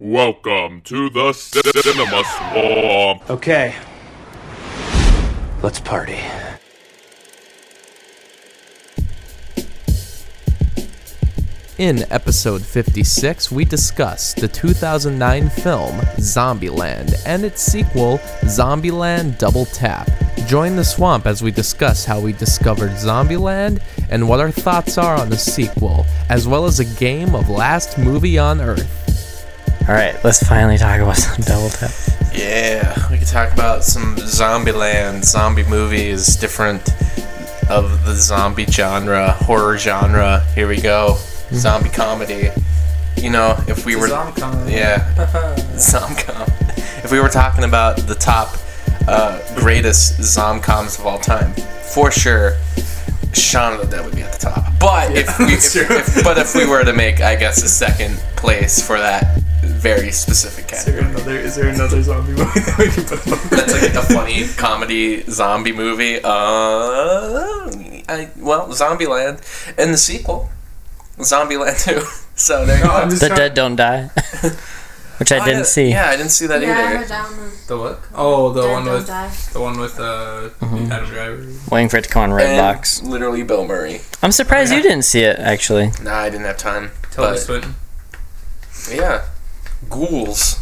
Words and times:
Welcome 0.00 0.82
to 0.82 1.10
the 1.10 1.32
Cinema 1.32 2.22
Swamp. 2.22 3.28
Okay. 3.28 3.74
Let's 5.60 5.80
party. 5.80 6.20
In 11.78 12.04
episode 12.12 12.62
56, 12.62 13.50
we 13.50 13.64
discuss 13.64 14.34
the 14.34 14.46
2009 14.46 15.50
film 15.50 15.96
Zombieland 16.20 17.20
and 17.26 17.44
its 17.44 17.60
sequel, 17.60 18.18
Zombieland 18.42 19.36
Double 19.38 19.64
Tap. 19.64 20.08
Join 20.46 20.76
the 20.76 20.84
swamp 20.84 21.26
as 21.26 21.42
we 21.42 21.50
discuss 21.50 22.04
how 22.04 22.20
we 22.20 22.32
discovered 22.32 22.92
Zombieland 22.92 23.82
and 24.10 24.28
what 24.28 24.38
our 24.38 24.52
thoughts 24.52 24.96
are 24.96 25.16
on 25.16 25.28
the 25.28 25.36
sequel, 25.36 26.06
as 26.28 26.46
well 26.46 26.66
as 26.66 26.78
a 26.78 26.84
game 26.84 27.34
of 27.34 27.50
Last 27.50 27.98
Movie 27.98 28.38
on 28.38 28.60
Earth. 28.60 29.07
All 29.88 29.94
right, 29.94 30.22
let's 30.22 30.46
finally 30.46 30.76
talk 30.76 31.00
about 31.00 31.16
some 31.16 31.40
Double 31.44 31.70
Tap. 31.70 31.90
Yeah, 32.34 33.10
we 33.10 33.16
could 33.16 33.26
talk 33.26 33.54
about 33.54 33.82
some 33.82 34.16
Zombieland, 34.16 35.24
zombie 35.24 35.64
movies, 35.64 36.36
different 36.36 36.90
of 37.70 38.04
the 38.04 38.14
zombie 38.14 38.66
genre, 38.66 39.32
horror 39.32 39.78
genre. 39.78 40.40
Here 40.54 40.68
we 40.68 40.78
go. 40.78 41.16
Zombie 41.52 41.88
comedy. 41.88 42.50
You 43.16 43.30
know, 43.30 43.56
if 43.66 43.86
we 43.86 43.96
were 43.96 44.08
Zomcom. 44.08 44.70
Yeah. 44.70 45.10
Zomcom. 45.78 46.46
If 47.02 47.10
we 47.10 47.18
were 47.18 47.30
talking 47.30 47.64
about 47.64 47.96
the 47.96 48.14
top 48.14 48.58
uh, 49.08 49.40
greatest 49.58 50.20
Zomcoms 50.20 50.98
of 50.98 51.06
all 51.06 51.18
time, 51.18 51.54
for 51.94 52.10
sure, 52.10 52.58
Shaun 53.32 53.72
of 53.72 53.80
the 53.80 53.96
Dead 53.96 54.04
would 54.04 54.14
be 54.14 54.20
at 54.20 54.34
the 54.34 54.38
top. 54.38 54.66
But 54.78 55.16
if 55.16 55.38
we, 55.38 55.54
if, 55.54 55.74
if, 55.74 56.22
but 56.24 56.36
if 56.36 56.54
we 56.54 56.66
were 56.66 56.84
to 56.84 56.92
make, 56.92 57.22
I 57.22 57.36
guess, 57.36 57.62
a 57.62 57.70
second 57.70 58.18
place 58.36 58.86
for 58.86 58.98
that 58.98 59.42
very 59.68 60.10
specific 60.10 60.72
Is 60.72 60.84
there 60.84 61.00
another? 61.00 61.36
Is 61.38 61.56
there 61.56 61.68
another 61.68 62.02
zombie 62.02 62.32
movie 62.32 62.60
that 62.60 62.76
we 62.78 62.88
can 62.88 63.04
put 63.04 63.26
on? 63.26 63.48
that's 63.50 63.72
like 63.82 63.94
a 63.94 64.02
funny 64.14 64.46
comedy 64.56 65.22
zombie 65.30 65.72
movie. 65.72 66.20
Uh, 66.22 67.70
I, 68.08 68.30
well, 68.38 68.68
Zombieland 68.68 69.38
and 69.78 69.92
the 69.92 69.98
sequel, 69.98 70.50
Zombieland 71.18 71.82
Two. 71.84 72.02
So 72.38 72.64
there 72.64 72.78
you 72.78 72.84
No, 72.84 72.90
go. 73.04 73.10
The 73.10 73.26
trying- 73.26 73.36
Dead 73.36 73.54
Don't 73.54 73.74
Die, 73.74 74.02
which 75.18 75.32
I 75.32 75.38
Oh, 75.40 75.44
didn't 75.44 75.58
yeah, 75.58 75.62
see. 75.64 75.88
Yeah, 75.90 76.06
I 76.10 76.16
didn't 76.16 76.30
see 76.30 76.46
that 76.46 76.62
yeah, 76.62 76.68
I 76.68 76.70
either. 76.86 76.98
heard 76.98 77.08
that 77.08 77.28
one 77.32 77.40
was 77.42 77.66
The 77.66 77.76
what? 77.76 78.00
Oh, 78.14 78.52
the 78.52 78.62
Dead 78.62 78.72
one 78.72 78.84
with 78.84 79.06
Die. 79.08 79.30
the 79.52 79.60
one 79.60 79.78
with 79.80 79.98
uh, 79.98 80.48
Adam 80.62 81.08
Driver. 81.08 81.44
Waiting 81.72 81.88
for 81.88 81.96
it 81.96 82.04
to 82.04 82.08
come 82.10 82.30
on 82.30 82.38
And 82.38 82.40
Redbox. 82.40 83.02
literally 83.02 83.42
Bill 83.42 83.66
Murray. 83.66 84.02
I'm 84.22 84.30
surprised 84.30 84.72
you 84.72 84.80
didn't 84.82 85.02
see 85.02 85.22
it. 85.22 85.40
Actually, 85.40 85.90
Nah, 86.00 86.14
I 86.18 86.30
didn't 86.30 86.46
have 86.46 86.58
time. 86.58 86.92
Tilda 87.10 87.32
But 87.32 87.38
Swinton. 87.40 87.74
yeah, 88.88 89.24
ghouls. 89.88 90.58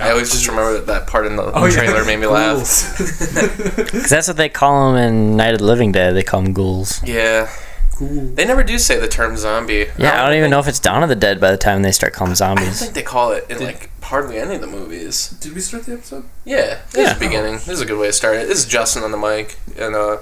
I 0.00 0.10
always 0.10 0.30
just 0.32 0.48
remember 0.48 0.72
that, 0.74 0.86
that 0.86 1.06
part 1.06 1.26
in 1.26 1.36
the 1.36 1.42
Oh, 1.44 1.66
yeah. 1.66 1.70
trailer 1.76 2.04
made 2.04 2.16
me 2.18 2.26
laugh. 2.26 2.58
Because 2.58 4.08
that's 4.10 4.26
what 4.26 4.36
they 4.36 4.48
call 4.48 4.92
them 4.94 5.02
in 5.02 5.36
Night 5.36 5.52
of 5.52 5.58
the 5.60 5.66
Living 5.66 5.92
Dead. 5.92 6.14
They 6.16 6.22
call 6.22 6.42
them 6.42 6.52
ghouls. 6.52 7.02
Yeah, 7.04 7.48
Cool. 7.94 8.08
they 8.34 8.46
never 8.46 8.64
do 8.64 8.78
say 8.78 8.98
the 8.98 9.06
term 9.06 9.36
zombie. 9.36 9.86
Yeah, 9.98 10.22
I 10.22 10.28
don't 10.28 10.38
even 10.38 10.50
know 10.50 10.58
if 10.60 10.66
it's 10.66 10.80
Dawn 10.80 11.02
of 11.02 11.08
the 11.10 11.14
Dead 11.14 11.40
by 11.40 11.50
the 11.50 11.58
time 11.58 11.82
they 11.82 11.92
start 11.92 12.14
calling 12.14 12.32
them 12.34 12.58
I 12.58 12.64
don't 12.64 12.72
think 12.74 12.94
they 12.94 13.02
call 13.02 13.32
it 13.32 13.44
in 13.50 13.62
like 13.62 13.90
hardly 14.02 14.38
any 14.38 14.54
of 14.56 14.60
the 14.62 14.66
movies. 14.66 15.28
Did 15.40 15.54
we 15.54 15.60
start 15.60 15.84
the 15.84 15.92
episode? 15.92 16.24
Yeah, 16.44 16.80
this 16.90 16.96
Yeah. 16.96 17.12
is 17.12 17.18
the 17.18 17.20
beginning. 17.26 17.52
This 17.54 17.68
is 17.68 17.80
a 17.82 17.86
good 17.86 17.98
way 17.98 18.06
to 18.08 18.12
start 18.14 18.36
it. 18.36 18.48
This 18.48 18.58
is 18.60 18.64
Justin 18.64 19.04
on 19.04 19.10
the 19.12 19.18
mic, 19.18 19.56
and 19.78 19.94
uh, 19.94 20.16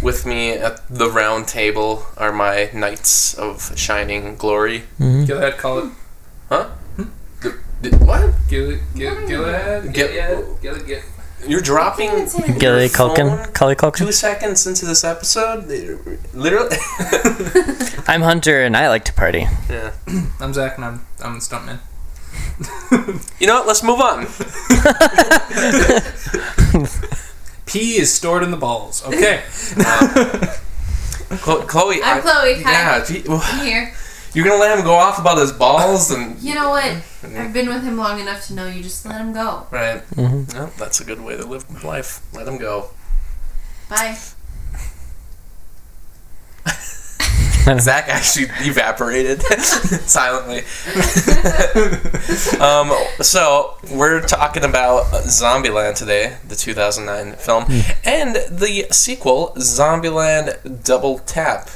with 0.00 0.24
me 0.24 0.52
at 0.52 0.80
the 0.88 1.10
round 1.10 1.48
table 1.48 2.06
are 2.16 2.32
my 2.32 2.70
knights 2.72 3.34
of 3.34 3.76
shining 3.76 4.36
glory. 4.36 4.84
Gilead, 4.98 5.58
call 5.58 5.78
it. 5.80 5.90
Huh? 6.48 6.68
D- 7.82 7.90
d- 7.90 7.96
what? 7.96 8.34
Gilead, 8.48 8.80
Gilead, 8.94 9.28
Gilead, 9.28 9.92
Gil- 9.92 10.08
Gilead, 10.08 10.60
Gilead, 10.62 10.86
Gilead. 10.86 11.02
You're 11.46 11.60
dropping 11.60 12.10
Gilly 12.58 12.82
your 12.82 12.90
Culkin, 12.90 13.44
phone 13.52 13.52
Cully 13.52 13.74
two 13.96 14.12
seconds 14.12 14.64
into 14.66 14.86
this 14.86 15.02
episode. 15.02 15.66
Literally. 16.34 16.76
I'm 18.06 18.22
Hunter, 18.22 18.62
and 18.62 18.76
I 18.76 18.88
like 18.88 19.04
to 19.06 19.12
party. 19.12 19.48
yeah. 19.68 19.90
I'm 20.38 20.54
Zach, 20.54 20.76
and 20.76 20.84
I'm 20.84 21.06
I'm 21.22 21.34
the 21.34 21.40
stuntman. 21.40 21.80
You 23.40 23.46
know 23.48 23.54
what? 23.58 23.66
Let's 23.66 23.82
move 23.82 24.00
on. 24.00 24.26
P 27.66 27.96
is 27.96 28.12
stored 28.14 28.42
in 28.44 28.50
the 28.52 28.56
balls. 28.56 29.04
Okay. 29.04 29.42
Chlo- 31.42 31.66
Chloe. 31.66 32.00
I'm 32.04 32.18
I- 32.18 32.20
Chloe. 32.20 32.62
Hi. 32.62 32.70
Yeah, 32.72 33.04
gee, 33.04 33.22
well, 33.26 33.40
I'm 33.42 33.66
here. 33.66 33.94
You're 34.34 34.44
gonna 34.44 34.60
let 34.60 34.78
him 34.78 34.84
go 34.84 34.94
off 34.94 35.18
about 35.18 35.38
his 35.38 35.52
balls 35.52 36.10
and 36.10 36.38
You 36.40 36.54
know 36.54 36.70
what? 36.70 36.96
I've 37.24 37.52
been 37.52 37.68
with 37.68 37.82
him 37.82 37.96
long 37.96 38.20
enough 38.20 38.46
to 38.46 38.54
know 38.54 38.66
you 38.66 38.82
just 38.82 39.04
let 39.06 39.20
him 39.20 39.32
go. 39.32 39.66
right. 39.70 40.02
Mhm. 40.16 40.52
No, 40.54 40.70
that's 40.78 41.00
a 41.00 41.04
good 41.04 41.20
way 41.20 41.36
to 41.36 41.44
live 41.46 41.84
life. 41.84 42.20
Let 42.32 42.48
him 42.48 42.58
go. 42.58 42.90
Bye. 43.88 44.16
Zach 47.78 48.08
actually 48.08 48.46
evaporated 48.66 49.40
silently. 50.06 50.58
um, 52.60 52.90
so 53.20 53.76
we're 53.92 54.20
talking 54.20 54.64
about 54.64 55.06
Zombieland 55.26 55.94
today, 55.96 56.36
the 56.48 56.56
2009 56.56 57.36
film, 57.36 57.64
and 58.04 58.34
the 58.34 58.86
sequel, 58.90 59.52
Zombieland 59.58 60.82
Double 60.84 61.20
Tap. 61.20 61.68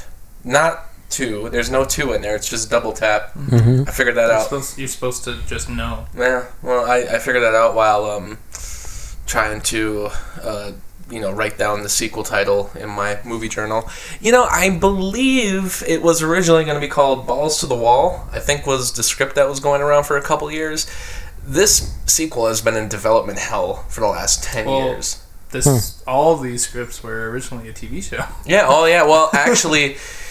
Not 0.43 0.86
two. 1.09 1.49
There's 1.49 1.69
no 1.69 1.85
two 1.85 2.13
in 2.13 2.21
there. 2.21 2.35
It's 2.35 2.49
just 2.49 2.69
Double 2.69 2.93
Tap. 2.93 3.31
I 3.35 3.91
figured 3.91 4.15
that 4.15 4.27
You're 4.27 4.31
out. 4.33 4.43
supposed, 4.43 4.77
you're 4.77 4.87
supposed 4.87 5.23
to 5.25 5.39
just 5.47 5.69
know. 5.69 6.05
Yeah, 6.15 6.45
well, 6.61 6.85
I, 6.85 6.97
I 7.15 7.19
figured 7.19 7.43
that 7.43 7.55
out 7.55 7.75
while 7.75 8.05
um, 8.05 8.37
trying 9.25 9.61
to, 9.61 10.09
uh, 10.41 10.71
you 11.09 11.19
know, 11.21 11.31
write 11.31 11.57
down 11.57 11.83
the 11.83 11.89
sequel 11.89 12.23
title 12.23 12.69
in 12.75 12.89
my 12.89 13.19
movie 13.23 13.47
journal. 13.49 13.89
You 14.19 14.31
know, 14.31 14.43
I 14.49 14.69
believe 14.77 15.83
it 15.87 16.01
was 16.01 16.21
originally 16.21 16.63
going 16.65 16.75
to 16.79 16.85
be 16.85 16.89
called 16.91 17.25
Balls 17.27 17.59
to 17.61 17.65
the 17.65 17.75
Wall. 17.75 18.27
I 18.31 18.39
think 18.39 18.65
was 18.67 18.93
the 18.93 19.03
script 19.03 19.35
that 19.35 19.47
was 19.47 19.59
going 19.59 19.81
around 19.81 20.03
for 20.05 20.17
a 20.17 20.21
couple 20.21 20.51
years. 20.51 20.85
This 21.45 21.95
sequel 22.05 22.47
has 22.47 22.59
been 22.61 22.75
in 22.75 22.89
development 22.89 23.39
hell 23.39 23.85
for 23.87 24.01
the 24.01 24.07
last 24.07 24.43
ten 24.43 24.65
Well- 24.65 24.83
years. 24.85 25.23
This 25.49 26.03
all 26.05 26.35
these 26.35 26.67
scripts 26.67 27.01
were 27.01 27.29
originally 27.31 27.69
a 27.69 27.73
TV 27.73 28.03
show. 28.03 28.25
Yeah. 28.45 28.65
Oh, 28.67 28.83
yeah. 28.85 29.03
Well, 29.03 29.29
actually, 29.31 29.95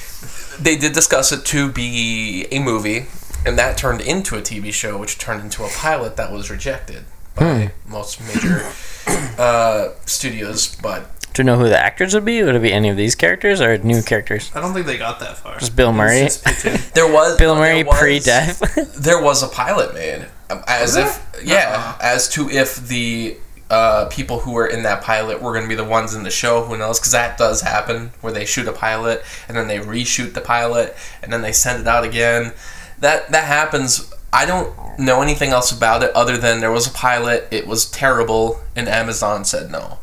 they 0.60 0.77
did 0.77 0.93
discuss 0.93 1.32
it 1.32 1.44
to 1.47 1.71
be 1.71 2.47
a 2.50 2.59
movie, 2.59 3.06
and 3.44 3.59
that 3.59 3.77
turned 3.78 4.00
into 4.00 4.37
a 4.37 4.41
TV 4.41 4.72
show, 4.72 4.99
which 4.99 5.19
turned 5.19 5.43
into 5.43 5.65
a 5.65 5.69
pilot 5.69 6.16
that 6.16 6.32
was 6.32 6.50
rejected 6.50 7.04
by 7.34 7.72
most 7.87 8.21
major 8.22 8.62
uh, 9.38 9.88
studios. 10.06 10.75
But 10.76 11.06
Do 11.34 11.43
you 11.43 11.44
know 11.44 11.59
who 11.59 11.69
the 11.69 11.78
actors 11.78 12.15
would 12.15 12.25
be? 12.25 12.43
Would 12.43 12.55
it 12.55 12.62
be 12.62 12.72
any 12.72 12.88
of 12.88 12.97
these 12.97 13.15
characters 13.15 13.60
or 13.60 13.76
new 13.78 14.03
characters? 14.03 14.50
I 14.55 14.60
don't 14.60 14.72
think 14.75 14.87
they 14.87 14.97
got 14.99 15.21
that 15.21 15.37
far. 15.38 15.59
Just 15.59 15.76
Bill 15.76 15.93
Murray? 15.93 16.22
just 16.22 16.44
there 16.94 17.10
was 17.12 17.37
Bill 17.37 17.55
Murray 17.56 17.84
was- 17.84 17.99
pre-death. 17.99 18.62
There 19.06 19.22
was 19.22 19.43
a 19.43 19.49
pilot 19.49 19.94
made, 19.94 20.26
um, 20.50 20.65
as 20.66 20.97
if 20.97 21.41
yeah, 21.44 21.97
as 22.00 22.28
to 22.31 22.49
if 22.50 22.76
the. 22.88 23.37
Uh, 23.69 24.06
people 24.06 24.41
who 24.41 24.53
were 24.53 24.66
in 24.66 24.84
that 24.84 25.03
pilot 25.03 25.43
were 25.43 25.53
going 25.53 25.65
to 25.65 25.69
be 25.69 25.75
the 25.75 25.82
ones 25.82 26.15
in 26.15 26.22
the 26.22 26.31
show. 26.31 26.65
Who 26.65 26.77
knows? 26.77 27.00
Because 27.00 27.12
that 27.12 27.37
does 27.37 27.62
happen, 27.62 28.12
where 28.21 28.32
they 28.32 28.44
shoot 28.44 28.69
a 28.69 28.72
pilot 28.72 29.22
and 29.49 29.56
then 29.56 29.66
they 29.66 29.78
reshoot 29.78 30.34
the 30.34 30.41
pilot 30.41 30.94
and 31.22 31.32
then 31.32 31.43
they 31.43 31.53
send 31.53 31.81
it 31.81 31.88
out 31.88 32.05
again. 32.05 32.53
That 33.00 33.31
that 33.32 33.44
happens. 33.44 34.12
I 34.32 34.47
don't 34.47 34.99
know 34.99 35.22
anything 35.22 35.50
else 35.50 35.72
about 35.72 36.03
it 36.03 36.10
other 36.15 36.37
than 36.37 36.60
there 36.60 36.71
was 36.71 36.87
a 36.87 36.93
pilot. 36.93 37.49
It 37.50 37.66
was 37.66 37.91
terrible, 37.91 38.60
and 38.75 38.88
Amazon 38.88 39.44
said 39.44 39.71
no. 39.71 39.99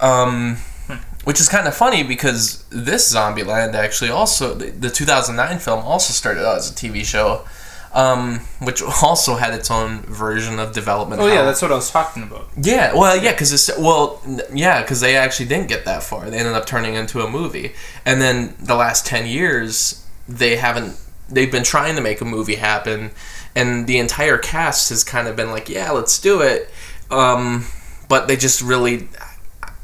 Um, 0.00 0.58
which 1.24 1.40
is 1.40 1.48
kind 1.48 1.68
of 1.68 1.74
funny 1.74 2.02
because 2.02 2.64
this 2.70 3.14
Zombieland 3.14 3.74
actually 3.74 4.10
also 4.10 4.54
the, 4.54 4.70
the 4.70 4.90
2009 4.90 5.58
film 5.58 5.84
also 5.84 6.12
started 6.12 6.46
out 6.46 6.58
as 6.58 6.70
a 6.70 6.74
TV 6.74 7.04
show, 7.04 7.44
um, 7.92 8.40
which 8.60 8.82
also 9.02 9.36
had 9.36 9.54
its 9.54 9.70
own 9.70 10.00
version 10.00 10.58
of 10.58 10.72
development. 10.72 11.20
Oh 11.20 11.26
yeah, 11.26 11.42
that's 11.42 11.62
what 11.62 11.70
I 11.70 11.74
was 11.74 11.90
talking 11.90 12.22
about. 12.22 12.48
Yeah, 12.56 12.94
well, 12.94 13.16
yeah, 13.16 13.32
because 13.32 13.52
it's 13.52 13.70
well, 13.78 14.20
yeah, 14.52 14.82
because 14.82 15.00
they 15.00 15.16
actually 15.16 15.46
didn't 15.46 15.68
get 15.68 15.84
that 15.84 16.02
far. 16.02 16.28
They 16.30 16.38
ended 16.38 16.54
up 16.54 16.66
turning 16.66 16.94
into 16.94 17.20
a 17.20 17.30
movie, 17.30 17.72
and 18.04 18.20
then 18.20 18.54
the 18.60 18.74
last 18.74 19.06
ten 19.06 19.26
years, 19.26 20.06
they 20.28 20.56
haven't. 20.56 20.98
They've 21.28 21.50
been 21.50 21.64
trying 21.64 21.96
to 21.96 22.02
make 22.02 22.20
a 22.20 22.24
movie 22.24 22.56
happen, 22.56 23.10
and 23.54 23.86
the 23.86 23.98
entire 23.98 24.38
cast 24.38 24.90
has 24.90 25.04
kind 25.04 25.28
of 25.28 25.36
been 25.36 25.50
like, 25.50 25.68
"Yeah, 25.68 25.90
let's 25.90 26.18
do 26.18 26.40
it," 26.40 26.70
um, 27.10 27.66
but 28.08 28.28
they 28.28 28.36
just 28.36 28.62
really. 28.62 29.08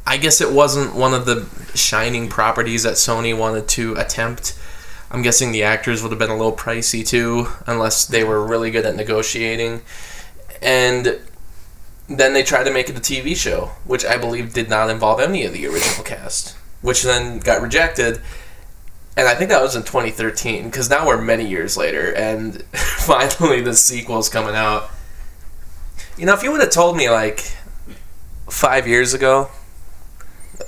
I 0.07 0.17
guess 0.17 0.41
it 0.41 0.51
wasn't 0.51 0.95
one 0.95 1.13
of 1.13 1.27
the 1.27 1.47
shining 1.77 2.31
properties 2.31 2.83
that 2.85 2.95
Sony 2.95 3.37
wanted 3.37 3.69
to 3.69 3.95
attempt. 3.97 4.59
I'm 5.11 5.23
guessing 5.23 5.53
the 5.53 5.63
actors 5.63 6.03
would 6.03 6.13
have 6.13 6.19
been 6.19 6.31
a 6.31 6.37
little 6.37 6.53
pricey 6.53 7.07
too, 7.07 7.49
unless 7.67 8.05
they 8.05 8.25
were 8.25 8.47
really 8.47 8.71
good 8.71 8.85
at 8.85 8.95
negotiating. 8.95 9.81
And 10.61 11.21
then 12.09 12.33
they 12.33 12.43
tried 12.43 12.65
to 12.65 12.73
make 12.73 12.89
it 12.89 12.97
a 12.97 13.01
TV 13.01 13.37
show, 13.37 13.71
which 13.85 14.05
I 14.05 14.19
believe 14.19 14.53
did 14.53 14.69
not 14.69 14.91
involve 14.91 15.21
any 15.21 15.45
of 15.45 15.53
the 15.53 15.67
original 15.67 16.05
cast, 16.05 16.57
which 16.83 17.03
then 17.03 17.39
got 17.39 17.63
rejected. 17.63 18.21
And 19.17 19.27
I 19.27 19.35
think 19.35 19.51
that 19.51 19.63
was 19.63 19.75
in 19.75 19.83
2013, 19.83 20.65
because 20.65 20.89
now 20.89 21.07
we're 21.07 21.21
many 21.21 21.47
years 21.47 21.77
later, 21.77 22.15
and 22.15 22.63
finally 22.73 23.61
the 23.61 23.75
sequel's 23.75 24.29
coming 24.29 24.55
out. 24.55 24.91
You 26.17 26.27
know, 26.27 26.35
if 26.35 26.43
you 26.43 26.51
would 26.53 26.61
have 26.61 26.71
told 26.71 26.97
me 26.97 27.11
like 27.11 27.41
five 28.49 28.87
years 28.87 29.15
ago 29.15 29.51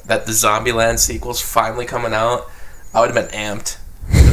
that 0.06 0.26
the 0.26 0.32
Zombieland 0.32 0.98
sequel's 0.98 1.40
finally 1.40 1.86
coming 1.86 2.12
out, 2.12 2.48
I 2.92 3.00
would 3.00 3.14
have 3.14 3.30
been 3.30 3.38
amped. 3.38 3.78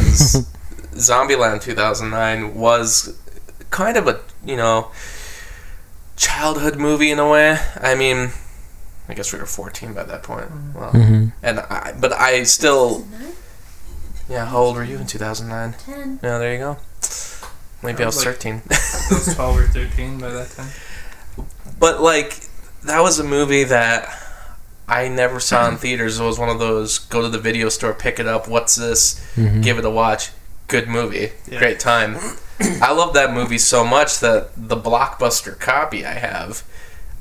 'Cause 0.07 0.45
Zombieland 0.95 1.61
2009 1.61 2.55
was 2.55 3.15
kind 3.69 3.97
of 3.97 4.07
a 4.07 4.19
you 4.45 4.55
know 4.55 4.91
childhood 6.15 6.77
movie 6.77 7.11
in 7.11 7.19
a 7.19 7.29
way. 7.29 7.59
I 7.81 7.95
mean, 7.95 8.31
I 9.07 9.13
guess 9.13 9.31
we 9.33 9.39
were 9.39 9.45
14 9.45 9.93
by 9.93 10.03
that 10.03 10.23
point. 10.23 10.49
Well, 10.75 10.91
Mhm. 10.91 11.31
and 11.43 11.59
I, 11.59 11.93
but 11.99 12.13
I 12.13 12.43
still, 12.43 13.05
yeah. 14.29 14.45
How 14.45 14.57
old 14.57 14.75
were 14.75 14.83
you 14.83 14.97
in 14.97 15.05
2009? 15.07 15.75
Ten. 15.85 16.19
Yeah, 16.23 16.37
there 16.39 16.53
you 16.53 16.59
go. 16.59 16.77
Maybe 17.83 17.99
I 17.99 18.03
I 18.03 18.05
was 18.07 18.15
was 18.17 18.25
like- 18.25 18.35
13. 18.35 18.61
I 18.69 19.13
was 19.13 19.35
12 19.35 19.57
or 19.59 19.67
13 19.67 20.19
by 20.19 20.29
that 20.31 20.49
time. 20.51 20.69
But 21.79 22.01
like 22.01 22.39
that 22.83 23.01
was 23.01 23.19
a 23.19 23.23
movie 23.23 23.63
that 23.65 24.09
I 24.87 25.07
never 25.09 25.39
saw 25.39 25.67
in 25.69 25.77
theaters. 25.77 26.19
It 26.19 26.23
was 26.23 26.39
one 26.39 26.49
of 26.49 26.59
those 26.59 26.99
go 26.99 27.21
to 27.21 27.27
the 27.29 27.39
video 27.39 27.69
store, 27.69 27.93
pick 27.93 28.19
it 28.19 28.27
up. 28.27 28.47
What's 28.47 28.75
this? 28.75 29.19
Mhm. 29.35 29.63
Give 29.63 29.77
it 29.77 29.85
a 29.85 29.89
watch. 29.89 30.29
Good 30.67 30.87
movie. 30.87 31.31
Yeah. 31.49 31.59
Great 31.59 31.79
time. 31.79 32.17
I 32.81 32.91
love 32.91 33.13
that 33.13 33.33
movie 33.33 33.57
so 33.59 33.85
much 33.85 34.19
that 34.19 34.49
the 34.57 34.75
blockbuster 34.77 35.57
copy 35.59 36.05
I 36.05 36.13
have, 36.13 36.63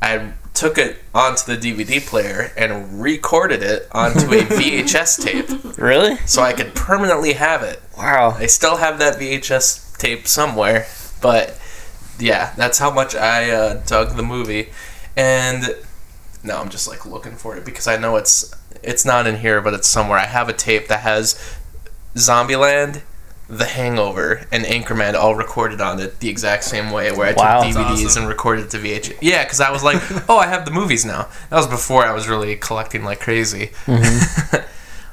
I 0.01 0.33
took 0.55 0.79
it 0.79 0.97
onto 1.15 1.55
the 1.55 1.59
DVD 1.59 2.01
player 2.05 2.51
and 2.57 3.03
recorded 3.03 3.63
it 3.63 3.87
onto 3.93 4.33
a 4.33 4.41
VHS 4.43 5.23
tape 5.23 5.77
Really? 5.79 6.17
so 6.25 6.41
I 6.43 6.55
could 6.55 6.75
permanently 6.75 7.35
have 7.35 7.63
it. 7.63 7.83
Wow. 7.99 8.31
I 8.39 8.47
still 8.47 8.77
have 8.79 8.99
that 9.01 9.19
VHS 9.21 9.99
tape 9.99 10.27
somewhere, 10.27 10.87
but 11.21 11.59
yeah, 12.19 12.55
that's 12.57 12.79
how 12.79 12.91
much 12.91 13.15
I 13.15 13.51
uh, 13.51 13.83
dug 13.87 14.17
the 14.17 14.23
movie. 14.23 14.71
And 15.15 15.77
now 16.47 16.61
I'm 16.61 16.69
just 16.69 16.89
like 16.89 17.05
looking 17.05 17.37
for 17.37 17.57
it 17.57 17.65
because 17.65 17.87
I 17.87 17.97
know 17.97 18.17
it's 18.17 18.55
it's 18.83 19.05
not 19.05 19.27
in 19.27 19.37
here, 19.39 19.61
but 19.61 19.75
it's 19.75 19.89
somewhere. 19.89 20.19
I 20.19 20.27
have 20.27 20.49
a 20.49 20.53
tape 20.53 20.89
that 20.89 21.01
has 21.01 21.35
Zombieland, 22.15 23.03
The 23.49 23.65
Hangover, 23.65 24.47
and 24.53 24.65
Anchorman 24.65 25.15
all 25.15 25.35
recorded 25.35 25.81
on 25.81 25.99
it 26.01 26.21
the 26.21 26.29
exact 26.29 26.65
same 26.65 26.91
way, 26.91 27.11
where 27.13 27.29
I 27.29 27.33
Wow. 27.33 27.63
took 27.63 27.73
DVDs 27.77 28.05
awesome. 28.07 28.23
and 28.23 28.29
recorded 28.29 28.71
to 28.71 28.79
VHS. 28.79 29.19
Yeah, 29.21 29.45
because 29.45 29.61
I 29.61 29.71
was 29.71 29.83
like, 29.83 30.01
oh, 30.29 30.39
I 30.39 30.47
have 30.47 30.65
the 30.65 30.71
movies 30.71 31.05
now. 31.05 31.29
That 31.51 31.57
was 31.57 31.67
before 31.67 32.05
I 32.05 32.13
was 32.13 32.29
really 32.29 32.55
collecting 32.57 33.03
like 33.05 33.21
crazy. 33.21 33.71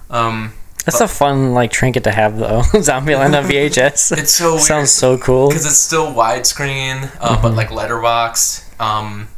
um, 0.09 0.53
That's 0.85 1.01
a 1.01 1.07
fun 1.07 1.53
like 1.53 1.71
trinket 1.71 2.03
to 2.05 2.11
have 2.11 2.37
though. 2.37 2.61
Zombieland 2.73 3.37
on 3.37 3.45
VHS. 3.49 4.17
it's 4.17 4.33
so 4.33 4.51
weird. 4.53 4.63
Sounds 4.63 4.91
so 4.91 5.17
cool. 5.17 5.47
because 5.49 5.65
it's 5.65 5.77
still 5.79 6.13
widescreen, 6.13 7.09
uh, 7.19 7.41
but 7.41 7.53
like 7.53 7.71
letterbox. 7.71 8.69
Um, 8.79 9.29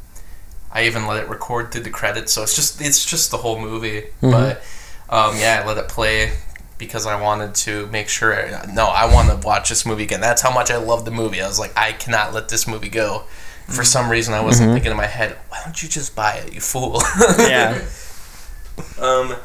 I 0.75 0.85
even 0.85 1.07
let 1.07 1.23
it 1.23 1.29
record 1.29 1.71
through 1.71 1.83
the 1.83 1.89
credits, 1.89 2.33
so 2.33 2.43
it's 2.43 2.55
just 2.55 2.81
it's 2.81 3.03
just 3.03 3.31
the 3.31 3.37
whole 3.37 3.57
movie. 3.59 4.03
But 4.21 4.61
um, 5.09 5.37
yeah, 5.39 5.61
I 5.63 5.67
let 5.67 5.77
it 5.77 5.87
play 5.87 6.33
because 6.77 7.07
I 7.07 7.19
wanted 7.19 7.55
to 7.55 7.87
make 7.87 8.09
sure. 8.09 8.35
No, 8.73 8.87
I 8.87 9.11
want 9.11 9.29
to 9.29 9.47
watch 9.47 9.69
this 9.69 9.85
movie 9.85 10.03
again. 10.03 10.19
That's 10.19 10.41
how 10.41 10.51
much 10.53 10.69
I 10.69 10.77
love 10.77 11.05
the 11.05 11.11
movie. 11.11 11.41
I 11.41 11.47
was 11.47 11.59
like, 11.59 11.71
I 11.77 11.93
cannot 11.93 12.33
let 12.33 12.49
this 12.49 12.67
movie 12.67 12.89
go. 12.89 13.23
For 13.67 13.83
some 13.83 14.11
reason, 14.11 14.33
I 14.33 14.41
wasn't 14.41 14.73
thinking 14.73 14.91
in 14.91 14.97
my 14.97 15.07
head, 15.07 15.37
why 15.49 15.59
don't 15.63 15.81
you 15.81 15.89
just 15.89 16.15
buy 16.15 16.33
it, 16.35 16.53
you 16.53 16.61
fool? 16.61 17.01
Yeah. 17.39 17.83
Um, 18.99 19.35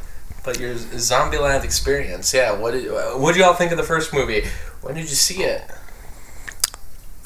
but 0.45 0.59
your 0.59 0.75
Zombieland 0.75 1.63
experience, 1.65 2.35
yeah. 2.35 2.53
What 2.53 2.73
did 2.73 2.91
what 2.91 3.35
did 3.35 3.41
y'all 3.41 3.55
think 3.55 3.71
of 3.71 3.79
the 3.79 3.85
first 3.85 4.13
movie? 4.13 4.43
When 4.83 4.95
did 4.95 5.03
you 5.09 5.15
see 5.15 5.45
it? 5.45 5.63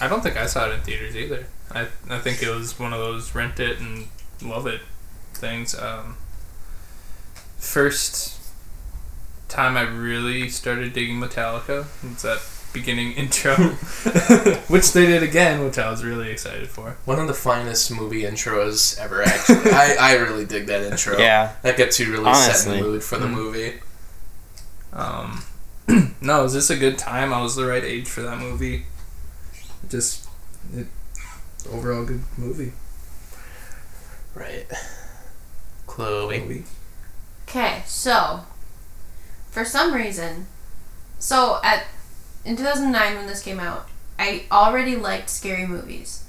I 0.00 0.08
don't 0.08 0.22
think 0.22 0.36
I 0.36 0.46
saw 0.46 0.68
it 0.70 0.74
in 0.74 0.80
theaters 0.82 1.16
either. 1.16 1.46
I, 1.72 1.88
I 2.10 2.18
think 2.18 2.42
it 2.42 2.48
was 2.54 2.78
one 2.78 2.92
of 2.92 2.98
those 3.00 3.34
rent 3.34 3.58
it 3.60 3.78
and 3.80 4.08
love 4.42 4.66
it 4.66 4.80
things. 5.34 5.74
Um, 5.78 6.16
first 7.58 8.38
time 9.48 9.76
I 9.76 9.82
really 9.82 10.48
started 10.48 10.92
digging 10.92 11.20
Metallica 11.20 11.86
was 12.02 12.22
that 12.22 12.40
beginning 12.72 13.12
intro, 13.16 13.54
which 14.68 14.92
they 14.92 15.06
did 15.06 15.22
again, 15.22 15.64
which 15.64 15.78
I 15.78 15.90
was 15.90 16.04
really 16.04 16.30
excited 16.30 16.68
for. 16.68 16.96
One 17.04 17.18
of 17.18 17.28
the 17.28 17.34
finest 17.34 17.90
movie 17.90 18.22
intros 18.22 18.98
ever. 18.98 19.22
Actually, 19.22 19.70
I, 19.72 19.96
I 19.98 20.14
really 20.16 20.44
dig 20.44 20.66
that 20.66 20.82
intro. 20.82 21.18
Yeah. 21.18 21.52
that 21.62 21.76
gets 21.76 21.98
you 22.00 22.10
really 22.12 22.34
set 22.34 22.66
in 22.66 22.78
the 22.78 22.84
mood 22.84 23.02
for 23.04 23.16
the 23.18 23.26
Mhm. 23.26 23.32
movie. 23.34 23.74
Um, 24.92 25.44
no, 26.20 26.42
was 26.42 26.52
this 26.54 26.70
a 26.70 26.76
good 26.76 26.98
time? 26.98 27.32
I 27.32 27.42
was 27.42 27.56
the 27.56 27.66
right 27.66 27.82
age 27.84 28.08
for 28.08 28.22
that 28.22 28.38
movie. 28.38 28.86
Just 29.88 30.28
it, 30.74 30.86
overall 31.72 32.04
good 32.04 32.22
movie. 32.36 32.72
Right. 34.34 34.66
Chloe. 35.86 36.64
Okay, 37.48 37.82
so 37.86 38.44
for 39.50 39.64
some 39.64 39.94
reason, 39.94 40.46
so 41.18 41.60
at 41.62 41.84
in 42.44 42.56
2009 42.56 43.16
when 43.16 43.26
this 43.26 43.42
came 43.42 43.60
out, 43.60 43.88
I 44.18 44.44
already 44.50 44.96
liked 44.96 45.30
scary 45.30 45.66
movies, 45.66 46.24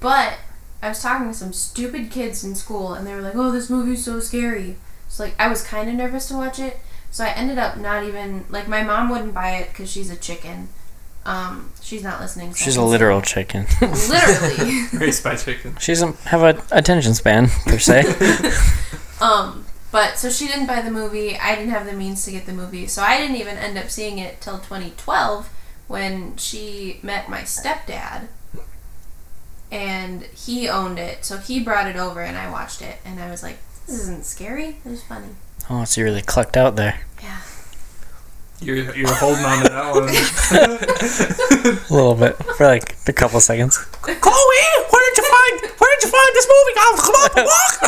but 0.00 0.38
I 0.82 0.88
was 0.88 1.02
talking 1.02 1.28
to 1.28 1.34
some 1.34 1.52
stupid 1.52 2.10
kids 2.10 2.44
in 2.44 2.54
school, 2.54 2.94
and 2.94 3.06
they 3.06 3.14
were 3.14 3.20
like, 3.20 3.36
"Oh, 3.36 3.50
this 3.50 3.70
movie's 3.70 4.04
so 4.04 4.20
scary." 4.20 4.76
So 5.08 5.24
like, 5.24 5.34
I 5.38 5.48
was 5.48 5.62
kind 5.62 5.88
of 5.88 5.96
nervous 5.96 6.28
to 6.28 6.34
watch 6.34 6.58
it, 6.58 6.78
so 7.10 7.24
I 7.24 7.30
ended 7.30 7.58
up 7.58 7.76
not 7.76 8.04
even 8.04 8.44
like 8.50 8.68
my 8.68 8.82
mom 8.82 9.08
wouldn't 9.08 9.34
buy 9.34 9.52
it 9.56 9.70
because 9.70 9.90
she's 9.90 10.10
a 10.10 10.16
chicken. 10.16 10.68
Um, 11.26 11.70
she's 11.82 12.02
not 12.02 12.20
listening. 12.20 12.54
so 12.54 12.64
She's 12.64 12.76
a 12.76 12.78
can 12.78 12.86
say 12.86 12.90
literal 12.90 13.20
chicken. 13.22 13.66
literally. 13.80 14.86
Raised 14.94 15.22
by 15.22 15.36
chicken. 15.36 15.76
she 15.78 15.92
doesn't 15.92 16.16
have 16.20 16.42
a 16.42 16.62
attention 16.76 17.14
span 17.14 17.48
per 17.66 17.78
se. 17.78 18.04
Um, 19.20 19.66
but 19.92 20.16
so 20.16 20.30
she 20.30 20.46
didn't 20.46 20.64
buy 20.66 20.80
the 20.80 20.90
movie. 20.90 21.36
I 21.36 21.54
didn't 21.54 21.72
have 21.72 21.84
the 21.84 21.92
means 21.92 22.24
to 22.24 22.30
get 22.30 22.46
the 22.46 22.54
movie, 22.54 22.86
so 22.86 23.02
I 23.02 23.18
didn't 23.18 23.36
even 23.36 23.58
end 23.58 23.76
up 23.76 23.90
seeing 23.90 24.18
it 24.18 24.40
till 24.40 24.56
2012 24.56 25.50
when 25.88 26.36
she 26.38 27.00
met 27.02 27.28
my 27.28 27.42
stepdad, 27.42 28.28
and 29.70 30.22
he 30.24 30.68
owned 30.70 30.98
it. 30.98 31.24
So 31.26 31.36
he 31.36 31.60
brought 31.60 31.86
it 31.86 31.96
over, 31.96 32.22
and 32.22 32.38
I 32.38 32.50
watched 32.50 32.80
it, 32.80 32.96
and 33.04 33.20
I 33.20 33.30
was 33.30 33.42
like, 33.42 33.58
"This 33.86 34.00
isn't 34.00 34.24
scary. 34.24 34.78
It 34.84 34.88
was 34.88 35.02
funny." 35.02 35.28
oh, 35.68 35.84
so 35.84 36.00
you 36.00 36.06
really 36.06 36.22
clucked 36.22 36.56
out 36.56 36.76
there. 36.76 37.00
Yeah. 37.22 37.40
You're 38.62 38.94
you're 38.94 39.14
holding 39.14 39.44
on 39.44 39.62
to 39.64 39.70
that 39.70 39.94
one. 39.94 40.08
A 41.90 41.94
little 41.94 42.14
bit 42.14 42.36
for 42.56 42.66
like 42.66 42.96
a 43.08 43.12
couple 43.12 43.40
seconds. 43.40 43.78
Chloe, 44.02 44.14
where 44.20 45.02
did 45.08 45.16
you 45.16 45.24
find 45.24 45.60
where 45.80 45.90
did 45.96 46.04
you 46.04 46.10
find 46.10 46.34
this 46.34 46.46
movie? 46.46 46.74
Oh, 46.76 46.94
come 47.00 47.16
on, 47.16 47.30
walk. 47.46 47.80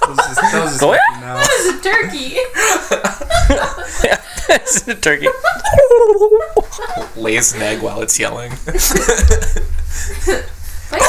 That 0.00 0.08
was 0.08 0.16
just, 0.16 0.40
that 0.40 0.60
was 0.62 0.70
just 0.70 0.80
Go 0.80 0.88
lucky 0.88 1.20
now. 1.20 1.34
That 1.36 1.50
is 1.60 1.66
a 1.68 1.76
turkey. 1.82 2.40
it's 4.54 4.88
a 4.88 4.94
turkey. 4.94 5.28
Lays 7.20 7.52
an 7.54 7.60
egg 7.62 7.82
while 7.82 8.00
it's 8.00 8.18
yelling. 8.18 8.52
Like, 10.92 11.02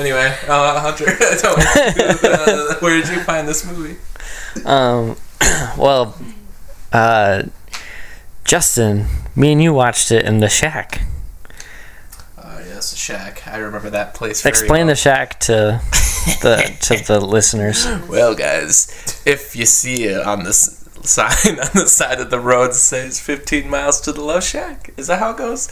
anyway, 0.00 0.36
uh, 0.48 0.80
Hunter, 0.80 1.04
tell 1.38 1.56
me, 1.56 1.64
uh, 1.66 2.74
where 2.80 3.00
did 3.00 3.08
you 3.08 3.20
find 3.20 3.46
this 3.46 3.64
movie? 3.64 3.96
Um, 4.64 5.16
well, 5.78 6.16
uh, 6.92 7.44
Justin, 8.44 9.06
me 9.36 9.52
and 9.52 9.62
you 9.62 9.72
watched 9.72 10.10
it 10.10 10.24
in 10.24 10.40
the 10.40 10.48
shack. 10.48 11.02
Uh, 12.36 12.60
yes, 12.66 12.90
the 12.90 12.96
Shack. 12.96 13.46
I 13.46 13.58
remember 13.58 13.90
that 13.90 14.14
place. 14.14 14.42
Very 14.42 14.50
Explain 14.50 14.86
well. 14.86 14.88
the 14.88 14.96
shack 14.96 15.38
to 15.40 15.80
the 16.42 16.76
to 16.82 17.04
the 17.04 17.20
listeners. 17.20 17.86
Well, 18.08 18.34
guys, 18.34 19.22
if 19.26 19.54
you 19.54 19.66
see 19.66 20.04
it 20.04 20.26
on 20.26 20.44
the 20.44 20.52
sign 20.52 21.58
on 21.60 21.70
the 21.74 21.86
side 21.88 22.20
of 22.20 22.30
the 22.30 22.40
road 22.40 22.74
says 22.74 23.20
15 23.20 23.68
miles 23.68 24.00
to 24.02 24.12
the 24.12 24.20
Love 24.20 24.44
Shack, 24.44 24.92
is 24.96 25.06
that 25.06 25.18
how 25.18 25.30
it 25.30 25.36
goes? 25.36 25.68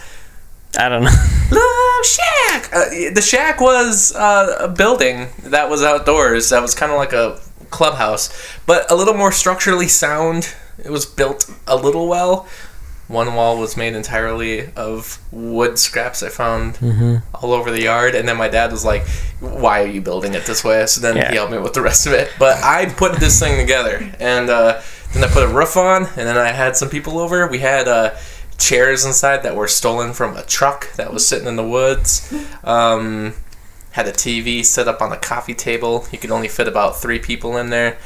I 0.77 0.89
don't 0.89 1.05
know. 1.05 1.11
Love 1.51 2.07
Shack. 2.07 2.73
Uh, 2.75 3.15
the 3.15 3.23
shack 3.23 3.61
was 3.61 4.15
uh, 4.15 4.57
a 4.61 4.69
building 4.69 5.29
that 5.45 5.71
was 5.71 5.83
outdoors. 5.83 6.51
That 6.51 6.61
was 6.61 6.75
kind 6.75 6.93
of 6.93 6.99
like 6.99 7.13
a 7.13 7.41
clubhouse, 7.71 8.31
but 8.67 8.91
a 8.91 8.95
little 8.95 9.15
more 9.15 9.33
structurally 9.33 9.89
sound. 9.89 10.55
It 10.83 10.91
was 10.91 11.07
built 11.07 11.51
a 11.67 11.77
little 11.77 12.07
well. 12.09 12.47
One 13.09 13.35
wall 13.35 13.59
was 13.59 13.75
made 13.79 13.95
entirely 13.95 14.71
of 14.75 15.19
wood 15.33 15.79
scraps 15.79 16.23
I 16.23 16.29
found 16.29 17.23
all 17.35 17.55
over 17.55 17.71
the 17.71 17.83
yard, 17.83 18.15
and 18.15 18.29
then 18.29 18.37
my 18.37 18.49
dad 18.49 18.71
was 18.71 18.85
like, 18.85 19.09
"Why 19.41 19.83
are 19.83 19.87
you 19.87 20.03
building 20.03 20.35
it 20.35 20.45
this 20.45 20.63
way?" 20.63 20.85
So 20.87 21.01
then 21.01 21.17
Yeah. 21.17 21.31
he 21.31 21.37
helped 21.37 21.53
me 21.53 21.59
with 21.59 21.73
the 21.73 21.81
rest 21.81 22.07
of 22.07 22.13
it. 22.13 22.31
But 22.39 22.63
I 22.63 22.85
put 22.87 23.17
this 23.19 23.41
thing 23.41 23.57
together, 23.59 24.13
and 24.21 24.51
uh, 24.51 24.83
then 25.15 25.25
I 25.25 25.29
put 25.29 25.43
a 25.45 25.49
roof 25.49 25.79
on, 25.79 26.03
and 26.05 26.29
then 26.29 26.37
I 26.37 26.49
had 26.53 26.77
some 26.77 26.91
people 26.91 27.19
over. 27.19 27.47
We 27.47 27.61
had 27.61 27.89
uh, 27.89 28.11
chairs 28.59 29.05
inside 29.05 29.39
that 29.45 29.57
were 29.57 29.69
stolen 29.69 30.13
from 30.13 30.37
a 30.37 30.43
truck 30.43 30.93
that 30.95 31.13
was 31.13 31.27
sitting 31.27 31.49
in 31.49 31.57
the 31.57 31.67
woods. 31.67 32.33
Um, 32.65 33.35
had 33.93 34.07
a 34.07 34.13
TV 34.13 34.65
set 34.65 34.87
up 34.89 35.01
on 35.01 35.13
a 35.13 35.17
coffee 35.17 35.55
table. 35.55 36.07
You 36.13 36.19
could 36.19 36.31
only 36.31 36.49
fit 36.49 36.69
about 36.69 37.01
three 37.01 37.19
people 37.19 37.57
in 37.57 37.71
there. 37.71 37.97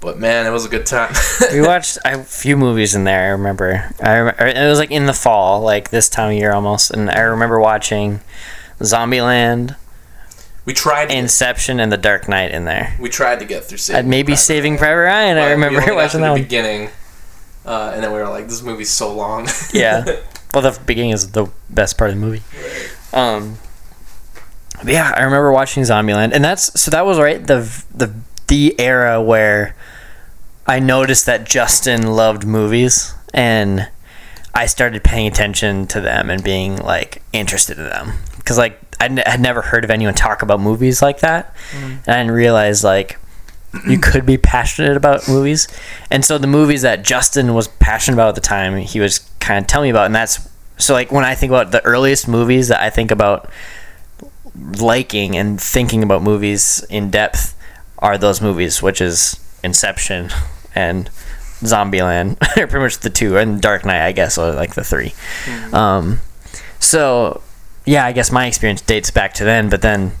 But 0.00 0.18
man, 0.18 0.46
it 0.46 0.50
was 0.50 0.64
a 0.64 0.68
good 0.68 0.84
time. 0.86 1.14
we 1.52 1.60
watched 1.66 1.96
a 2.04 2.22
few 2.24 2.56
movies 2.56 2.94
in 2.94 3.04
there. 3.04 3.24
I 3.26 3.28
remember. 3.28 3.90
I 4.02 4.18
rem- 4.18 4.34
or 4.38 4.46
it 4.48 4.68
was 4.68 4.78
like 4.78 4.90
in 4.90 5.06
the 5.06 5.12
fall, 5.12 5.60
like 5.60 5.90
this 5.90 6.08
time 6.08 6.32
of 6.32 6.36
year 6.38 6.52
almost, 6.52 6.90
and 6.90 7.08
I 7.08 7.20
remember 7.20 7.60
watching 7.60 8.20
Zombieland, 8.80 9.76
we 10.64 10.72
tried. 10.72 11.10
Inception, 11.12 11.78
and 11.80 11.90
The 11.92 11.96
Dark 11.96 12.28
Knight 12.28 12.50
in 12.52 12.64
there. 12.64 12.96
we 13.00 13.08
tried 13.08 13.38
to 13.40 13.44
get 13.44 13.64
through. 13.64 13.78
Saving 13.78 14.10
maybe 14.10 14.32
Private 14.32 14.40
Saving 14.40 14.78
Private 14.78 15.02
Ryan. 15.02 15.36
but 15.36 15.42
I 15.42 15.50
remember 15.52 15.76
only 15.80 15.86
got 15.86 15.92
to 15.92 15.94
watching 15.96 16.20
the 16.20 16.26
that 16.26 16.32
one. 16.32 16.42
beginning, 16.42 16.90
uh, 17.64 17.92
and 17.94 18.02
then 18.02 18.12
we 18.12 18.18
were 18.18 18.28
like, 18.28 18.48
"This 18.48 18.62
movie's 18.62 18.90
so 18.90 19.12
long." 19.14 19.48
Yeah. 19.72 20.04
Well, 20.54 20.62
the 20.62 20.78
beginning 20.84 21.12
is 21.12 21.30
the 21.32 21.46
best 21.70 21.96
part 21.96 22.10
of 22.10 22.16
the 22.16 22.20
movie. 22.20 22.42
Um, 23.14 23.56
but 24.82 24.92
yeah, 24.92 25.12
I 25.16 25.22
remember 25.22 25.50
watching 25.52 25.82
Zombieland, 25.82 26.32
and 26.32 26.44
that's 26.44 26.78
so 26.80 26.90
that 26.90 27.06
was 27.06 27.18
right 27.18 27.44
the 27.46 27.60
the 27.94 28.12
the 28.48 28.78
era 28.78 29.22
where 29.22 29.74
I 30.66 30.78
noticed 30.78 31.26
that 31.26 31.44
Justin 31.44 32.06
loved 32.14 32.44
movies, 32.46 33.14
and 33.32 33.88
I 34.54 34.66
started 34.66 35.02
paying 35.04 35.26
attention 35.26 35.86
to 35.88 36.00
them 36.00 36.28
and 36.30 36.42
being 36.44 36.76
like 36.76 37.22
interested 37.32 37.78
in 37.78 37.84
them 37.84 38.12
because 38.36 38.58
like 38.58 38.78
I 39.00 39.06
n- 39.06 39.16
had 39.24 39.40
never 39.40 39.62
heard 39.62 39.84
of 39.84 39.90
anyone 39.90 40.14
talk 40.14 40.42
about 40.42 40.60
movies 40.60 41.00
like 41.00 41.20
that, 41.20 41.54
and 41.74 42.00
I 42.06 42.18
didn't 42.18 42.32
realize 42.32 42.84
like 42.84 43.18
you 43.88 43.98
could 43.98 44.26
be 44.26 44.36
passionate 44.36 44.96
about 44.96 45.26
movies. 45.28 45.68
And 46.10 46.24
so 46.24 46.38
the 46.38 46.46
movies 46.46 46.82
that 46.82 47.02
Justin 47.02 47.54
was 47.54 47.68
passionate 47.68 48.16
about 48.16 48.30
at 48.30 48.34
the 48.34 48.40
time, 48.40 48.76
he 48.78 49.00
was 49.00 49.20
kind 49.40 49.62
of 49.62 49.66
telling 49.66 49.86
me 49.86 49.90
about. 49.90 50.06
And 50.06 50.14
that's 50.14 50.48
so 50.78 50.94
like 50.94 51.12
when 51.12 51.24
I 51.24 51.34
think 51.34 51.50
about 51.50 51.70
the 51.70 51.84
earliest 51.84 52.28
movies 52.28 52.68
that 52.68 52.80
I 52.80 52.90
think 52.90 53.10
about 53.10 53.48
liking 54.54 55.36
and 55.36 55.60
thinking 55.60 56.02
about 56.02 56.22
movies 56.22 56.84
in 56.90 57.10
depth 57.10 57.56
are 57.98 58.18
those 58.18 58.40
movies, 58.40 58.82
which 58.82 59.00
is 59.00 59.38
Inception 59.62 60.30
and 60.74 61.08
Zombieland, 61.60 62.38
They're 62.54 62.66
pretty 62.66 62.82
much 62.82 62.98
the 62.98 63.10
two, 63.10 63.36
and 63.38 63.60
Dark 63.60 63.84
Knight, 63.84 64.04
I 64.04 64.12
guess, 64.12 64.36
are 64.36 64.52
like 64.52 64.74
the 64.74 64.84
3 64.84 65.14
Um, 65.72 66.20
so 66.80 67.40
yeah, 67.84 68.04
I 68.04 68.12
guess 68.12 68.30
my 68.32 68.46
experience 68.46 68.80
dates 68.80 69.10
back 69.10 69.34
to 69.34 69.44
then, 69.44 69.70
but 69.70 69.82
then 69.82 70.12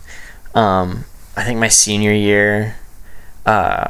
um, 0.54 1.04
I 1.36 1.44
think 1.44 1.58
my 1.58 1.68
senior 1.68 2.12
year, 2.12 2.76
uh, 3.46 3.88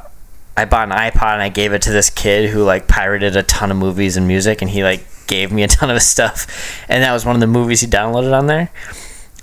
I 0.57 0.65
bought 0.65 0.91
an 0.91 0.97
iPod 0.97 1.35
and 1.35 1.43
I 1.43 1.49
gave 1.49 1.73
it 1.73 1.83
to 1.83 1.91
this 1.91 2.11
kid 2.11 2.51
who 2.51 2.63
like 2.65 2.87
pirated 2.87 3.37
a 3.37 3.43
ton 3.43 3.71
of 3.71 3.77
movies 3.77 4.17
and 4.17 4.27
music, 4.27 4.63
and 4.63 4.71
he 4.71 4.83
like 4.85 5.07
gave 5.27 5.51
me 5.51 5.63
a 5.63 5.69
ton 5.69 5.91
of 5.91 5.95
his 5.95 6.07
stuff, 6.11 6.85
and 6.89 7.03
that 7.03 7.13
was 7.13 7.25
one 7.25 7.35
of 7.35 7.41
the 7.41 7.47
movies 7.47 7.81
he 7.81 7.87
downloaded 7.87 8.37
on 8.37 8.47
there. 8.47 8.71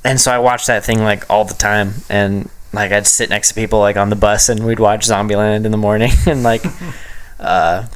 And 0.03 0.19
so 0.19 0.31
I 0.31 0.39
watched 0.39 0.67
that 0.67 0.85
thing 0.85 0.99
like 0.99 1.29
all 1.29 1.45
the 1.45 1.53
time, 1.53 1.93
and 2.09 2.49
like 2.73 2.91
I'd 2.91 3.07
sit 3.07 3.29
next 3.29 3.49
to 3.49 3.53
people 3.55 3.79
like 3.79 3.97
on 3.97 4.09
the 4.09 4.15
bus, 4.15 4.49
and 4.49 4.65
we'd 4.65 4.79
watch 4.79 5.05
Zombieland 5.05 5.65
in 5.65 5.71
the 5.71 5.77
morning, 5.77 6.11
and 6.25 6.43
like, 6.43 6.63
uh, 7.39 7.87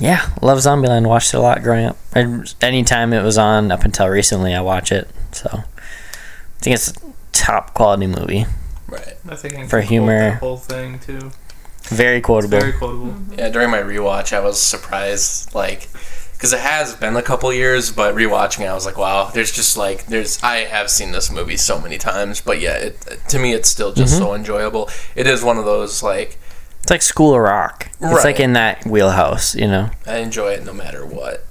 yeah, 0.00 0.30
love 0.42 0.58
Zombieland. 0.58 1.06
Watched 1.06 1.32
it 1.32 1.38
a 1.38 1.40
lot 1.40 1.62
growing 1.62 1.86
up. 1.86 1.96
And 2.12 2.52
anytime 2.60 3.12
it 3.12 3.22
was 3.22 3.38
on 3.38 3.70
up 3.70 3.84
until 3.84 4.08
recently, 4.08 4.54
I 4.54 4.60
watch 4.60 4.92
it. 4.92 5.08
So 5.32 5.48
I 5.52 6.60
think 6.60 6.74
it's 6.74 6.88
a 6.88 6.94
top 7.32 7.72
quality 7.72 8.06
movie. 8.06 8.46
Right. 8.88 9.14
I 9.28 9.36
think 9.36 9.68
For 9.70 9.80
humor. 9.80 10.18
that 10.30 10.40
whole 10.40 10.56
thing 10.56 10.98
too. 10.98 11.30
Very 11.84 12.16
It's 12.18 12.26
quotable. 12.26 12.58
very 12.58 12.72
quotable. 12.72 13.14
Yeah, 13.36 13.48
during 13.48 13.70
my 13.70 13.78
rewatch, 13.78 14.32
I 14.32 14.40
was 14.40 14.60
surprised, 14.60 15.54
like, 15.54 15.88
because 16.32 16.52
it 16.52 16.58
has 16.60 16.94
been 16.96 17.14
a 17.16 17.22
couple 17.22 17.52
years, 17.52 17.92
but 17.92 18.14
rewatching 18.14 18.60
it, 18.62 18.66
I 18.66 18.74
was 18.74 18.84
like, 18.84 18.98
wow, 18.98 19.30
there's 19.32 19.52
just 19.52 19.76
like, 19.76 20.06
there's, 20.06 20.42
I 20.42 20.64
have 20.64 20.90
seen 20.90 21.12
this 21.12 21.30
movie 21.30 21.56
so 21.56 21.80
many 21.80 21.96
times, 21.96 22.40
but 22.40 22.60
yeah, 22.60 22.74
it, 22.76 23.00
to 23.28 23.38
me, 23.38 23.52
it's 23.54 23.68
still 23.68 23.92
just 23.92 24.18
so 24.18 24.34
enjoyable. 24.34 24.90
It 25.14 25.26
is 25.28 25.44
one 25.44 25.58
of 25.58 25.64
those, 25.64 26.02
like, 26.02 26.38
It's 26.82 26.90
like 26.90 27.02
School 27.02 27.34
of 27.34 27.40
Rock. 27.40 27.88
Right. 28.00 28.14
It's 28.16 28.24
like 28.24 28.40
in 28.40 28.54
that 28.54 28.84
wheelhouse, 28.84 29.54
you 29.54 29.68
know. 29.68 29.90
I 30.06 30.16
enjoy 30.18 30.50
it 30.54 30.64
no 30.64 30.72
matter 30.72 31.06
what. 31.06 31.44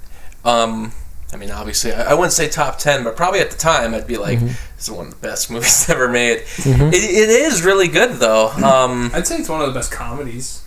Um, 0.44 0.92
I 1.36 1.38
mean, 1.38 1.50
obviously, 1.50 1.92
I, 1.92 2.12
I 2.12 2.14
wouldn't 2.14 2.32
say 2.32 2.48
top 2.48 2.78
10, 2.78 3.04
but 3.04 3.14
probably 3.14 3.40
at 3.40 3.50
the 3.50 3.58
time, 3.58 3.92
I'd 3.94 4.06
be 4.06 4.16
like, 4.16 4.40
this 4.40 4.88
is 4.88 4.90
one 4.90 5.08
of 5.08 5.20
the 5.20 5.28
best 5.28 5.50
movies 5.52 5.88
ever 5.90 6.08
made. 6.08 6.38
It, 6.58 6.94
it 6.94 7.28
is 7.28 7.62
really 7.62 7.88
good, 7.88 8.14
though. 8.14 8.48
Um, 8.52 9.10
I'd 9.12 9.26
say 9.26 9.36
it's 9.36 9.50
one 9.50 9.60
of 9.60 9.66
the 9.66 9.74
best 9.74 9.92
comedies. 9.92 10.62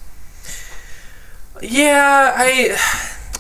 Yeah, 1.60 2.34
I 2.38 2.78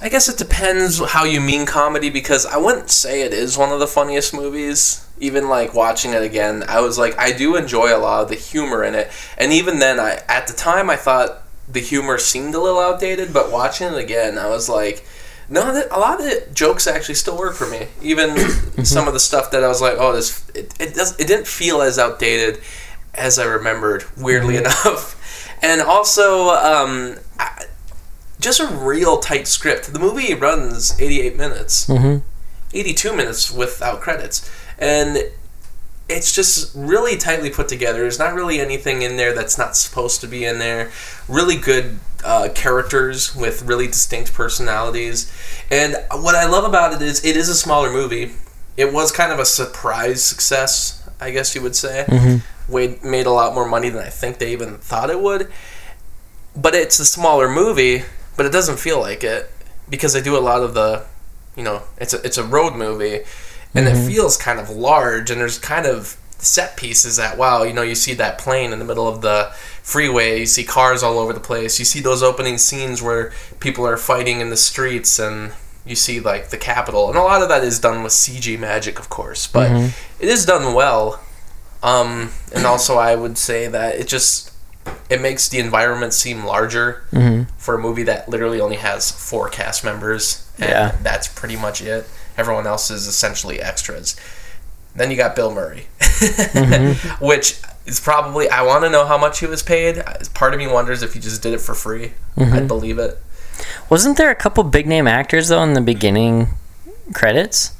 I 0.01 0.09
guess 0.09 0.27
it 0.27 0.37
depends 0.37 0.99
how 0.99 1.23
you 1.23 1.39
mean 1.39 1.65
comedy 1.65 2.09
because 2.09 2.45
I 2.45 2.57
wouldn't 2.57 2.89
say 2.89 3.21
it 3.21 3.31
is 3.33 3.57
one 3.57 3.71
of 3.71 3.79
the 3.79 3.87
funniest 3.87 4.33
movies. 4.33 5.05
Even 5.19 5.47
like 5.47 5.73
watching 5.73 6.13
it 6.13 6.23
again, 6.23 6.63
I 6.67 6.81
was 6.81 6.97
like 6.97 7.17
I 7.17 7.31
do 7.31 7.55
enjoy 7.55 7.95
a 7.95 7.99
lot 7.99 8.23
of 8.23 8.29
the 8.29 8.35
humor 8.35 8.83
in 8.83 8.95
it. 8.95 9.09
And 9.37 9.53
even 9.53 9.79
then 9.79 9.99
I 9.99 10.21
at 10.27 10.47
the 10.47 10.53
time 10.53 10.89
I 10.89 10.95
thought 10.95 11.43
the 11.69 11.79
humor 11.79 12.17
seemed 12.17 12.55
a 12.55 12.59
little 12.59 12.79
outdated, 12.79 13.33
but 13.33 13.51
watching 13.51 13.87
it 13.87 13.97
again, 13.97 14.37
I 14.37 14.47
was 14.47 14.67
like 14.67 15.05
no, 15.49 15.73
that, 15.73 15.87
a 15.91 15.99
lot 15.99 16.19
of 16.19 16.25
the 16.25 16.47
jokes 16.53 16.87
actually 16.87 17.15
still 17.15 17.37
work 17.37 17.55
for 17.55 17.67
me. 17.69 17.87
Even 18.01 18.37
some 18.85 19.07
of 19.07 19.13
the 19.13 19.19
stuff 19.19 19.51
that 19.51 19.63
I 19.63 19.67
was 19.67 19.81
like, 19.81 19.95
oh, 19.97 20.13
this 20.13 20.47
it, 20.53 20.73
it 20.79 20.93
does 20.95 21.19
it 21.19 21.27
didn't 21.27 21.47
feel 21.47 21.81
as 21.81 21.97
outdated 21.99 22.59
as 23.13 23.39
I 23.39 23.45
remembered. 23.45 24.05
Weirdly 24.17 24.57
enough, 24.57 25.15
and 25.63 25.81
also 25.81 26.49
um, 26.49 27.17
I, 27.39 27.65
just 28.39 28.59
a 28.59 28.67
real 28.67 29.17
tight 29.17 29.47
script. 29.47 29.91
The 29.93 29.99
movie 29.99 30.33
runs 30.33 30.99
88 30.99 31.35
minutes, 31.35 31.87
Mhm. 31.87 32.21
82 32.73 33.13
minutes 33.15 33.51
without 33.51 33.99
credits, 34.01 34.49
and 34.77 35.17
it's 36.09 36.33
just 36.33 36.75
really 36.75 37.17
tightly 37.17 37.49
put 37.49 37.67
together. 37.67 37.99
There's 37.99 38.19
not 38.19 38.33
really 38.33 38.59
anything 38.59 39.01
in 39.01 39.17
there 39.17 39.33
that's 39.33 39.57
not 39.57 39.75
supposed 39.75 40.21
to 40.21 40.27
be 40.27 40.43
in 40.45 40.59
there. 40.59 40.91
Really 41.27 41.55
good 41.55 41.99
uh, 42.23 42.49
characters 42.53 43.35
with 43.35 43.61
really 43.63 43.87
distinct 43.87 44.33
personalities, 44.33 45.31
and 45.71 45.95
what 46.11 46.35
I 46.35 46.45
love 46.47 46.65
about 46.65 46.93
it 46.93 47.01
is 47.01 47.23
it 47.23 47.37
is 47.37 47.49
a 47.49 47.55
smaller 47.55 47.91
movie. 47.91 48.31
It 48.75 48.93
was 48.93 49.11
kind 49.11 49.31
of 49.31 49.39
a 49.39 49.45
surprise 49.45 50.23
success, 50.23 51.07
I 51.19 51.31
guess 51.31 51.53
you 51.53 51.61
would 51.61 51.75
say. 51.75 52.05
Wade 52.67 53.03
made 53.03 53.25
a 53.25 53.31
lot 53.31 53.53
more 53.53 53.67
money 53.67 53.89
than 53.89 54.03
I 54.03 54.09
think 54.09 54.37
they 54.37 54.51
even 54.51 54.77
thought 54.77 55.09
it 55.09 55.19
would 55.19 55.51
but 56.55 56.75
it's 56.75 56.99
a 56.99 57.05
smaller 57.05 57.49
movie, 57.49 58.03
but 58.35 58.45
it 58.45 58.51
doesn't 58.51 58.79
feel 58.79 58.99
like 58.99 59.23
it 59.23 59.51
because 59.89 60.13
they 60.13 60.21
do 60.21 60.37
a 60.37 60.39
lot 60.39 60.61
of 60.61 60.73
the, 60.73 61.05
you 61.55 61.63
know, 61.63 61.83
it's 61.97 62.13
a 62.13 62.21
it's 62.25 62.37
a 62.37 62.43
road 62.43 62.75
movie, 62.75 63.21
and 63.73 63.87
it 63.87 63.95
mm-hmm. 63.95 64.07
feels 64.07 64.37
kind 64.37 64.59
of 64.59 64.69
large, 64.69 65.29
and 65.29 65.39
there's 65.39 65.59
kind 65.59 65.85
of 65.85 66.17
set 66.37 66.77
pieces 66.77 67.17
that 67.17 67.37
wow, 67.37 67.63
you 67.63 67.73
know, 67.73 67.81
you 67.81 67.95
see 67.95 68.13
that 68.13 68.37
plane 68.37 68.71
in 68.71 68.79
the 68.79 68.85
middle 68.85 69.07
of 69.07 69.21
the 69.21 69.51
freeway, 69.83 70.39
you 70.39 70.45
see 70.45 70.63
cars 70.63 71.03
all 71.03 71.19
over 71.19 71.33
the 71.33 71.39
place, 71.39 71.79
you 71.79 71.85
see 71.85 71.99
those 71.99 72.23
opening 72.23 72.57
scenes 72.57 73.01
where 73.01 73.31
people 73.59 73.85
are 73.85 73.97
fighting 73.97 74.39
in 74.39 74.49
the 74.49 74.57
streets, 74.57 75.19
and 75.19 75.51
you 75.85 75.95
see 75.95 76.19
like 76.19 76.49
the 76.49 76.57
capital 76.57 77.09
and 77.09 77.17
a 77.17 77.21
lot 77.21 77.41
of 77.41 77.49
that 77.49 77.63
is 77.63 77.79
done 77.79 78.03
with 78.03 78.13
CG 78.13 78.57
magic, 78.59 78.99
of 78.99 79.09
course, 79.09 79.47
but 79.47 79.69
mm-hmm. 79.69 80.23
it 80.23 80.29
is 80.29 80.45
done 80.45 80.73
well. 80.73 81.21
Um, 81.81 82.31
and 82.53 82.65
also, 82.65 82.97
I 82.97 83.15
would 83.15 83.37
say 83.37 83.67
that 83.67 83.95
it 83.95 84.07
just 84.07 84.51
it 85.09 85.21
makes 85.21 85.49
the 85.49 85.59
environment 85.59 86.13
seem 86.13 86.43
larger 86.43 87.03
mm-hmm. 87.11 87.51
for 87.57 87.75
a 87.75 87.79
movie 87.79 88.03
that 88.03 88.29
literally 88.29 88.59
only 88.59 88.77
has 88.77 89.11
four 89.11 89.49
cast 89.49 89.83
members, 89.83 90.49
and 90.57 90.69
Yeah. 90.69 90.95
that's 91.01 91.27
pretty 91.27 91.55
much 91.55 91.81
it. 91.81 92.07
Everyone 92.39 92.65
else 92.65 92.89
is 92.89 93.05
essentially 93.05 93.61
extras. 93.61 94.15
Then 94.95 95.11
you 95.11 95.17
got 95.17 95.35
Bill 95.35 95.53
Murray, 95.53 95.87
mm-hmm. 95.99 97.25
which 97.25 97.59
is 97.85 97.99
probably 97.99 98.47
I 98.49 98.61
want 98.61 98.85
to 98.85 98.89
know 98.89 99.05
how 99.05 99.17
much 99.17 99.41
he 99.41 99.45
was 99.45 99.61
paid. 99.61 100.01
Part 100.33 100.53
of 100.53 100.59
me 100.59 100.65
wonders 100.65 101.03
if 101.03 101.13
he 101.13 101.19
just 101.19 101.43
did 101.43 101.53
it 101.53 101.59
for 101.59 101.75
free. 101.75 102.13
Mm-hmm. 102.37 102.53
I'd 102.53 102.67
believe 102.67 102.97
it. 102.97 103.17
Wasn't 103.89 104.17
there 104.17 104.31
a 104.31 104.35
couple 104.35 104.63
big 104.63 104.87
name 104.87 105.05
actors 105.05 105.49
though 105.49 105.61
in 105.63 105.73
the 105.73 105.81
beginning 105.81 106.47
credits? 107.13 107.73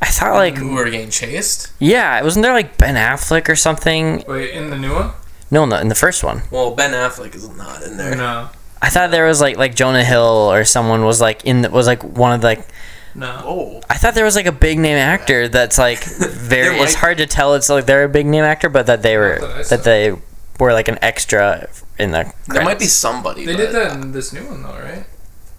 I 0.00 0.06
thought 0.06 0.34
like 0.34 0.56
Who 0.56 0.74
were 0.74 0.88
getting 0.88 1.10
chased? 1.10 1.72
yeah, 1.80 2.22
wasn't 2.22 2.44
there 2.44 2.52
like 2.52 2.78
Ben 2.78 2.94
Affleck 2.94 3.48
or 3.48 3.56
something? 3.56 4.24
Wait, 4.28 4.50
in 4.50 4.70
the 4.70 4.78
new 4.78 4.94
one? 4.94 5.10
No, 5.50 5.66
no, 5.66 5.76
in 5.76 5.88
the 5.88 5.96
first 5.96 6.22
one. 6.22 6.42
Well, 6.52 6.76
Ben 6.76 6.92
Affleck 6.92 7.34
is 7.34 7.48
not 7.56 7.82
in 7.82 7.96
there. 7.96 8.14
No, 8.16 8.48
I 8.80 8.88
thought 8.88 9.10
there 9.10 9.26
was 9.26 9.40
like 9.40 9.56
like 9.56 9.74
Jonah 9.74 10.04
Hill 10.04 10.52
or 10.52 10.64
someone 10.64 11.04
was 11.04 11.20
like 11.20 11.44
in 11.44 11.62
the, 11.62 11.70
was 11.70 11.86
like 11.86 12.02
one 12.02 12.32
of 12.32 12.40
the 12.40 12.46
like 12.46 12.68
no. 13.14 13.42
Oh, 13.44 13.80
I 13.88 13.96
thought 13.96 14.14
there 14.14 14.24
was 14.24 14.36
like 14.36 14.46
a 14.46 14.52
big 14.52 14.78
name 14.78 14.96
actor 14.96 15.48
that's 15.48 15.78
like 15.78 16.04
very. 16.04 16.76
There 16.76 16.84
it's 16.84 16.94
hard 16.94 17.18
to 17.18 17.26
tell. 17.26 17.54
It's 17.54 17.68
like 17.68 17.86
they're 17.86 18.04
a 18.04 18.08
big 18.08 18.26
name 18.26 18.44
actor, 18.44 18.68
but 18.68 18.86
that 18.86 19.02
they 19.02 19.16
were 19.16 19.38
that 19.40 19.68
that 19.68 19.84
they 19.84 20.16
were 20.58 20.72
like 20.72 20.88
an 20.88 20.98
extra 21.02 21.68
in 21.98 22.12
the. 22.12 22.32
there 22.48 22.64
might 22.64 22.78
be 22.78 22.86
somebody. 22.86 23.44
They 23.44 23.54
but 23.54 23.58
did 23.58 23.72
that 23.72 23.92
in 23.94 24.12
this 24.12 24.32
new 24.32 24.46
one 24.46 24.62
though, 24.62 24.78
right? 24.78 25.04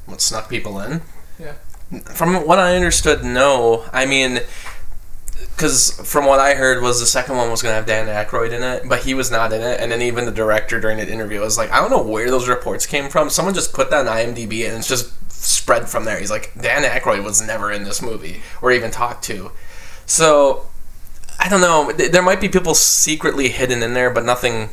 What 0.05 0.21
snuck 0.21 0.49
people 0.49 0.79
in? 0.79 1.01
Yeah. 1.39 1.53
From 2.05 2.45
what 2.47 2.59
I 2.59 2.75
understood, 2.75 3.23
no. 3.23 3.85
I 3.91 4.05
mean, 4.05 4.39
because 5.61 5.91
from 6.09 6.25
what 6.25 6.39
I 6.39 6.55
heard 6.55 6.81
was 6.81 6.99
the 6.99 7.05
second 7.05 7.37
one 7.37 7.51
was 7.51 7.61
going 7.61 7.71
to 7.71 7.75
have 7.75 7.85
Dan 7.85 8.07
Aykroyd 8.07 8.51
in 8.51 8.63
it, 8.63 8.87
but 8.87 9.03
he 9.03 9.13
was 9.13 9.29
not 9.29 9.53
in 9.53 9.61
it. 9.61 9.79
And 9.79 9.91
then 9.91 10.01
even 10.01 10.25
the 10.25 10.31
director 10.31 10.79
during 10.79 10.97
the 10.97 11.11
interview 11.11 11.39
was 11.39 11.57
like, 11.57 11.69
I 11.71 11.79
don't 11.79 11.91
know 11.91 12.01
where 12.01 12.31
those 12.31 12.47
reports 12.47 12.85
came 12.85 13.09
from. 13.09 13.29
Someone 13.29 13.53
just 13.53 13.73
put 13.73 13.89
that 13.91 14.07
on 14.07 14.17
IMDb 14.17 14.65
and 14.65 14.77
it's 14.77 14.87
just 14.87 15.13
spread 15.41 15.89
from 15.89 16.05
there. 16.05 16.19
He's 16.19 16.31
like, 16.31 16.53
Dan 16.59 16.83
Aykroyd 16.83 17.23
was 17.23 17.41
never 17.41 17.71
in 17.71 17.83
this 17.83 18.01
movie 18.01 18.41
or 18.61 18.71
even 18.71 18.91
talked 18.91 19.23
to. 19.25 19.51
So 20.05 20.67
I 21.39 21.49
don't 21.49 21.61
know. 21.61 21.91
There 21.91 22.21
might 22.21 22.39
be 22.39 22.49
people 22.49 22.75
secretly 22.75 23.49
hidden 23.49 23.81
in 23.81 23.93
there, 23.93 24.11
but 24.11 24.23
nothing 24.23 24.69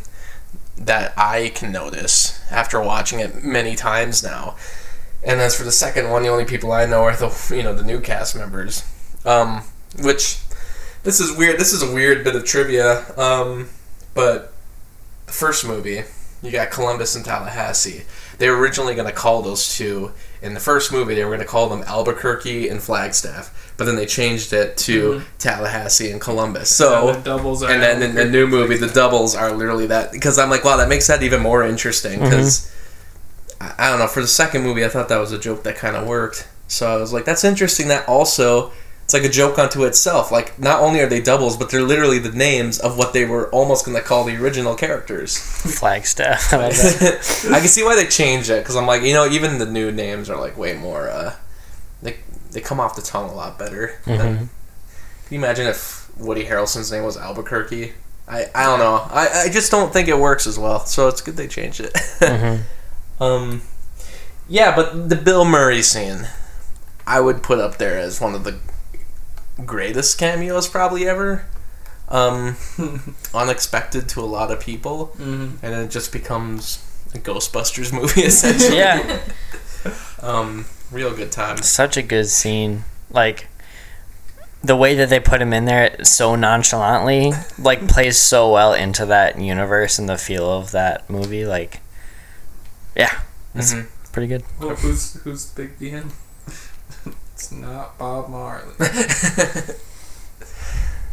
that 0.77 1.13
I 1.17 1.51
can 1.55 1.73
notice 1.73 2.41
after 2.51 2.81
watching 2.81 3.21
it 3.21 3.43
many 3.43 3.75
times 3.75 4.23
now. 4.23 4.57
And 5.25 5.41
as 5.41 5.57
for 5.57 5.65
the 5.65 5.73
second 5.73 6.11
one, 6.11 6.23
the 6.23 6.29
only 6.29 6.45
people 6.45 6.71
I 6.71 6.87
know 6.87 7.03
are 7.03 7.17
the 7.17 7.35
you 7.57 7.63
know 7.63 7.75
the 7.75 7.83
new 7.83 8.01
cast 8.01 8.37
members. 8.37 8.85
Um, 9.25 9.63
which 10.01 10.41
this 11.03 11.21
is 11.21 11.37
weird. 11.37 11.59
This 11.59 11.73
is 11.73 11.83
a 11.83 11.93
weird 11.93 12.23
bit 12.23 12.37
of 12.37 12.45
trivia. 12.45 13.05
Um, 13.19 13.71
but 14.15 14.53
the 15.27 15.33
first 15.33 15.67
movie, 15.67 16.03
you 16.43 16.51
got 16.51 16.71
Columbus 16.71 17.17
and 17.17 17.25
Tallahassee. 17.25 18.05
They 18.39 18.51
were 18.51 18.59
originally 18.59 18.95
going 18.95 19.09
to 19.09 19.15
call 19.15 19.43
those 19.43 19.77
two 19.77 20.13
in 20.43 20.55
the 20.55 20.61
first 20.61 20.93
movie. 20.93 21.15
They 21.15 21.25
were 21.25 21.31
going 21.31 21.41
to 21.41 21.47
call 21.47 21.69
them 21.69 21.83
Albuquerque 21.83 22.69
and 22.69 22.83
Flagstaff, 22.83 23.73
but 23.77 23.85
then 23.85 23.97
they 23.97 24.07
changed 24.07 24.53
it 24.53 24.77
to 24.79 25.13
mm-hmm. 25.13 25.25
Tallahassee 25.39 26.11
and 26.11 26.21
Columbus. 26.21 26.75
So 26.75 27.13
the 27.13 27.21
doubles 27.21 27.63
are 27.63 27.71
and 27.71 27.83
then 27.83 28.03
in 28.03 28.15
the 28.15 28.25
new 28.25 28.47
movie, 28.47 28.77
the 28.77 28.89
doubles 28.89 29.35
are 29.35 29.53
literally 29.53 29.87
that. 29.87 30.13
Because 30.13 30.39
I'm 30.39 30.51
like, 30.51 30.65
wow, 30.65 30.77
that 30.77 30.89
makes 30.89 31.07
that 31.07 31.23
even 31.23 31.41
more 31.41 31.65
interesting. 31.65 32.21
Mm-hmm. 32.21 32.25
Because 32.25 32.75
I, 33.61 33.75
I 33.79 33.91
don't 33.91 33.99
know. 33.99 34.07
For 34.07 34.21
the 34.21 34.29
second 34.29 34.63
movie, 34.63 34.85
I 34.85 34.89
thought 34.89 35.09
that 35.09 35.19
was 35.19 35.33
a 35.33 35.39
joke 35.39 35.63
that 35.65 35.77
kind 35.77 35.97
of 35.97 36.07
worked. 36.07 36.49
So 36.69 36.87
I 36.87 36.97
was 36.97 37.13
like, 37.13 37.25
that's 37.25 37.45
interesting. 37.45 37.89
That 37.89 38.09
also, 38.09 38.73
it's 39.09 39.15
like 39.15 39.25
a 39.25 39.31
joke 39.31 39.59
unto 39.59 39.85
itself. 39.85 40.31
Like, 40.31 40.59
not 40.59 40.83
only 40.83 41.01
are 41.01 41.07
they 41.07 41.23
doubles, 41.23 41.57
but 41.57 41.71
they're 41.71 41.81
literally 41.81 42.19
the 42.19 42.31
names 42.31 42.79
of 42.79 42.99
what 42.99 43.15
they 43.15 43.25
were 43.25 43.49
almost 43.53 43.87
going 43.87 43.97
to 43.97 44.05
call 44.05 44.23
the 44.25 44.37
original 44.37 44.75
characters. 44.75 45.35
Flagstaff. 45.79 46.53
I. 46.53 46.67
I 46.67 47.59
can 47.61 47.69
see 47.69 47.83
why 47.83 47.97
they 47.97 48.07
changed 48.07 48.51
it 48.51 48.63
because 48.63 48.77
I'm 48.77 48.85
like, 48.87 49.01
you 49.01 49.15
know, 49.15 49.27
even 49.27 49.57
the 49.57 49.65
new 49.65 49.91
names 49.91 50.29
are 50.29 50.39
like 50.39 50.59
way 50.59 50.75
more. 50.75 51.09
Uh, 51.09 51.37
they 52.03 52.17
they 52.51 52.61
come 52.61 52.81
off 52.81 52.97
the 52.97 53.01
tongue 53.01 53.31
a 53.31 53.35
lot 53.35 53.59
better. 53.59 53.99
Mhm. 54.05 54.19
Can 54.19 54.49
you 55.31 55.39
imagine 55.39 55.67
if 55.67 56.15
Woody 56.19 56.45
Harrelson's 56.45 56.93
name 56.93 57.05
was 57.05 57.17
Albuquerque? 57.17 57.95
I, 58.29 58.45
I 58.55 58.65
don't 58.65 58.79
know. 58.79 59.07
I, 59.11 59.45
I 59.47 59.49
just 59.49 59.71
don't 59.71 59.91
think 59.91 60.09
it 60.09 60.19
works 60.19 60.47
as 60.47 60.59
well. 60.59 60.81
So 60.85 61.09
it's 61.09 61.23
good 61.23 61.39
they 61.39 61.49
changed 61.49 61.81
it. 61.81 61.95
Mhm. 61.95 62.61
um, 63.21 63.63
yeah, 64.51 64.77
but 64.77 65.09
the 65.09 65.17
Bill 65.17 65.47
Murray 65.47 65.81
scene, 65.81 66.29
I 67.07 67.21
would 67.21 67.43
put 67.43 67.59
up 67.59 67.79
there 67.79 67.99
as 67.99 68.21
one 68.21 68.35
of 68.35 68.45
the 68.45 68.59
greatest 69.65 70.19
cameos 70.19 70.69
probably 70.69 71.07
ever. 71.09 71.47
Um, 72.09 72.57
unexpected 73.35 74.09
to 74.11 74.21
a 74.21 74.25
lot 74.27 74.51
of 74.51 74.61
people, 74.61 75.13
Mhm. 75.19 75.59
and 75.63 75.75
it 75.75 75.91
just 75.91 76.11
becomes 76.13 76.79
a 77.15 77.19
Ghostbusters 77.19 77.93
movie 77.99 78.23
essentially. 78.23 78.79
Yeah, 78.79 79.21
Um, 80.23 80.65
real 80.91 81.15
good 81.15 81.31
time. 81.31 81.59
such 81.59 81.97
a 81.97 82.03
good 82.03 82.29
scene. 82.29 82.85
Like 83.11 83.49
the 84.63 84.75
way 84.75 84.95
that 84.97 85.09
they 85.11 85.21
put 85.21 85.41
him 85.41 85.53
in 85.53 85.67
there 85.67 86.03
so 86.03 86.35
nonchalantly, 86.35 87.33
like 87.59 87.87
plays 87.89 88.21
so 88.21 88.51
well 88.51 88.73
into 88.75 89.07
that 89.07 89.39
universe 89.39 89.99
and 89.99 90.09
the 90.09 90.19
feel 90.19 90.51
of 90.51 90.73
that 90.73 91.09
movie. 91.11 91.45
Like, 91.47 91.81
yeah, 92.97 93.21
it's 93.55 93.75
Mhm. 93.75 93.87
pretty 94.13 94.27
good. 94.29 94.45
Well, 94.61 94.75
who's 94.77 95.15
who's 95.25 95.45
big 95.47 95.79
DM? 95.79 96.11
It's 97.51 97.53
not 97.61 97.97
Bob 97.99 98.29
Marley. 98.29 98.75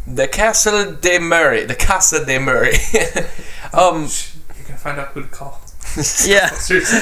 The 0.08 0.28
Castle 0.28 0.92
de 0.94 1.18
Murray. 1.18 1.66
The 1.66 1.74
Casa 1.74 2.24
de 2.24 2.38
Murray. 2.38 2.74
um, 3.74 4.02
You're 4.54 4.68
gonna 4.68 4.78
find 4.78 5.00
out 5.00 5.08
who 5.10 5.22
to 5.24 5.28
call. 5.28 5.60
Yeah. 6.26 6.50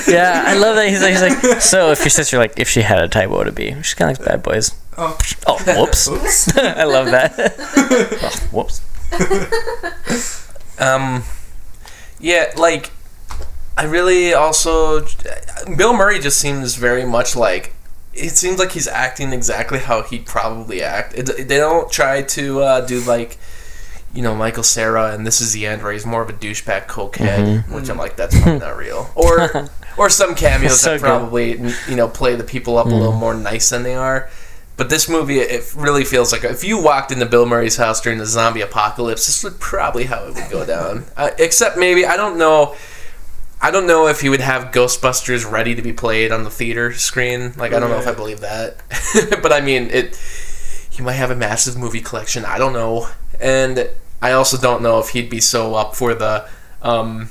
Yeah, 0.07 0.43
I 0.45 0.53
love 0.57 0.75
that. 0.77 0.87
He's 0.87 1.01
like, 1.01 1.11
he's 1.13 1.21
like, 1.21 1.61
so 1.61 1.91
if 1.91 1.99
your 2.01 2.09
sister, 2.11 2.37
like, 2.37 2.53
if 2.59 2.69
she 2.69 2.81
had 2.81 2.99
a 3.03 3.07
type, 3.09 3.29
what 3.29 3.39
would 3.39 3.47
it 3.47 3.55
be? 3.55 3.73
She's 3.81 3.93
kind 3.95 4.11
of 4.11 4.19
like 4.19 4.27
Bad 4.27 4.43
Boys. 4.43 4.71
Oh, 4.97 5.17
Oh, 5.47 5.57
whoops. 5.81 6.07
oops. 6.07 6.55
I 6.57 6.83
love 6.83 7.07
that. 7.07 7.33
oh, 8.21 8.47
whoops. 8.51 8.81
um, 10.79 11.23
yeah, 12.19 12.53
like 12.55 12.91
I 13.77 13.83
really 13.85 14.33
also 14.33 15.05
Bill 15.75 15.93
Murray 15.93 16.19
just 16.19 16.39
seems 16.39 16.75
very 16.75 17.03
much 17.05 17.35
like 17.35 17.73
it 18.13 18.31
seems 18.31 18.59
like 18.59 18.71
he's 18.71 18.87
acting 18.87 19.33
exactly 19.33 19.79
how 19.79 20.01
he'd 20.03 20.25
probably 20.25 20.81
act. 20.83 21.13
It, 21.17 21.47
they 21.47 21.57
don't 21.57 21.91
try 21.91 22.21
to 22.21 22.61
uh, 22.61 22.81
do 22.81 23.01
like 23.01 23.37
you 24.13 24.21
know 24.21 24.35
Michael 24.35 24.63
Cera 24.63 25.13
and 25.13 25.25
This 25.25 25.41
Is 25.41 25.53
the 25.53 25.65
End 25.65 25.81
where 25.81 25.91
he's 25.91 26.05
more 26.05 26.21
of 26.21 26.29
a 26.29 26.33
douchebag 26.33 26.87
cokehead, 26.87 27.69
which 27.71 27.89
I'm 27.89 27.97
like 27.97 28.15
that's 28.15 28.35
not 28.45 28.77
real. 28.77 29.09
Or 29.15 29.69
or 29.97 30.09
some 30.09 30.33
cameos 30.35 30.81
So 30.81 30.91
that 30.91 31.01
good. 31.01 31.05
probably 31.05 31.51
you 31.89 31.95
know 31.95 32.07
play 32.07 32.35
the 32.35 32.43
people 32.43 32.77
up 32.77 32.87
a 32.87 32.89
little 32.89 33.13
more 33.13 33.33
nice 33.33 33.69
than 33.69 33.83
they 33.83 33.95
are. 33.95 34.29
But 34.75 34.89
this 34.89 35.07
movie, 35.07 35.37
it 35.37 35.71
really 35.75 36.03
feels 36.03 36.31
like 36.31 36.43
if 36.43 36.63
you 36.63 36.81
walked 36.81 37.11
into 37.11 37.27
Bill 37.27 37.45
Murray's 37.45 37.77
house 37.77 38.01
during 38.01 38.17
the 38.17 38.25
zombie 38.25 38.61
apocalypse, 38.61 39.27
this 39.27 39.43
would 39.43 39.59
probably 39.59 40.05
how 40.05 40.25
it 40.25 40.33
would 40.33 40.49
go 40.49 40.65
down. 40.65 41.05
Uh, 41.15 41.29
except 41.37 41.77
maybe 41.77 42.07
I 42.07 42.17
don't 42.17 42.39
know. 42.39 42.75
I 43.63 43.71
don't 43.71 43.87
know 43.87 44.07
if 44.07 44.19
he 44.19 44.27
would 44.27 44.41
have 44.41 44.71
Ghostbusters 44.71 45.49
ready 45.49 45.73
to 45.73 45.81
be 45.81 45.93
played 45.93 46.33
on 46.33 46.43
the 46.43 46.49
theater 46.49 46.91
screen. 46.91 47.53
Like 47.55 47.71
I 47.71 47.79
don't 47.79 47.89
know 47.89 47.97
if 47.97 48.07
I 48.07 48.13
believe 48.13 48.41
that. 48.41 48.83
but 49.41 49.53
I 49.53 49.61
mean, 49.61 49.89
it. 49.89 50.17
He 50.89 51.01
might 51.01 51.13
have 51.13 51.31
a 51.31 51.35
massive 51.35 51.77
movie 51.77 52.01
collection. 52.01 52.43
I 52.43 52.57
don't 52.57 52.73
know, 52.73 53.07
and 53.39 53.89
I 54.21 54.33
also 54.33 54.57
don't 54.57 54.83
know 54.83 54.99
if 54.99 55.09
he'd 55.09 55.29
be 55.29 55.39
so 55.39 55.75
up 55.75 55.95
for 55.95 56.13
the 56.13 56.47
um, 56.81 57.29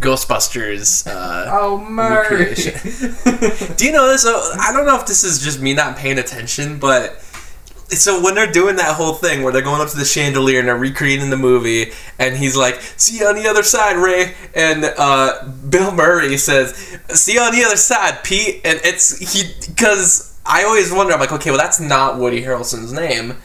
Ghostbusters. 0.00 1.06
Uh, 1.06 1.46
Oh, 1.50 1.78
Murray. 1.78 2.54
Do 3.76 3.84
you 3.84 3.92
know 3.92 4.06
this? 4.06 4.24
I 4.24 4.72
don't 4.72 4.86
know 4.86 4.96
if 4.96 5.06
this 5.06 5.24
is 5.24 5.42
just 5.42 5.60
me 5.60 5.74
not 5.74 5.96
paying 5.96 6.18
attention, 6.18 6.78
but 6.78 7.20
so 7.90 8.22
when 8.22 8.34
they're 8.34 8.50
doing 8.50 8.76
that 8.76 8.96
whole 8.96 9.14
thing 9.14 9.42
where 9.42 9.52
they're 9.52 9.62
going 9.62 9.80
up 9.80 9.88
to 9.88 9.96
the 9.96 10.04
chandelier 10.04 10.58
and 10.58 10.68
they're 10.68 10.76
recreating 10.76 11.30
the 11.30 11.36
movie, 11.36 11.92
and 12.18 12.36
he's 12.36 12.56
like, 12.56 12.80
"See 12.96 13.18
you 13.18 13.26
on 13.26 13.34
the 13.34 13.48
other 13.48 13.62
side, 13.62 13.96
Ray," 13.96 14.34
and 14.54 14.84
uh, 14.84 15.44
Bill 15.68 15.92
Murray 15.92 16.36
says, 16.36 16.76
"See 17.08 17.34
you 17.34 17.40
on 17.40 17.52
the 17.52 17.64
other 17.64 17.76
side, 17.76 18.22
Pete," 18.22 18.60
and 18.64 18.80
it's 18.84 19.18
he 19.18 19.54
because 19.66 20.38
I 20.44 20.64
always 20.64 20.90
wonder. 20.90 21.12
I'm 21.12 21.20
like, 21.20 21.32
okay, 21.32 21.50
well, 21.50 21.58
that's 21.58 21.78
not 21.80 22.18
Woody 22.18 22.42
Harrelson's 22.42 22.92
name. 22.92 23.36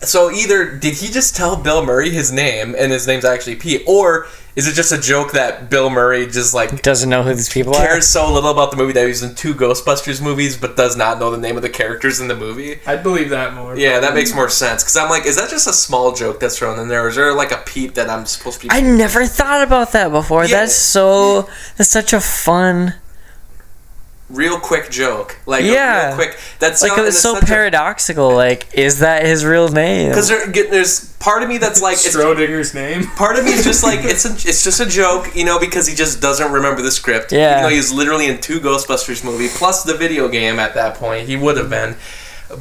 So 0.00 0.30
either 0.30 0.76
did 0.76 0.94
he 0.94 1.08
just 1.08 1.34
tell 1.34 1.56
Bill 1.56 1.84
Murray 1.84 2.10
his 2.10 2.30
name 2.30 2.74
and 2.78 2.92
his 2.92 3.06
name's 3.06 3.24
actually 3.24 3.56
Pete, 3.56 3.82
or 3.86 4.26
is 4.54 4.66
it 4.68 4.74
just 4.74 4.92
a 4.92 5.00
joke 5.00 5.32
that 5.32 5.70
Bill 5.70 5.90
Murray 5.90 6.26
just 6.26 6.54
like 6.54 6.82
Doesn't 6.82 7.08
know 7.10 7.22
who 7.22 7.34
these 7.34 7.48
people 7.48 7.74
are. 7.74 7.84
cares 7.86 8.06
so 8.06 8.32
little 8.32 8.50
about 8.50 8.70
the 8.70 8.76
movie 8.76 8.92
that 8.92 9.06
he's 9.06 9.22
in 9.22 9.34
two 9.34 9.54
Ghostbusters 9.54 10.22
movies, 10.22 10.56
but 10.56 10.76
does 10.76 10.96
not 10.96 11.18
know 11.18 11.30
the 11.30 11.38
name 11.38 11.56
of 11.56 11.62
the 11.62 11.68
characters 11.68 12.20
in 12.20 12.28
the 12.28 12.36
movie. 12.36 12.80
I'd 12.86 13.02
believe 13.02 13.30
that 13.30 13.54
more. 13.54 13.76
Yeah, 13.76 14.00
that 14.00 14.14
makes 14.14 14.34
more 14.34 14.48
sense. 14.48 14.82
Because 14.82 14.96
I'm 14.96 15.10
like, 15.10 15.26
is 15.26 15.36
that 15.36 15.50
just 15.50 15.66
a 15.66 15.72
small 15.72 16.12
joke 16.12 16.40
that's 16.40 16.58
thrown 16.58 16.78
in 16.78 16.88
there, 16.88 17.04
or 17.04 17.08
is 17.08 17.16
there 17.16 17.32
like 17.34 17.52
a 17.52 17.58
peep 17.66 17.94
that 17.94 18.08
I'm 18.08 18.26
supposed 18.26 18.60
to 18.60 18.66
be? 18.68 18.70
I 18.72 18.80
never 18.80 19.26
thought 19.26 19.62
about 19.62 19.92
that 19.92 20.10
before. 20.10 20.44
Yeah. 20.44 20.60
That's 20.60 20.74
so. 20.74 21.48
That's 21.76 21.90
such 21.90 22.12
a 22.12 22.20
fun. 22.20 22.94
Real 24.30 24.58
quick 24.60 24.90
joke, 24.90 25.38
like 25.46 25.64
Yeah. 25.64 26.08
real 26.08 26.16
quick. 26.16 26.38
That's 26.58 26.82
Like 26.82 26.96
not, 26.96 27.06
it's 27.06 27.18
so 27.18 27.34
such 27.34 27.44
a- 27.44 27.46
paradoxical. 27.46 28.34
Like, 28.34 28.66
is 28.74 28.98
that 28.98 29.24
his 29.24 29.44
real 29.44 29.68
name? 29.68 30.10
Because 30.10 30.28
there, 30.28 30.46
there's 30.46 31.06
part 31.14 31.42
of 31.42 31.48
me 31.48 31.56
that's 31.58 31.80
like, 31.80 31.94
it's, 31.94 32.14
Schrodinger's 32.14 32.74
name. 32.74 33.06
part 33.16 33.38
of 33.38 33.44
me 33.46 33.52
is 33.52 33.64
just 33.64 33.82
like, 33.82 34.00
it's 34.02 34.24
a, 34.26 34.32
it's 34.48 34.62
just 34.62 34.80
a 34.80 34.86
joke, 34.86 35.34
you 35.34 35.44
know, 35.44 35.58
because 35.58 35.86
he 35.86 35.94
just 35.94 36.20
doesn't 36.20 36.52
remember 36.52 36.82
the 36.82 36.90
script. 36.90 37.32
Yeah. 37.32 37.52
Even 37.52 37.62
though 37.62 37.68
he 37.70 37.76
was 37.78 37.92
literally 37.92 38.26
in 38.26 38.40
two 38.40 38.60
Ghostbusters 38.60 39.24
movie 39.24 39.48
plus 39.48 39.82
the 39.84 39.94
video 39.96 40.28
game 40.28 40.58
at 40.58 40.74
that 40.74 40.96
point, 40.96 41.26
he 41.26 41.36
would 41.36 41.56
have 41.56 41.70
been. 41.70 41.96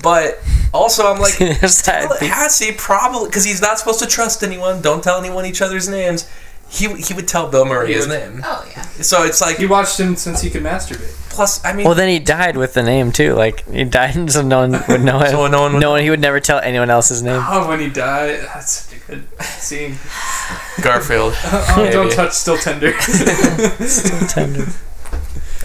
But 0.03 0.39
also, 0.73 1.07
I'm 1.11 1.19
like, 1.19 1.37
There's 1.39 1.81
that. 1.83 2.09
Tallahassee 2.19 2.73
probably 2.77 3.29
because 3.29 3.45
he's 3.45 3.61
not 3.61 3.79
supposed 3.79 3.99
to 3.99 4.05
trust 4.07 4.43
anyone. 4.43 4.81
Don't 4.81 5.03
tell 5.03 5.17
anyone 5.19 5.45
each 5.45 5.61
other's 5.61 5.87
names. 5.87 6.29
He 6.69 6.93
he 7.01 7.13
would 7.13 7.27
tell 7.27 7.47
Bill 7.49 7.65
Murray 7.65 7.93
his 7.93 8.07
name. 8.07 8.41
Oh 8.43 8.65
yeah. 8.75 8.81
So 8.83 9.23
it's 9.23 9.39
like 9.41 9.57
He 9.57 9.65
watched 9.65 9.99
him 9.99 10.15
since 10.15 10.41
he 10.41 10.49
could 10.49 10.63
masturbate. 10.63 11.13
plus. 11.29 11.63
I 11.63 11.71
mean, 11.73 11.85
Well, 11.85 11.95
then 11.95 12.09
he 12.09 12.19
died 12.19 12.57
with 12.57 12.73
the 12.73 12.83
name 12.83 13.11
too. 13.13 13.33
Like 13.35 13.67
he 13.71 13.83
died, 13.85 14.29
so 14.31 14.41
no 14.41 14.59
one 14.67 14.71
would 14.89 15.01
know 15.01 15.19
it. 15.21 15.29
So 15.29 15.47
no 15.47 15.61
one 15.61 15.73
would 15.73 15.79
no 15.81 15.91
one. 15.91 16.01
He 16.03 16.09
would 16.09 16.19
never 16.19 16.39
tell 16.41 16.59
anyone 16.59 16.89
else's 16.89 17.21
name. 17.23 17.41
Oh, 17.47 17.67
when 17.69 17.79
he 17.79 17.89
died, 17.89 18.41
that's 18.41 18.71
such 18.71 18.99
a 18.99 19.05
good 19.05 19.23
scene. 19.43 19.97
Garfield. 20.81 21.33
Oh, 21.79 21.89
don't 21.91 22.05
Maybe. 22.05 22.15
touch, 22.15 22.33
still 22.33 22.57
tender. 22.57 22.93
Still 23.01 24.27
tender. 24.27 24.65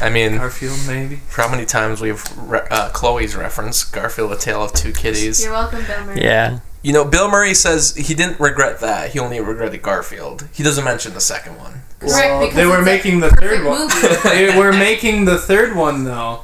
I 0.01 0.11
mean, 0.11 0.37
Garfield, 0.37 0.79
maybe. 0.87 1.17
for 1.29 1.43
how 1.43 1.49
many 1.49 1.65
times 1.65 2.01
we've 2.01 2.23
re- 2.37 2.67
uh, 2.71 2.91
Chloe's 2.91 3.35
referenced 3.37 3.93
Garfield: 3.93 4.33
A 4.33 4.37
Tale 4.37 4.63
of 4.65 4.73
Two 4.73 4.93
Kitties. 4.93 5.43
You're 5.43 5.53
welcome, 5.53 5.85
Bill 5.87 6.05
Murray. 6.05 6.21
Yeah. 6.23 6.59
You 6.83 6.93
know, 6.93 7.05
Bill 7.05 7.31
Murray 7.31 7.55
says 7.55 7.95
he 7.95 8.15
didn't 8.15 8.41
regret 8.41 8.81
that. 8.81 9.11
He 9.13 9.19
only 9.19 9.41
regretted 9.41 9.83
Garfield. 9.83 10.49
He 10.53 10.63
doesn't 10.63 10.85
mention 10.85 11.15
the 11.15 11.21
second 11.21 11.57
one. 11.59 11.83
Right, 12.01 12.41
because 12.41 12.57
they 12.57 12.67
were 12.67 12.83
making 12.83 13.21
the 13.21 13.31
third 13.31 13.65
one. 13.65 13.89
they 14.25 14.57
were 14.59 14.73
making 14.73 15.25
the 15.25 15.39
third 15.39 15.77
one 15.77 16.05
though. 16.05 16.43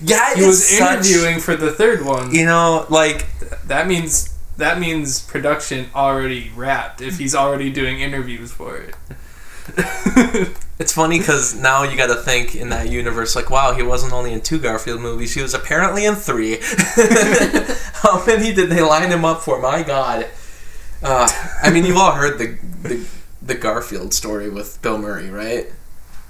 Yeah, 0.00 0.34
He 0.34 0.46
was 0.46 0.72
interviewing 0.72 1.40
for 1.40 1.56
the 1.56 1.72
third 1.72 2.04
one. 2.04 2.34
You 2.34 2.46
know, 2.46 2.86
like 2.88 3.26
That 3.66 3.86
means 3.86 4.34
that 4.56 4.80
means 4.80 5.20
production 5.20 5.86
already 5.94 6.50
wrapped. 6.56 7.00
If 7.00 7.18
he's 7.18 7.34
already 7.34 7.70
doing 7.70 8.00
interviews 8.00 8.52
for 8.52 8.76
it. 8.76 8.96
It's 10.78 10.92
funny 10.92 11.18
because 11.18 11.56
now 11.56 11.82
you 11.82 11.96
got 11.96 12.06
to 12.06 12.14
think 12.14 12.54
in 12.54 12.68
that 12.68 12.88
universe, 12.88 13.34
like, 13.34 13.50
wow, 13.50 13.74
he 13.74 13.82
wasn't 13.82 14.12
only 14.12 14.32
in 14.32 14.40
two 14.40 14.60
Garfield 14.60 15.00
movies; 15.00 15.34
he 15.34 15.42
was 15.42 15.52
apparently 15.52 16.04
in 16.04 16.14
three. 16.14 16.58
How 17.94 18.24
many 18.24 18.54
did 18.54 18.70
they 18.70 18.80
line 18.80 19.10
him 19.10 19.24
up 19.24 19.42
for? 19.42 19.60
My 19.60 19.82
God! 19.82 20.28
Uh, 21.02 21.28
I 21.64 21.70
mean, 21.70 21.84
you've 21.84 21.96
all 21.96 22.12
heard 22.12 22.38
the, 22.38 22.58
the 22.86 23.04
the 23.42 23.56
Garfield 23.56 24.14
story 24.14 24.48
with 24.48 24.80
Bill 24.80 24.98
Murray, 24.98 25.30
right? 25.30 25.66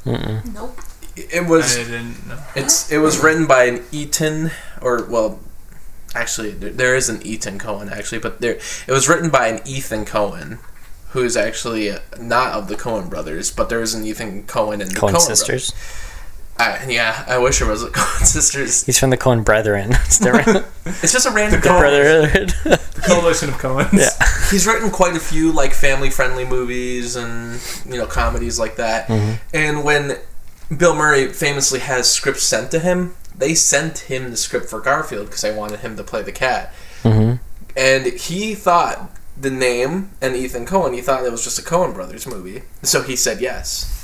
Mm-mm. 0.05 0.55
Nope. 0.55 0.81
It 1.15 1.47
was 1.47 1.77
I 1.77 1.85
didn't 1.85 2.27
know. 2.27 2.39
it's 2.55 2.91
it 2.91 2.99
was 2.99 3.19
written 3.23 3.47
by 3.47 3.65
an 3.65 3.85
Ethan 3.93 4.51
or 4.81 5.05
well, 5.05 5.41
actually 6.15 6.53
there, 6.53 6.71
there 6.71 6.97
is 6.97 7.11
an 7.11 7.21
Ethan 7.23 7.59
Cohen 7.59 7.91
actually, 7.91 8.21
but 8.21 8.41
there 8.41 8.59
it 8.87 8.93
was 8.93 9.09
written 9.09 9.29
by 9.29 9.49
an 9.49 9.61
Ethan 9.67 10.07
Cohen, 10.07 10.59
who 11.11 11.25
is 11.25 11.37
actually 11.37 11.93
not 12.21 12.53
of 12.53 12.69
the 12.69 12.75
Coen 12.75 13.09
brothers, 13.09 13.51
but 13.51 13.69
there 13.69 13.81
is 13.81 13.95
an 13.95 14.05
Ethan 14.05 14.45
Cohen 14.45 14.81
and 14.81 14.91
the 14.91 14.95
Cohen 14.95 15.19
sisters. 15.21 15.71
Brothers. 15.71 16.05
I, 16.61 16.91
yeah, 16.91 17.25
I 17.29 17.39
wish 17.39 17.61
there 17.61 17.69
was 17.69 17.83
a 17.83 17.91
Cohen 17.93 18.27
sisters. 18.27 18.85
He's 18.85 18.99
from 18.99 19.11
the 19.11 19.17
Cohen 19.17 19.43
brethren. 19.43 19.93
It's 20.07 20.19
different. 20.19 20.67
It's 21.03 21.13
just 21.13 21.27
a 21.27 21.31
random 21.31 21.61
guy. 21.61 21.79
Brotherhood. 21.79 22.49
The 22.65 23.03
coalition 23.07 23.51
of 23.51 23.57
Coens. 23.57 23.93
Yeah. 23.93 24.51
He's 24.51 24.67
written 24.67 24.91
quite 24.91 25.15
a 25.15 25.21
few 25.21 25.53
like 25.53 25.75
family 25.75 26.09
friendly 26.09 26.47
movies 26.47 27.15
and 27.15 27.61
you 27.87 27.99
know 27.99 28.07
comedies 28.07 28.59
like 28.59 28.77
that. 28.77 29.07
Mm-hmm. 29.07 29.35
And 29.53 29.85
when 29.85 30.17
Bill 30.75 30.97
Murray 30.97 31.29
famously 31.29 31.81
has 31.81 32.11
scripts 32.11 32.43
sent 32.43 32.71
to 32.71 32.79
him, 32.79 33.17
they 33.37 33.55
sent 33.55 33.99
him 33.99 34.31
the 34.31 34.37
script 34.37 34.71
for 34.71 34.81
Garfield 34.81 35.27
because 35.27 35.43
they 35.43 35.55
wanted 35.55 35.81
him 35.81 35.97
to 35.97 36.03
play 36.03 36.23
the 36.23 36.33
cat. 36.33 36.73
hmm 37.03 37.35
And 37.77 38.07
he 38.07 38.55
thought 38.55 39.11
the 39.41 39.51
name 39.51 40.11
and 40.21 40.35
Ethan 40.35 40.67
Cohen, 40.67 40.93
he 40.93 41.01
thought 41.01 41.25
it 41.25 41.31
was 41.31 41.45
just 41.45 41.59
a 41.59 41.63
Coen 41.63 41.95
Brothers 41.95 42.27
movie. 42.27 42.63
So 42.83 43.03
he 43.03 43.17
said 43.17 43.41
yes. 43.41 43.95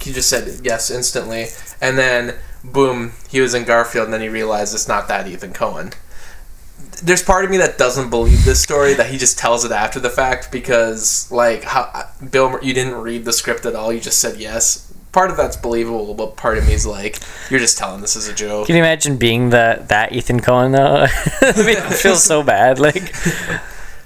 He 0.00 0.12
just 0.12 0.28
said 0.28 0.60
yes 0.62 0.90
instantly. 0.90 1.46
And 1.80 1.96
then, 1.96 2.34
boom, 2.62 3.12
he 3.28 3.40
was 3.40 3.54
in 3.54 3.64
Garfield, 3.64 4.06
and 4.06 4.12
then 4.12 4.20
he 4.20 4.28
realized 4.28 4.74
it's 4.74 4.88
not 4.88 5.08
that 5.08 5.26
Ethan 5.26 5.52
Cohen. 5.52 5.92
There's 7.02 7.22
part 7.22 7.44
of 7.44 7.50
me 7.50 7.56
that 7.58 7.78
doesn't 7.78 8.10
believe 8.10 8.44
this 8.44 8.62
story 8.62 8.94
that 8.94 9.10
he 9.10 9.18
just 9.18 9.38
tells 9.38 9.64
it 9.64 9.72
after 9.72 9.98
the 9.98 10.10
fact 10.10 10.52
because, 10.52 11.30
like, 11.30 11.64
how 11.64 12.08
Bill, 12.30 12.58
you 12.62 12.74
didn't 12.74 12.94
read 12.94 13.24
the 13.24 13.32
script 13.32 13.66
at 13.66 13.74
all. 13.74 13.92
You 13.92 14.00
just 14.00 14.20
said 14.20 14.38
yes. 14.38 14.92
Part 15.12 15.30
of 15.30 15.36
that's 15.36 15.56
believable, 15.56 16.12
but 16.14 16.36
part 16.36 16.58
of 16.58 16.66
me 16.66 16.74
is 16.74 16.86
like, 16.86 17.20
you're 17.48 17.60
just 17.60 17.78
telling 17.78 18.00
this 18.00 18.16
as 18.16 18.28
a 18.28 18.34
joke. 18.34 18.66
Can 18.66 18.74
you 18.76 18.82
imagine 18.82 19.16
being 19.16 19.50
that 19.50 19.88
that 19.88 20.12
Ethan 20.12 20.40
Cohen 20.40 20.72
though? 20.72 21.06
I 21.40 21.52
mean, 21.58 21.78
it 21.78 21.94
feels 21.94 22.24
so 22.24 22.42
bad. 22.42 22.80
Like, 22.80 23.14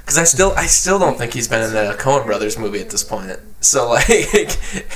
Because 0.08 0.16
I 0.16 0.24
still, 0.24 0.54
I 0.56 0.64
still 0.64 0.98
don't 0.98 1.18
think 1.18 1.34
he's 1.34 1.48
been 1.48 1.68
in 1.68 1.76
a 1.76 1.92
Coen 1.92 2.24
Brothers 2.24 2.58
movie 2.58 2.80
at 2.80 2.88
this 2.88 3.04
point. 3.04 3.30
So 3.60 3.90
like, 3.92 4.08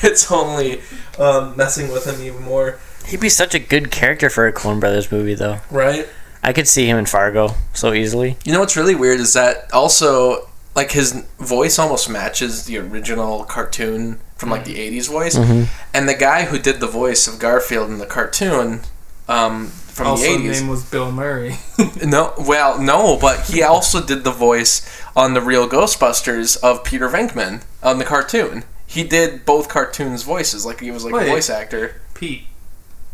it's 0.03 0.33
only 0.33 0.81
um, 1.18 1.55
messing 1.55 1.92
with 1.92 2.07
him 2.07 2.25
even 2.27 2.42
more, 2.42 2.79
he'd 3.05 3.20
be 3.20 3.29
such 3.29 3.55
a 3.55 3.59
good 3.59 3.90
character 3.90 4.31
for 4.31 4.46
a 4.46 4.55
Coen 4.55 4.81
Brothers 4.81 5.12
movie, 5.12 5.35
though. 5.35 5.59
right? 5.70 6.09
I 6.42 6.55
could 6.55 6.66
see 6.66 6.87
him 6.87 6.96
in 6.96 7.05
Fargo 7.05 7.51
so 7.75 7.92
easily. 7.92 8.38
You 8.46 8.53
know 8.55 8.61
what's 8.61 8.75
really 8.75 8.94
weird 8.94 9.20
is 9.20 9.35
that 9.35 9.70
also 9.75 10.48
like 10.75 10.92
his 10.92 11.12
voice 11.38 11.79
almost 11.79 12.09
matches 12.09 12.64
the 12.64 12.79
original 12.79 13.44
cartoon 13.44 14.18
from 14.37 14.48
like 14.48 14.64
the 14.64 14.77
'80s 14.77 15.09
voice, 15.11 15.37
Mhm. 15.37 15.66
and 15.92 16.09
the 16.09 16.14
guy 16.14 16.44
who 16.46 16.59
did 16.59 16.81
the 16.81 16.87
voice 16.87 17.29
of 17.29 17.38
Garfield 17.38 17.90
in 17.90 17.98
the 17.98 18.07
cartoon 18.07 18.81
um, 19.28 19.68
from 19.68 20.06
Also, 20.08 20.24
the 20.24 20.37
the 20.38 20.48
'80s. 20.48 20.61
name 20.61 20.68
was 20.68 20.85
Bill 20.85 21.11
Murray. 21.12 21.56
No, 22.04 22.32
well, 22.38 22.78
no, 22.80 23.16
but 23.20 23.46
he 23.46 23.62
also 23.62 24.04
did 24.04 24.24
the 24.24 24.30
voice 24.32 24.82
on 25.16 25.35
the 25.35 25.40
real 25.40 25.68
Ghostbusters 25.68 26.56
of 26.62 26.82
Peter 26.85 27.08
Venkman 27.08 27.62
on 27.82 27.98
the 27.98 28.04
cartoon. 28.04 28.64
He 28.87 29.04
did 29.04 29.44
both 29.44 29.68
cartoons' 29.68 30.22
voices, 30.22 30.66
like 30.66 30.80
he 30.80 30.90
was 30.90 31.04
like 31.04 31.14
Wait. 31.14 31.28
a 31.28 31.30
voice 31.30 31.48
actor. 31.50 32.00
Pete. 32.14 32.44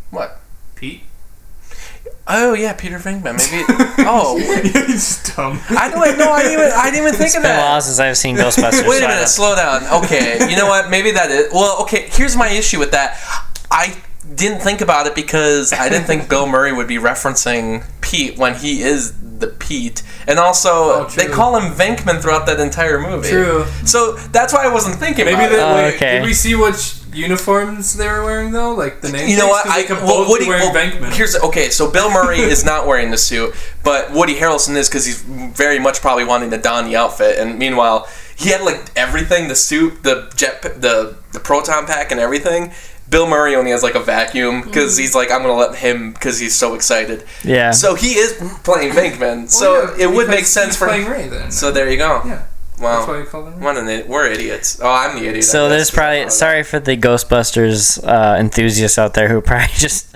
What? 0.09 0.39
Pete? 0.75 1.03
Oh 2.27 2.53
yeah, 2.53 2.73
Peter 2.73 2.97
Venkman. 2.99 3.37
Maybe. 3.51 3.63
oh, 4.07 4.37
He's 4.87 5.23
dumb. 5.35 5.59
I 5.69 5.89
don't 5.89 6.17
know. 6.17 6.31
I 6.31 6.43
didn't 6.43 6.59
even. 6.59 6.71
I 6.71 6.91
didn't 6.91 7.07
even 7.07 7.13
think 7.13 7.27
It's 7.27 7.35
of 7.37 7.43
been 7.43 7.55
a 7.55 7.57
while 7.59 7.81
since 7.81 7.99
I've 7.99 8.17
seen 8.17 8.35
Ghostbusters. 8.37 8.87
Wait 8.87 8.99
so 8.99 9.05
a 9.05 9.07
I 9.07 9.13
minute. 9.15 9.27
Slow 9.29 9.55
down. 9.55 10.03
Okay. 10.03 10.49
You 10.49 10.55
know 10.55 10.67
what? 10.67 10.89
Maybe 10.91 11.11
that 11.11 11.31
is. 11.31 11.51
Well, 11.53 11.81
okay. 11.83 12.07
Here's 12.11 12.35
my 12.35 12.49
issue 12.49 12.77
with 12.79 12.91
that. 12.91 13.17
I 13.71 13.95
didn't 14.33 14.59
think 14.59 14.81
about 14.81 15.07
it 15.07 15.15
because 15.15 15.73
I 15.73 15.89
didn't 15.89 16.05
think 16.05 16.29
Bill 16.29 16.47
Murray 16.47 16.71
would 16.71 16.87
be 16.87 16.97
referencing 16.97 17.83
Pete 18.01 18.37
when 18.37 18.55
he 18.55 18.81
is 18.81 19.13
the 19.39 19.47
Pete, 19.47 20.03
and 20.27 20.37
also 20.37 20.69
Oh, 20.69 21.09
they 21.15 21.27
call 21.27 21.57
him 21.57 21.71
Venkman 21.73 22.21
throughout 22.21 22.45
that 22.47 22.59
entire 22.59 22.99
movie. 22.99 23.29
True. 23.29 23.65
So 23.85 24.13
that's 24.31 24.53
why 24.53 24.65
I 24.65 24.73
wasn't 24.73 24.95
thinking 24.95 25.25
Maybe 25.25 25.35
about 25.35 25.49
the, 25.49 25.55
it. 25.55 25.61
Oh, 25.61 25.95
okay. 25.95 26.19
did 26.19 26.25
we 26.25 26.33
see 26.33 26.55
which 26.55 26.95
uniforms 27.13 27.97
they 27.97 28.07
were 28.07 28.23
wearing 28.23 28.51
though? 28.51 28.73
Like 28.73 29.01
the 29.01 29.11
name. 29.11 29.29
You 29.29 29.37
know 29.37 29.47
what? 29.47 29.65
I 29.67 29.79
I 29.79 29.83
could 29.83 29.97
well, 29.97 30.23
both 30.23 30.29
Woody. 30.29 30.45
be 30.45 30.49
wearing 30.49 30.73
well, 30.73 30.91
Venkman. 30.91 31.13
Here's 31.13 31.35
okay. 31.35 31.69
So 31.69 31.89
Bill 31.89 32.11
Murray 32.11 32.39
is 32.55 32.63
not 32.65 32.85
wearing 32.87 33.11
the 33.11 33.17
suit, 33.17 33.55
but 33.83 34.11
Woody 34.11 34.35
Harrelson 34.35 34.75
is 34.75 34.89
because 34.89 35.05
he's 35.05 35.21
very 35.21 35.79
much 35.79 36.01
probably 36.01 36.25
wanting 36.25 36.51
to 36.51 36.57
don 36.57 36.85
the 36.85 36.95
outfit. 36.95 37.39
And 37.39 37.57
meanwhile, 37.57 38.07
he 38.35 38.49
had 38.49 38.61
like 38.61 38.91
everything: 38.95 39.47
the 39.47 39.55
suit, 39.55 40.03
the 40.03 40.31
jet, 40.35 40.61
the 40.61 41.17
the 41.31 41.39
proton 41.39 41.85
pack, 41.85 42.11
and 42.11 42.19
everything. 42.19 42.71
Bill 43.09 43.27
Murray 43.27 43.55
only 43.55 43.71
has 43.71 43.81
like 43.83 43.95
a 43.95 43.99
vacuum 43.99 44.61
because 44.61 44.95
he's 44.97 45.15
like, 45.15 45.31
I'm 45.31 45.41
gonna 45.41 45.55
let 45.55 45.75
him 45.75 46.11
because 46.13 46.37
he's 46.39 46.55
so 46.55 46.75
excited. 46.75 47.23
Yeah. 47.43 47.71
So 47.71 47.95
he 47.95 48.09
is 48.17 48.33
playing 48.63 48.93
Venkman. 48.93 49.49
So 49.49 49.71
Well, 49.85 49.97
yeah, 49.99 50.05
it 50.05 50.11
would 50.15 50.27
make 50.27 50.45
sense 50.45 50.67
he's 50.69 50.77
for. 50.77 50.87
playing 50.87 51.07
Ray 51.07 51.27
then. 51.27 51.51
So 51.51 51.71
there 51.71 51.89
you 51.89 51.97
go. 51.97 52.21
yeah, 52.25 52.43
Wow. 52.79 52.97
that's 52.97 53.07
why 53.07 53.17
you 53.19 53.25
called 53.25 53.47
him. 53.47 53.59
Ray. 53.59 53.65
What 53.65 54.07
we're 54.07 54.27
idiots. 54.27 54.79
Oh, 54.81 54.89
I'm 54.91 55.17
the 55.19 55.27
idiot. 55.27 55.43
So 55.45 55.69
there's 55.69 55.89
probably 55.91 56.29
sorry 56.29 56.63
for 56.63 56.79
the 56.79 56.95
Ghostbusters 56.97 58.03
uh, 58.07 58.37
enthusiasts 58.39 58.97
out 58.97 59.13
there 59.15 59.27
who 59.29 59.41
probably 59.41 59.67
just 59.75 60.15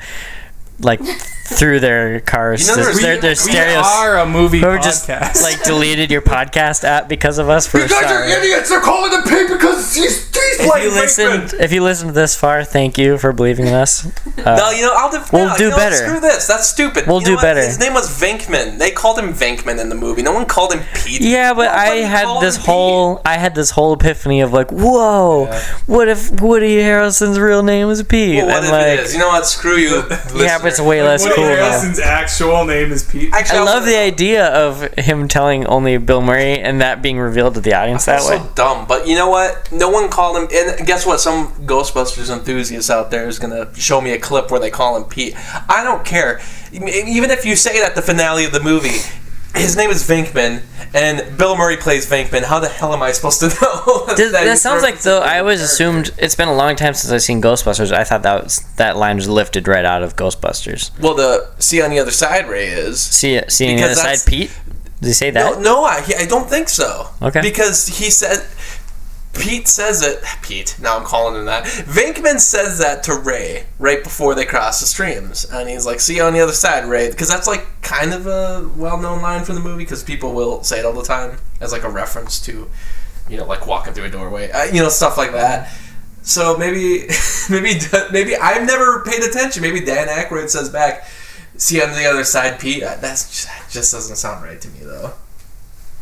like 0.79 0.99
through 1.45 1.79
their 1.81 2.19
cars, 2.21 2.61
You 2.61 2.67
know, 2.75 2.81
there's- 2.83 3.01
their, 3.01 3.17
their 3.19 3.31
we 3.31 3.35
stereos, 3.35 3.85
are 3.85 4.17
a 4.19 4.25
movie 4.25 4.59
who 4.59 4.65
podcast. 4.65 4.81
just 5.09 5.43
like 5.43 5.61
deleted 5.63 6.09
your 6.09 6.21
podcast 6.21 6.83
app 6.83 7.07
because 7.09 7.37
of 7.37 7.49
us. 7.49 7.67
For 7.67 7.79
You 7.79 7.87
guys 7.87 8.11
are 8.11 8.23
idiots. 8.23 8.69
They're 8.69 8.79
calling 8.79 9.11
him 9.11 9.23
Pete 9.23 9.49
because 9.49 9.93
he's, 9.93 10.25
he's 10.33 10.59
If 10.59 10.69
playing 10.71 10.89
you 10.89 10.95
listened, 10.99 11.53
if 11.59 11.71
you 11.71 11.83
listened 11.83 12.11
this 12.11 12.35
far, 12.35 12.63
thank 12.63 12.97
you 12.97 13.17
for 13.17 13.33
believing 13.33 13.67
in 13.67 13.73
us. 13.73 14.07
Uh, 14.43 14.55
No, 14.57 14.71
you 14.71 14.81
know, 14.81 14.93
I'll 14.97 15.11
def- 15.11 15.31
We'll 15.31 15.47
no, 15.47 15.55
do 15.57 15.63
you 15.65 15.69
know 15.69 15.75
better. 15.77 15.95
Screw 15.95 16.19
this. 16.19 16.47
That's 16.47 16.67
stupid. 16.67 17.05
We'll 17.07 17.19
You 17.19 17.25
do 17.27 17.31
know 17.31 17.35
what? 17.37 17.41
better. 17.43 17.61
His 17.61 17.79
name 17.79 17.93
was 17.93 18.09
Venkman. 18.19 18.77
They 18.77 18.91
called 18.91 19.17
him 19.17 19.31
Venkman 19.33 19.79
in 19.79 19.87
the 19.87 19.95
movie. 19.95 20.21
No 20.21 20.33
one 20.33 20.45
called 20.47 20.73
him 20.73 20.81
Pete. 20.95 21.21
Yeah, 21.21 21.53
but 21.53 21.67
I 21.69 21.97
had 21.97 22.41
this 22.41 22.57
him 22.57 22.63
whole 22.63 23.21
I 23.23 23.37
had 23.37 23.55
this 23.55 23.69
whole 23.69 23.93
epiphany 23.93 24.41
of 24.41 24.51
like, 24.51 24.69
whoa, 24.71 25.45
what 25.85 26.09
if 26.09 26.41
Woody 26.41 26.75
Harrelson's 26.77 27.39
real 27.39 27.63
name 27.63 27.89
is 27.89 28.01
Pete? 28.01 28.09
Pete. 28.09 28.35
Well, 28.37 28.47
what 28.47 28.55
and 28.57 28.65
if 28.65 28.71
like, 28.71 28.87
it 28.87 28.99
is? 28.99 29.13
You 29.13 29.19
know 29.19 29.27
what? 29.29 29.45
Screw 29.45 29.77
you. 29.77 30.03
yeah, 30.35 30.59
but 30.63 30.71
it's 30.71 30.81
way 30.81 31.03
less 31.03 31.23
Woody 31.23 31.35
cool. 31.35 31.45
Though. 31.45 32.03
Actual 32.03 32.65
name 32.65 32.91
is 32.91 33.03
Pete. 33.03 33.31
Actually, 33.33 33.59
I 33.59 33.63
love 33.63 33.85
the 33.85 33.97
idea 33.97 34.47
of 34.47 34.81
him 34.93 35.27
telling 35.27 35.65
only 35.67 35.97
Bill 35.97 36.21
Murray 36.21 36.59
and 36.59 36.81
that 36.81 37.01
being 37.01 37.19
revealed 37.19 37.55
to 37.55 37.61
the 37.61 37.73
audience 37.73 38.05
that 38.05 38.21
way. 38.21 38.37
so 38.37 38.51
dumb. 38.55 38.87
But 38.87 39.07
you 39.07 39.15
know 39.15 39.29
what? 39.29 39.71
No 39.71 39.89
one 39.89 40.09
called 40.09 40.37
him. 40.37 40.47
And 40.51 40.87
guess 40.87 41.05
what? 41.05 41.19
Some 41.19 41.49
Ghostbusters 41.65 42.35
enthusiast 42.35 42.89
out 42.89 43.11
there 43.11 43.27
is 43.27 43.37
gonna 43.37 43.73
show 43.75 44.01
me 44.01 44.11
a 44.11 44.19
clip 44.19 44.49
where 44.49 44.59
they 44.59 44.71
call 44.71 44.97
him 44.97 45.03
Pete. 45.03 45.35
I 45.69 45.83
don't 45.83 46.05
care. 46.05 46.41
Even 46.71 47.29
if 47.29 47.45
you 47.45 47.55
say 47.55 47.79
that 47.81 47.95
the 47.95 48.01
finale 48.01 48.45
of 48.45 48.51
the 48.51 48.59
movie. 48.61 48.99
His 49.55 49.77
name 49.77 49.91
is 49.91 50.07
Venkman, 50.07 50.63
and 50.95 51.37
Bill 51.37 51.55
Murray 51.55 51.77
plays 51.77 52.09
Venkman. 52.09 52.43
How 52.43 52.59
the 52.59 52.67
hell 52.69 52.91
am 52.93 53.03
I 53.03 53.11
supposed 53.11 53.39
to 53.41 53.47
know? 53.61 54.15
Does- 54.15 54.31
that 54.31 54.47
he's 54.47 54.61
sounds 54.61 54.81
like 54.81 54.99
though. 55.01 55.19
I 55.21 55.39
always 55.39 55.59
the 55.59 55.65
assumed 55.65 56.11
it's 56.17 56.35
been 56.35 56.47
a 56.47 56.55
long 56.55 56.75
time 56.75 56.93
since 56.95 57.11
I've 57.11 57.21
seen 57.21 57.41
Ghostbusters. 57.41 57.91
I 57.91 58.03
thought 58.03 58.23
that 58.23 58.43
was 58.43 58.59
that 58.77 58.97
line 58.97 59.17
was 59.17 59.29
lifted 59.29 59.67
right 59.67 59.85
out 59.85 60.01
of 60.01 60.15
Ghostbusters. 60.15 60.97
Well, 60.99 61.13
the 61.13 61.49
see 61.59 61.81
on 61.81 61.91
the 61.91 61.99
other 61.99 62.11
side, 62.11 62.47
Ray 62.49 62.67
is. 62.67 62.99
See, 63.01 63.39
seeing 63.47 63.77
the 63.77 63.83
other 63.83 63.95
side, 63.95 64.17
Pete. 64.25 64.51
Did 65.01 65.07
he 65.09 65.13
say 65.13 65.29
that? 65.31 65.55
No, 65.57 65.59
no, 65.61 65.83
I, 65.83 66.01
I 66.19 66.25
don't 66.25 66.49
think 66.49 66.69
so. 66.69 67.09
Okay. 67.21 67.41
Because 67.41 67.87
he 67.87 68.09
said, 68.09 68.39
Pete 69.33 69.67
says 69.67 70.01
it. 70.03 70.23
Pete. 70.41 70.75
Now 70.79 70.97
I'm 70.97 71.05
calling 71.05 71.35
him 71.35 71.45
that. 71.45 71.65
Venkman 71.65 72.39
says 72.39 72.77
that 72.77 73.03
to 73.03 73.15
Ray 73.15 73.65
right 73.79 74.03
before 74.03 74.35
they 74.35 74.45
cross 74.45 74.79
the 74.79 74.85
streams, 74.85 75.45
and 75.45 75.67
he's 75.67 75.85
like, 75.85 75.99
"See 75.99 76.17
you 76.17 76.23
on 76.23 76.33
the 76.33 76.39
other 76.39 76.53
side, 76.53 76.85
Ray," 76.85 77.09
because 77.09 77.29
that's 77.29 77.47
like 77.47 77.65
kind 77.81 78.13
of 78.13 78.27
a 78.27 78.69
well-known 78.75 79.21
line 79.21 79.43
from 79.43 79.55
the 79.55 79.61
movie 79.61 79.83
because 79.83 80.03
people 80.03 80.33
will 80.33 80.63
say 80.63 80.79
it 80.79 80.85
all 80.85 80.93
the 80.93 81.03
time 81.03 81.39
as 81.59 81.71
like 81.71 81.83
a 81.83 81.89
reference 81.89 82.39
to, 82.41 82.69
you 83.27 83.37
know, 83.37 83.45
like 83.45 83.65
walking 83.65 83.93
through 83.93 84.05
a 84.05 84.09
doorway, 84.09 84.51
uh, 84.51 84.65
you 84.65 84.81
know, 84.81 84.89
stuff 84.89 85.17
like 85.17 85.31
that. 85.31 85.73
So 86.21 86.55
maybe, 86.55 87.07
maybe, 87.49 87.79
maybe 88.11 88.35
I've 88.35 88.65
never 88.67 89.01
paid 89.03 89.23
attention. 89.23 89.63
Maybe 89.63 89.81
Dan 89.81 90.07
Aykroyd 90.07 90.49
says 90.49 90.69
back, 90.69 91.07
"See 91.57 91.77
you 91.77 91.83
on 91.83 91.91
the 91.91 92.05
other 92.05 92.23
side, 92.23 92.59
Pete." 92.59 92.83
Uh, 92.83 92.95
That's 93.01 93.29
just, 93.29 93.47
that 93.47 93.67
just 93.71 93.91
doesn't 93.91 94.15
sound 94.15 94.43
right 94.43 94.61
to 94.61 94.67
me, 94.69 94.79
though. 94.83 95.13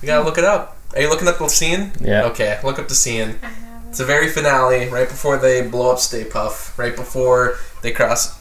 You 0.02 0.08
gotta 0.08 0.26
look 0.26 0.38
it 0.38 0.44
up. 0.44 0.78
Are 0.93 1.01
you 1.01 1.10
looking 1.10 1.27
up 1.27 1.38
the 1.38 1.47
scene? 1.47 1.91
Yeah. 2.01 2.25
Okay, 2.25 2.60
look 2.63 2.80
up 2.80 2.88
the 2.88 2.95
scene. 2.95 3.39
I 3.41 3.47
have 3.47 3.86
It's 3.89 3.97
the 3.97 4.06
very 4.06 4.30
finale, 4.30 4.89
right 4.89 5.08
before 5.08 5.38
they 5.38 5.62
blow 5.62 5.91
up 5.91 5.99
Stay 5.99 6.23
Puft, 6.23 6.77
right 6.77 6.95
before 6.95 7.58
they 7.82 7.91
cross. 7.91 8.39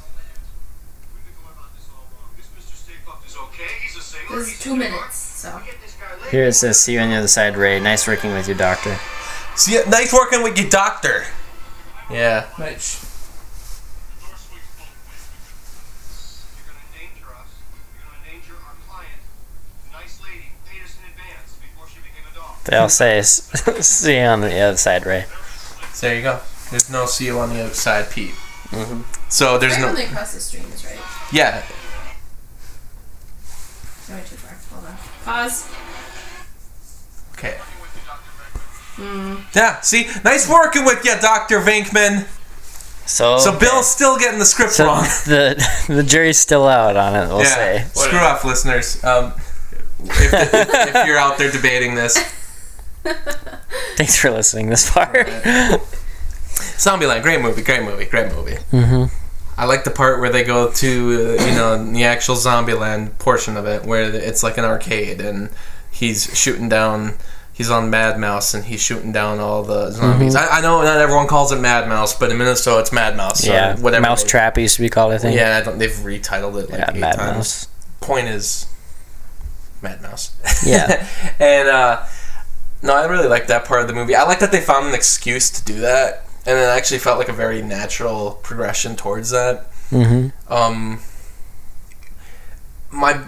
This 4.30 4.52
is 4.52 4.60
two 4.60 4.76
minutes, 4.76 5.16
so. 5.16 5.60
Here 6.30 6.44
it 6.44 6.52
says, 6.52 6.80
"See 6.80 6.92
you 6.92 7.00
on 7.00 7.10
the 7.10 7.16
other 7.16 7.26
side, 7.26 7.56
Ray. 7.56 7.80
Nice 7.80 8.06
working 8.06 8.32
with 8.32 8.46
you, 8.46 8.54
Doctor." 8.54 8.96
See, 9.56 9.80
nice 9.88 10.12
working 10.12 10.44
with 10.44 10.56
you, 10.56 10.70
Doctor. 10.70 11.26
Yeah. 12.08 12.46
Nice. 12.56 13.09
They 22.64 22.76
all 22.76 22.88
say, 22.88 23.22
"See 23.22 24.16
you 24.18 24.24
on 24.24 24.40
the 24.42 24.58
other 24.60 24.76
side, 24.76 25.06
Ray." 25.06 25.24
there 26.00 26.14
you 26.14 26.22
go. 26.22 26.40
There's 26.70 26.88
no 26.90 27.06
see 27.06 27.26
you 27.26 27.38
on 27.40 27.50
the 27.50 27.64
outside, 27.64 28.10
Pete. 28.10 28.34
So 29.28 29.58
there's 29.58 29.72
Right 29.74 29.80
no 29.80 29.86
when 29.88 29.96
they 29.96 30.06
cross 30.06 30.32
the 30.34 30.40
streams, 30.40 30.84
right? 30.84 30.98
yeah. 31.32 31.62
No, 34.08 34.14
way 34.16 34.22
too 34.28 34.36
far. 34.36 34.56
Hold 34.78 34.86
on. 34.86 34.96
Pause. 35.24 35.68
Okay. 37.36 37.56
Yeah. 39.54 39.80
See, 39.80 40.06
nice 40.24 40.48
working 40.48 40.84
with 40.84 41.04
you, 41.04 41.14
Doctor 41.20 41.60
Venkman. 41.60 42.26
So 43.06 43.38
So 43.38 43.58
Bill's 43.58 43.90
still 43.90 44.18
getting 44.18 44.38
the 44.38 44.44
script 44.44 44.72
so 44.72 44.86
wrong. 44.86 45.02
the 45.26 45.84
the 45.88 46.02
jury's 46.02 46.38
still 46.38 46.66
out 46.68 46.96
on 46.96 47.14
it. 47.16 47.28
We'll 47.28 47.40
yeah. 47.42 47.54
say. 47.54 47.86
Screw 47.94 48.18
off, 48.18 48.44
listeners. 48.44 49.02
Um, 49.02 49.32
if, 50.04 50.32
if 50.32 51.06
you're 51.06 51.18
out 51.18 51.36
there 51.38 51.50
debating 51.50 51.94
this, 51.94 52.16
Thanks 53.96 54.16
for 54.16 54.30
listening 54.30 54.68
this 54.68 54.88
far. 54.88 55.06
Zombieland, 56.76 57.22
great 57.22 57.40
movie, 57.40 57.62
great 57.62 57.82
movie, 57.82 58.06
great 58.06 58.32
movie. 58.32 58.56
Mm-hmm. 58.72 59.14
I 59.60 59.64
like 59.66 59.84
the 59.84 59.90
part 59.90 60.20
where 60.20 60.30
they 60.30 60.42
go 60.42 60.70
to, 60.70 60.88
uh, 61.38 61.44
you 61.44 61.54
know, 61.54 61.92
the 61.92 62.04
actual 62.04 62.34
Zombieland 62.34 63.18
portion 63.18 63.56
of 63.56 63.66
it, 63.66 63.84
where 63.84 64.02
it's 64.04 64.42
like 64.42 64.56
an 64.56 64.64
arcade, 64.64 65.20
and 65.20 65.50
he's 65.90 66.34
shooting 66.36 66.68
down. 66.68 67.14
He's 67.52 67.70
on 67.70 67.90
Mad 67.90 68.18
Mouse, 68.18 68.54
and 68.54 68.64
he's 68.64 68.80
shooting 68.80 69.12
down 69.12 69.38
all 69.38 69.62
the 69.62 69.90
zombies. 69.90 70.34
I, 70.34 70.46
I 70.46 70.60
know 70.62 70.82
not 70.82 70.96
everyone 70.96 71.26
calls 71.26 71.52
it 71.52 71.60
Mad 71.60 71.90
Mouse, 71.90 72.18
but 72.18 72.30
in 72.30 72.38
Minnesota 72.38 72.80
it's 72.80 72.92
Mad 72.92 73.18
Mouse. 73.18 73.44
So 73.44 73.52
yeah, 73.52 73.76
whatever. 73.76 74.00
Mouse 74.00 74.24
Trap 74.24 74.56
used 74.56 74.76
to 74.76 74.82
be 74.82 74.88
called. 74.88 75.12
I 75.12 75.18
think. 75.18 75.36
Yeah, 75.36 75.58
I 75.58 75.64
don't, 75.64 75.78
they've 75.78 75.90
retitled 75.90 76.62
it 76.62 76.70
like 76.70 76.80
Yeah, 76.80 76.90
eight 76.94 77.00
Mad 77.00 77.16
times. 77.16 77.36
Mouse. 77.36 77.68
Point 78.00 78.28
is, 78.28 78.66
Mad 79.82 80.00
Mouse. 80.00 80.32
Yeah. 80.64 81.06
and 81.38 81.68
uh, 81.68 82.06
no, 82.82 82.94
I 82.94 83.04
really 83.06 83.28
like 83.28 83.46
that 83.48 83.64
part 83.64 83.82
of 83.82 83.88
the 83.88 83.94
movie. 83.94 84.14
I 84.14 84.24
like 84.24 84.40
that 84.40 84.52
they 84.52 84.60
found 84.60 84.86
an 84.86 84.94
excuse 84.94 85.50
to 85.50 85.64
do 85.64 85.80
that, 85.80 86.26
and 86.46 86.58
it 86.58 86.62
actually 86.62 86.98
felt 86.98 87.18
like 87.18 87.28
a 87.28 87.32
very 87.32 87.62
natural 87.62 88.38
progression 88.42 88.96
towards 88.96 89.30
that. 89.30 89.70
Mm-hmm. 89.90 90.52
Um, 90.52 91.00
my 92.90 93.22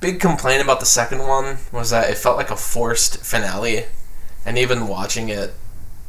big 0.00 0.20
complaint 0.20 0.62
about 0.62 0.80
the 0.80 0.86
second 0.86 1.20
one 1.20 1.58
was 1.72 1.90
that 1.90 2.10
it 2.10 2.16
felt 2.16 2.36
like 2.36 2.50
a 2.50 2.56
forced 2.56 3.18
finale, 3.24 3.86
and 4.44 4.56
even 4.56 4.88
watching 4.88 5.28
it, 5.28 5.54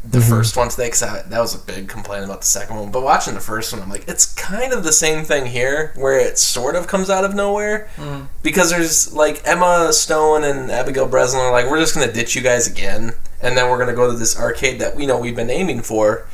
the 0.03 0.17
mm-hmm. 0.17 0.29
first 0.29 0.57
one 0.57 0.69
today, 0.69 0.87
because 0.87 1.01
that, 1.01 1.29
that 1.29 1.39
was 1.39 1.53
a 1.53 1.59
big 1.59 1.87
complaint 1.87 2.25
about 2.25 2.41
the 2.41 2.47
second 2.47 2.75
one. 2.75 2.91
But 2.91 3.03
watching 3.03 3.35
the 3.35 3.39
first 3.39 3.71
one, 3.71 3.81
I'm 3.81 3.89
like, 3.89 4.07
it's 4.07 4.33
kind 4.33 4.73
of 4.73 4.83
the 4.83 4.91
same 4.91 5.23
thing 5.25 5.45
here, 5.45 5.93
where 5.95 6.19
it 6.19 6.39
sort 6.39 6.75
of 6.75 6.87
comes 6.87 7.09
out 7.09 7.23
of 7.23 7.35
nowhere, 7.35 7.89
mm-hmm. 7.95 8.25
because 8.41 8.71
there's 8.71 9.13
like 9.13 9.41
Emma 9.45 9.93
Stone 9.93 10.43
and 10.43 10.71
Abigail 10.71 11.07
Breslin 11.07 11.41
are 11.41 11.51
like, 11.51 11.69
we're 11.69 11.79
just 11.79 11.93
gonna 11.93 12.11
ditch 12.11 12.35
you 12.35 12.41
guys 12.41 12.67
again, 12.67 13.13
and 13.41 13.55
then 13.55 13.69
we're 13.69 13.77
gonna 13.77 13.93
go 13.93 14.11
to 14.11 14.17
this 14.17 14.37
arcade 14.37 14.79
that 14.79 14.95
we 14.95 15.05
know 15.05 15.19
we've 15.19 15.35
been 15.35 15.51
aiming 15.51 15.81
for 15.81 16.25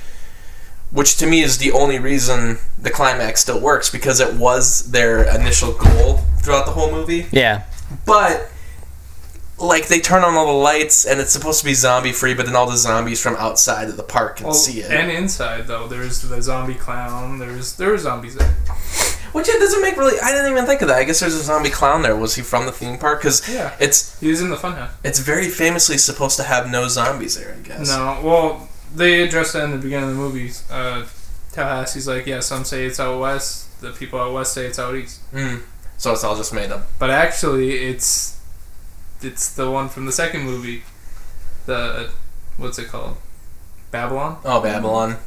which 0.91 1.17
to 1.17 1.25
me 1.27 1.41
is 1.41 1.57
the 1.57 1.71
only 1.71 1.99
reason 1.99 2.57
the 2.81 2.89
climax 2.89 3.41
still 3.41 3.59
works 3.59 3.89
because 3.89 4.19
it 4.19 4.35
was 4.35 4.91
their 4.91 5.23
initial 5.35 5.73
goal 5.73 6.17
throughout 6.41 6.65
the 6.65 6.71
whole 6.71 6.91
movie. 6.91 7.27
Yeah. 7.31 7.65
But 8.05 8.49
like 9.59 9.87
they 9.87 9.99
turn 9.99 10.23
on 10.23 10.35
all 10.35 10.45
the 10.45 10.51
lights 10.51 11.05
and 11.05 11.19
it's 11.19 11.31
supposed 11.31 11.59
to 11.59 11.65
be 11.65 11.73
zombie 11.73 12.11
free, 12.11 12.33
but 12.33 12.45
then 12.45 12.55
all 12.55 12.69
the 12.69 12.77
zombies 12.77 13.21
from 13.21 13.35
outside 13.37 13.87
of 13.89 13.97
the 13.97 14.03
park 14.03 14.37
can 14.37 14.45
Well, 14.47 14.53
see 14.55 14.81
it. 14.81 14.91
and 14.91 15.09
inside 15.11 15.67
though, 15.67 15.87
there's 15.87 16.21
the 16.21 16.41
zombie 16.41 16.75
clown. 16.75 17.39
There's 17.39 17.73
there 17.73 17.89
were 17.89 17.97
zombies 17.97 18.35
there. 18.35 18.53
Which 19.33 19.49
it 19.49 19.59
doesn't 19.59 19.81
make 19.81 19.97
really. 19.97 20.19
I 20.19 20.31
didn't 20.31 20.51
even 20.51 20.65
think 20.65 20.81
of 20.81 20.87
that. 20.87 20.97
I 20.97 21.03
guess 21.03 21.19
there's 21.19 21.33
a 21.35 21.43
zombie 21.43 21.69
clown 21.69 22.01
there. 22.01 22.15
Was 22.15 22.35
he 22.35 22.41
from 22.41 22.65
the 22.65 22.71
theme 22.71 22.97
park? 22.97 23.19
Because 23.21 23.47
Yeah. 23.47 23.75
it's 23.79 24.17
He 24.19 24.29
was 24.29 24.41
in 24.41 24.49
the 24.49 24.55
funhouse. 24.55 24.89
it's 25.03 25.19
very 25.19 25.49
famously 25.49 25.97
supposed 25.97 26.37
to 26.37 26.43
have 26.43 26.69
no 26.71 26.87
zombies 26.87 27.35
there. 27.35 27.55
I 27.59 27.67
guess. 27.67 27.87
No, 27.89 28.19
well, 28.23 28.69
they 28.95 29.21
addressed 29.23 29.53
that 29.53 29.65
in 29.65 29.71
the 29.71 29.77
beginning 29.77 30.09
of 30.09 30.15
the 30.15 30.21
movie. 30.21 30.51
Uh, 30.71 31.03
Tallahassee's 31.53 32.07
like, 32.07 32.25
yeah, 32.25 32.39
some 32.39 32.63
say 32.63 32.85
it's 32.85 32.99
out 32.99 33.19
west. 33.19 33.81
The 33.81 33.91
people 33.91 34.19
out 34.19 34.33
west 34.33 34.53
say 34.53 34.65
it's 34.65 34.79
out 34.79 34.95
east. 34.95 35.19
Mm. 35.33 35.61
So 35.97 36.13
it's 36.13 36.23
all 36.23 36.35
just 36.35 36.53
made 36.53 36.71
up. 36.71 36.87
But 36.99 37.09
actually, 37.09 37.77
it's 37.89 38.36
it's 39.21 39.53
the 39.53 39.69
one 39.69 39.89
from 39.89 40.05
the 40.05 40.11
second 40.11 40.43
movie. 40.43 40.83
The 41.65 42.09
what's 42.57 42.79
it 42.79 42.87
called? 42.87 43.17
Babylon. 43.91 44.37
Oh, 44.45 44.61
Babylon. 44.61 45.17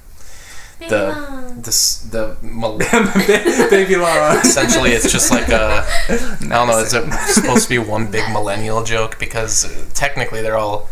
The 0.79 0.87
Babylon. 0.89 1.63
this 1.63 1.99
the 2.01 2.37
mal- 2.43 2.79
Baby 2.79 3.97
Lara. 3.97 4.41
essentially 4.41 4.91
it's 4.91 5.13
just 5.13 5.31
like 5.31 5.49
a 5.49 5.85
I 6.09 6.17
don't 6.41 6.69
know. 6.69 6.79
Is 6.79 6.95
it 6.95 7.13
supposed 7.29 7.65
to 7.65 7.69
be 7.69 7.79
one 7.79 8.11
big 8.11 8.31
millennial 8.33 8.83
joke? 8.85 9.19
Because 9.19 9.65
uh, 9.65 9.91
technically 9.95 10.41
they're 10.43 10.57
all 10.57 10.89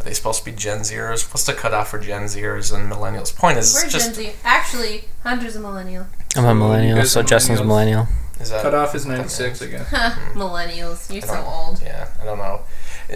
are 0.00 0.04
they 0.04 0.14
supposed 0.14 0.44
to 0.44 0.44
be 0.44 0.56
Gen 0.56 0.80
Zers? 0.80 1.28
What's 1.32 1.44
the 1.44 1.52
cutoff 1.52 1.90
for 1.90 1.98
Gen 1.98 2.22
Zers 2.22 2.72
and 2.72 2.90
millennials? 2.90 3.34
Point 3.34 3.58
is, 3.58 3.74
We're 3.74 3.90
just 3.90 4.14
Gen 4.14 4.26
Z. 4.26 4.32
Actually, 4.44 5.04
Hunter's 5.24 5.56
a 5.56 5.60
millennial. 5.60 6.06
I'm 6.36 6.44
a 6.44 6.54
millennial, 6.54 6.98
guys 6.98 7.10
so 7.12 7.20
are 7.20 7.24
Justin's 7.24 7.58
a 7.58 7.64
millennial. 7.64 8.06
Is 8.40 8.50
that 8.50 8.62
Cut 8.62 8.74
off 8.74 8.94
is 8.94 9.06
ninety 9.06 9.28
six 9.28 9.60
again. 9.60 9.84
Millennials. 10.34 11.12
You're 11.12 11.22
so 11.22 11.42
old. 11.44 11.80
Yeah, 11.82 12.08
I 12.20 12.24
don't 12.24 12.38
know. 12.38 12.62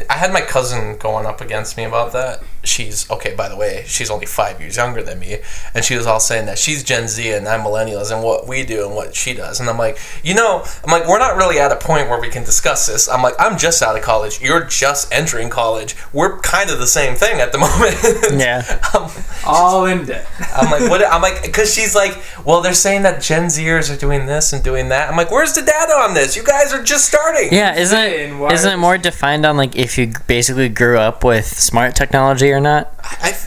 I 0.08 0.14
had 0.14 0.32
my 0.32 0.40
cousin 0.40 0.96
going 0.96 1.26
up 1.26 1.42
against 1.42 1.76
me 1.76 1.84
about 1.84 2.12
that. 2.14 2.42
She's 2.64 3.10
okay. 3.10 3.34
By 3.34 3.50
the 3.50 3.56
way, 3.56 3.84
she's 3.86 4.10
only 4.10 4.24
five 4.24 4.58
years 4.58 4.76
younger 4.76 5.02
than 5.02 5.18
me, 5.18 5.38
and 5.74 5.84
she 5.84 5.96
was 5.96 6.06
all 6.06 6.20
saying 6.20 6.46
that 6.46 6.58
she's 6.58 6.82
Gen 6.82 7.08
Z 7.08 7.30
and 7.30 7.46
I'm 7.46 7.60
millennials, 7.60 8.10
and 8.10 8.24
what 8.24 8.48
we 8.48 8.64
do 8.64 8.86
and 8.86 8.94
what 8.94 9.14
she 9.14 9.34
does. 9.34 9.60
And 9.60 9.68
I'm 9.68 9.76
like, 9.76 9.98
you 10.22 10.34
know, 10.34 10.64
I'm 10.82 10.90
like, 10.90 11.06
we're 11.06 11.18
not 11.18 11.36
really 11.36 11.58
at 11.58 11.72
a 11.72 11.76
point 11.76 12.08
where 12.08 12.18
we 12.18 12.30
can 12.30 12.42
discuss 12.42 12.86
this. 12.86 13.06
I'm 13.06 13.22
like, 13.22 13.34
I'm 13.38 13.58
just 13.58 13.82
out 13.82 13.94
of 13.96 14.02
college. 14.02 14.40
You're 14.40 14.64
just 14.64 15.12
entering 15.12 15.50
college. 15.50 15.94
We're 16.14 16.38
kind 16.40 16.70
of 16.70 16.78
the 16.78 16.86
same 16.86 17.14
thing 17.14 17.40
at 17.40 17.52
the 17.52 17.58
moment. 17.58 18.40
Yeah. 18.40 18.80
I'm, 18.94 19.02
um, 19.04 19.10
All 19.44 19.84
in 19.84 20.06
debt. 20.06 20.26
I'm 20.54 20.70
like, 20.70 20.88
what? 20.88 21.06
I'm 21.06 21.20
like, 21.20 21.42
because 21.42 21.74
she's 21.74 21.94
like, 21.94 22.16
well, 22.46 22.62
they're 22.62 22.72
saying 22.72 23.02
that 23.02 23.20
Gen 23.20 23.44
Zers 23.44 23.94
are 23.94 23.98
doing 23.98 24.24
this 24.24 24.54
and 24.54 24.64
doing 24.64 24.88
that. 24.88 25.11
I'm 25.12 25.18
like, 25.18 25.30
where's 25.30 25.52
the 25.52 25.60
data 25.60 25.92
on 25.92 26.14
this? 26.14 26.36
You 26.36 26.42
guys 26.42 26.72
are 26.72 26.82
just 26.82 27.06
starting. 27.06 27.52
Yeah, 27.52 27.76
isn't 27.76 27.94
saying, 27.94 28.42
it, 28.42 28.52
isn't 28.52 28.70
it 28.70 28.74
is- 28.74 28.80
more 28.80 28.96
defined 28.96 29.44
on 29.44 29.58
like 29.58 29.76
if 29.76 29.98
you 29.98 30.10
basically 30.26 30.70
grew 30.70 30.98
up 30.98 31.22
with 31.22 31.46
smart 31.46 31.94
technology 31.94 32.50
or 32.50 32.60
not? 32.60 32.96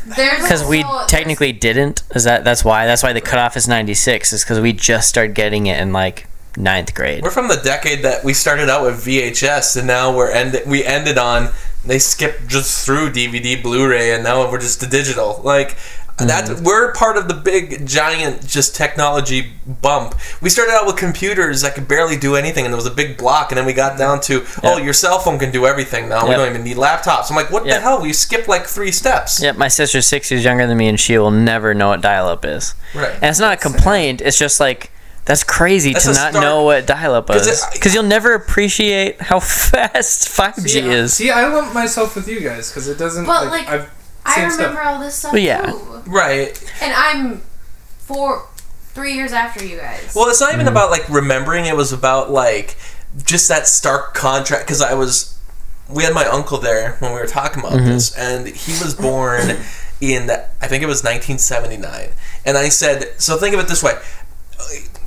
Because 0.06 0.64
we 0.64 0.84
technically 1.08 1.52
didn't. 1.52 2.04
Is 2.14 2.24
that 2.26 2.44
that's 2.44 2.64
why? 2.64 2.86
That's 2.86 3.02
why 3.02 3.14
the 3.14 3.22
cutoff 3.22 3.58
is 3.58 3.68
96. 3.68 4.32
Is 4.32 4.44
because 4.44 4.60
we 4.60 4.74
just 4.74 5.10
started 5.10 5.34
getting 5.34 5.66
it 5.66 5.80
in 5.80 5.92
like 5.92 6.28
ninth 6.56 6.94
grade. 6.94 7.24
We're 7.24 7.32
from 7.32 7.48
the 7.48 7.60
decade 7.64 8.04
that 8.04 8.24
we 8.24 8.34
started 8.34 8.70
out 8.70 8.84
with 8.84 9.04
VHS, 9.04 9.76
and 9.78 9.88
now 9.88 10.16
we're 10.16 10.30
end 10.30 10.62
we 10.68 10.86
ended 10.86 11.18
on 11.18 11.50
they 11.84 12.00
skipped 12.00 12.48
just 12.48 12.86
through 12.86 13.12
DVD, 13.12 13.62
Blu-ray, 13.62 14.14
and 14.14 14.24
now 14.24 14.50
we're 14.50 14.60
just 14.60 14.80
to 14.82 14.88
digital. 14.88 15.42
Like 15.44 15.78
that, 16.18 16.46
mm. 16.46 16.64
we're 16.64 16.94
part 16.94 17.18
of 17.18 17.28
the 17.28 17.34
big 17.34 17.86
giant 17.86 18.48
just 18.48 18.76
technology 18.76 19.52
bump. 19.82 20.16
We 20.42 20.50
started 20.50 20.72
out 20.72 20.86
with 20.86 20.96
computers 20.96 21.62
that 21.62 21.76
could 21.76 21.88
barely 21.88 22.16
do 22.16 22.36
anything, 22.36 22.66
and 22.66 22.74
it 22.74 22.78
was 22.78 22.86
a 22.86 22.92
big 22.92 23.18
block, 23.18 23.52
and 23.52 23.58
then 23.58 23.66
we 23.66 23.74
got 23.74 23.94
mm. 23.94 23.98
down 23.98 24.22
to 24.22 24.46
oh, 24.64 24.78
your 24.78 24.94
cell 24.94 25.20
phone 25.20 25.40
can 25.40 25.52
do 25.52 25.66
everything 25.66 26.08
now. 26.08 26.28
We 26.28 26.36
don't 26.36 26.50
even 26.50 26.64
need 26.64 26.78
laptops. 26.78 27.30
I'm 27.30 27.36
like, 27.36 27.52
what 27.52 27.66
the 27.66 27.80
hell? 27.80 28.02
We 28.02 28.14
skipped 28.14 28.48
like 28.48 28.66
three 28.66 28.92
steps. 28.92 29.42
Yep, 29.42 29.58
my 29.58 29.68
sister's 29.68 30.08
six 30.08 30.32
years 30.32 30.44
younger 30.44 30.66
than 30.68 30.78
me, 30.78 30.88
and 30.88 31.00
she 31.00 31.18
will 31.18 31.32
never 31.32 31.74
know 31.74 31.90
what 31.90 32.02
dial-up 32.02 32.46
is. 32.46 32.76
Right. 32.94 33.14
And 33.14 33.26
it's 33.26 33.40
not 33.40 33.54
a 33.54 33.58
complaint. 33.58 34.22
It's 34.22 34.38
just 34.38 34.60
like 34.60 34.92
that's 35.26 35.44
crazy 35.44 35.92
That's 35.94 36.06
to 36.06 36.12
not 36.12 36.32
start- 36.32 36.44
know 36.44 36.64
what 36.64 36.86
dial-up 36.86 37.28
'Cause 37.28 37.48
is 37.48 37.66
because 37.74 37.94
you'll 37.94 38.04
never 38.04 38.34
appreciate 38.34 39.20
how 39.20 39.40
fast 39.42 40.30
5G 40.30 40.84
is. 40.84 41.16
See, 41.16 41.32
I 41.32 41.48
lump 41.48 41.74
myself 41.74 42.16
with 42.16 42.28
you 42.28 42.40
guys 42.40 42.70
because 42.70 42.88
it 42.88 42.98
doesn't. 42.98 43.26
But, 43.26 43.48
like, 43.48 43.66
like, 43.66 43.68
I've 43.68 44.05
I 44.26 44.44
remember 44.44 44.54
stuff. 44.54 44.86
all 44.86 45.00
this 45.00 45.16
stuff 45.16 45.34
Well, 45.34 45.42
yeah. 45.42 45.72
too. 45.72 46.04
Right. 46.08 46.74
And 46.82 46.94
I'm 46.94 47.42
four, 48.00 48.48
three 48.94 49.14
years 49.14 49.32
after 49.32 49.64
you 49.64 49.78
guys. 49.78 50.14
Well, 50.16 50.30
it's 50.30 50.42
not 50.42 50.54
even 50.54 50.62
mm-hmm. 50.62 50.70
about 50.70 50.92
like 50.92 51.08
remembering. 51.10 51.66
It 51.66 51.76
was 51.76 51.94
about 51.94 52.32
like 52.32 52.78
just 53.24 53.48
that 53.50 53.68
stark 53.68 54.14
contrast. 54.14 54.66
Because 54.66 54.82
I 54.82 54.94
was, 54.94 55.40
we 55.90 56.04
had 56.04 56.14
my 56.14 56.26
uncle 56.26 56.58
there 56.58 56.94
when 57.00 57.14
we 57.14 57.20
were 57.20 57.28
talking 57.28 57.60
about 57.60 57.74
mm-hmm. 57.74 57.86
this, 57.86 58.18
and 58.18 58.48
he 58.48 58.72
was 58.84 58.94
born 58.94 59.58
in 60.02 60.30
I 60.30 60.68
think 60.68 60.84
it 60.84 60.88
was 60.88 61.04
1979. 61.04 62.10
And 62.46 62.58
I 62.58 62.70
said, 62.70 63.14
so 63.18 63.38
think 63.38 63.54
of 63.54 63.60
it 63.62 63.68
this 63.68 63.84
way: 63.84 63.94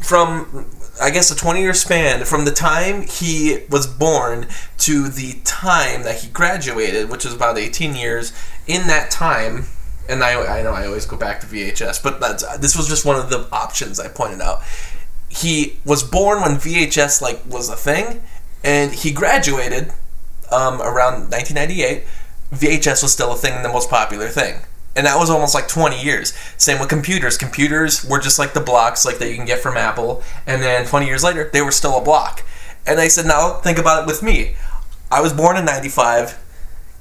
from 0.00 0.66
I 1.00 1.10
guess 1.10 1.30
a 1.30 1.36
20 1.36 1.60
year 1.60 1.74
span 1.74 2.24
from 2.24 2.44
the 2.44 2.50
time 2.50 3.02
he 3.02 3.64
was 3.70 3.86
born 3.86 4.48
to 4.78 5.08
the 5.08 5.40
time 5.44 6.02
that 6.02 6.20
he 6.20 6.28
graduated, 6.28 7.10
which 7.10 7.24
is 7.24 7.34
about 7.34 7.58
18 7.58 7.94
years. 7.94 8.32
In 8.68 8.86
that 8.86 9.10
time, 9.10 9.64
and 10.08 10.22
I, 10.22 10.58
I 10.58 10.62
know 10.62 10.72
I 10.72 10.86
always 10.86 11.06
go 11.06 11.16
back 11.16 11.40
to 11.40 11.46
VHS, 11.46 12.02
but 12.02 12.20
this 12.60 12.76
was 12.76 12.86
just 12.88 13.04
one 13.04 13.16
of 13.16 13.30
the 13.30 13.48
options 13.50 13.98
I 13.98 14.08
pointed 14.08 14.40
out. 14.40 14.62
He 15.28 15.78
was 15.84 16.02
born 16.02 16.40
when 16.40 16.52
VHS 16.52 17.20
like 17.20 17.40
was 17.46 17.68
a 17.68 17.76
thing, 17.76 18.22
and 18.62 18.92
he 18.92 19.10
graduated 19.10 19.92
um, 20.50 20.80
around 20.80 21.30
1998. 21.30 22.04
VHS 22.52 23.02
was 23.02 23.12
still 23.12 23.32
a 23.32 23.36
thing, 23.36 23.62
the 23.62 23.68
most 23.68 23.90
popular 23.90 24.28
thing. 24.28 24.60
And 24.96 25.06
that 25.06 25.18
was 25.18 25.30
almost 25.30 25.54
like 25.54 25.68
20 25.68 26.02
years. 26.02 26.32
Same 26.56 26.80
with 26.80 26.88
computers. 26.88 27.36
Computers 27.36 28.04
were 28.04 28.18
just 28.18 28.38
like 28.38 28.54
the 28.54 28.60
blocks 28.60 29.04
like 29.04 29.18
that 29.18 29.28
you 29.28 29.36
can 29.36 29.44
get 29.44 29.60
from 29.60 29.76
Apple. 29.76 30.22
And 30.46 30.62
then 30.62 30.86
20 30.86 31.06
years 31.06 31.22
later, 31.22 31.50
they 31.52 31.62
were 31.62 31.70
still 31.70 31.96
a 31.96 32.02
block. 32.02 32.44
And 32.86 32.98
I 32.98 33.08
said, 33.08 33.26
now 33.26 33.60
think 33.60 33.78
about 33.78 34.02
it 34.02 34.06
with 34.06 34.22
me. 34.22 34.56
I 35.10 35.20
was 35.20 35.32
born 35.32 35.56
in 35.56 35.64
95, 35.64 36.42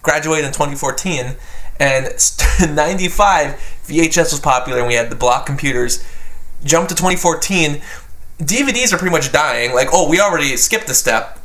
graduated 0.03 0.45
in 0.45 0.51
2014, 0.51 1.35
and 1.79 2.05
95 2.75 3.51
VHS 3.87 4.31
was 4.31 4.39
popular 4.39 4.79
and 4.79 4.87
we 4.87 4.95
had 4.95 5.09
the 5.09 5.15
block 5.15 5.45
computers. 5.45 6.03
Jump 6.63 6.89
to 6.89 6.95
2014, 6.95 7.81
DVDs 8.39 8.93
are 8.93 8.97
pretty 8.97 9.11
much 9.11 9.31
dying. 9.31 9.73
Like, 9.73 9.89
oh, 9.93 10.09
we 10.09 10.19
already 10.19 10.57
skipped 10.57 10.89
a 10.89 10.93
step. 10.93 11.39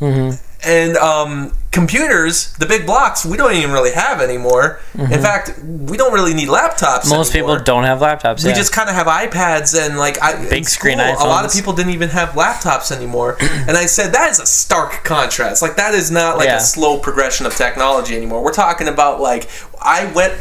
And 0.64 0.96
um, 0.98 1.52
computers, 1.72 2.52
the 2.54 2.66
big 2.66 2.86
blocks, 2.86 3.24
we 3.26 3.36
don't 3.36 3.52
even 3.54 3.72
really 3.72 3.90
have 3.92 4.20
anymore. 4.20 4.78
In 4.96 5.20
fact, 5.20 5.58
we 5.64 5.96
don't 5.96 6.12
really 6.12 6.34
need 6.34 6.46
laptops. 6.48 7.10
Most 7.10 7.34
anymore. 7.34 7.56
people 7.56 7.64
don't 7.64 7.82
have 7.82 7.98
laptops. 7.98 8.44
We 8.44 8.50
yeah. 8.50 8.56
just 8.56 8.72
kind 8.72 8.88
of 8.88 8.94
have 8.94 9.08
iPads 9.08 9.76
and 9.76 9.98
like 9.98 10.22
I, 10.22 10.48
Big 10.48 10.66
screen 10.68 10.98
cool. 10.98 11.04
A 11.06 11.26
lot 11.26 11.44
of 11.44 11.52
people 11.52 11.72
didn't 11.72 11.92
even 11.94 12.10
have 12.10 12.30
laptops 12.30 12.94
anymore, 12.96 13.38
and 13.40 13.76
I 13.76 13.86
said 13.86 14.12
that 14.12 14.30
is 14.30 14.38
a 14.38 14.46
stark 14.46 15.02
contrast. 15.02 15.62
Like 15.62 15.74
that 15.76 15.94
is 15.94 16.12
not 16.12 16.36
like 16.36 16.46
Yeah. 16.46 16.58
a 16.58 16.60
slow 16.60 16.98
progression 17.00 17.44
of 17.44 17.56
technology 17.56 18.14
anymore. 18.16 18.44
We're 18.44 18.52
talking 18.52 18.86
about 18.86 19.20
like 19.20 19.48
I 19.84 20.10
went. 20.14 20.34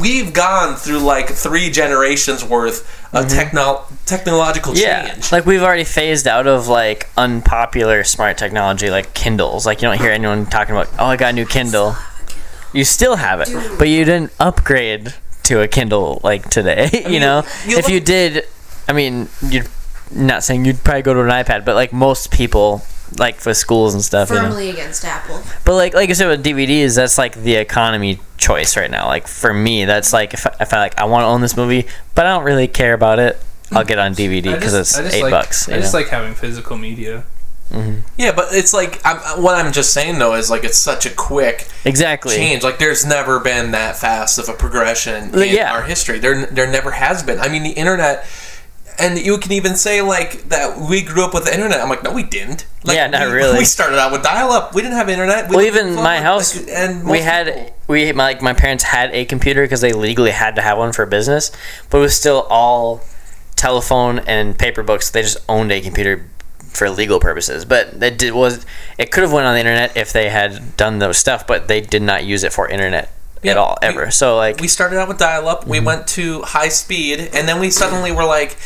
We've 0.00 0.32
gone 0.32 0.76
through 0.76 1.00
like 1.00 1.28
three 1.28 1.68
generations 1.70 2.42
worth 2.42 2.88
of 3.14 3.28
techno- 3.28 3.84
technological 4.06 4.72
Mm-hmm. 4.72 4.80
yeah, 4.82 5.12
change. 5.12 5.30
like 5.30 5.44
we've 5.44 5.62
already 5.62 5.84
phased 5.84 6.26
out 6.26 6.46
of 6.46 6.68
like 6.68 7.10
unpopular 7.18 8.02
smart 8.02 8.38
technology 8.38 8.88
like 8.88 9.12
Kindles. 9.12 9.66
Like 9.66 9.82
you 9.82 9.88
don't 9.88 10.00
hear 10.00 10.10
anyone 10.10 10.46
talking 10.46 10.74
about, 10.74 10.88
"Oh, 10.98 11.04
I 11.06 11.16
got 11.16 11.30
a 11.30 11.32
new 11.34 11.44
Kindle." 11.46 11.96
You 12.72 12.84
still 12.84 13.16
have 13.16 13.40
it, 13.42 13.50
but 13.78 13.88
you 13.88 14.04
didn't 14.04 14.32
upgrade 14.40 15.14
to 15.44 15.60
a 15.60 15.68
Kindle 15.68 16.20
like 16.24 16.48
today. 16.48 16.88
you 17.04 17.08
mean, 17.10 17.20
know, 17.20 17.42
you 17.66 17.76
if 17.78 17.88
you 17.90 18.00
did, 18.00 18.46
I 18.88 18.92
mean, 18.94 19.28
you're 19.46 19.66
not 20.10 20.42
saying 20.44 20.64
you'd 20.64 20.82
probably 20.82 21.02
go 21.02 21.12
to 21.14 21.20
an 21.20 21.28
iPad, 21.28 21.64
but 21.66 21.74
like 21.74 21.92
most 21.92 22.30
people, 22.32 22.82
like 23.18 23.36
for 23.36 23.52
schools 23.54 23.92
and 23.94 24.02
stuff, 24.02 24.30
you 24.30 24.36
know. 24.36 24.42
Firmly 24.48 24.70
against 24.70 25.04
Apple. 25.04 25.42
But 25.66 25.74
like 25.74 25.92
like 25.94 26.08
I 26.08 26.14
said 26.14 26.28
with 26.28 26.42
DVDs, 26.44 26.96
that's 26.96 27.18
like 27.18 27.34
the 27.34 27.54
economy 27.56 28.18
choice 28.44 28.76
right 28.76 28.90
now. 28.90 29.06
Like 29.06 29.26
for 29.26 29.52
me, 29.52 29.84
that's 29.84 30.12
like 30.12 30.34
if 30.34 30.46
I, 30.46 30.54
if 30.60 30.72
I 30.72 30.78
like 30.78 30.98
I 30.98 31.04
want 31.04 31.22
to 31.22 31.26
own 31.26 31.40
this 31.40 31.56
movie, 31.56 31.86
but 32.14 32.26
I 32.26 32.34
don't 32.34 32.44
really 32.44 32.68
care 32.68 32.92
about 32.92 33.18
it, 33.18 33.40
I'll 33.72 33.84
get 33.84 33.98
on 33.98 34.14
DVD 34.14 34.54
because 34.54 34.74
it's 34.74 34.98
eight 34.98 35.22
like, 35.22 35.30
bucks. 35.30 35.68
I 35.68 35.78
just 35.78 35.92
know? 35.92 36.00
like 36.00 36.08
having 36.08 36.34
physical 36.34 36.76
media. 36.76 37.24
Mm-hmm. 37.70 38.00
yeah, 38.18 38.32
but 38.32 38.48
it's 38.50 38.74
like 38.74 39.00
I'm, 39.06 39.42
what 39.42 39.56
I'm 39.56 39.72
just 39.72 39.94
saying 39.94 40.18
though 40.18 40.34
is 40.34 40.50
like 40.50 40.64
it's 40.64 40.76
such 40.78 41.06
a 41.06 41.10
quick 41.10 41.66
exactly. 41.84 42.36
change. 42.36 42.62
Like 42.62 42.78
there's 42.78 43.06
never 43.06 43.40
been 43.40 43.70
that 43.70 43.96
fast 43.96 44.38
of 44.38 44.48
a 44.48 44.52
progression 44.52 45.34
in 45.34 45.54
Yeah. 45.54 45.72
our 45.72 45.82
history. 45.82 46.18
There 46.18 46.46
there 46.46 46.70
never 46.70 46.90
has 46.90 47.22
been. 47.22 47.40
I 47.40 47.48
mean, 47.48 47.62
the 47.62 47.70
internet. 47.72 48.26
And 48.98 49.18
you 49.18 49.38
can 49.38 49.52
even 49.52 49.74
say 49.76 50.02
like 50.02 50.48
that 50.50 50.78
we 50.78 51.02
grew 51.02 51.24
up 51.24 51.34
with 51.34 51.44
the 51.46 51.52
internet. 51.54 51.80
I'm 51.80 51.88
like, 51.88 52.02
no, 52.04 52.12
we 52.12 52.22
didn't. 52.22 52.66
Like, 52.84 52.96
Yeah, 52.96 53.08
not 53.08 53.26
we, 53.28 53.32
really. 53.34 53.58
We 53.58 53.64
started 53.64 53.98
out 53.98 54.12
with 54.12 54.22
dial-up. 54.22 54.74
We 54.74 54.82
didn't 54.82 54.96
have 54.96 55.08
internet. 55.08 55.48
We 55.50 55.56
Well, 55.56 55.64
even 55.66 55.94
my 55.96 56.20
house, 56.20 56.56
like, 56.56 56.68
and 56.68 57.08
we 57.08 57.20
had 57.20 57.46
people- 57.46 57.70
we 57.88 58.12
my, 58.12 58.24
like 58.24 58.42
my 58.42 58.52
parents 58.54 58.84
had 58.84 59.10
a 59.12 59.24
computer 59.24 59.62
because 59.62 59.80
they 59.80 59.92
legally 59.92 60.30
had 60.30 60.54
to 60.56 60.62
have 60.62 60.78
one 60.78 60.92
for 60.92 61.04
business, 61.06 61.50
but 61.90 61.98
it 61.98 62.00
was 62.02 62.14
still 62.16 62.46
all 62.50 63.02
telephone 63.56 64.20
and 64.20 64.58
paper 64.58 64.82
books. 64.82 65.10
They 65.10 65.22
just 65.22 65.38
owned 65.48 65.72
a 65.72 65.80
computer 65.80 66.26
for 66.72 66.90
legal 66.90 67.20
purposes, 67.20 67.64
but 67.64 68.02
it 68.02 68.18
did 68.18 68.34
was 68.34 68.64
it 68.98 69.10
could 69.10 69.22
have 69.22 69.32
went 69.32 69.46
on 69.46 69.54
the 69.54 69.60
internet 69.60 69.96
if 69.96 70.12
they 70.12 70.28
had 70.28 70.76
done 70.76 70.98
those 70.98 71.18
stuff, 71.18 71.46
but 71.46 71.68
they 71.68 71.80
did 71.80 72.02
not 72.02 72.24
use 72.24 72.42
it 72.42 72.52
for 72.52 72.68
internet 72.68 73.12
Yeah, 73.42 73.52
at 73.52 73.56
all 73.58 73.78
we- 73.80 73.88
ever. 73.88 74.10
so 74.10 74.36
like 74.36 74.60
we 74.60 74.68
started 74.68 74.98
out 74.98 75.08
with 75.08 75.18
dial-up. 75.18 75.66
We 75.66 75.78
Mm-hmm. 75.78 75.86
went 75.86 76.06
to 76.08 76.42
high 76.42 76.68
speed, 76.68 77.30
and 77.32 77.48
then 77.48 77.60
we 77.60 77.70
suddenly 77.70 78.10
were 78.12 78.24
like, 78.24 78.56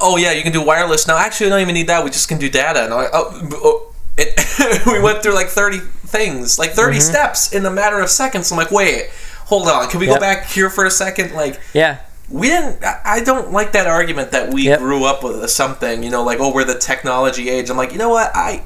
"Oh 0.00 0.16
yeah, 0.16 0.32
you 0.32 0.42
can 0.42 0.52
do 0.52 0.62
wireless 0.62 1.06
now." 1.06 1.16
Actually, 1.18 1.46
we 1.46 1.50
don't 1.50 1.60
even 1.60 1.74
need 1.74 1.88
that. 1.88 2.04
We 2.04 2.10
just 2.10 2.28
can 2.28 2.38
do 2.38 2.48
data. 2.50 2.84
And 2.84 2.92
I'm 2.94 3.08
oh, 3.12 3.48
oh. 3.54 3.92
It, 4.18 4.86
we 4.86 4.98
went 5.00 5.22
through 5.22 5.34
like 5.34 5.48
thirty 5.48 5.78
things, 5.78 6.58
like 6.58 6.70
30 6.70 7.00
steps 7.00 7.52
in 7.52 7.66
a 7.66 7.70
matter 7.70 8.00
of 8.00 8.08
seconds. 8.08 8.50
I'm 8.50 8.56
like, 8.56 8.70
wait, 8.70 9.10
hold 9.46 9.68
on. 9.68 9.88
Can 9.90 10.00
we 10.00 10.06
Mm-hmm. 10.06 10.12
Yep. 10.12 10.20
go 10.20 10.20
back 10.20 10.46
here 10.46 10.70
for 10.70 10.86
a 10.86 10.90
second? 10.90 11.34
Like, 11.34 11.60
yeah, 11.74 11.98
we 12.30 12.48
didn't. 12.48 12.82
I 12.82 13.00
I 13.04 13.20
don't 13.24 13.52
like 13.52 13.72
that 13.72 13.86
argument 13.86 14.30
that 14.32 14.54
we 14.54 14.62
Yep. 14.62 14.78
grew 14.78 15.04
up 15.04 15.22
with 15.22 15.50
something. 15.50 16.02
You 16.02 16.10
know, 16.10 16.24
like 16.24 16.38
oh, 16.40 16.52
we're 16.54 16.64
the 16.64 16.78
technology 16.78 17.50
age. 17.50 17.68
I'm 17.68 17.76
like, 17.76 17.92
you 17.92 17.98
know 17.98 18.08
what, 18.08 18.30
I. 18.34 18.62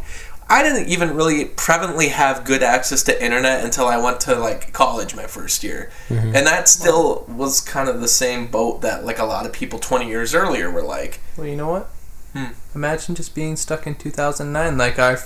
I 0.51 0.63
didn't 0.65 0.89
even 0.89 1.15
really 1.15 1.45
prevalently 1.47 2.09
have 2.09 2.45
good 2.45 2.63
access 2.63 3.03
to 3.05 3.25
internet 3.25 3.65
until 3.65 3.87
I 3.87 3.97
went 3.99 4.21
to 4.23 4.35
like 4.35 4.73
college 4.73 5.15
my 5.15 5.27
first 5.27 5.63
year, 5.63 5.91
Mm-hmm. 6.09 6.35
and 6.35 6.45
that 6.47 6.69
still 6.69 7.25
was 7.29 7.61
kind 7.61 7.89
of 7.89 8.01
the 8.01 8.09
same 8.09 8.49
boat 8.49 8.81
that 8.83 9.05
like 9.05 9.19
a 9.21 9.25
lot 9.25 9.47
of 9.47 9.53
people 9.53 9.79
20 9.79 10.09
years 10.09 10.35
earlier 10.35 10.69
were 10.71 10.83
like. 10.83 11.21
Well, 11.37 11.47
you 11.47 11.57
know 11.57 11.71
what? 11.71 11.89
Hmm. 12.35 12.53
Imagine 12.75 13.15
just 13.15 13.35
being 13.35 13.57
stuck 13.57 13.87
in 13.87 13.95
2009, 13.95 14.77
like 14.77 14.99
our, 14.99 15.19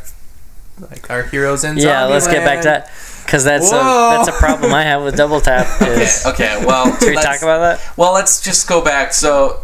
like 0.90 1.10
our 1.10 1.22
heroes 1.24 1.64
in. 1.64 1.76
yeah. 1.78 2.04
Let's 2.04 2.26
get 2.26 2.44
back 2.44 2.60
to 2.62 2.68
that 2.68 2.90
because 3.24 3.44
that's 3.44 3.68
a, 3.70 3.74
that's 3.74 4.28
a 4.28 4.32
problem 4.32 4.72
I 4.74 4.82
have 4.82 5.02
with 5.04 5.16
double 5.16 5.40
tap. 5.40 5.66
Okay, 5.82 6.02
Is, 6.02 6.24
okay, 6.26 6.64
well, 6.66 6.86
Should 6.98 7.08
we 7.10 7.14
talk 7.16 7.42
about 7.42 7.60
that? 7.60 7.92
Well, 7.96 8.12
let's 8.12 8.42
just 8.42 8.68
go 8.68 8.82
back. 8.84 9.12
So, 9.14 9.60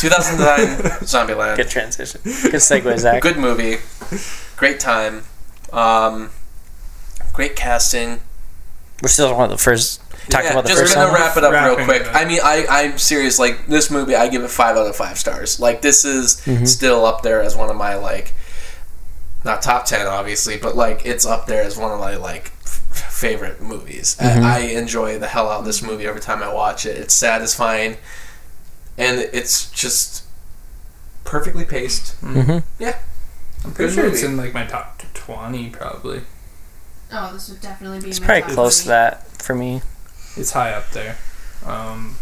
2009 0.00 0.90
Zombieland. 1.00 1.56
Good 1.56 1.68
transition. 1.68 2.20
Good 2.24 2.60
segue, 2.60 2.98
Zach. 2.98 3.22
good 3.22 3.36
movie, 3.36 3.78
great 4.56 4.80
time, 4.80 5.24
um, 5.72 6.30
great 7.32 7.56
casting. 7.56 8.20
We're 9.02 9.08
still 9.08 9.34
on 9.34 9.48
the 9.50 9.58
first. 9.58 10.00
Talking 10.30 10.46
Yeah, 10.46 10.52
about 10.52 10.62
the 10.64 10.68
just 10.70 10.80
first 10.80 10.94
gonna 10.94 11.12
one. 11.12 11.20
wrap 11.20 11.36
it 11.36 11.44
up 11.44 11.52
real 11.76 11.84
quick. 11.84 12.06
up. 12.06 12.14
I 12.14 12.24
mean, 12.24 12.40
I 12.42 12.64
I'm 12.68 12.96
serious. 12.98 13.38
Like 13.38 13.66
this 13.66 13.90
movie, 13.90 14.14
I 14.14 14.28
give 14.28 14.42
it 14.42 14.48
five 14.50 14.76
out 14.76 14.86
of 14.86 14.96
five 14.96 15.18
stars. 15.18 15.60
Like 15.60 15.82
this 15.82 16.04
is 16.06 16.40
Mm-hmm. 16.46 16.64
still 16.64 17.04
up 17.04 17.20
there 17.22 17.42
as 17.42 17.54
one 17.56 17.68
of 17.68 17.76
my 17.76 17.96
like, 17.96 18.32
not 19.44 19.60
top 19.60 19.84
ten 19.84 20.06
obviously, 20.06 20.56
but 20.56 20.76
like 20.76 21.04
it's 21.04 21.26
up 21.26 21.46
there 21.46 21.62
as 21.62 21.76
one 21.76 21.92
of 21.92 22.00
my 22.00 22.16
like 22.16 22.52
f- 22.62 22.80
favorite 23.12 23.60
movies. 23.60 24.16
Mm-hmm. 24.18 24.42
I, 24.44 24.56
I 24.56 24.58
enjoy 24.78 25.18
the 25.18 25.26
hell 25.26 25.50
out 25.50 25.58
of 25.60 25.64
this 25.66 25.82
movie 25.82 26.06
every 26.06 26.22
time 26.22 26.42
I 26.42 26.50
watch 26.54 26.86
it. 26.86 26.96
It's 26.96 27.12
satisfying, 27.12 27.98
and 28.98 29.18
it's 29.18 29.70
just 29.70 30.24
perfectly 31.24 31.64
paced. 31.64 32.20
Mhm. 32.22 32.62
Yeah, 32.78 32.98
I'm 33.64 33.72
pretty 33.72 33.94
Good 33.94 34.02
sure 34.02 34.06
it's 34.10 34.22
in 34.22 34.36
like 34.36 34.52
my 34.54 34.64
top 34.66 35.02
20 35.14 35.70
probably. 35.70 36.22
Oh, 37.12 37.32
this 37.32 37.48
would 37.48 37.60
definitely 37.60 38.00
be. 38.00 38.10
It's 38.10 38.20
my 38.20 38.26
probably 38.26 38.42
top 38.42 38.50
close 38.52 38.82
to 38.82 38.88
that 38.88 39.26
for 39.42 39.54
me. 39.54 39.82
It's 40.36 40.50
high 40.52 40.72
up 40.72 40.90
there. 40.90 41.16
Um, 41.64 42.16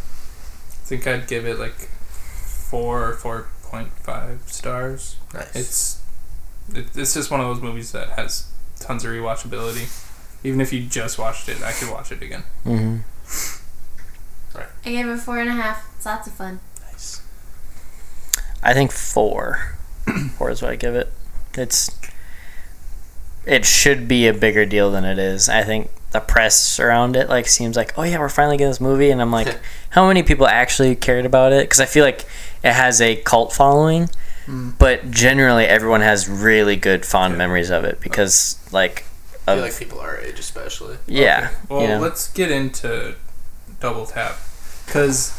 I 0.71 0.85
think 0.87 1.07
I'd 1.07 1.27
give 1.27 1.47
it 1.47 1.59
like 1.59 1.89
four, 2.69 3.09
or 3.11 3.13
four 3.15 3.47
point 3.63 3.89
five 4.03 4.41
stars. 4.47 5.17
nice. 5.33 5.55
It's 5.57 5.99
it, 6.75 6.87
it's 6.95 7.15
just 7.15 7.31
one 7.31 7.41
of 7.41 7.47
those 7.47 7.63
movies 7.63 7.93
that 7.93 8.11
has 8.11 8.47
tons 8.81 9.05
of 9.05 9.11
rewatchability. 9.11 9.89
Even 10.45 10.61
if 10.61 10.73
you 10.73 10.83
just 10.87 11.19
watched 11.19 11.49
it, 11.49 11.63
I 11.63 11.73
could 11.73 11.89
watch 11.91 12.13
it 12.13 12.21
again. 12.23 12.43
Hmm 14.53 14.89
I 14.89 14.91
gave 14.91 15.07
it 15.07 15.17
four 15.19 15.39
and 15.39 15.49
a 15.49 15.53
half. 15.53 15.89
It's 15.97 16.07
lots 16.07 16.27
of 16.27 16.33
fun. 16.35 16.61
nice. 16.91 17.23
I 18.63 18.73
think 18.75 18.93
four. 18.93 19.77
four 20.39 20.51
is 20.51 20.63
what 20.63 20.71
I 20.73 20.77
give 20.77 20.95
it. 20.95 21.13
It's. 21.55 21.91
It 23.45 23.65
should 23.65 24.07
be 24.07 24.29
a 24.29 24.33
bigger 24.33 24.65
deal 24.65 24.91
than 24.93 25.05
it 25.05 25.19
is. 25.19 25.49
I 25.49 25.65
think 25.65 25.91
the 26.13 26.21
press 26.21 26.79
around 26.79 27.17
it 27.17 27.29
like 27.29 27.49
seems 27.49 27.77
like, 27.77 27.93
oh 27.99 28.03
yeah, 28.05 28.19
we're 28.21 28.29
finally 28.29 28.57
getting 28.57 28.71
this 28.71 28.81
movie, 28.81 29.11
and 29.11 29.21
I'm 29.21 29.33
like, 29.33 29.59
how 29.91 30.07
many 30.07 30.23
people 30.23 30.47
actually 30.47 30.95
cared 30.95 31.27
about 31.27 31.53
it? 31.53 31.65
Because 31.65 31.81
I 31.81 31.87
feel 31.87 32.05
like 32.05 32.21
it 32.63 32.73
has 32.73 33.01
a 33.01 33.17
cult 33.17 33.53
following, 33.53 34.09
but 34.79 35.11
generally 35.11 35.65
everyone 35.65 36.03
has 36.03 36.29
really 36.29 36.77
good 36.77 37.05
fond 37.05 37.37
memories 37.37 37.71
of 37.71 37.83
it 37.85 38.01
because 38.01 38.61
like, 38.73 39.07
I 39.49 39.55
feel 39.57 39.65
like 39.65 39.77
people 39.77 39.99
our 39.99 40.19
age, 40.21 40.39
especially. 40.39 40.99
yeah, 41.09 41.49
Okay, 41.49 41.57
Well, 41.69 41.83
you 41.83 41.89
know. 41.89 41.99
let's 41.99 42.33
get 42.33 42.53
into 42.53 43.17
Double 43.83 44.07
Tap 44.07 44.37
because 44.87 45.37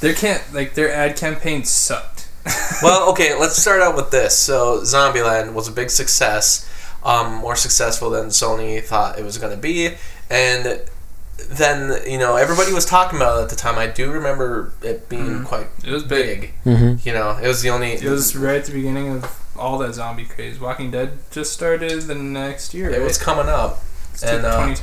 their 0.00 0.14
can't 0.14 0.42
like 0.54 0.74
their 0.74 0.90
ad 0.92 1.16
campaign 1.16 1.64
sucked. 1.64 2.28
well, 2.82 3.10
okay, 3.10 3.34
let's 3.38 3.56
start 3.56 3.82
out 3.82 3.94
with 3.94 4.10
this. 4.10 4.38
So, 4.38 4.80
Zombieland 4.80 5.52
was 5.52 5.68
a 5.68 5.72
big 5.72 5.90
success, 5.90 6.66
um, 7.04 7.34
more 7.34 7.54
successful 7.56 8.08
than 8.08 8.28
Sony 8.28 8.82
thought 8.82 9.18
it 9.18 9.22
was 9.24 9.36
going 9.36 9.54
to 9.54 9.60
be, 9.60 9.96
and 10.30 10.80
then 11.50 12.00
you 12.10 12.18
know 12.18 12.36
everybody 12.36 12.72
was 12.72 12.86
talking 12.86 13.18
about 13.18 13.38
it 13.38 13.42
at 13.44 13.48
the 13.50 13.56
time. 13.56 13.78
I 13.78 13.86
do 13.86 14.10
remember 14.10 14.72
it 14.82 15.08
being 15.08 15.44
quite 15.44 15.66
It 15.84 15.90
was 15.90 16.04
big. 16.04 16.40
big. 16.40 16.74
Mhm. 16.74 17.04
You 17.04 17.12
know, 17.12 17.36
it 17.42 17.46
was 17.46 17.60
the 17.62 17.68
only. 17.70 17.92
It 17.92 18.04
was 18.04 18.34
right 18.34 18.56
at 18.56 18.64
the 18.64 18.72
beginning 18.72 19.08
of 19.10 19.40
all 19.56 19.76
that 19.78 19.92
zombie 19.94 20.24
craze. 20.24 20.58
Walking 20.58 20.90
Dead 20.90 21.18
just 21.30 21.52
started 21.52 22.02
the 22.02 22.14
next 22.14 22.72
year. 22.72 22.88
It 22.90 22.98
right? 22.98 23.02
was 23.02 23.18
coming 23.18 23.48
up. 23.48 23.82
It's 24.14 24.22
and, 24.22 24.44
uh, 24.46 24.74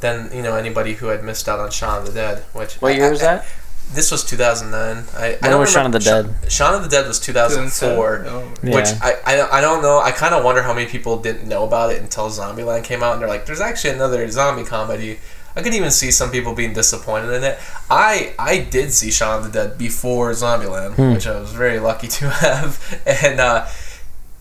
2010. 0.00 0.28
Then 0.30 0.36
you 0.36 0.42
know 0.42 0.56
anybody 0.56 0.94
who 0.94 1.06
had 1.06 1.24
missed 1.24 1.48
out 1.48 1.58
on 1.60 1.70
Shaun 1.70 2.00
of 2.00 2.06
the 2.06 2.12
Dead, 2.12 2.42
which 2.52 2.74
What 2.76 2.92
I- 2.92 2.96
year 2.96 3.10
was 3.10 3.22
I- 3.22 3.36
that? 3.36 3.46
This 3.94 4.10
was 4.10 4.24
2009. 4.24 5.04
I, 5.16 5.26
I 5.26 5.30
When 5.40 5.50
don't 5.52 5.60
was 5.60 5.70
Shaun 5.70 5.86
of 5.86 5.92
the 5.92 6.00
remember- 6.00 6.32
Dead? 6.42 6.50
Shaun 6.52 6.74
of 6.74 6.82
the 6.82 6.88
Dead 6.88 7.06
was 7.06 7.20
2004. 7.20 8.24
Oh, 8.28 8.52
Yeah. 8.64 8.74
Which 8.74 8.88
I, 9.00 9.12
I, 9.24 9.58
I 9.58 9.60
don't 9.60 9.80
know. 9.80 10.00
I 10.00 10.10
kind 10.10 10.34
of 10.34 10.42
wonder 10.42 10.62
how 10.62 10.74
many 10.74 10.86
people 10.86 11.18
didn't 11.18 11.48
know 11.48 11.62
about 11.64 11.92
it 11.92 12.02
until 12.02 12.28
Zombieland 12.28 12.82
came 12.82 13.04
out, 13.04 13.12
and 13.12 13.22
they're 13.22 13.28
like, 13.28 13.46
"There's 13.46 13.60
actually 13.60 13.90
another 13.90 14.28
zombie 14.28 14.64
comedy." 14.64 15.20
I 15.54 15.62
could 15.62 15.72
even 15.72 15.92
see 15.92 16.10
some 16.10 16.30
people 16.32 16.52
being 16.52 16.72
disappointed 16.74 17.30
in 17.32 17.44
it. 17.44 17.58
I 17.88 18.34
I 18.40 18.58
did 18.58 18.92
see 18.92 19.12
Shaun 19.12 19.38
of 19.38 19.44
the 19.44 19.50
Dead 19.68 19.78
before 19.78 20.32
Zombieland, 20.32 20.94
Hmm. 20.94 21.12
which 21.14 21.28
I 21.28 21.38
was 21.38 21.52
very 21.52 21.78
lucky 21.78 22.08
to 22.08 22.28
have, 22.44 23.00
and 23.06 23.38
uh, 23.38 23.66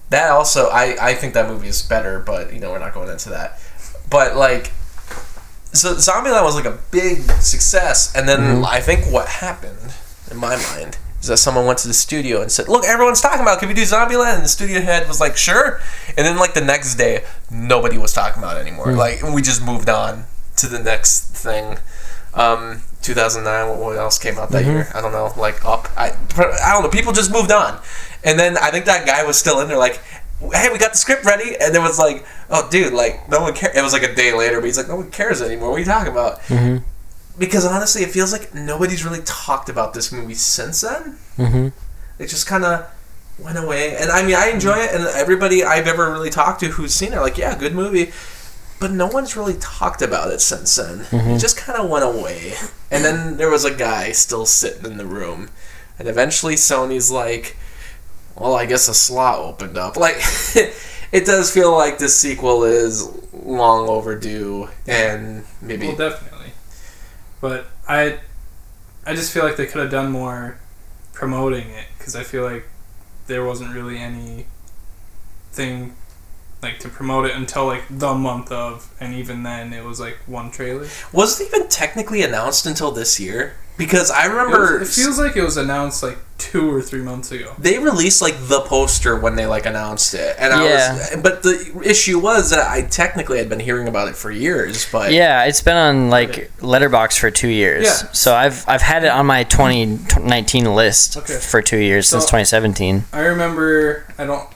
that 0.10 0.32
also 0.32 0.70
I 0.70 0.98
I 1.00 1.14
think 1.14 1.36
that 1.36 1.48
movie 1.48 1.68
is 1.68 1.84
better, 1.84 2.20
but 2.20 2.52
you 2.52 2.60
know 2.60 2.72
we're 2.72 2.80
not 2.80 2.96
going 2.96 3.10
into 3.10 3.30
that. 3.30 3.60
But 4.10 4.36
like 4.36 4.72
so 5.78 5.96
Zombieland 5.96 6.44
was 6.44 6.56
like 6.56 6.66
a 6.66 6.78
big 6.92 7.22
success, 7.42 8.14
and 8.16 8.28
then 8.28 8.40
Mm-hmm. 8.40 8.66
I 8.66 8.80
think 8.82 9.06
what 9.12 9.28
happened 9.28 9.94
in 10.32 10.38
my 10.38 10.56
mind 10.56 10.98
is 11.22 11.28
that 11.28 11.38
someone 11.38 11.66
went 11.66 11.80
to 11.80 11.88
the 11.88 11.94
studio 11.94 12.42
and 12.42 12.52
said, 12.52 12.68
"Look, 12.68 12.86
everyone's 12.86 13.22
talking 13.22 13.42
about. 13.42 13.58
it. 13.58 13.60
Can 13.62 13.70
we 13.70 13.74
do 13.76 13.82
Zombieland?" 13.84 14.36
And 14.36 14.44
the 14.44 14.50
studio 14.50 14.82
head 14.82 15.08
was 15.08 15.20
like, 15.20 15.36
"Sure." 15.38 15.80
And 16.18 16.26
then 16.26 16.38
like 16.38 16.54
the 16.54 16.62
next 16.62 16.96
day, 16.96 17.24
nobody 17.50 17.98
was 17.98 18.14
talking 18.14 18.42
about 18.44 18.58
it 18.58 18.62
anymore. 18.62 18.88
Mm. 18.88 18.98
Like 18.98 19.24
we 19.24 19.42
just 19.42 19.64
moved 19.66 19.90
on 19.90 20.26
to 20.58 20.68
the 20.68 20.80
next 20.80 21.30
thing. 21.36 21.78
Um, 22.34 22.82
2009. 23.02 23.70
What, 23.70 23.78
what 23.80 23.96
else 23.98 24.18
came 24.20 24.38
out 24.38 24.50
that 24.52 24.64
Mm-hmm. 24.64 24.72
year? 24.72 24.92
I 24.94 25.02
don't 25.02 25.12
know. 25.14 25.32
Like 25.38 25.64
Up. 25.66 25.88
I 25.98 26.12
I 26.38 26.72
don't 26.74 26.84
know. 26.84 26.90
People 26.90 27.14
just 27.14 27.32
moved 27.32 27.52
on, 27.52 27.80
and 28.24 28.38
then 28.40 28.58
I 28.58 28.72
think 28.72 28.86
that 28.86 29.06
guy 29.08 29.24
was 29.24 29.38
still 29.38 29.60
in 29.62 29.68
there. 29.70 29.78
Like, 29.78 30.00
hey, 30.40 30.70
we 30.72 30.78
got 30.78 30.92
the 30.92 30.98
script 30.98 31.26
ready, 31.26 31.56
and 31.60 31.76
it 31.76 31.80
was 31.80 31.98
like, 31.98 32.26
oh, 32.50 32.68
dude, 32.70 32.94
like 32.94 33.30
no 33.30 33.42
one 33.42 33.54
cares. 33.54 33.76
It 33.76 33.82
was 33.82 33.94
like 33.94 34.04
a 34.04 34.14
day 34.14 34.34
later, 34.34 34.58
but 34.58 34.66
he's 34.66 34.78
like, 34.78 34.88
no 34.88 34.98
one 34.98 35.12
cares 35.12 35.42
anymore. 35.42 35.70
What 35.70 35.78
are 35.78 35.80
you 35.80 35.86
talking 35.86 36.12
about? 36.12 36.40
Mm-hmm. 36.44 36.84
Because 37.38 37.66
honestly, 37.66 38.02
it 38.02 38.12
feels 38.12 38.32
like 38.32 38.54
nobody's 38.54 39.04
really 39.04 39.22
talked 39.26 39.70
about 39.70 39.94
this 39.94 40.12
movie 40.12 40.36
since 40.36 40.82
then. 40.82 41.18
Mm-hmm. 41.38 41.68
It 42.22 42.28
just 42.28 42.48
kind 42.48 42.64
of 42.64 42.90
went 43.38 43.58
away, 43.58 43.98
and 43.98 44.10
I 44.10 44.26
mean, 44.26 44.36
I 44.36 44.50
enjoy 44.50 44.78
it, 44.78 44.92
and 44.94 45.04
everybody 45.08 45.64
I've 45.64 45.88
ever 45.88 46.12
really 46.12 46.30
talked 46.30 46.62
to 46.62 46.68
who's 46.68 46.94
seen 46.94 47.12
it, 47.14 47.20
like, 47.20 47.38
yeah, 47.38 47.58
good 47.58 47.76
movie. 47.76 48.12
But 48.78 48.92
no 48.92 49.08
one's 49.08 49.38
really 49.38 49.56
talked 49.62 50.02
about 50.02 50.32
it 50.32 50.42
since 50.42 50.76
then. 50.76 51.06
It 51.12 51.40
just 51.40 51.56
kind 51.56 51.80
of 51.80 51.90
went 51.90 52.04
away. 52.04 52.56
And 52.92 53.06
then 53.06 53.38
there 53.38 53.50
was 53.50 53.64
a 53.64 53.74
guy 53.74 54.12
still 54.12 54.46
sitting 54.46 54.86
in 54.86 54.98
the 54.98 55.06
room. 55.06 55.50
And 55.98 56.10
eventually 56.10 56.56
Sony's 56.56 57.10
like, 57.10 57.56
well, 58.38 58.56
I 58.56 58.66
guess 58.66 58.88
a 58.88 58.94
slot 58.94 59.40
opened 59.40 59.78
up. 59.78 59.98
Like, 59.98 60.16
it 61.12 61.26
does 61.26 61.52
feel 61.52 61.72
like 61.72 61.98
this 61.98 62.18
sequel 62.18 62.64
is 62.64 63.10
long 63.34 63.88
overdue. 63.88 64.70
And 64.88 65.46
maybe. 65.62 65.88
Well, 65.88 65.96
definitely. 65.96 66.52
But 67.42 67.68
I, 67.88 68.20
I 69.06 69.16
just 69.16 69.34
feel 69.34 69.44
like 69.44 69.56
they 69.56 69.66
could 69.66 69.82
have 69.82 69.92
done 69.92 70.12
more 70.12 70.58
promoting 71.14 71.70
it 71.70 71.88
because 71.98 72.16
I 72.16 72.24
feel 72.24 72.44
like 72.44 72.66
there 73.28 73.46
wasn't 73.46 73.74
really 73.74 73.98
any 73.98 74.46
thing 75.52 75.96
like 76.66 76.80
to 76.80 76.90
promote 76.90 77.26
it 77.26 77.36
until 77.36 77.66
like 77.66 77.84
the 77.90 78.14
month 78.14 78.52
of, 78.52 78.90
and 79.00 79.14
even 79.14 79.44
then 79.44 79.72
it 79.72 79.84
was 79.86 80.00
like 80.00 80.18
one 80.26 80.52
trailer. 80.52 80.88
was 81.14 81.40
it 81.40 81.48
even 81.54 81.70
technically 81.70 82.22
announced 82.24 82.66
until 82.66 82.92
this 82.92 83.20
year? 83.20 83.54
Because 83.78 84.10
I 84.10 84.26
It, 84.26 84.30
remember. 84.30 84.80
was- 84.80 84.98
it 84.98 85.02
feels 85.02 85.20
like 85.20 85.36
it 85.36 85.44
was 85.44 85.58
announced 85.58 86.02
like 86.02 86.18
two 86.38 86.74
or 86.74 86.82
three 86.82 87.02
months 87.02 87.30
ago. 87.32 87.54
they 87.58 87.78
released 87.78 88.22
like 88.22 88.36
the 88.48 88.62
poster 88.62 89.18
when 89.18 89.36
they 89.36 89.46
like 89.46 89.66
announced 89.66 90.14
it, 90.14 90.36
and 90.40 90.54
I 90.54 90.64
was. 90.64 91.18
But 91.22 91.44
the 91.44 91.82
issue 91.84 92.18
was 92.20 92.50
that 92.52 92.66
I 92.70 92.84
technically 92.84 93.38
had 93.38 93.50
been 93.50 93.60
hearing 93.60 93.88
about 93.90 94.08
it 94.08 94.16
for 94.16 94.32
years, 94.32 94.88
but 94.92 95.12
Yeah, 95.12 95.44
it's 95.44 95.62
been 95.62 95.76
on 95.78 96.10
like 96.10 96.52
Letterboxd 96.60 97.20
for 97.20 97.32
two 97.32 97.50
years. 97.50 97.84
Yeah. 97.86 98.10
So 98.14 98.34
I've 98.34 98.64
I've 98.68 98.82
had 98.82 99.04
it 99.04 99.10
on 99.12 99.26
my 99.26 99.44
2019 99.44 100.74
list 100.74 101.18
Okay. 101.18 101.38
for 101.38 101.62
two 101.62 101.78
years 101.80 102.08
since 102.08 102.24
2017. 102.26 103.04
I 103.14 103.20
remember 103.22 104.06
I 104.18 104.26
don't 104.26 104.48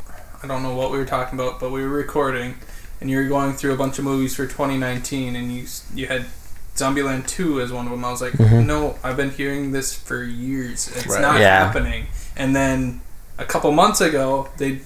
I 0.44 0.48
don't 0.48 0.64
know 0.64 0.76
what 0.76 0.92
we 0.92 0.98
were 0.98 1.06
talking 1.06 1.38
about, 1.40 1.60
but 1.60 1.72
we 1.72 1.82
were 1.82 1.90
recording, 1.90 2.56
and 3.02 3.10
you 3.10 3.18
were 3.18 3.26
going 3.26 3.54
through 3.54 3.74
a 3.74 3.78
bunch 3.78 3.98
of 4.00 4.06
movies 4.06 4.36
for 4.36 4.46
2019, 4.46 5.36
and 5.36 5.52
you 5.52 5.64
s- 5.64 5.84
you 5.94 6.08
had 6.08 6.26
Zombieland 6.76 7.28
2 7.28 7.60
as 7.62 7.72
one 7.72 7.86
of 7.86 7.92
them. 7.92 8.06
I 8.06 8.12
was 8.12 8.22
like, 8.22 8.34
mm-hmm. 8.34 8.66
no, 8.66 8.98
I've 9.04 9.18
been 9.18 9.32
hearing 9.32 9.72
this 9.74 9.94
for 9.94 10.24
years. 10.24 10.88
It's 10.96 11.08
Right. 11.08 11.22
not 11.22 11.40
Yeah. 11.40 11.66
happening. 11.66 12.08
And 12.38 12.56
then 12.56 13.02
a 13.38 13.46
couple 13.46 13.72
months 13.72 14.02
ago, 14.02 14.50
they 14.58 14.80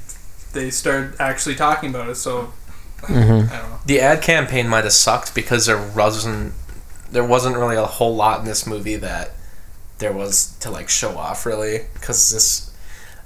they 0.53 0.69
started 0.69 1.15
actually 1.19 1.55
talking 1.55 1.89
about 1.89 2.09
it. 2.09 2.15
So 2.15 2.53
I 3.07 3.13
don't 3.13 3.23
mm-hmm. 3.23 3.47
know. 3.53 3.79
the 3.85 3.99
ad 4.01 4.21
campaign 4.21 4.67
might 4.67 4.83
have 4.83 4.93
sucked 4.93 5.33
because 5.35 5.65
there 5.65 5.81
wasn't 5.95 6.53
there 7.11 7.23
wasn't 7.23 7.55
really 7.57 7.75
a 7.75 7.85
whole 7.85 8.15
lot 8.15 8.39
in 8.39 8.45
this 8.45 8.65
movie 8.65 8.95
that 8.95 9.31
there 9.99 10.11
was 10.13 10.55
to 10.61 10.71
like 10.71 10.89
show 10.89 11.15
off 11.17 11.45
really 11.45 11.81
because 11.93 12.31
this 12.31 12.71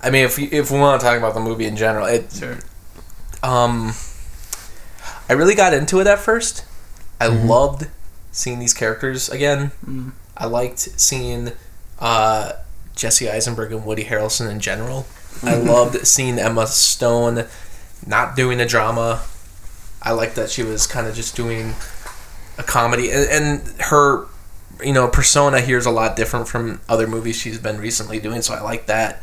I 0.01 0.09
mean 0.09 0.25
if 0.25 0.37
we, 0.37 0.45
if 0.45 0.71
we 0.71 0.79
want 0.79 0.99
to 1.01 1.05
talk 1.05 1.17
about 1.17 1.33
the 1.33 1.39
movie 1.39 1.65
in 1.65 1.75
general 1.75 2.05
it 2.05 2.31
Sure. 2.31 2.57
um 3.43 3.93
I 5.29 5.33
really 5.33 5.55
got 5.55 5.73
into 5.73 5.99
it 5.99 6.07
at 6.07 6.19
first 6.19 6.65
I 7.19 7.27
loved 7.27 7.87
seeing 8.31 8.59
these 8.59 8.73
characters 8.73 9.29
again 9.29 9.71
Mm. 9.85 10.11
I 10.35 10.45
liked 10.45 10.79
seeing 10.79 11.51
uh, 11.99 12.51
Jesse 12.95 13.27
Eisenberg 13.27 13.71
and 13.71 13.83
Woody 13.85 14.05
Harrelson 14.05 14.49
in 14.51 14.59
general 14.59 15.07
I 15.43 15.55
loved 15.73 16.05
seeing 16.07 16.37
Emma 16.39 16.67
Stone 16.67 17.45
not 18.05 18.35
doing 18.35 18.59
a 18.59 18.65
drama 18.67 19.21
I 20.01 20.11
liked 20.11 20.35
that 20.35 20.49
she 20.51 20.63
was 20.63 20.85
kind 20.85 21.07
of 21.07 21.15
just 21.15 21.35
doing 21.35 21.73
a 22.57 22.63
comedy, 22.63 23.11
and, 23.11 23.29
and 23.29 23.81
her, 23.81 24.25
you 24.83 24.93
know, 24.93 25.07
persona 25.07 25.59
here 25.59 25.77
is 25.77 25.85
a 25.85 25.91
lot 25.91 26.15
different 26.15 26.47
from 26.47 26.81
other 26.87 27.07
movies 27.07 27.35
she's 27.35 27.59
been 27.59 27.79
recently 27.79 28.19
doing. 28.19 28.41
So 28.41 28.53
I 28.53 28.61
like 28.61 28.85
that. 28.85 29.21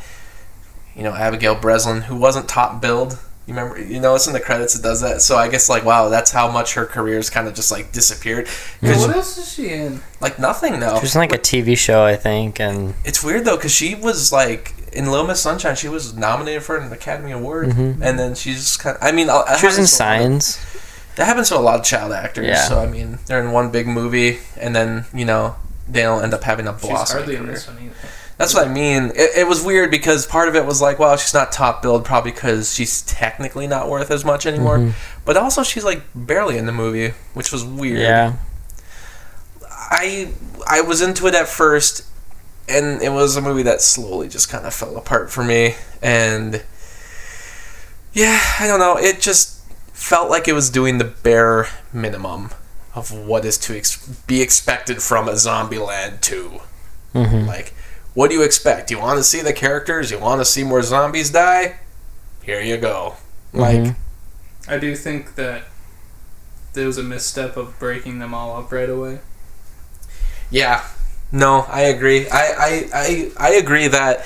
You 0.96 1.02
know, 1.02 1.12
Abigail 1.12 1.54
Breslin, 1.54 2.02
who 2.02 2.16
wasn't 2.16 2.48
top 2.48 2.80
billed. 2.80 3.18
You 3.46 3.52
remember, 3.54 3.78
you 3.78 4.00
know, 4.00 4.14
it's 4.14 4.26
in 4.26 4.32
the 4.32 4.40
credits. 4.40 4.74
It 4.74 4.82
does 4.82 5.02
that. 5.02 5.20
So 5.20 5.36
I 5.36 5.48
guess 5.48 5.68
like, 5.68 5.84
wow, 5.84 6.08
that's 6.08 6.30
how 6.30 6.50
much 6.50 6.74
her 6.74 6.86
career's 6.86 7.28
kind 7.28 7.46
of 7.46 7.54
just 7.54 7.70
like 7.70 7.92
disappeared. 7.92 8.46
'Cause, 8.80 9.06
What 9.06 9.14
else 9.16 9.36
is 9.36 9.52
she 9.52 9.68
in? 9.68 10.00
like 10.20 10.38
nothing 10.38 10.78
now. 10.80 10.98
She's 11.00 11.14
in 11.14 11.20
like 11.20 11.32
a 11.34 11.38
TV 11.38 11.76
show, 11.76 12.04
I 12.04 12.16
think, 12.16 12.58
and 12.60 12.94
It's 13.04 13.22
weird 13.22 13.44
though, 13.44 13.56
because 13.56 13.72
she 13.72 13.94
was 13.94 14.32
like 14.32 14.72
in 14.94 15.10
Little 15.10 15.26
Miss 15.26 15.40
Sunshine. 15.40 15.76
She 15.76 15.88
was 15.88 16.14
nominated 16.14 16.62
for 16.62 16.76
an 16.78 16.90
Academy 16.92 17.32
Award, 17.32 17.68
and 17.76 18.18
then 18.18 18.34
she's 18.34 18.76
kind. 18.78 18.96
Of, 18.96 19.02
I 19.02 19.12
mean, 19.12 19.26
that 19.26 19.44
Mm-hmm. 19.46 19.56
she 19.60 19.66
was 19.66 19.76
in 19.78 19.84
happens 19.84 19.96
to 19.98 20.04
a 20.04 20.06
lot 20.06 20.20
of- 20.36 20.42
Signs. 20.42 20.58
That 21.16 21.24
happens 21.26 21.48
to 21.50 21.56
a 21.56 21.60
lot 21.60 21.78
of 21.80 21.84
child 21.84 22.12
actors. 22.12 22.46
Yeah. 22.46 22.64
So 22.66 22.80
I 22.80 22.86
mean, 22.86 23.18
they're 23.26 23.40
in 23.40 23.52
one 23.52 23.70
big 23.70 23.86
movie, 23.86 24.38
and 24.58 24.74
then 24.74 25.04
you 25.12 25.24
know 25.26 25.56
they 25.86 26.00
don't 26.02 26.22
end 26.22 26.32
up 26.32 26.44
having 26.44 26.66
a 26.66 26.72
She's 26.78 26.88
blossom. 26.88 27.18
hardly 27.18 27.36
in 27.36 27.46
this 27.46 27.66
one 27.66 27.76
either. 27.82 27.94
That's 28.36 28.52
what 28.52 28.66
I 28.66 28.72
mean. 28.72 29.12
It, 29.14 29.38
it 29.38 29.46
was 29.48 29.62
weird 29.62 29.90
because 29.90 30.26
part 30.26 30.48
of 30.48 30.56
it 30.56 30.66
was 30.66 30.82
like, 30.82 30.98
well, 30.98 31.16
she's 31.16 31.32
not 31.34 31.52
top 31.52 31.82
billed, 31.82 32.04
probably 32.04 32.32
because 32.32 32.74
she's 32.74 33.02
technically 33.02 33.66
not 33.66 33.88
worth 33.88 34.10
as 34.10 34.24
much 34.24 34.44
anymore. 34.44 34.78
Mm-hmm. 34.78 35.22
But 35.24 35.36
also, 35.36 35.62
she's 35.62 35.84
like 35.84 36.02
barely 36.14 36.58
in 36.58 36.66
the 36.66 36.72
movie, 36.72 37.14
which 37.34 37.52
was 37.52 37.64
weird. 37.64 38.00
Yeah. 38.00 38.34
I 39.70 40.32
I 40.66 40.80
was 40.80 41.00
into 41.00 41.26
it 41.26 41.34
at 41.34 41.46
first, 41.48 42.04
and 42.68 43.00
it 43.02 43.10
was 43.10 43.36
a 43.36 43.40
movie 43.42 43.62
that 43.62 43.80
slowly 43.80 44.28
just 44.28 44.48
kind 44.48 44.66
of 44.66 44.74
fell 44.74 44.96
apart 44.96 45.30
for 45.30 45.44
me. 45.44 45.74
And 46.02 46.64
yeah, 48.12 48.40
I 48.58 48.66
don't 48.66 48.80
know. 48.80 48.96
It 48.96 49.20
just 49.20 49.60
felt 49.92 50.28
like 50.30 50.48
it 50.48 50.52
was 50.54 50.70
doing 50.70 50.98
the 50.98 51.04
bare 51.04 51.68
minimum 51.92 52.50
of 52.94 53.12
what 53.12 53.44
is 53.44 53.58
to 53.58 53.76
ex- 53.76 54.06
be 54.26 54.40
expected 54.40 55.02
from 55.02 55.28
a 55.28 55.32
Zombieland 55.32 56.20
2. 56.20 56.60
Mhm. 57.14 57.46
Like, 57.46 57.74
what 58.14 58.30
do 58.30 58.36
you 58.36 58.42
expect? 58.42 58.90
You 58.90 58.98
want 58.98 59.18
to 59.18 59.24
see 59.24 59.40
the 59.40 59.52
characters? 59.52 60.10
You 60.10 60.18
want 60.18 60.40
to 60.40 60.44
see 60.44 60.64
more 60.64 60.82
zombies 60.82 61.30
die? 61.30 61.76
Here 62.42 62.60
you 62.60 62.76
go. 62.76 63.14
Like, 63.52 63.76
Mhm. 63.80 63.96
I 64.68 64.78
do 64.78 64.94
think 64.96 65.34
that 65.36 65.64
there 66.72 66.86
was 66.86 66.98
a 66.98 67.02
misstep 67.02 67.56
of 67.56 67.78
breaking 67.78 68.18
them 68.18 68.34
all 68.34 68.56
up 68.56 68.72
right 68.72 68.88
away. 68.90 69.20
Yeah. 70.50 70.82
No, 71.32 71.66
I 71.68 71.82
agree. 71.82 72.28
I, 72.28 72.42
I, 72.58 72.88
I, 72.94 73.30
I 73.38 73.50
agree 73.54 73.88
that 73.88 74.18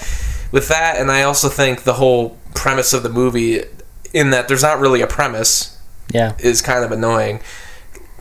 with 0.52 0.68
that, 0.68 0.96
and 0.98 1.10
I 1.10 1.22
also 1.22 1.48
think 1.48 1.82
the 1.84 1.94
whole 1.94 2.36
premise 2.54 2.92
of 2.92 3.02
the 3.02 3.08
movie, 3.08 3.62
in 4.12 4.30
that 4.30 4.48
there's 4.48 4.62
not 4.62 4.78
really 4.80 5.00
a 5.00 5.06
premise, 5.06 5.78
Yeah. 6.12 6.32
is 6.38 6.60
kind 6.62 6.84
of 6.84 6.92
annoying. 6.92 7.40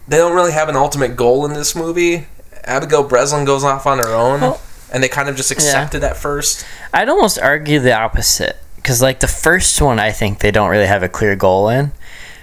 They 0.08 0.18
don't 0.18 0.34
really 0.36 0.52
have 0.54 0.70
an 0.70 0.76
ultimate 0.76 1.16
goal 1.18 1.46
in 1.46 1.54
this 1.54 1.76
movie. 1.76 2.28
Abigail 2.64 3.04
Breslin 3.04 3.46
goes 3.46 3.64
off 3.64 3.86
on 3.86 3.98
her 4.00 4.14
own, 4.14 4.42
Well- 4.42 4.62
and 4.92 5.04
they 5.04 5.10
kind 5.10 5.30
of 5.30 5.36
just 5.36 5.52
accept 5.52 5.96
it 5.96 6.04
at 6.04 6.18
first. 6.18 6.66
I'd 6.94 7.10
almost 7.10 7.40
argue 7.40 7.80
the 7.80 7.94
opposite 7.94 8.58
because, 8.76 9.02
like, 9.02 9.20
the 9.20 9.28
first 9.28 9.82
one, 9.82 10.00
I 10.00 10.12
think 10.12 10.40
they 10.40 10.52
don't 10.52 10.70
really 10.70 10.88
have 10.88 11.04
a 11.04 11.10
clear 11.10 11.36
goal 11.36 11.70
in. 11.70 11.92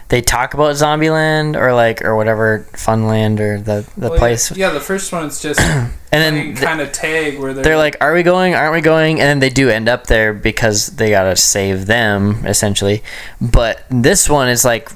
They 0.08 0.20
talk 0.20 0.52
about 0.52 0.74
Zombieland 0.74 1.56
or 1.56 1.72
like 1.72 2.04
or 2.04 2.14
whatever 2.14 2.66
Funland 2.74 3.40
or 3.40 3.58
the 3.58 3.88
the 3.96 4.10
Well, 4.10 4.18
place, 4.18 4.54
Yeah, 4.54 4.70
the 4.70 4.78
first 4.78 5.10
one 5.12 5.26
it's 5.26 5.40
just 5.40 5.58
and 5.60 5.92
then 6.12 6.34
th- 6.34 6.58
kind 6.58 6.80
of 6.82 6.92
tag 6.92 7.38
where 7.40 7.54
they're, 7.54 7.64
they're 7.64 7.76
like, 7.78 7.96
"Are 8.02 8.12
we 8.12 8.22
going? 8.22 8.54
Aren't 8.54 8.74
we 8.74 8.82
going?" 8.82 9.18
And 9.18 9.26
then 9.28 9.38
they 9.38 9.48
do 9.48 9.70
end 9.70 9.88
up 9.88 10.06
there 10.06 10.34
because 10.34 10.88
they 10.88 11.08
gotta 11.08 11.36
save 11.36 11.86
them 11.86 12.44
essentially. 12.46 13.02
But 13.40 13.82
this 13.88 14.28
one 14.28 14.50
is 14.50 14.62
like 14.64 14.90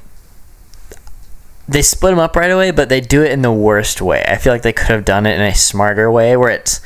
they 1.69 1.83
split 1.83 2.13
them 2.13 2.19
up 2.19 2.37
right 2.37 2.51
away, 2.51 2.71
but 2.71 2.89
they 2.89 3.01
do 3.01 3.23
it 3.23 3.33
in 3.33 3.43
the 3.43 3.53
worst 3.53 4.01
way. 4.01 4.25
I 4.29 4.37
feel 4.37 4.53
like 4.53 4.63
they 4.63 4.73
could 4.73 4.89
have 4.89 5.05
done 5.05 5.27
it 5.27 5.35
in 5.35 5.43
a 5.43 5.55
smarter 5.55 6.11
way 6.11 6.37
where 6.37 6.51
it's 6.51 6.81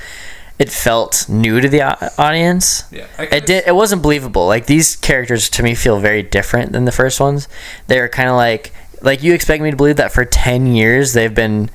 it 0.59 0.71
felt 0.71 1.29
new 1.29 1.61
to 1.61 1.69
the 1.69 1.83
audience. 2.21 2.85
yeah, 2.93 3.07
It 3.19 3.47
did. 3.47 3.65
It 3.67 3.75
wasn't 3.75 4.03
believable. 4.03 4.47
Like 4.47 4.67
these 4.67 4.97
characters 4.97 5.49
to 5.51 5.63
me 5.63 5.75
feel 5.75 5.99
very 5.99 6.23
different 6.23 6.73
than 6.73 6.85
the 6.85 6.93
first 6.93 7.21
ones. 7.21 7.49
They're 7.87 8.09
kind 8.09 8.29
of 8.29 8.37
like 8.37 8.73
like 9.01 9.23
you 9.23 9.35
expect 9.35 9.63
me 9.63 9.71
to 9.71 9.77
believe 9.77 9.97
that 9.97 10.13
for 10.13 10.25
ten 10.25 10.67
years 10.67 11.13
they've 11.13 11.35
been 11.35 11.71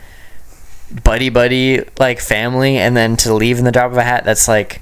buddy 1.03 1.29
buddy 1.29 1.83
like 1.99 2.19
family, 2.19 2.77
and 2.77 2.95
then 2.95 3.17
to 3.17 3.33
leave 3.33 3.57
in 3.59 3.65
the 3.65 3.71
drop 3.71 3.91
of 3.91 3.97
a 3.97 4.03
hat. 4.03 4.23
That's 4.23 4.47
like 4.47 4.81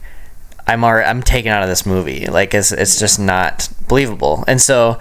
I'm 0.68 0.84
already, 0.84 1.08
I'm 1.08 1.24
taken 1.24 1.52
out 1.52 1.64
of 1.64 1.70
this 1.70 1.86
movie. 1.86 2.28
Like 2.28 2.54
it's 2.54 2.72
it's 2.72 3.00
just 3.00 3.20
not 3.20 3.70
believable. 3.88 4.44
And 4.48 4.62
so 4.62 5.00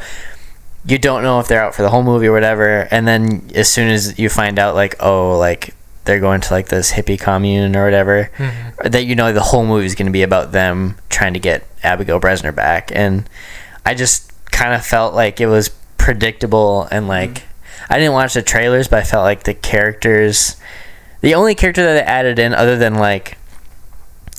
you 0.86 0.98
don't 0.98 1.22
know 1.22 1.40
if 1.40 1.48
they're 1.48 1.62
out 1.62 1.74
for 1.74 1.82
the 1.82 1.90
whole 1.90 2.02
movie 2.02 2.26
or 2.26 2.32
whatever, 2.32 2.88
and 2.90 3.06
then 3.06 3.50
as 3.54 3.70
soon 3.72 3.88
as 3.88 4.18
you 4.18 4.28
find 4.28 4.58
out 4.58 4.74
like 4.74 4.96
oh 5.00 5.36
like 5.38 5.74
they're 6.04 6.20
going 6.20 6.40
to 6.42 6.52
like 6.52 6.68
this 6.68 6.92
hippie 6.92 7.18
commune 7.18 7.74
or 7.76 7.84
whatever, 7.84 8.30
mm-hmm. 8.36 8.88
that 8.88 9.04
you 9.04 9.14
know 9.14 9.32
the 9.32 9.40
whole 9.40 9.64
movie 9.64 9.86
is 9.86 9.94
going 9.94 10.06
to 10.06 10.12
be 10.12 10.22
about 10.22 10.52
them 10.52 10.96
trying 11.08 11.34
to 11.34 11.40
get 11.40 11.66
Abigail 11.82 12.18
Breslin 12.18 12.54
back, 12.54 12.90
and 12.94 13.28
I 13.84 13.94
just 13.94 14.30
kind 14.50 14.74
of 14.74 14.84
felt 14.84 15.14
like 15.14 15.40
it 15.40 15.46
was 15.46 15.70
predictable 15.98 16.86
and 16.90 17.08
like 17.08 17.30
mm-hmm. 17.30 17.92
I 17.92 17.98
didn't 17.98 18.14
watch 18.14 18.34
the 18.34 18.42
trailers, 18.42 18.88
but 18.88 19.00
I 19.00 19.04
felt 19.04 19.24
like 19.24 19.44
the 19.44 19.54
characters, 19.54 20.56
the 21.20 21.34
only 21.34 21.54
character 21.54 21.82
that 21.82 21.94
they 21.94 22.02
added 22.02 22.38
in 22.38 22.54
other 22.54 22.76
than 22.76 22.94
like 22.94 23.36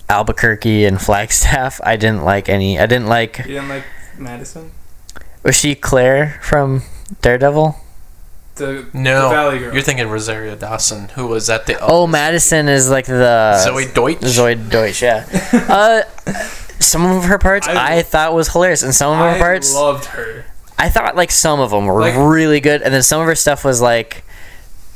Albuquerque 0.10 0.86
and 0.86 1.02
Flagstaff, 1.02 1.80
I 1.84 1.96
didn't 1.96 2.24
like 2.24 2.50
any. 2.50 2.80
I 2.80 2.86
didn't 2.86 3.08
like. 3.08 3.40
You 3.40 3.56
didn't 3.56 3.70
like 3.70 3.84
Madison? 4.18 4.72
Was 5.44 5.56
she 5.56 5.76
Claire 5.76 6.40
from 6.42 6.84
Daredevil? 7.22 7.76
The, 8.56 8.86
No, 8.94 9.24
the 9.30 9.36
Valley 9.36 9.60
Girl. 9.60 9.74
you're 9.74 9.84
thinking 9.84 10.08
Rosario 10.08 10.56
Dawson, 10.56 11.10
who 11.10 11.28
was 11.28 11.50
at 11.50 11.66
the 11.66 11.78
Oh, 11.82 12.08
Madison 12.08 12.68
is 12.70 12.90
like 12.90 13.06
the 13.06 13.62
Zoey 13.66 13.94
Deutch. 13.94 14.20
Zoey 14.20 14.70
Deutch, 14.70 15.02
yeah. 15.02 15.26
uh, 15.70 16.04
some 16.80 17.06
of 17.06 17.26
her 17.26 17.38
parts 17.38 17.68
I, 17.68 17.98
I- 17.98 18.02
thought 18.02 18.34
was 18.34 18.50
hilarious, 18.52 18.82
and 18.84 18.96
some 18.96 19.12
of 19.12 19.18
her 19.18 19.38
parts 19.38 19.40
I 19.40 19.44
parts 19.44 19.74
loved 19.76 20.06
her. 20.06 20.46
I 20.78 20.90
thought 20.90 21.16
like 21.16 21.32
some 21.32 21.60
of 21.60 21.72
them 21.72 21.86
were 21.86 22.00
Like- 22.02 22.16
really 22.16 22.60
good, 22.62 22.82
and 22.82 22.94
then 22.94 23.04
some 23.04 23.20
of 23.22 23.28
her 23.28 23.36
stuff 23.36 23.66
was 23.66 23.82
like 23.82 24.24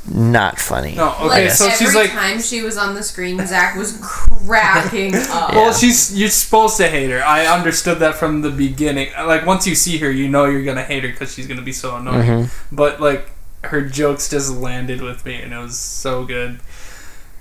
not 0.09 0.57
funny. 0.57 0.95
No, 0.95 1.09
okay, 1.19 1.27
like 1.47 1.51
so 1.51 1.65
every 1.67 1.77
she's 1.85 1.93
like, 1.95 2.11
time 2.11 2.39
she 2.41 2.61
was 2.61 2.77
on 2.77 2.95
the 2.95 3.03
screen, 3.03 3.45
Zach 3.45 3.75
was 3.75 3.97
cracking 4.01 5.13
up. 5.29 5.51
well, 5.53 5.73
she's 5.73 6.17
you're 6.17 6.29
supposed 6.29 6.77
to 6.77 6.87
hate 6.87 7.09
her. 7.11 7.21
I 7.23 7.45
understood 7.45 7.99
that 7.99 8.15
from 8.15 8.41
the 8.41 8.49
beginning. 8.49 9.09
Like 9.17 9.45
once 9.45 9.67
you 9.67 9.75
see 9.75 9.97
her, 9.99 10.09
you 10.09 10.29
know 10.29 10.45
you're 10.45 10.63
gonna 10.63 10.83
hate 10.83 11.03
her 11.03 11.09
because 11.09 11.33
she's 11.33 11.47
gonna 11.47 11.61
be 11.61 11.73
so 11.73 11.97
annoying. 11.97 12.23
Mm-hmm. 12.45 12.75
But 12.75 13.01
like 13.01 13.29
her 13.63 13.81
jokes 13.81 14.29
just 14.29 14.51
landed 14.53 15.01
with 15.01 15.25
me, 15.25 15.35
and 15.35 15.53
it 15.53 15.57
was 15.57 15.77
so 15.77 16.25
good. 16.25 16.59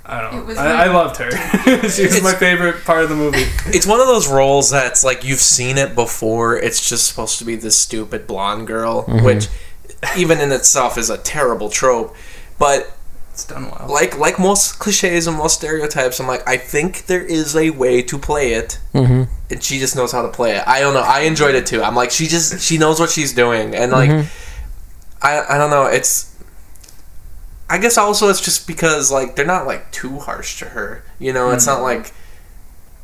I 0.05 0.23
don't 0.23 0.33
It 0.35 0.37
know. 0.39 0.45
was 0.45 0.59
I, 0.59 0.85
I 0.85 0.87
loved 0.89 1.17
her. 1.19 1.31
she 1.91 2.05
was 2.07 2.23
my 2.23 2.33
favorite 2.33 2.83
part 2.85 3.03
of 3.03 3.11
the 3.11 3.15
movie. 3.17 3.45
It's 3.67 3.87
one 3.87 4.01
of 4.01 4.07
those 4.07 4.27
roles 4.27 4.71
that's 4.71 5.05
like 5.05 5.23
you've 5.23 5.39
seen 5.41 5.77
it 5.77 5.95
before. 5.95 6.57
It's 6.57 6.89
just 6.89 7.07
supposed 7.07 7.39
to 7.41 7.45
be 7.45 7.57
this 7.57 7.77
stupid 7.77 8.27
blonde 8.27 8.67
girl, 8.67 9.03
which 9.03 9.49
even 10.17 10.41
in 10.41 10.51
itself 10.53 10.97
is 10.97 11.11
a 11.11 11.19
terrible 11.19 11.69
trope. 11.69 12.17
But 12.59 12.91
It's 13.33 13.45
done 13.45 13.65
well. 13.71 13.87
like 13.91 14.17
like 14.19 14.39
most 14.39 14.79
cliches 14.79 15.27
and 15.27 15.37
most 15.37 15.59
stereotypes, 15.59 16.19
I'm 16.21 16.27
like 16.27 16.49
I 16.49 16.57
think 16.57 17.05
there 17.07 17.23
is 17.23 17.55
a 17.55 17.69
way 17.71 18.01
to 18.03 18.19
play 18.19 18.55
it, 18.55 18.79
Mm-hmm. 18.95 19.25
and 19.51 19.63
she 19.63 19.79
just 19.79 19.95
knows 19.95 20.11
how 20.13 20.23
to 20.23 20.29
play 20.29 20.57
it. 20.57 20.65
I 20.67 20.81
don't 20.81 20.95
know. 20.95 21.01
I 21.03 21.21
enjoyed 21.21 21.55
it 21.55 21.67
too. 21.67 21.83
I'm 21.83 21.95
like 21.95 22.11
she 22.11 22.27
just 22.29 22.63
she 22.63 22.79
knows 22.79 22.99
what 22.99 23.11
she's 23.11 23.35
doing, 23.35 23.75
and 23.75 23.93
like 23.93 24.27
I 25.23 25.55
I 25.55 25.59
don't 25.59 25.71
know. 25.71 25.87
It's 25.87 26.35
I 27.71 27.79
guess 27.79 27.99
also 27.99 28.29
it's 28.29 28.41
just 28.41 28.67
because 28.67 29.11
like 29.11 29.37
they're 29.37 29.47
not 29.47 29.67
like 29.67 29.91
too 29.93 30.19
harsh 30.19 30.59
to 30.61 30.67
her. 30.67 31.03
You 31.19 31.33
know, 31.33 31.51
it's 31.51 31.67
not 31.67 31.83
like 31.83 32.13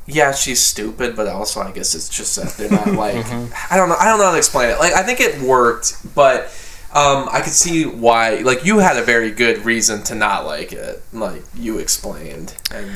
yeah, 0.06 0.32
she's 0.32 0.60
stupid, 0.60 1.16
but 1.16 1.28
also 1.28 1.60
I 1.60 1.72
guess 1.72 1.94
it's 1.94 2.08
just 2.08 2.36
that 2.36 2.52
they're 2.56 2.70
not 2.70 2.86
like 2.92 3.26
I 3.70 3.76
don't 3.76 3.88
know. 3.88 3.96
I 3.98 4.06
don't 4.06 4.18
know 4.18 4.26
how 4.26 4.32
to 4.32 4.38
explain 4.38 4.70
it. 4.70 4.78
Like 4.78 4.92
I 4.94 5.02
think 5.02 5.20
it 5.20 5.40
worked, 5.42 5.96
but 6.14 6.44
um, 6.94 7.28
I 7.32 7.40
could 7.40 7.52
see 7.52 7.84
why. 7.84 8.36
Like 8.36 8.64
you 8.64 8.78
had 8.78 8.96
a 8.96 9.02
very 9.02 9.30
good 9.30 9.64
reason 9.64 10.02
to 10.04 10.14
not 10.14 10.46
like 10.46 10.72
it, 10.72 11.02
like 11.12 11.42
you 11.54 11.78
explained, 11.78 12.54
and 12.72 12.88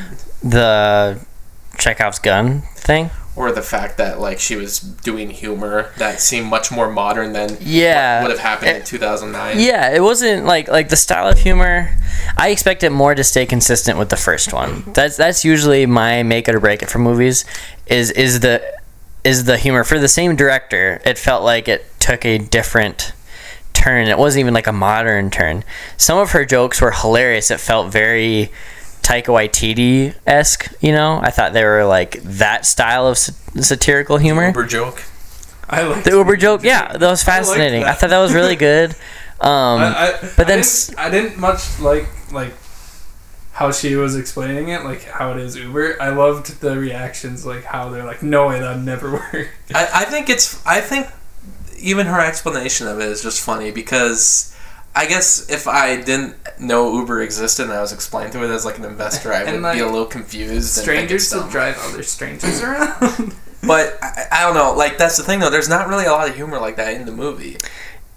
The 0.43 1.21
Chekhov's 1.79 2.19
gun 2.19 2.63
thing. 2.77 3.11
Or 3.39 3.53
the 3.53 3.63
fact 3.63 3.97
that 3.99 4.19
like 4.19 4.41
she 4.41 4.57
was 4.57 4.81
doing 4.81 5.31
humor 5.31 5.93
that 5.97 6.21
seemed 6.21 6.49
much 6.49 6.73
more 6.73 6.91
modern 6.91 7.33
than 7.33 7.57
Yeah. 7.61 8.21
what 8.21 8.29
would 8.29 8.37
have 8.37 8.45
happened 8.45 8.71
in 8.71 8.83
eh, 8.83 8.85
2009. 8.85 9.61
Yeah, 9.61 9.95
it 9.95 10.03
wasn't 10.03 10.45
like 10.45 10.67
like 10.67 10.89
the 10.89 10.97
style 10.97 11.29
of 11.29 11.39
humor. 11.39 11.97
I 12.37 12.49
expect 12.49 12.83
it 12.83 12.91
more 12.91 13.15
to 13.15 13.23
stay 13.23 13.47
consistent 13.47 13.97
with 13.97 14.09
the 14.09 14.17
first 14.17 14.53
one. 14.53 14.83
That's 14.93 15.17
that's 15.17 15.45
usually 15.45 15.87
my 15.87 16.25
make 16.25 16.49
it 16.49 16.55
or 16.57 16.61
break 16.61 16.83
it 16.83 16.91
for 16.91 16.99
movies. 16.99 17.45
Is 17.87 18.11
is 18.11 18.41
the 18.41 18.61
is 19.23 19.45
the 19.45 19.57
humor 19.57 19.85
for 19.85 20.01
the 20.01 20.09
same 20.09 20.35
director? 20.35 21.01
It 21.05 21.17
felt 21.17 21.45
like 21.45 21.69
it 21.69 21.87
took 22.01 22.25
a 22.25 22.39
different 22.39 23.13
turn. 23.73 24.09
It 24.09 24.19
wasn't 24.19 24.41
even 24.41 24.55
like 24.55 24.67
a 24.67 24.73
modern 24.73 25.31
turn. 25.31 25.63
Some 25.97 26.19
of 26.19 26.33
her 26.33 26.45
jokes 26.45 26.81
were 26.81 26.91
hilarious. 26.91 27.53
It 27.53 27.61
felt 27.61 27.93
very 27.93 28.51
Taika 29.09 29.29
Waititi 29.29 30.15
esque. 30.27 30.71
You 30.83 30.93
know, 30.93 31.19
I 31.23 31.31
thought 31.31 31.55
they 31.55 31.65
were 31.65 31.85
like 31.85 32.23
that 32.23 32.67
style 32.67 33.07
of 33.07 33.17
sa- 33.17 33.33
satirical 33.63 34.19
humor. 34.19 34.49
Uber 34.49 34.67
joke. 34.67 35.03
I 35.69 35.83
like 35.83 36.05
The 36.05 36.11
Uber 36.11 36.37
joke, 36.37 36.63
yeah, 36.63 36.93
that 36.93 37.11
was 37.11 37.23
fascinating. 37.23 37.83
I, 37.83 37.87
that. 37.87 37.99
thought 37.99 38.11
that 38.11 38.19
was 38.19 38.35
really 38.35 38.57
good. 38.57 38.95
Um, 39.41 39.81
I, 39.81 39.87
I, 39.87 40.13
but 40.37 40.41
I 40.41 40.45
then 40.45 40.63
didn't, 40.63 40.95
I 40.99 41.11
didn't 41.11 41.39
much 41.39 41.79
like 41.79 42.09
like 42.33 42.53
how 43.53 43.71
she 43.71 43.95
was 43.95 44.17
explaining 44.17 44.71
it, 44.71 44.83
like 44.83 45.05
how 45.05 45.31
it 45.31 45.37
is 45.39 45.55
Uber. 45.55 46.03
I 46.03 46.09
loved 46.09 46.61
the 46.61 46.77
reactions, 46.77 47.47
like 47.47 47.63
how 47.63 47.89
they're 47.89 48.05
like, 48.05 48.21
"No 48.21 48.49
way, 48.49 48.59
that 48.59 48.81
never 48.81 49.13
worked." 49.33 49.51
I, 49.73 49.89
I 49.95 50.05
think 50.07 50.29
it's. 50.29 50.61
I 50.67 50.81
think 50.81 51.07
even 51.79 52.07
her 52.09 52.19
explanation 52.21 52.89
of 52.89 52.99
it 52.99 53.09
is 53.09 53.23
just 53.23 53.41
funny 53.41 53.71
because 53.71 54.53
I 54.99 55.07
guess 55.07 55.49
if 55.49 55.69
I 55.69 56.01
didn't 56.01 56.35
know 56.59 56.93
Uber 56.99 57.23
existed 57.23 57.63
and 57.63 57.73
I 57.73 57.81
was 57.81 57.93
explained 57.93 58.33
to 58.33 58.43
it 58.43 58.51
as 58.51 58.65
like 58.65 58.79
an 58.79 58.85
investor, 58.85 59.33
I 59.33 59.45
would 59.45 59.63
like, 59.63 59.75
be 59.77 59.81
a 59.81 59.87
little 59.87 60.07
confused. 60.07 60.71
Strangers 60.71 61.23
it's 61.23 61.29
still 61.29 61.49
drive 61.49 61.77
other 61.79 62.03
strangers 62.03 62.61
around. 62.65 63.37
But 63.65 63.97
I, 64.03 64.25
I 64.33 64.43
don't 64.43 64.55
know. 64.55 64.75
Like 64.77 64.99
that's 64.99 65.17
the 65.17 65.23
thing 65.23 65.39
though. 65.39 65.51
There's 65.51 65.69
not 65.69 65.87
really 65.87 66.07
a 66.07 66.11
lot 66.11 66.29
of 66.29 66.35
humor 66.35 66.59
like 66.59 66.75
that 66.77 66.95
in 66.95 67.07
the 67.07 67.13
movie. 67.13 67.59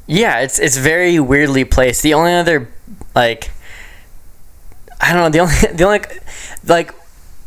Yeah, 0.08 0.40
it's 0.40 0.58
it's 0.58 0.76
very 0.76 1.20
weirdly 1.20 1.66
placed. 1.66 2.02
The 2.02 2.16
only 2.16 2.34
other 2.34 2.68
like 3.14 3.52
I 5.00 5.14
don't 5.14 5.22
know, 5.22 5.30
the 5.30 5.40
only 5.40 5.54
the 5.78 5.84
only 5.84 6.00
like 6.66 6.96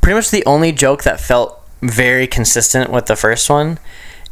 pretty 0.01 0.14
much 0.14 0.30
the 0.30 0.47
only 0.47 0.70
joke 0.70 1.03
that 1.03 1.18
felt 1.18 1.61
very 1.82 2.28
consistent 2.28 2.89
with 2.89 3.07
the 3.07 3.16
first 3.16 3.51
one 3.51 3.80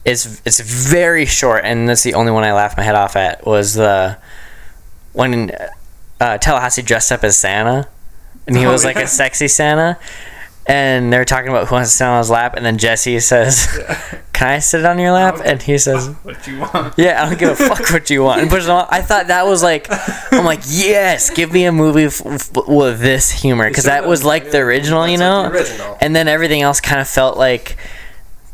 is 0.04 0.40
it's 0.44 0.60
very 0.60 1.26
short 1.26 1.64
and 1.64 1.88
that's 1.88 2.04
the 2.04 2.14
only 2.14 2.30
one 2.30 2.44
I 2.44 2.52
laughed 2.52 2.76
my 2.76 2.84
head 2.84 2.94
off 2.94 3.16
at 3.16 3.44
was 3.44 3.74
the 3.74 4.16
when 5.12 5.50
uh, 6.20 6.38
Tallahassee 6.38 6.82
dressed 6.82 7.12
up 7.12 7.24
as 7.24 7.36
Santa 7.36 7.88
and 8.46 8.56
he 8.56 8.66
Oh, 8.66 8.72
was 8.72 8.84
like 8.84 8.96
yeah. 8.96 9.02
a 9.02 9.06
sexy 9.08 9.48
Santa 9.48 9.98
and 10.66 11.12
they're 11.12 11.24
talking 11.24 11.48
about 11.48 11.66
who 11.68 11.74
wants 11.74 11.90
to 11.90 11.96
sit 11.96 12.04
on 12.06 12.18
his 12.18 12.30
lap 12.30 12.54
and 12.56 12.64
then 12.64 12.78
Jesse 12.78 13.18
says 13.20 13.66
can 14.32 14.48
I 14.48 14.58
sit 14.60 14.84
on 14.84 14.98
your 14.98 15.10
lap 15.12 15.40
and 15.44 15.60
he 15.60 15.76
says 15.78 16.08
what 16.22 16.46
you 16.46 16.60
want? 16.60 16.94
yeah, 16.96 17.22
I 17.24 17.28
don't 17.28 17.38
give 17.38 17.50
a 17.50 17.56
fuck 17.56 17.90
what 17.90 18.10
you 18.10 18.22
want. 18.22 18.40
And 18.42 18.50
push 18.50 18.66
on. 18.68 18.86
I 18.90 19.02
thought 19.02 19.26
that 19.28 19.46
was 19.46 19.62
like, 19.62 19.86
I'm 20.32 20.44
like, 20.44 20.60
yes, 20.66 21.30
give 21.30 21.52
me 21.52 21.64
a 21.64 21.72
movie 21.72 22.04
f- 22.04 22.24
f- 22.24 22.50
with 22.66 23.00
this 23.00 23.30
humor 23.30 23.68
because 23.68 23.84
that 23.84 24.06
was 24.06 24.24
like 24.24 24.50
the 24.50 24.58
original, 24.58 25.06
you 25.08 25.18
know. 25.18 25.42
like 25.42 25.52
original. 25.52 25.98
And 26.00 26.14
then 26.16 26.26
everything 26.28 26.62
else 26.62 26.80
kind 26.80 27.00
of 27.00 27.08
felt 27.08 27.36
like 27.36 27.76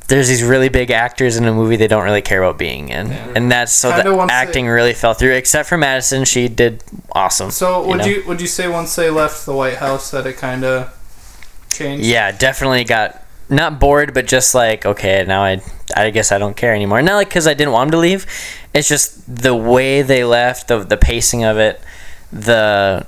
there's 0.08 0.26
these 0.28 0.42
really 0.42 0.68
big 0.70 0.90
actors 0.90 1.36
in 1.36 1.44
a 1.44 1.52
movie 1.52 1.76
they 1.76 1.86
don't 1.86 2.04
really 2.04 2.22
care 2.22 2.42
about 2.42 2.58
being 2.58 2.88
in, 2.88 3.12
and 3.12 3.52
that's 3.52 3.72
so 3.72 3.90
Kinda 3.90 4.10
the 4.10 4.16
once 4.16 4.30
they- 4.30 4.36
acting 4.36 4.66
really 4.66 4.94
fell 4.94 5.14
through. 5.14 5.32
Except 5.34 5.68
for 5.68 5.76
Madison, 5.76 6.24
she 6.24 6.48
did 6.48 6.82
awesome. 7.12 7.50
So 7.50 7.86
would 7.86 7.98
know? 7.98 8.04
you 8.06 8.24
would 8.26 8.40
you 8.40 8.46
say 8.46 8.68
once 8.68 8.96
they 8.96 9.10
left 9.10 9.44
the 9.46 9.54
White 9.54 9.76
House 9.76 10.10
that 10.10 10.26
it 10.26 10.38
kind 10.38 10.64
of 10.64 10.92
changed? 11.70 12.04
Yeah, 12.04 12.32
definitely 12.32 12.84
got 12.84 13.22
not 13.50 13.78
bored, 13.78 14.14
but 14.14 14.26
just 14.26 14.54
like 14.54 14.86
okay, 14.86 15.24
now 15.28 15.44
I 15.44 15.60
I 15.94 16.10
guess 16.10 16.32
I 16.32 16.38
don't 16.38 16.56
care 16.56 16.74
anymore. 16.74 17.02
Not 17.02 17.16
like 17.16 17.28
because 17.28 17.46
I 17.46 17.54
didn't 17.54 17.72
want 17.72 17.90
them 17.90 17.98
to 17.98 18.02
leave. 18.02 18.26
It's 18.74 18.88
just 18.88 19.22
the 19.42 19.54
way 19.54 20.00
they 20.02 20.24
left, 20.24 20.68
the 20.68 20.78
the 20.78 20.96
pacing 20.96 21.44
of 21.44 21.58
it, 21.58 21.80
the 22.32 23.06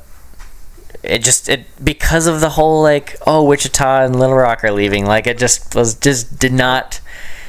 it 1.03 1.23
just 1.23 1.49
it 1.49 1.65
because 1.83 2.27
of 2.27 2.41
the 2.41 2.51
whole 2.51 2.83
like 2.83 3.17
oh 3.27 3.45
Wichita 3.45 4.05
and 4.05 4.19
Little 4.19 4.37
Rock 4.37 4.65
are 4.65 4.73
leaving. 4.73 5.07
Like 5.07 5.27
it 5.27 5.39
just 5.39 5.75
was 5.75 5.95
just 5.95 6.39
did 6.39 6.53
not. 6.53 7.01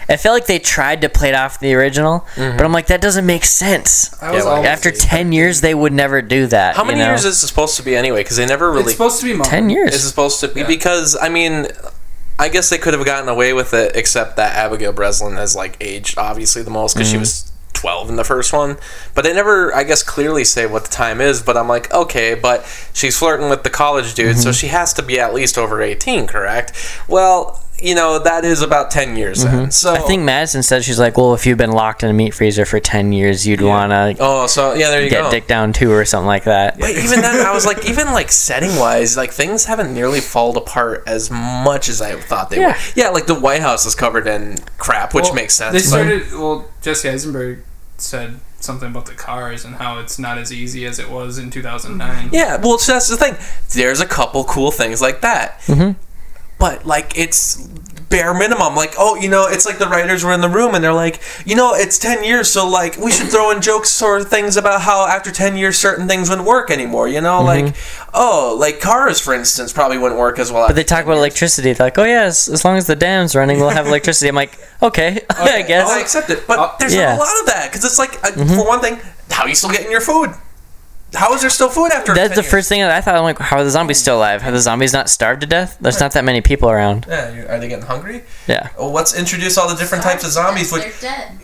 I 0.09 0.17
felt 0.17 0.33
like 0.33 0.45
they 0.45 0.59
tried 0.59 1.01
to 1.01 1.09
play 1.09 1.29
it 1.29 1.35
off 1.35 1.59
the 1.61 1.73
original, 1.73 2.21
mm-hmm. 2.35 2.57
but 2.57 2.65
I'm 2.65 2.73
like 2.73 2.87
that 2.87 3.01
doesn't 3.01 3.25
make 3.25 3.45
sense. 3.45 4.13
I 4.21 4.31
was 4.31 4.43
Yeah, 4.43 4.51
like, 4.51 4.65
After 4.65 4.91
ten 4.91 5.31
years, 5.31 5.61
they 5.61 5.73
would 5.73 5.93
never 5.93 6.21
do 6.21 6.47
that. 6.47 6.75
How 6.75 6.83
you 6.83 6.87
many 6.87 6.99
know? 6.99 7.07
years 7.07 7.23
is 7.23 7.41
it 7.41 7.47
supposed 7.47 7.77
to 7.77 7.83
be 7.83 7.95
anyway? 7.95 8.21
Because 8.21 8.37
they 8.37 8.45
never 8.45 8.71
really 8.71 8.83
It's 8.83 8.91
supposed 8.93 9.21
to 9.21 9.25
be 9.25 9.33
modern. 9.33 9.49
ten 9.49 9.69
years? 9.69 9.93
Is 9.93 10.03
it 10.03 10.09
supposed 10.09 10.39
to 10.41 10.49
be? 10.49 10.61
Yeah. 10.61 10.67
Because 10.67 11.15
I 11.21 11.29
mean, 11.29 11.67
I 12.39 12.49
guess 12.49 12.69
they 12.69 12.77
could 12.77 12.93
have 12.93 13.05
gotten 13.05 13.29
away 13.29 13.53
with 13.53 13.73
it, 13.73 13.95
except 13.95 14.35
that 14.37 14.55
Abigail 14.55 14.91
Breslin 14.91 15.35
has 15.35 15.55
like 15.55 15.77
aged 15.79 16.17
obviously 16.17 16.63
the 16.63 16.71
most 16.71 16.93
because 16.93 17.07
she 17.07 17.13
mm-hmm. 17.13 17.21
was 17.21 17.50
twelve 17.81 18.09
in 18.09 18.15
the 18.15 18.23
first 18.23 18.53
one. 18.53 18.77
But 19.15 19.23
they 19.23 19.33
never, 19.33 19.73
I 19.73 19.83
guess, 19.83 20.03
clearly 20.03 20.43
say 20.43 20.65
what 20.67 20.83
the 20.85 20.91
time 20.91 21.19
is. 21.19 21.41
But 21.41 21.57
I'm 21.57 21.67
like, 21.67 21.91
okay, 21.93 22.35
but 22.35 22.63
she's 22.93 23.17
flirting 23.17 23.49
with 23.49 23.63
the 23.63 23.69
college 23.69 24.13
dude, 24.13 24.37
so 24.37 24.49
mm-hmm. 24.49 24.53
she 24.53 24.67
has 24.67 24.93
to 24.93 25.01
be 25.01 25.19
at 25.19 25.33
least 25.33 25.57
over 25.57 25.81
eighteen, 25.81 26.27
correct? 26.27 26.73
Well, 27.07 27.61
you 27.81 27.95
know 27.95 28.19
that 28.19 28.45
is 28.45 28.61
about 28.61 28.91
ten 28.91 29.17
years 29.17 29.43
then. 29.43 29.53
Mm-hmm. 29.55 29.69
So 29.71 29.93
I 29.93 29.99
think 29.99 30.21
Madison 30.21 30.61
said 30.61 30.83
she's 30.83 30.99
like, 30.99 31.17
well, 31.17 31.33
if 31.33 31.47
you've 31.47 31.57
been 31.57 31.71
locked 31.71 32.03
in 32.03 32.09
a 32.09 32.13
meat 32.13 32.33
freezer 32.33 32.63
for 32.63 32.79
ten 32.79 33.11
years, 33.11 33.47
you'd 33.47 33.61
wanna 33.61 34.13
Oh, 34.19 34.45
so 34.45 34.73
yeah, 34.73 34.91
there 34.91 35.03
you 35.03 35.09
get 35.09 35.23
go. 35.23 35.31
dick 35.31 35.47
down 35.47 35.73
too 35.73 35.91
or 35.91 36.05
something 36.05 36.27
like 36.27 36.43
that. 36.43 36.79
But 36.79 36.91
even 36.91 37.21
then, 37.21 37.43
I 37.45 37.51
was 37.53 37.65
like, 37.65 37.89
even 37.89 38.07
like 38.13 38.31
setting 38.31 38.75
wise, 38.75 39.17
like 39.17 39.31
things 39.31 39.65
haven't 39.65 39.93
nearly 39.93 40.19
fallen 40.19 40.57
apart 40.57 41.03
as 41.07 41.31
much 41.31 41.89
as 41.89 42.01
I 42.01 42.15
thought 42.17 42.51
they 42.51 42.59
Yeah. 42.59 42.67
would. 42.67 42.95
Yeah, 42.95 43.09
like 43.09 43.25
the 43.25 43.39
White 43.39 43.61
House 43.61 43.85
is 43.87 43.95
covered 43.95 44.27
in 44.27 44.59
crap, 44.77 45.15
which 45.15 45.25
Well, 45.25 45.33
makes 45.33 45.55
sense. 45.55 45.73
They 45.73 45.79
but- 45.79 46.05
started. 46.05 46.31
Well, 46.33 46.65
Jesse 46.83 47.09
Eisenberg 47.09 47.63
said 48.01 48.39
something 48.59 48.89
about 48.89 49.05
the 49.05 49.13
cars 49.13 49.65
and 49.65 49.75
how 49.75 49.99
it's 49.99 50.19
not 50.19 50.37
as 50.37 50.51
easy 50.51 50.85
as 50.85 50.99
it 50.99 51.09
was 51.09 51.37
in 51.37 51.49
2009. 51.49 52.29
Yeah, 52.31 52.57
well, 52.57 52.77
so 52.77 52.93
that's 52.93 53.09
the 53.09 53.17
thing. 53.17 53.35
There's 53.73 53.99
a 53.99 54.05
couple 54.05 54.43
cool 54.43 54.71
things 54.71 55.01
like 55.01 55.21
that. 55.21 55.59
Mhm. 55.61 55.95
But, 56.59 56.85
like, 56.85 57.17
it's 57.17 57.67
bare 58.11 58.33
minimum. 58.33 58.75
Like, 58.75 58.93
oh, 58.99 59.15
you 59.15 59.29
know, 59.29 59.47
it's 59.47 59.65
like 59.65 59.79
the 59.79 59.87
writers 59.87 60.23
were 60.23 60.33
in 60.33 60.41
the 60.41 60.49
room 60.49 60.75
and 60.75 60.83
they're 60.83 60.93
like, 60.93 61.19
you 61.45 61.55
know, 61.55 61.73
it's 61.73 61.97
10 61.97 62.23
years, 62.23 62.51
so, 62.51 62.67
like, 62.69 62.97
we 62.97 63.11
should 63.11 63.29
throw 63.29 63.49
in 63.49 63.61
jokes 63.61 63.99
or 64.01 64.23
things 64.23 64.57
about 64.57 64.81
how 64.81 65.07
after 65.07 65.31
10 65.31 65.57
years 65.57 65.79
certain 65.79 66.07
things 66.07 66.29
wouldn't 66.29 66.47
work 66.47 66.69
anymore, 66.69 67.07
you 67.07 67.21
know? 67.21 67.41
Like, 67.41 67.73
oh, 68.13 68.55
like 68.59 68.79
cars, 68.81 69.19
for 69.19 69.33
instance, 69.33 69.73
probably 69.73 69.97
wouldn't 69.97 70.19
work 70.19 70.37
as 70.37 70.51
well. 70.51 70.67
But 70.67 70.75
they 70.75 70.83
talk 70.83 71.05
about 71.05 71.17
electricity. 71.17 71.73
They're 71.73 71.87
like, 71.87 71.97
oh 71.97 72.03
yes, 72.03 72.47
as, 72.47 72.53
as 72.55 72.65
long 72.65 72.77
as 72.77 72.85
the 72.85 72.95
dam's 72.95 73.35
running, 73.35 73.57
we'll 73.59 73.69
have 73.69 73.87
electricity. 73.87 74.27
I'm 74.29 74.35
like, 74.35 74.59
okay, 74.83 75.21
I 75.29 75.61
guess. 75.63 75.89
I 75.89 75.99
accept 76.01 76.29
it. 76.29 76.45
But 76.45 76.59
Uh, 76.59 76.71
there's 76.79 76.93
yeah. 76.93 77.15
a 77.15 77.19
lot 77.19 77.39
of 77.39 77.45
that 77.47 77.69
because 77.71 77.85
it's 77.85 77.97
like, 77.97 78.21
uh, 78.23 78.31
for 78.55 78.67
one 78.67 78.81
thing, 78.81 78.99
how 79.29 79.43
are 79.43 79.49
you 79.49 79.55
still 79.55 79.71
getting 79.71 79.89
your 79.89 80.01
food? 80.01 80.31
How 81.13 81.33
is 81.33 81.41
there 81.41 81.49
still 81.49 81.69
food 81.69 81.91
after? 81.91 82.13
That's 82.13 82.29
10 82.29 82.35
the 82.37 82.41
years? 82.41 82.51
first 82.51 82.69
thing 82.69 82.81
that 82.81 82.91
I 82.91 83.01
thought. 83.01 83.15
I'm 83.15 83.23
like, 83.23 83.37
how 83.39 83.57
are 83.57 83.63
the 83.63 83.69
zombies 83.69 83.99
still 83.99 84.17
alive? 84.17 84.41
Have 84.41 84.53
the 84.53 84.59
zombies 84.61 84.93
not 84.93 85.09
starved 85.09 85.41
to 85.41 85.47
death? 85.47 85.77
There's 85.81 85.99
not 85.99 86.13
that 86.13 86.23
many 86.23 86.41
people 86.41 86.69
around. 86.69 87.05
Yeah, 87.07 87.53
are 87.53 87.59
they 87.59 87.67
getting 87.67 87.85
hungry? 87.85 88.23
Yeah, 88.47 88.69
Well, 88.77 88.91
let's 88.91 89.13
introduce 89.13 89.57
all 89.57 89.67
the 89.67 89.75
different 89.75 90.03
types 90.03 90.23
of 90.23 90.31
zombies. 90.31 90.71
Which 90.71 90.83
They're 90.83 91.11
dead. 91.11 91.39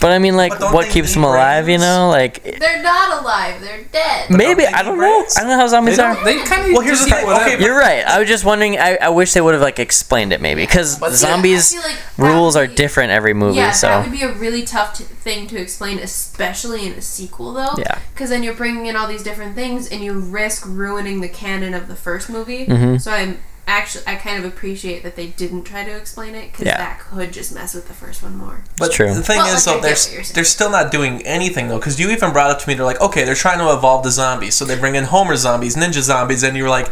But 0.00 0.12
I 0.12 0.18
mean, 0.18 0.36
like, 0.36 0.58
what 0.60 0.88
keeps 0.90 1.14
them 1.14 1.24
alive? 1.24 1.68
You 1.68 1.78
know, 1.78 2.08
like 2.10 2.42
They're 2.42 2.82
not 2.82 3.20
alive. 3.22 3.60
They're 3.60 3.82
dead. 3.84 4.30
maybe 4.30 4.62
don't 4.62 4.72
they 4.72 4.78
I 4.78 4.82
don't 4.82 4.98
know. 4.98 5.24
I 5.36 5.40
don't 5.40 5.48
know 5.48 5.56
how 5.56 5.66
zombies 5.68 5.96
don't, 5.96 6.16
are. 6.18 6.24
they 6.24 6.38
kind 6.44 6.66
of 6.66 6.72
Well, 6.72 6.80
here's 6.82 7.00
the 7.04 7.10
thing. 7.10 7.26
Okay, 7.28 7.62
You're 7.62 7.76
right. 7.78 8.04
I 8.06 8.18
was 8.18 8.28
just 8.28 8.44
wondering. 8.44 8.78
I, 8.78 8.96
I 8.96 9.08
wish 9.08 9.32
they 9.32 9.40
would 9.40 9.54
have 9.54 9.62
like 9.62 9.78
explained 9.78 10.32
it 10.32 10.40
maybe 10.40 10.62
because 10.62 10.98
zombies 11.16 11.74
I 11.74 11.80
feel 11.80 11.90
like 11.90 12.18
rules 12.18 12.54
would 12.56 12.70
are 12.70 12.74
different 12.74 13.10
every 13.10 13.34
movie. 13.34 13.56
Yeah, 13.56 13.72
so 13.72 13.88
that 13.88 14.02
would 14.08 14.12
be 14.12 14.22
a 14.22 14.32
really 14.34 14.62
tough 14.62 14.98
t- 14.98 15.04
thing 15.04 15.46
to 15.48 15.56
explain, 15.60 15.98
especially 15.98 16.86
in 16.86 16.92
a 16.92 17.00
sequel, 17.02 17.52
though. 17.52 17.74
Yeah. 17.78 17.98
Because 18.14 18.30
then 18.30 18.42
you're 18.42 18.54
bringing 18.54 18.86
in 18.86 18.96
all 18.96 19.06
these 19.06 19.22
different 19.22 19.54
things, 19.54 19.88
and 19.90 20.02
you 20.04 20.12
risk 20.12 20.64
ruining 20.66 21.20
the 21.20 21.28
canon 21.28 21.74
of 21.74 21.88
the 21.88 21.96
first 21.96 22.28
movie. 22.30 22.66
Mhm. 22.66 23.00
So 23.00 23.10
I'm 23.10 23.38
actually, 23.70 24.04
I 24.06 24.16
kind 24.16 24.38
of 24.38 24.44
appreciate 24.44 25.02
that 25.02 25.16
they 25.16 25.28
didn't 25.28 25.64
try 25.64 25.84
to 25.84 25.96
explain 25.96 26.34
it, 26.34 26.52
because 26.52 26.66
Yeah. 26.66 26.76
that 26.78 27.00
could 27.00 27.32
just 27.32 27.54
mess 27.54 27.74
with 27.74 27.88
the 27.88 27.94
first 27.94 28.22
one 28.22 28.36
more. 28.36 28.62
But 28.78 28.92
true. 28.92 29.12
the 29.14 29.22
thing 29.22 29.38
Well, 29.38 29.54
is, 29.56 29.64
though, 29.64 29.72
they're, 29.80 29.92
what 29.92 30.10
you're 30.12 30.22
saying. 30.24 30.34
they're 30.34 30.44
still 30.44 30.70
not 30.70 30.90
doing 30.90 31.22
anything, 31.26 31.68
though, 31.68 31.78
because 31.78 31.98
you 32.00 32.10
even 32.10 32.32
brought 32.32 32.50
up 32.50 32.58
to 32.60 32.68
me, 32.68 32.74
they're 32.74 32.84
like, 32.84 33.00
okay, 33.00 33.24
they're 33.24 33.34
trying 33.34 33.58
to 33.58 33.72
evolve 33.72 34.02
the 34.04 34.10
zombies. 34.10 34.54
So 34.54 34.64
they 34.64 34.78
bring 34.78 34.94
in 34.94 35.04
Homer 35.04 35.36
zombies, 35.36 35.76
ninja 35.76 36.02
zombies, 36.02 36.42
and 36.42 36.56
you 36.56 36.62
were 36.64 36.68
like, 36.70 36.90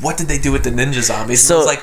what 0.00 0.16
did 0.16 0.28
they 0.28 0.38
do 0.38 0.52
with 0.52 0.64
the 0.64 0.70
ninja 0.70 1.02
zombies? 1.02 1.40
And 1.42 1.48
So- 1.48 1.54
I 1.54 1.58
was 1.58 1.66
like, 1.66 1.82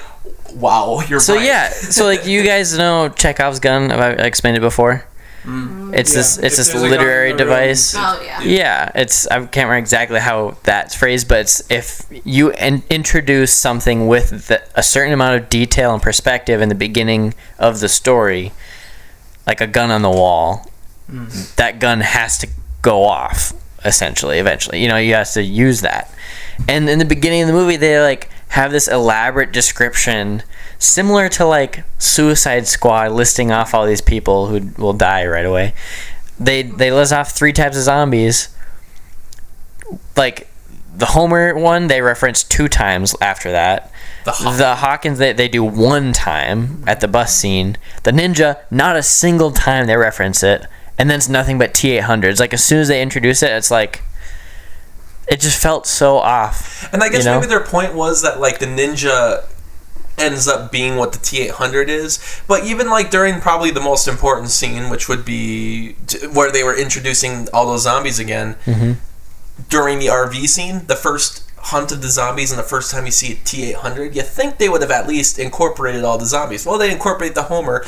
wow, 0.55 1.01
you're 1.07 1.19
so 1.19 1.36
right. 1.36 1.45
yeah. 1.45 1.69
So 1.69 2.05
like 2.05 2.26
you 2.28 2.43
guys 2.43 2.78
know 2.78 3.09
Chekhov's 3.09 3.59
gun. 3.59 3.89
Have 3.89 3.99
I 3.99 4.09
explained 4.11 4.55
it 4.57 4.61
before? 4.61 5.03
Mm. 5.43 5.93
It's 5.93 6.13
this. 6.13 6.37
It's 6.37 6.53
If 6.53 6.57
this 6.57 6.67
there's 6.69 6.69
a 6.69 6.73
gun 6.73 6.85
in 6.85 6.91
literary 6.91 7.33
device. 7.33 7.93
Oh, 7.95 8.21
yeah. 8.23 8.41
Yeah, 8.41 8.91
it's 8.95 9.27
I 9.27 9.39
can't 9.39 9.55
remember 9.55 9.77
exactly 9.77 10.19
how 10.19 10.57
that's 10.63 10.95
phrased, 10.95 11.27
but 11.27 11.39
it's 11.39 11.71
if 11.71 12.05
you 12.25 12.51
in, 12.53 12.83
introduce 12.89 13.53
something 13.53 14.07
with 14.07 14.47
the, 14.47 14.63
a 14.75 14.83
certain 14.83 15.13
amount 15.13 15.41
of 15.41 15.49
detail 15.49 15.93
and 15.93 16.01
perspective 16.01 16.61
in 16.61 16.69
the 16.69 16.75
beginning 16.75 17.33
of 17.59 17.81
the 17.81 17.89
story, 17.89 18.53
like 19.45 19.59
a 19.59 19.67
gun 19.67 19.91
on 19.91 20.01
the 20.01 20.09
wall, 20.09 20.71
mm. 21.11 21.55
that 21.55 21.79
gun 21.79 21.99
has 21.99 22.37
to 22.39 22.47
go 22.81 23.03
off 23.03 23.53
essentially 23.85 24.39
eventually. 24.39 24.81
You 24.81 24.87
know, 24.87 24.97
you 24.97 25.13
have 25.15 25.31
to 25.33 25.43
use 25.43 25.81
that. 25.81 26.13
And 26.67 26.89
in 26.89 26.99
the 26.99 27.05
beginning 27.05 27.41
of 27.41 27.47
the 27.47 27.53
movie, 27.53 27.75
they 27.75 27.99
like 27.99 28.29
have 28.49 28.71
this 28.71 28.87
elaborate 28.87 29.51
description 29.51 30.43
similar 30.80 31.30
to 31.30 31.45
like 31.45 31.84
Suicide 31.97 32.67
Squad 32.67 33.11
listing 33.11 33.51
off 33.51 33.74
all 33.74 33.86
these 33.86 34.01
people 34.01 34.47
who 34.47 34.71
will 34.82 34.93
die 34.93 35.26
right 35.26 35.45
away. 35.45 35.74
They 36.39 36.63
they 36.63 36.91
list 36.91 37.13
off 37.13 37.32
three 37.32 37.53
types 37.53 37.78
of 37.78 37.84
zombies. 37.84 38.55
Like 40.15 40.47
the 40.95 41.07
Homer 41.07 41.55
one, 41.55 41.88
they 41.88 42.01
reference 42.01 42.43
two 42.43 42.67
times 42.67 43.15
after 43.21 43.51
that. 43.51 43.91
The 44.26 44.32
The 44.57 44.76
Hawkings 44.76 45.17
they, 45.17 45.34
they 45.34 45.47
do 45.47 45.63
one 45.63 46.13
time 46.13 46.84
at 46.88 46.99
the 46.99 47.07
bus 47.07 47.36
scene. 47.36 47.78
The 48.03 48.11
Ninja, 48.11 48.59
not 48.69 48.95
a 48.95 49.03
single 49.03 49.51
time 49.51 49.88
they 49.88 49.97
reference 49.97 50.43
it. 50.43 50.65
And 50.97 51.09
then 51.09 51.17
it's 51.17 51.30
nothing 51.30 51.57
but 51.57 51.74
T 51.74 51.91
eight 51.91 52.03
hundreds. 52.03 52.39
Like 52.39 52.53
as 52.53 52.63
soon 52.63 52.80
as 52.80 52.88
they 52.88 53.01
introduce 53.01 53.41
it, 53.41 53.51
it's 53.51 53.71
like 53.71 54.03
it 55.28 55.39
just 55.39 55.61
felt 55.61 55.88
so 55.88 56.17
off. 56.17 56.91
And 56.93 57.01
I 57.01 57.09
guess 57.09 57.19
you 57.19 57.32
know? 57.32 57.39
maybe 57.39 57.49
their 57.49 57.63
point 57.63 57.93
was 57.93 58.21
that 58.24 58.39
like 58.39 58.59
the 58.59 58.65
ninja 58.65 59.45
ends 60.18 60.47
up 60.47 60.72
being 60.72 60.95
what 60.97 61.11
the 61.11 61.18
T800 61.20 61.88
is. 61.88 62.20
But 62.47 62.64
even 62.66 62.89
like 62.89 63.09
during 63.11 63.41
probably 63.41 63.72
the 63.72 63.82
most 63.82 64.07
important 64.07 64.49
scene, 64.49 64.89
which 64.89 65.07
would 65.09 65.26
be 65.26 65.95
t- 66.07 66.28
where 66.28 66.51
they 66.51 66.64
were 66.64 66.76
introducing 66.78 67.47
all 67.53 67.66
those 67.68 67.84
zombies 67.84 68.20
again, 68.20 68.55
Mm-hmm. 68.66 68.93
during 69.70 69.99
the 69.99 70.07
RV 70.07 70.47
scene, 70.47 70.86
the 70.88 70.95
first 70.95 71.43
hunt 71.57 71.91
of 71.91 72.01
the 72.01 72.09
zombies 72.09 72.51
and 72.51 72.59
the 72.59 72.64
first 72.64 72.91
time 72.91 73.05
you 73.05 73.11
see 73.11 73.34
a 73.34 73.36
T800, 73.36 74.16
you 74.16 74.22
think 74.22 74.57
they 74.57 74.68
would 74.70 74.82
have 74.82 74.91
at 74.91 75.07
least 75.07 75.39
incorporated 75.39 76.03
all 76.03 76.18
the 76.18 76.26
zombies. 76.26 76.66
Well, 76.66 76.78
they 76.78 76.91
incorporate 76.91 77.36
the 77.36 77.43
Homer. 77.43 77.86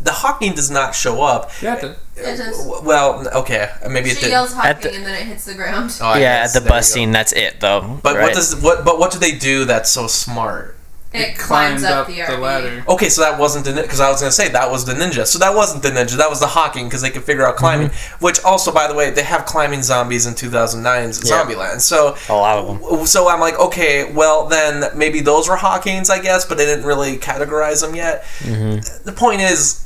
The 0.00 0.12
Hawking 0.12 0.52
does 0.54 0.70
not 0.70 0.94
show 0.94 1.22
up. 1.22 1.50
Yeah, 1.62 1.76
the, 1.76 1.96
It 2.16 2.38
is. 2.38 2.58
W- 2.58 2.82
Well, 2.86 3.26
okay, 3.34 3.70
maybe 3.90 4.10
it 4.10 4.16
She 4.18 4.24
did. 4.24 4.30
yells 4.30 4.52
At 4.54 4.76
hawking 4.76 4.90
the- 4.92 4.96
and 4.98 5.06
then 5.06 5.14
it 5.14 5.24
hits 5.26 5.44
the 5.46 5.54
ground. 5.54 5.96
Oh, 6.00 6.14
yeah, 6.14 6.42
guess. 6.42 6.54
at 6.54 6.60
the 6.60 6.64
There 6.68 6.76
bus 6.78 6.92
scene, 6.92 7.10
that's 7.10 7.32
it 7.32 7.60
though. 7.60 7.98
But 8.02 8.14
right? 8.16 8.22
what 8.24 8.34
does 8.34 8.54
what? 8.56 8.84
But 8.84 8.98
what 8.98 9.10
do 9.10 9.18
they 9.18 9.32
do 9.32 9.64
that's 9.64 9.90
so 9.90 10.06
smart? 10.06 10.75
It, 11.16 11.38
climbs 11.38 11.82
up, 11.82 12.06
the 12.06 12.18
RV. 12.18 12.40
ladder. 12.40 12.84
Okay, 12.88 13.08
so 13.08 13.22
that 13.22 13.38
wasn't 13.38 13.64
the 13.64 13.72
ninja 13.72 13.82
because 13.82 14.00
I 14.00 14.10
was 14.10 14.20
gonna 14.20 14.32
say 14.32 14.48
that 14.50 14.70
was 14.70 14.84
the 14.84 14.92
ninja. 14.92 15.26
So 15.26 15.38
that 15.38 15.54
wasn't 15.54 15.82
the 15.82 15.90
ninja. 15.90 16.16
That 16.16 16.28
was 16.28 16.40
the 16.40 16.46
Hawking 16.46 16.86
because 16.86 17.02
they 17.02 17.10
could 17.10 17.24
figure 17.24 17.46
out 17.46 17.56
mm-hmm. 17.56 17.58
climbing. 17.58 17.90
Which 18.20 18.42
also, 18.44 18.72
by 18.72 18.86
the 18.86 18.94
way, 18.94 19.10
they 19.10 19.22
have 19.22 19.46
climbing 19.46 19.82
zombies 19.82 20.26
in 20.26 20.34
2009's 20.34 21.28
Yeah. 21.28 21.44
Zombieland. 21.44 21.80
So 21.80 22.16
a 22.28 22.34
lot 22.34 22.58
of 22.58 22.66
them? 22.66 23.06
so 23.06 23.28
I'm 23.28 23.40
like, 23.40 23.58
okay, 23.58 24.12
well 24.12 24.46
then 24.46 24.84
maybe 24.96 25.20
those 25.20 25.48
were 25.48 25.56
Hawkings, 25.56 26.10
I 26.10 26.20
guess, 26.20 26.44
but 26.44 26.58
they 26.58 26.66
didn't 26.66 26.84
really 26.84 27.16
categorize 27.16 27.80
them 27.80 27.94
yet. 27.94 28.24
Mm-hmm. 28.40 29.04
The 29.04 29.12
point 29.12 29.40
is. 29.40 29.82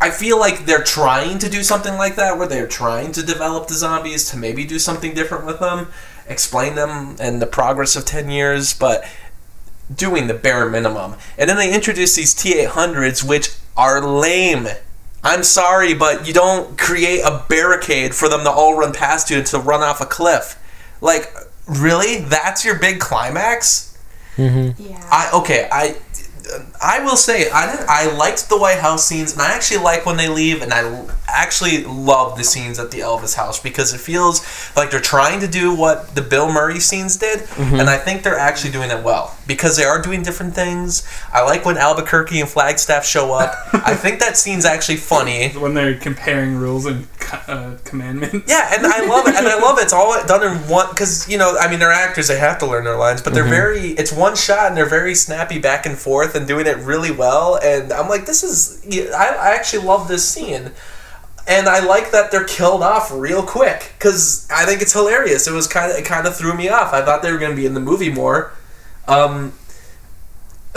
I 0.00 0.10
feel 0.12 0.38
like 0.38 0.64
they're 0.64 0.84
trying 0.84 1.40
to 1.40 1.50
do 1.50 1.64
something 1.64 1.94
like 1.96 2.14
that, 2.14 2.38
where 2.38 2.46
they're 2.46 2.68
trying 2.68 3.10
to 3.10 3.20
develop 3.26 3.66
the 3.66 3.74
zombies 3.74 4.30
to 4.30 4.36
maybe 4.36 4.64
do 4.64 4.78
something 4.78 5.12
different 5.12 5.44
with 5.44 5.58
them, 5.58 5.88
explain 6.28 6.76
them 6.76 7.16
and 7.18 7.42
the 7.42 7.48
progress 7.48 7.96
of 7.96 8.04
ten 8.04 8.30
years, 8.30 8.72
but 8.72 9.04
doing 9.94 10.26
the 10.26 10.34
bare 10.34 10.68
minimum. 10.68 11.14
And 11.36 11.48
then 11.48 11.56
they 11.56 11.72
introduce 11.72 12.16
these 12.16 12.34
T800s, 12.34 13.26
which 13.26 13.56
are 13.76 14.00
lame. 14.00 14.68
I'm 15.22 15.42
sorry, 15.42 15.94
but 15.94 16.26
you 16.26 16.32
don't 16.32 16.78
create 16.78 17.20
a 17.20 17.44
barricade 17.48 18.14
for 18.14 18.28
them 18.28 18.44
to 18.44 18.50
all 18.50 18.76
run 18.76 18.92
past 18.92 19.30
you 19.30 19.38
and 19.38 19.46
to 19.46 19.58
run 19.58 19.82
off 19.82 20.00
a 20.00 20.06
cliff. 20.06 20.58
Like, 21.00 21.32
really? 21.66 22.18
That's 22.18 22.64
your 22.64 22.78
big 22.78 23.00
climax? 23.00 23.98
Mm-hmm. 24.36 24.80
Yeah. 24.80 25.08
I 25.10 25.30
okay. 25.34 25.68
I 25.72 25.96
I 26.82 27.00
will 27.04 27.16
say 27.16 27.50
I 27.50 27.70
didn't, 27.70 27.88
I 27.88 28.10
liked 28.16 28.48
the 28.48 28.58
White 28.58 28.78
House 28.78 29.04
scenes, 29.04 29.32
and 29.32 29.42
I 29.42 29.52
actually 29.54 29.82
like 29.82 30.06
when 30.06 30.16
they 30.16 30.28
leave, 30.28 30.62
and 30.62 30.72
I 30.72 31.06
actually 31.28 31.84
love 31.84 32.36
the 32.38 32.44
scenes 32.44 32.78
at 32.78 32.90
the 32.90 33.00
Elvis 33.00 33.34
house 33.34 33.60
because 33.60 33.92
it 33.92 33.98
feels 34.00 34.44
like 34.76 34.90
they're 34.90 35.00
trying 35.00 35.40
to 35.40 35.48
do 35.48 35.74
what 35.74 36.14
the 36.14 36.22
Bill 36.22 36.50
Murray 36.50 36.80
scenes 36.80 37.16
did, 37.16 37.46
and 37.58 37.88
I 37.88 37.98
think 37.98 38.22
they're 38.22 38.38
actually 38.38 38.72
doing 38.72 38.90
it 38.90 39.02
well 39.04 39.36
because 39.46 39.76
they 39.76 39.84
are 39.84 40.00
doing 40.00 40.22
different 40.22 40.54
things. 40.54 41.06
I 41.32 41.42
like 41.42 41.64
when 41.64 41.76
Albuquerque 41.76 42.40
and 42.40 42.48
Flagstaff 42.48 43.04
show 43.04 43.32
up. 43.32 43.54
I 43.72 43.94
think 43.94 44.20
that 44.20 44.36
scene's 44.36 44.64
actually 44.64 44.96
funny. 44.96 45.48
when 45.58 45.74
they're 45.74 45.96
comparing 45.96 46.56
rules 46.56 46.86
and 46.86 47.06
uh, 47.32 47.76
commandments. 47.84 48.48
Yeah, 48.48 48.74
and 48.74 48.86
I 48.86 49.06
love 49.06 49.26
it, 49.26 49.34
and 49.34 49.46
I 49.46 49.58
love 49.58 49.78
it. 49.78 49.82
It's 49.82 49.92
all 49.92 50.24
done 50.26 50.42
in 50.42 50.68
one 50.68 50.88
because 50.90 51.28
you 51.28 51.38
know, 51.38 51.56
I 51.58 51.68
mean, 51.68 51.78
they're 51.78 51.92
actors; 51.92 52.28
they 52.28 52.38
have 52.38 52.58
to 52.58 52.66
learn 52.66 52.84
their 52.84 52.96
lines, 52.96 53.22
but 53.22 53.34
they're 53.34 53.44
very. 53.44 53.90
It's 53.90 54.12
one 54.12 54.36
shot, 54.36 54.68
and 54.68 54.76
they're 54.76 54.88
very 54.88 55.14
snappy 55.14 55.58
back 55.58 55.86
and 55.86 55.98
forth, 55.98 56.34
and 56.38 56.48
doing 56.48 56.66
it 56.66 56.78
really 56.78 57.10
well. 57.10 57.56
And 57.62 57.92
I'm 57.92 58.08
like, 58.08 58.24
this 58.24 58.42
is. 58.42 58.82
I, 59.12 59.26
I 59.34 59.54
actually 59.54 59.84
love 59.84 60.08
this 60.08 60.26
scene, 60.26 60.70
and 61.46 61.68
I 61.68 61.80
like 61.84 62.10
that 62.12 62.30
they're 62.30 62.44
killed 62.44 62.82
off 62.82 63.10
real 63.12 63.42
quick 63.42 63.92
because 63.98 64.48
I 64.50 64.64
think 64.64 64.80
it's 64.80 64.92
hilarious. 64.94 65.46
It 65.46 65.52
was 65.52 65.66
kind 65.66 65.92
of 65.92 65.98
it 65.98 66.04
kind 66.06 66.26
of 66.26 66.34
threw 66.36 66.54
me 66.56 66.68
off. 66.70 66.94
I 66.94 67.04
thought 67.04 67.20
they 67.22 67.30
were 67.32 67.38
going 67.38 67.50
to 67.52 67.56
be 67.56 67.66
in 67.66 67.74
the 67.74 67.80
movie 67.80 68.10
more, 68.10 68.52
um, 69.06 69.52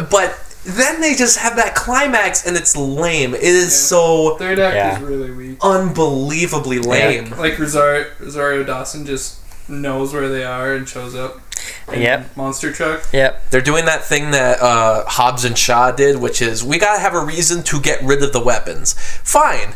but. 0.10 0.38
Then 0.64 1.02
they 1.02 1.16
just 1.16 1.40
have 1.40 1.56
that 1.56 1.74
climax 1.74 2.46
and 2.46 2.56
it's 2.56 2.78
lame. 2.78 3.34
It 3.34 3.42
is 3.42 3.64
Yeah. 3.74 3.80
so 3.88 4.38
Third 4.38 4.60
act 4.60 4.76
Yeah. 4.76 4.96
is 4.98 5.02
really 5.02 5.32
weak. 5.32 5.58
unbelievably 5.60 6.78
lame. 6.78 7.32
Like 7.32 7.58
Rosario, 7.58 8.06
Rosario 8.20 8.64
Dawson 8.64 9.04
just 9.04 9.40
knows 9.68 10.14
where 10.14 10.30
they 10.30 10.44
are 10.44 10.76
and 10.76 10.88
shows 10.88 11.16
up. 11.16 11.40
In 11.92 12.02
Yep. 12.02 12.38
Monster 12.38 12.72
truck. 12.72 13.08
Yep. 13.12 13.50
They're 13.50 13.62
doing 13.62 13.86
that 13.86 14.04
thing 14.04 14.32
that 14.32 14.60
uh, 14.62 15.06
Hobbs 15.06 15.46
and 15.46 15.58
Shaw 15.58 15.92
did, 15.92 16.20
which 16.20 16.42
is 16.42 16.64
we 16.64 16.78
gotta 16.78 17.00
have 17.00 17.14
a 17.14 17.24
reason 17.24 17.64
to 17.64 17.80
get 17.82 18.02
rid 18.04 18.24
of 18.24 18.34
the 18.34 18.42
weapons. 18.44 18.94
Fine. 18.94 19.74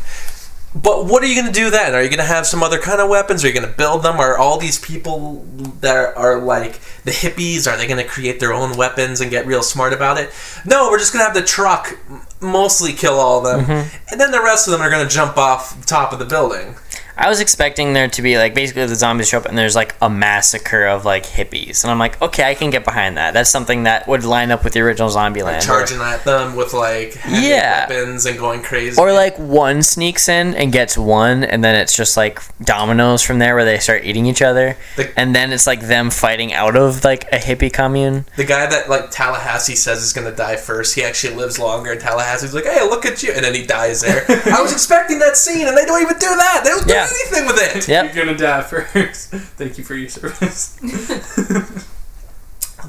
But 0.74 1.06
what 1.06 1.22
are 1.22 1.26
you 1.26 1.34
going 1.34 1.50
to 1.50 1.58
do 1.58 1.70
then? 1.70 1.94
Are 1.94 2.02
you 2.02 2.10
going 2.10 2.18
to 2.18 2.24
have 2.24 2.46
some 2.46 2.62
other 2.62 2.78
kind 2.78 3.00
of 3.00 3.08
weapons? 3.08 3.42
Are 3.42 3.48
you 3.48 3.54
going 3.54 3.66
to 3.66 3.74
build 3.74 4.02
them? 4.02 4.20
Are 4.20 4.36
all 4.36 4.58
these 4.58 4.78
people 4.78 5.42
that 5.80 6.14
are 6.18 6.38
like 6.38 6.80
the 7.04 7.12
hippies, 7.12 7.66
are 7.66 7.78
they 7.78 7.86
going 7.86 8.02
to 8.02 8.06
create 8.06 8.40
their 8.40 8.52
own 8.52 8.76
weapons 8.76 9.22
and 9.22 9.30
get 9.30 9.46
real 9.46 9.62
smart 9.62 9.94
about 9.94 10.18
it? 10.18 10.30
No, 10.66 10.90
we're 10.90 10.98
just 10.98 11.14
going 11.14 11.20
to 11.20 11.24
have 11.24 11.34
the 11.34 11.42
truck 11.48 11.98
mostly 12.42 12.92
kill 12.92 13.14
all 13.14 13.46
of 13.46 13.66
them. 13.66 13.88
And 14.10 14.20
then 14.20 14.32
the 14.32 14.42
rest 14.42 14.68
of 14.68 14.72
them 14.72 14.82
are 14.82 14.90
going 14.90 15.06
to 15.06 15.14
jump 15.14 15.38
off 15.38 15.80
the 15.80 15.86
top 15.86 16.12
of 16.12 16.18
the 16.18 16.26
building. 16.26 16.74
I 17.18 17.28
was 17.30 17.40
expecting 17.40 17.94
there 17.94 18.08
to 18.08 18.22
be 18.22 18.36
like 18.36 18.54
basically 18.54 18.84
the 18.86 18.94
zombies 18.94 19.28
show 19.28 19.38
up 19.38 19.46
and 19.46 19.56
there's 19.56 19.74
like 19.74 19.94
a 20.02 20.10
massacre 20.10 20.84
of 20.86 21.04
like 21.04 21.24
hippies, 21.24 21.82
and 21.82 21.90
I'm 21.90 21.98
like, 21.98 22.20
okay, 22.20 22.44
I 22.44 22.54
can 22.54 22.70
get 22.70 22.84
behind 22.84 23.16
that. 23.16 23.32
That's 23.32 23.48
something 23.50 23.84
that 23.84 24.06
would 24.06 24.22
line 24.24 24.50
up 24.50 24.64
with 24.64 24.74
the 24.74 24.80
original 24.80 25.08
Zombieland. 25.08 25.64
Charging 25.64 26.00
at 26.00 26.24
them 26.24 26.56
with 26.56 26.74
like 26.74 27.14
heavy 27.14 27.48
Yeah. 27.48 27.88
weapons 27.88 28.26
and 28.26 28.38
going 28.38 28.62
crazy. 28.62 29.00
Or 29.00 29.12
like 29.12 29.36
one 29.38 29.82
sneaks 29.82 30.28
in 30.28 30.54
and 30.54 30.70
gets 30.72 30.98
one, 30.98 31.42
and 31.42 31.64
then 31.64 31.74
it's 31.74 31.96
just 31.96 32.16
like 32.16 32.40
dominoes 32.62 33.22
from 33.22 33.38
there 33.38 33.54
where 33.54 33.64
they 33.64 33.78
start 33.78 34.04
eating 34.04 34.26
each 34.26 34.42
other, 34.42 34.76
The- 34.96 35.18
and 35.18 35.34
then 35.34 35.52
it's 35.52 35.66
like 35.66 35.80
them 35.88 36.10
fighting 36.10 36.52
out 36.52 36.76
of 36.76 37.02
like 37.04 37.24
a 37.32 37.38
hippie 37.38 37.72
commune. 37.72 38.26
the 38.36 38.44
guy 38.44 38.66
that 38.66 38.88
like 38.90 39.10
Tallahassee 39.10 39.74
says 39.76 40.02
is 40.02 40.12
gonna 40.12 40.32
die 40.32 40.56
first, 40.56 40.94
he 40.94 41.02
actually 41.02 41.34
lives 41.34 41.58
longer 41.58 41.92
in 41.92 41.98
Tallahassee. 41.98 42.46
He's 42.46 42.54
like, 42.54 42.66
"Hey, 42.66 42.82
look 42.82 43.06
at 43.06 43.22
you," 43.22 43.32
and 43.32 43.42
then 43.44 43.54
he 43.54 43.64
dies 43.64 44.02
there. 44.02 44.24
I 44.28 44.60
was 44.60 44.72
expecting 44.72 45.18
that 45.20 45.36
scene, 45.38 45.66
and 45.66 45.76
they 45.76 45.84
don't 45.86 46.02
even 46.02 46.18
do 46.18 46.26
that. 46.28 46.60
They 46.62 46.70
don't 46.70 46.86
Yeah. 46.86 47.05
Do 47.08 47.14
anything 47.36 47.46
with 47.46 47.76
it. 47.76 47.88
Yep. 47.88 48.14
You're 48.14 48.24
gonna 48.26 48.38
die 48.38 48.62
first. 48.62 49.30
Thank 49.56 49.78
you 49.78 49.84
for 49.84 49.94
your 49.94 50.08
service. 50.08 50.78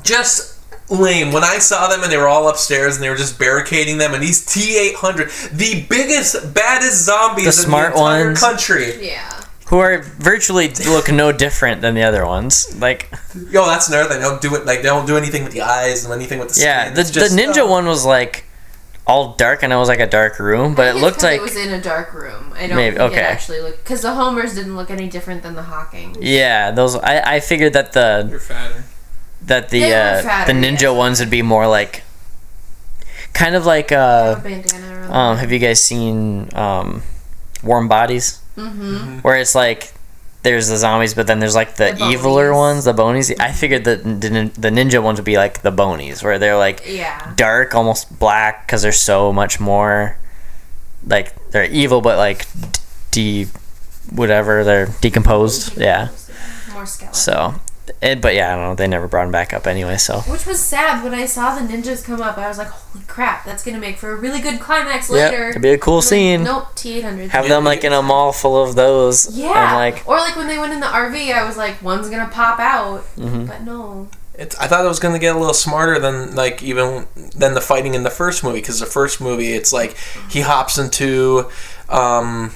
Just 0.04 0.60
lame. 0.90 1.32
When 1.34 1.44
I 1.44 1.58
saw 1.60 1.88
them 1.90 2.04
and 2.04 2.12
they 2.12 2.18
were 2.18 2.28
all 2.28 2.48
upstairs 2.50 2.96
and 2.96 3.04
they 3.04 3.10
were 3.10 3.16
just 3.18 3.40
barricading 3.40 3.98
them, 3.98 4.14
and 4.14 4.22
these 4.24 4.46
T 4.46 4.78
eight 4.78 4.96
hundred, 4.96 5.30
the 5.52 5.86
biggest, 5.90 6.54
baddest 6.54 7.04
zombies 7.06 7.46
The 7.46 7.50
in 7.64 7.68
smart 7.68 7.94
the 7.94 8.00
entire 8.00 8.26
ones. 8.28 8.40
country. 8.40 9.06
Yeah. 9.08 9.34
Who 9.68 9.80
are 9.80 10.02
virtually 10.02 10.70
look 10.88 11.12
no 11.12 11.34
different 11.34 11.82
than 11.82 11.94
the 11.94 12.04
other 12.04 12.26
ones. 12.26 12.74
Like, 12.80 13.10
Yo, 13.50 13.66
that's 13.66 13.90
another 13.90 14.08
thing. 14.08 14.20
They 14.22 14.26
don't 14.26 14.42
do 14.42 14.56
it 14.56 14.66
like 14.66 14.78
they 14.82 14.88
don't 14.88 15.06
do 15.06 15.18
anything 15.18 15.44
with 15.44 15.52
the 15.52 15.62
eyes 15.62 16.06
and 16.06 16.14
anything 16.14 16.40
with 16.40 16.54
the 16.54 16.62
yeah, 16.62 16.94
skin. 16.94 16.96
the, 16.96 17.04
the 17.04 17.42
ninja 17.42 17.66
uh, 17.66 17.70
one 17.70 17.86
was 17.86 18.06
like 18.06 18.46
all 19.08 19.34
dark, 19.36 19.64
and 19.64 19.72
it 19.72 19.76
was 19.78 19.88
like 19.88 20.00
a 20.02 20.08
dark 20.08 20.38
room, 20.40 20.76
but 20.76 20.88
I 20.88 20.90
it 20.92 21.02
looked 21.02 21.24
like 21.24 21.40
it 21.40 21.42
was 21.42 21.56
in 21.56 21.72
a 21.74 21.82
dark 21.82 22.14
room. 22.14 22.54
I 22.56 22.68
don't 22.68 22.76
Maybe- 22.76 22.98
think 22.98 23.12
okay. 23.12 23.22
it 23.22 23.24
actually 23.24 23.62
looked 23.62 23.84
because 23.84 24.02
the 24.02 24.14
Homers 24.14 24.54
didn't 24.56 24.76
look 24.76 24.92
any 24.92 25.08
different 25.08 25.44
than 25.44 25.56
the 25.56 25.64
Hawking. 25.64 26.16
yeah. 26.20 26.72
Those 26.72 26.96
I, 26.98 27.36
I 27.36 27.40
figured 27.40 27.74
that 27.74 27.94
the 27.94 28.28
You're 28.30 28.42
that 29.44 29.70
the 29.70 29.80
They 29.80 29.94
uh, 29.94 30.22
fatter, 30.24 30.52
the 30.54 30.60
ninja 30.60 30.82
yeah. 30.82 30.90
ones 30.92 31.20
would 31.22 31.30
be 31.30 31.42
more 31.42 31.68
like 31.68 32.04
kind 33.34 33.56
of 33.56 33.66
like 33.66 33.92
uh 33.92 34.36
A 34.38 34.42
bandana 34.42 35.12
um 35.14 35.38
have 35.38 35.52
you 35.52 35.60
guys 35.60 35.82
seen 35.84 36.50
um 36.56 37.04
warm 37.64 37.88
bodies 37.88 38.42
Mm-hmm. 38.58 39.20
where 39.22 39.38
it's 39.38 39.54
like 39.54 39.94
there's 40.48 40.70
the 40.70 40.78
zombies 40.78 41.14
but 41.14 41.28
then 41.28 41.40
there's 41.40 41.56
like 41.56 41.76
the, 41.76 41.92
The 41.92 42.06
eviler 42.16 42.56
ones 42.56 42.86
the 42.86 42.94
bonies 42.94 43.32
i 43.40 43.52
figured 43.52 43.84
that 43.84 44.04
the, 44.04 44.70
ninja 44.72 45.04
ones 45.04 45.20
would 45.20 45.26
be 45.26 45.36
like 45.38 45.62
the 45.62 45.72
bonies 45.72 46.24
where 46.24 46.40
they're 46.40 46.58
like 46.58 46.84
Yeah. 46.88 47.34
dark 47.36 47.76
almost 47.76 48.18
black 48.18 48.66
because 48.66 48.82
they're 48.84 48.92
so 49.12 49.34
much 49.34 49.60
more 49.60 50.18
like 51.06 51.36
they're 51.52 51.66
evil 51.66 52.00
but 52.02 52.18
like 52.18 52.46
de 53.12 53.48
whatever 54.12 54.64
they're 54.64 54.88
decomposed 55.02 55.78
yeah 55.78 56.08
More 56.74 56.86
skeleton. 56.86 57.14
so 57.14 57.36
it, 58.02 58.22
but 58.22 58.34
yeah 58.36 58.52
i 58.54 58.56
don't 58.56 58.66
know 58.70 58.76
they 58.76 58.88
never 58.88 59.08
brought 59.08 59.26
him 59.26 59.32
back 59.32 59.54
up 59.54 59.66
anyway 59.68 59.98
so 59.98 60.20
Which 60.22 60.46
was 60.46 60.60
sad 60.60 61.04
when 61.04 61.14
I 61.14 61.26
saw 61.26 61.56
the 61.56 61.62
ninjas 61.62 62.04
come 62.04 62.22
up. 62.22 62.38
I 62.38 62.48
was 62.48 62.58
like, 62.58 62.68
"Holy 62.68 63.04
crap! 63.06 63.46
That's 63.46 63.64
gonna 63.64 63.80
make 63.80 63.98
for 63.98 64.12
a 64.12 64.16
really 64.16 64.40
good 64.42 64.60
climax 64.60 65.10
Yep, 65.10 65.32
later." 65.32 65.50
it'd 65.50 65.62
be 65.62 65.70
a 65.70 65.78
cool 65.78 65.96
Like, 65.96 66.04
scene. 66.04 66.44
Nope, 66.44 66.68
T 66.76 66.98
eight 66.98 67.04
hundred. 67.04 67.30
have 67.32 67.48
them 67.48 67.64
like 67.64 67.84
in 67.84 67.94
a 67.94 68.02
mall 68.02 68.32
full 68.34 68.62
of 68.62 68.76
those 68.76 69.30
Yeah. 69.36 69.48
and 69.70 69.76
like 69.76 70.04
or 70.08 70.18
like 70.18 70.36
when 70.36 70.48
they 70.48 70.58
went 70.60 70.74
in 70.74 70.80
the 70.80 70.88
RV, 70.88 71.34
I 71.34 71.44
was 71.46 71.58
like, 71.58 71.82
"One's 71.82 72.10
gonna 72.10 72.30
pop 72.32 72.60
out," 72.60 73.04
Mhm. 73.18 73.48
but 73.48 73.62
no. 73.64 74.08
It's, 74.40 74.56
I 74.60 74.68
thought 74.68 74.86
it 74.86 74.88
was 74.88 75.00
going 75.00 75.16
to 75.16 75.20
get 75.20 75.36
a 75.36 75.40
little 75.40 75.56
smarter 75.56 75.98
than 76.00 76.36
like 76.36 76.62
even 76.62 77.08
than 77.36 77.56
the 77.56 77.62
fighting 77.62 77.96
in 77.96 78.04
the 78.04 78.12
first 78.12 78.44
movie 78.44 78.60
because 78.60 78.80
the 78.80 78.86
first 78.86 79.20
movie 79.20 79.54
it's 79.54 79.74
like 79.74 79.96
he 80.30 80.42
hops 80.42 80.78
into 80.78 81.50
um, 81.90 82.52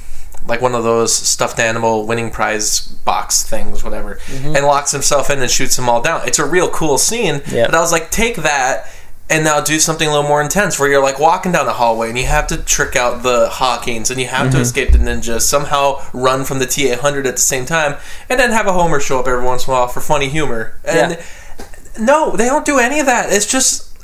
like 0.47 0.61
one 0.61 0.75
of 0.75 0.83
those 0.83 1.15
stuffed 1.15 1.59
animal 1.59 2.05
winning 2.05 2.31
prize 2.31 2.87
box 2.87 3.43
things 3.43 3.83
whatever 3.83 4.15
mm-hmm. 4.15 4.55
and 4.55 4.65
locks 4.65 4.91
himself 4.91 5.29
in 5.29 5.39
and 5.41 5.49
shoots 5.49 5.75
them 5.75 5.87
all 5.87 6.01
down. 6.01 6.27
It's 6.27 6.39
a 6.39 6.45
real 6.45 6.69
cool 6.69 6.97
scene. 6.97 7.41
Yep. 7.51 7.67
But 7.69 7.75
I 7.75 7.79
was 7.79 7.91
like, 7.91 8.11
take 8.11 8.37
that. 8.37 8.91
And 9.29 9.45
now 9.45 9.61
do 9.61 9.79
something 9.79 10.05
a 10.05 10.11
little 10.11 10.27
more 10.27 10.41
intense 10.41 10.77
where 10.77 10.89
you're 10.89 11.01
like 11.01 11.17
walking 11.17 11.53
down 11.53 11.65
the 11.65 11.71
hallway 11.71 12.09
and 12.09 12.17
you 12.17 12.25
have 12.25 12.47
to 12.47 12.57
trick 12.57 12.97
out 12.97 13.23
the 13.23 13.47
Hawkings 13.49 14.11
and 14.11 14.19
you 14.19 14.27
have 14.27 14.47
to 14.47 14.57
mm-hmm. 14.57 14.61
escape 14.61 14.91
the 14.91 14.97
ninjas, 14.97 15.41
somehow 15.43 16.05
run 16.11 16.43
from 16.43 16.59
the 16.59 16.65
T 16.65 16.89
800 16.89 17.25
at 17.25 17.37
the 17.37 17.41
same 17.41 17.65
time, 17.65 17.97
and 18.29 18.37
then 18.37 18.51
have 18.51 18.67
a 18.67 18.73
Homer 18.73 18.99
show 18.99 19.21
up 19.21 19.29
every 19.29 19.45
once 19.45 19.67
in 19.67 19.71
a 19.71 19.77
while 19.77 19.87
for 19.87 20.01
funny 20.01 20.27
humor. 20.27 20.77
And 20.83 21.13
Yeah. 21.13 21.23
no, 21.97 22.35
they 22.35 22.47
don't 22.47 22.65
do 22.65 22.77
any 22.77 22.99
of 22.99 23.05
that. 23.05 23.31
It's 23.31 23.45
just, 23.45 23.97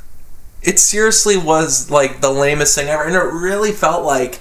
it 0.62 0.78
seriously 0.78 1.36
was 1.36 1.90
like 1.90 2.22
the 2.22 2.30
lamest 2.30 2.74
thing 2.74 2.88
ever, 2.88 3.04
and 3.04 3.14
it 3.14 3.18
really 3.18 3.72
felt 3.72 4.06
like 4.06 4.40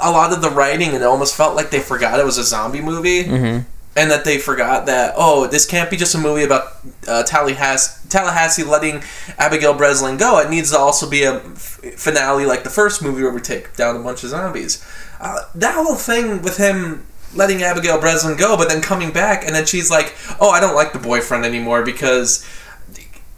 a 0.00 0.10
lot 0.10 0.32
of 0.32 0.42
the 0.42 0.50
writing. 0.50 0.88
And 0.88 0.96
it 0.96 1.02
almost 1.04 1.34
felt 1.36 1.56
like 1.56 1.70
they 1.70 1.80
forgot 1.80 2.18
it 2.20 2.24
was 2.26 2.38
a 2.38 2.44
zombie 2.44 2.80
movie, 2.80 3.24
Mhm. 3.24 3.64
and 3.96 4.10
that 4.10 4.24
they 4.24 4.38
forgot 4.38 4.86
that 4.86 5.14
oh, 5.16 5.46
this 5.46 5.66
can't 5.66 5.90
be 5.90 5.96
just 5.96 6.14
a 6.14 6.18
movie 6.18 6.44
about 6.44 6.76
uh, 7.08 7.22
Tallahassee, 7.24 8.08
Tallahassee 8.08 8.64
letting 8.64 9.02
Abigail 9.38 9.74
Breslin 9.74 10.16
go. 10.16 10.38
It 10.38 10.50
needs 10.50 10.70
to 10.70 10.78
also 10.78 11.08
be 11.08 11.24
a 11.24 11.34
f- 11.36 11.80
finale 11.96 12.46
like 12.46 12.64
the 12.64 12.70
first 12.70 13.02
movie 13.02 13.22
where 13.22 13.32
we 13.32 13.40
take 13.40 13.74
down 13.76 13.96
a 13.96 13.98
bunch 14.00 14.22
of 14.24 14.30
zombies. 14.30 14.82
Uh, 15.20 15.40
that 15.54 15.74
whole 15.74 15.94
thing 15.94 16.42
with 16.42 16.56
him 16.56 17.06
letting 17.34 17.62
Abigail 17.62 17.98
Breslin 17.98 18.36
go, 18.36 18.56
but 18.56 18.68
then 18.68 18.82
coming 18.82 19.10
back, 19.10 19.44
and 19.46 19.54
then 19.54 19.64
she's 19.66 19.90
like, 19.90 20.14
"Oh, 20.40 20.50
I 20.50 20.60
don't 20.60 20.74
like 20.74 20.92
the 20.92 20.98
boyfriend 20.98 21.44
anymore 21.44 21.82
because." 21.82 22.44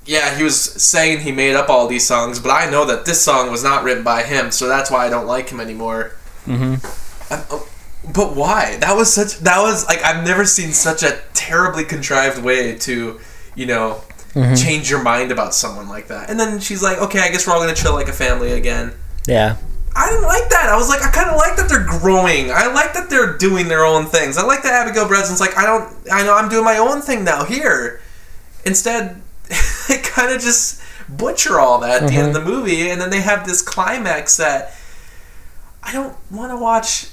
Yeah, 0.06 0.36
he 0.36 0.42
was 0.42 0.60
saying 0.60 1.20
he 1.20 1.32
made 1.32 1.54
up 1.56 1.70
all 1.70 1.86
these 1.86 2.06
songs, 2.06 2.38
but 2.38 2.50
I 2.50 2.68
know 2.68 2.84
that 2.84 3.06
this 3.06 3.22
song 3.22 3.50
was 3.50 3.64
not 3.64 3.84
written 3.84 4.02
by 4.04 4.22
him, 4.22 4.50
so 4.50 4.68
that's 4.68 4.90
why 4.90 5.06
I 5.06 5.08
don't 5.08 5.26
like 5.26 5.48
him 5.48 5.60
anymore. 5.60 6.12
Mhm. 6.46 6.84
Uh, 7.30 7.42
oh, 7.50 7.66
But 8.12 8.36
why? 8.36 8.76
That 8.80 8.96
was 8.96 9.12
such. 9.12 9.38
That 9.40 9.60
was 9.62 9.86
like 9.86 10.02
I've 10.04 10.24
never 10.26 10.44
seen 10.44 10.72
such 10.72 11.02
a 11.02 11.18
terribly 11.32 11.84
contrived 11.84 12.42
way 12.42 12.76
to, 12.80 13.20
you 13.54 13.66
know, 13.66 14.00
Mm-hmm. 14.34 14.56
change 14.56 14.90
your 14.90 15.00
mind 15.00 15.30
about 15.30 15.54
someone 15.54 15.88
like 15.88 16.08
that. 16.08 16.28
And 16.28 16.40
then 16.40 16.58
she's 16.58 16.82
like, 16.82 16.98
"Okay, 16.98 17.20
I 17.20 17.28
guess 17.30 17.46
we're 17.46 17.52
all 17.54 17.60
gonna 17.60 17.72
chill 17.72 17.94
like 17.94 18.08
a 18.08 18.12
family 18.12 18.50
again." 18.52 18.92
yeah 19.28 19.56
I 19.96 20.10
didn't 20.10 20.24
like 20.24 20.48
that. 20.50 20.68
I 20.70 20.76
was 20.76 20.88
like, 20.88 21.02
I 21.04 21.10
kind 21.12 21.30
of 21.30 21.36
like 21.36 21.54
that 21.56 21.68
they're 21.68 21.84
growing. 22.00 22.50
I 22.50 22.66
like 22.66 22.94
that 22.94 23.08
they're 23.10 23.38
doing 23.38 23.68
their 23.68 23.84
own 23.84 24.06
things. 24.06 24.36
I 24.36 24.42
like 24.42 24.64
that 24.64 24.72
Abigail 24.74 25.06
Breslin's 25.06 25.38
like, 25.40 25.56
I 25.56 25.64
don't, 25.64 25.88
I 26.10 26.24
know 26.24 26.34
I'm 26.34 26.48
doing 26.48 26.64
my 26.64 26.78
own 26.78 27.00
thing 27.00 27.22
now 27.22 27.44
here. 27.44 28.00
Instead, 28.64 29.22
they 29.88 29.98
kind 29.98 30.32
of 30.34 30.40
just 30.42 30.82
butcher 31.08 31.60
all 31.60 31.78
that 31.78 32.02
at 32.02 32.08
the 32.08 32.16
end 32.16 32.26
of 32.26 32.34
the 32.34 32.40
movie, 32.44 32.90
and 32.90 33.00
then 33.00 33.10
they 33.10 33.20
have 33.20 33.46
this 33.46 33.62
climax 33.62 34.36
that 34.38 34.74
I 35.84 35.92
don't 35.92 36.16
want 36.30 36.50
to 36.52 36.56
watch 36.56 37.08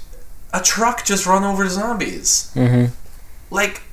a 0.53 0.61
truck 0.61 1.03
just 1.05 1.25
run 1.25 1.43
over 1.43 1.67
zombies. 1.67 2.51
hmm 2.53 2.85
Like, 3.49 3.83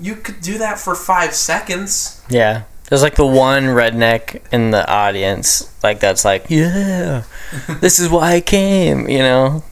you 0.00 0.16
could 0.16 0.40
do 0.40 0.58
that 0.58 0.78
for 0.78 0.94
five 0.94 1.34
seconds. 1.34 2.22
Yeah. 2.28 2.64
There's 2.88 3.02
like 3.02 3.14
the 3.14 3.26
one 3.26 3.64
redneck 3.64 4.42
in 4.52 4.70
the 4.70 4.86
audience, 4.88 5.72
like 5.82 6.00
that's 6.00 6.24
like, 6.24 6.46
yeah, 6.50 7.22
this 7.80 7.98
is 7.98 8.10
why 8.10 8.34
I 8.34 8.40
came, 8.42 9.08
you 9.08 9.20
know? 9.20 9.64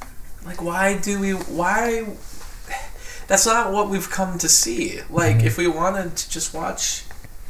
Like, 0.46 0.62
why 0.62 0.96
do 0.96 1.20
we? 1.20 1.32
Why? 1.32 2.06
That's 3.28 3.44
not 3.46 3.70
what 3.72 3.90
we've 3.90 4.08
come 4.10 4.38
to 4.38 4.48
see. 4.48 5.00
Like, 5.10 5.42
if 5.42 5.58
we 5.58 5.66
wanted 5.68 6.16
to 6.16 6.30
just 6.30 6.54
watch 6.54 7.04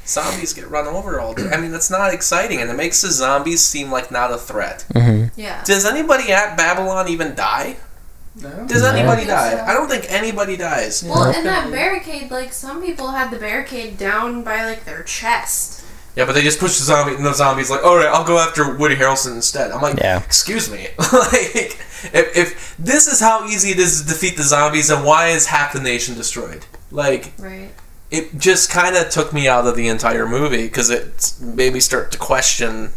zombies 0.06 0.52
get 0.52 0.68
run 0.68 0.86
over 0.86 1.20
all 1.20 1.34
day, 1.34 1.48
I 1.50 1.60
mean, 1.60 1.70
that's 1.72 1.90
not 1.90 2.12
exciting, 2.12 2.60
and 2.60 2.70
it 2.70 2.74
makes 2.76 3.00
the 3.02 3.10
zombies 3.10 3.60
seem 3.60 3.90
like 3.90 4.10
not 4.10 4.32
a 4.32 4.38
threat. 4.38 4.84
Mm-hmm. 4.94 5.38
Yeah. 5.40 5.62
Does 5.64 5.84
anybody 5.84 6.32
at 6.32 6.56
Babylon 6.56 7.08
even 7.08 7.34
die? 7.34 7.76
No. 8.34 8.66
Does 8.66 8.82
anybody 8.82 9.22
I 9.22 9.26
think 9.26 9.28
die? 9.28 9.66
I 9.70 9.74
don't 9.74 9.88
think 9.88 10.06
anybody 10.08 10.56
dies. 10.56 11.04
Well, 11.04 11.36
in 11.36 11.44
that 11.44 11.70
barricade, 11.70 12.30
like 12.30 12.52
some 12.52 12.82
people 12.82 13.08
had 13.08 13.30
the 13.30 13.38
barricade 13.38 13.98
down 13.98 14.42
by 14.42 14.64
like 14.64 14.84
their 14.84 15.02
chest. 15.02 15.84
Yeah, 16.16 16.26
but 16.26 16.32
they 16.34 16.42
just 16.42 16.58
push 16.58 16.78
the 16.78 16.84
zombie, 16.84 17.14
and 17.14 17.24
the 17.24 17.32
zombie's 17.34 17.70
like, 17.70 17.84
"All 17.84 17.96
right, 17.96 18.06
I'll 18.06 18.24
go 18.24 18.38
after 18.38 18.74
Woody 18.76 18.96
Harrelson 18.96 19.34
instead." 19.34 19.70
I'm 19.70 19.80
like, 19.82 19.98
Yeah. 19.98 20.22
"Excuse 20.22 20.70
me, 20.70 20.88
like, 20.98 21.78
if, 22.12 22.36
if 22.36 22.74
this 22.78 23.06
is 23.06 23.18
how 23.20 23.46
easy 23.46 23.70
it 23.70 23.78
is 23.78 24.00
to 24.02 24.08
defeat 24.08 24.36
the 24.36 24.42
zombies, 24.42 24.88
then 24.88 25.04
why 25.04 25.28
is 25.28 25.46
half 25.46 25.72
the 25.74 25.80
nation 25.80 26.14
destroyed?" 26.14 26.64
Like, 26.90 27.32
Right. 27.38 27.70
It 28.12 28.38
just 28.38 28.70
kind 28.70 28.94
of 28.94 29.08
took 29.10 29.32
me 29.32 29.48
out 29.48 29.66
of 29.66 29.74
the 29.74 29.88
entire 29.88 30.28
movie 30.28 30.64
because 30.68 30.90
it 30.90 31.32
made 31.40 31.72
me 31.72 31.80
start 31.80 32.12
to 32.12 32.18
question 32.18 32.92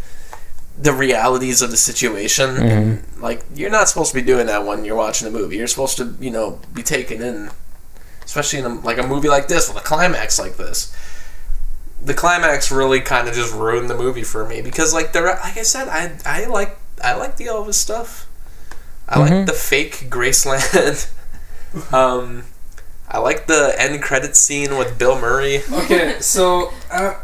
the 0.77 0.91
realities 0.91 1.61
of 1.61 1.71
the 1.71 1.77
situation. 1.77 2.57
And, 2.57 3.03
like, 3.21 3.43
you're 3.55 3.69
not 3.69 3.87
supposed 3.87 4.11
to 4.11 4.15
be 4.15 4.21
doing 4.21 4.47
that 4.47 4.65
when 4.65 4.83
you're 4.83 4.97
watching 4.97 5.25
a 5.27 5.31
movie. 5.31 5.55
You're 5.55 5.67
supposed 5.67 5.95
to, 5.97 6.15
you 6.19 6.29
know, 6.31 6.59
be 6.73 6.83
taken 6.83 7.21
in, 7.21 7.49
especially 8.25 8.59
in 8.59 8.65
a, 8.65 8.75
like 8.81 8.97
a 8.97 9.07
movie 9.07 9.29
like 9.29 9.47
this 9.47 9.69
with 9.69 9.77
a 9.77 9.85
climax 9.85 10.37
like 10.37 10.57
this. 10.57 10.93
The 12.03 12.13
climax 12.13 12.69
really 12.71 12.99
kind 12.99 13.29
of 13.29 13.33
just 13.33 13.53
ruined 13.55 13.89
the 13.89 13.95
movie 13.97 14.23
for 14.23 14.45
me 14.45 14.61
because, 14.61 14.93
like, 14.93 15.13
the 15.13 15.21
like 15.21 15.57
I 15.57 15.63
said, 15.63 15.87
I 15.87 16.11
I 16.25 16.45
like 16.45 16.77
I 17.01 17.15
like 17.15 17.37
the 17.37 17.45
Elvis 17.45 17.75
stuff. 17.75 18.27
I 19.07 19.19
like 19.19 19.31
Mhm. 19.31 19.45
the 19.45 19.53
fake 19.53 20.07
Graceland. 20.09 21.07
um, 21.93 22.43
I 23.09 23.19
like 23.19 23.47
the 23.47 23.75
end 23.77 24.01
credit 24.01 24.35
scene 24.35 24.77
with 24.77 24.97
Bill 24.97 25.19
Murray. 25.19 25.61
Okay, 25.71 26.17
so 26.19 26.71
uh, 26.91 27.15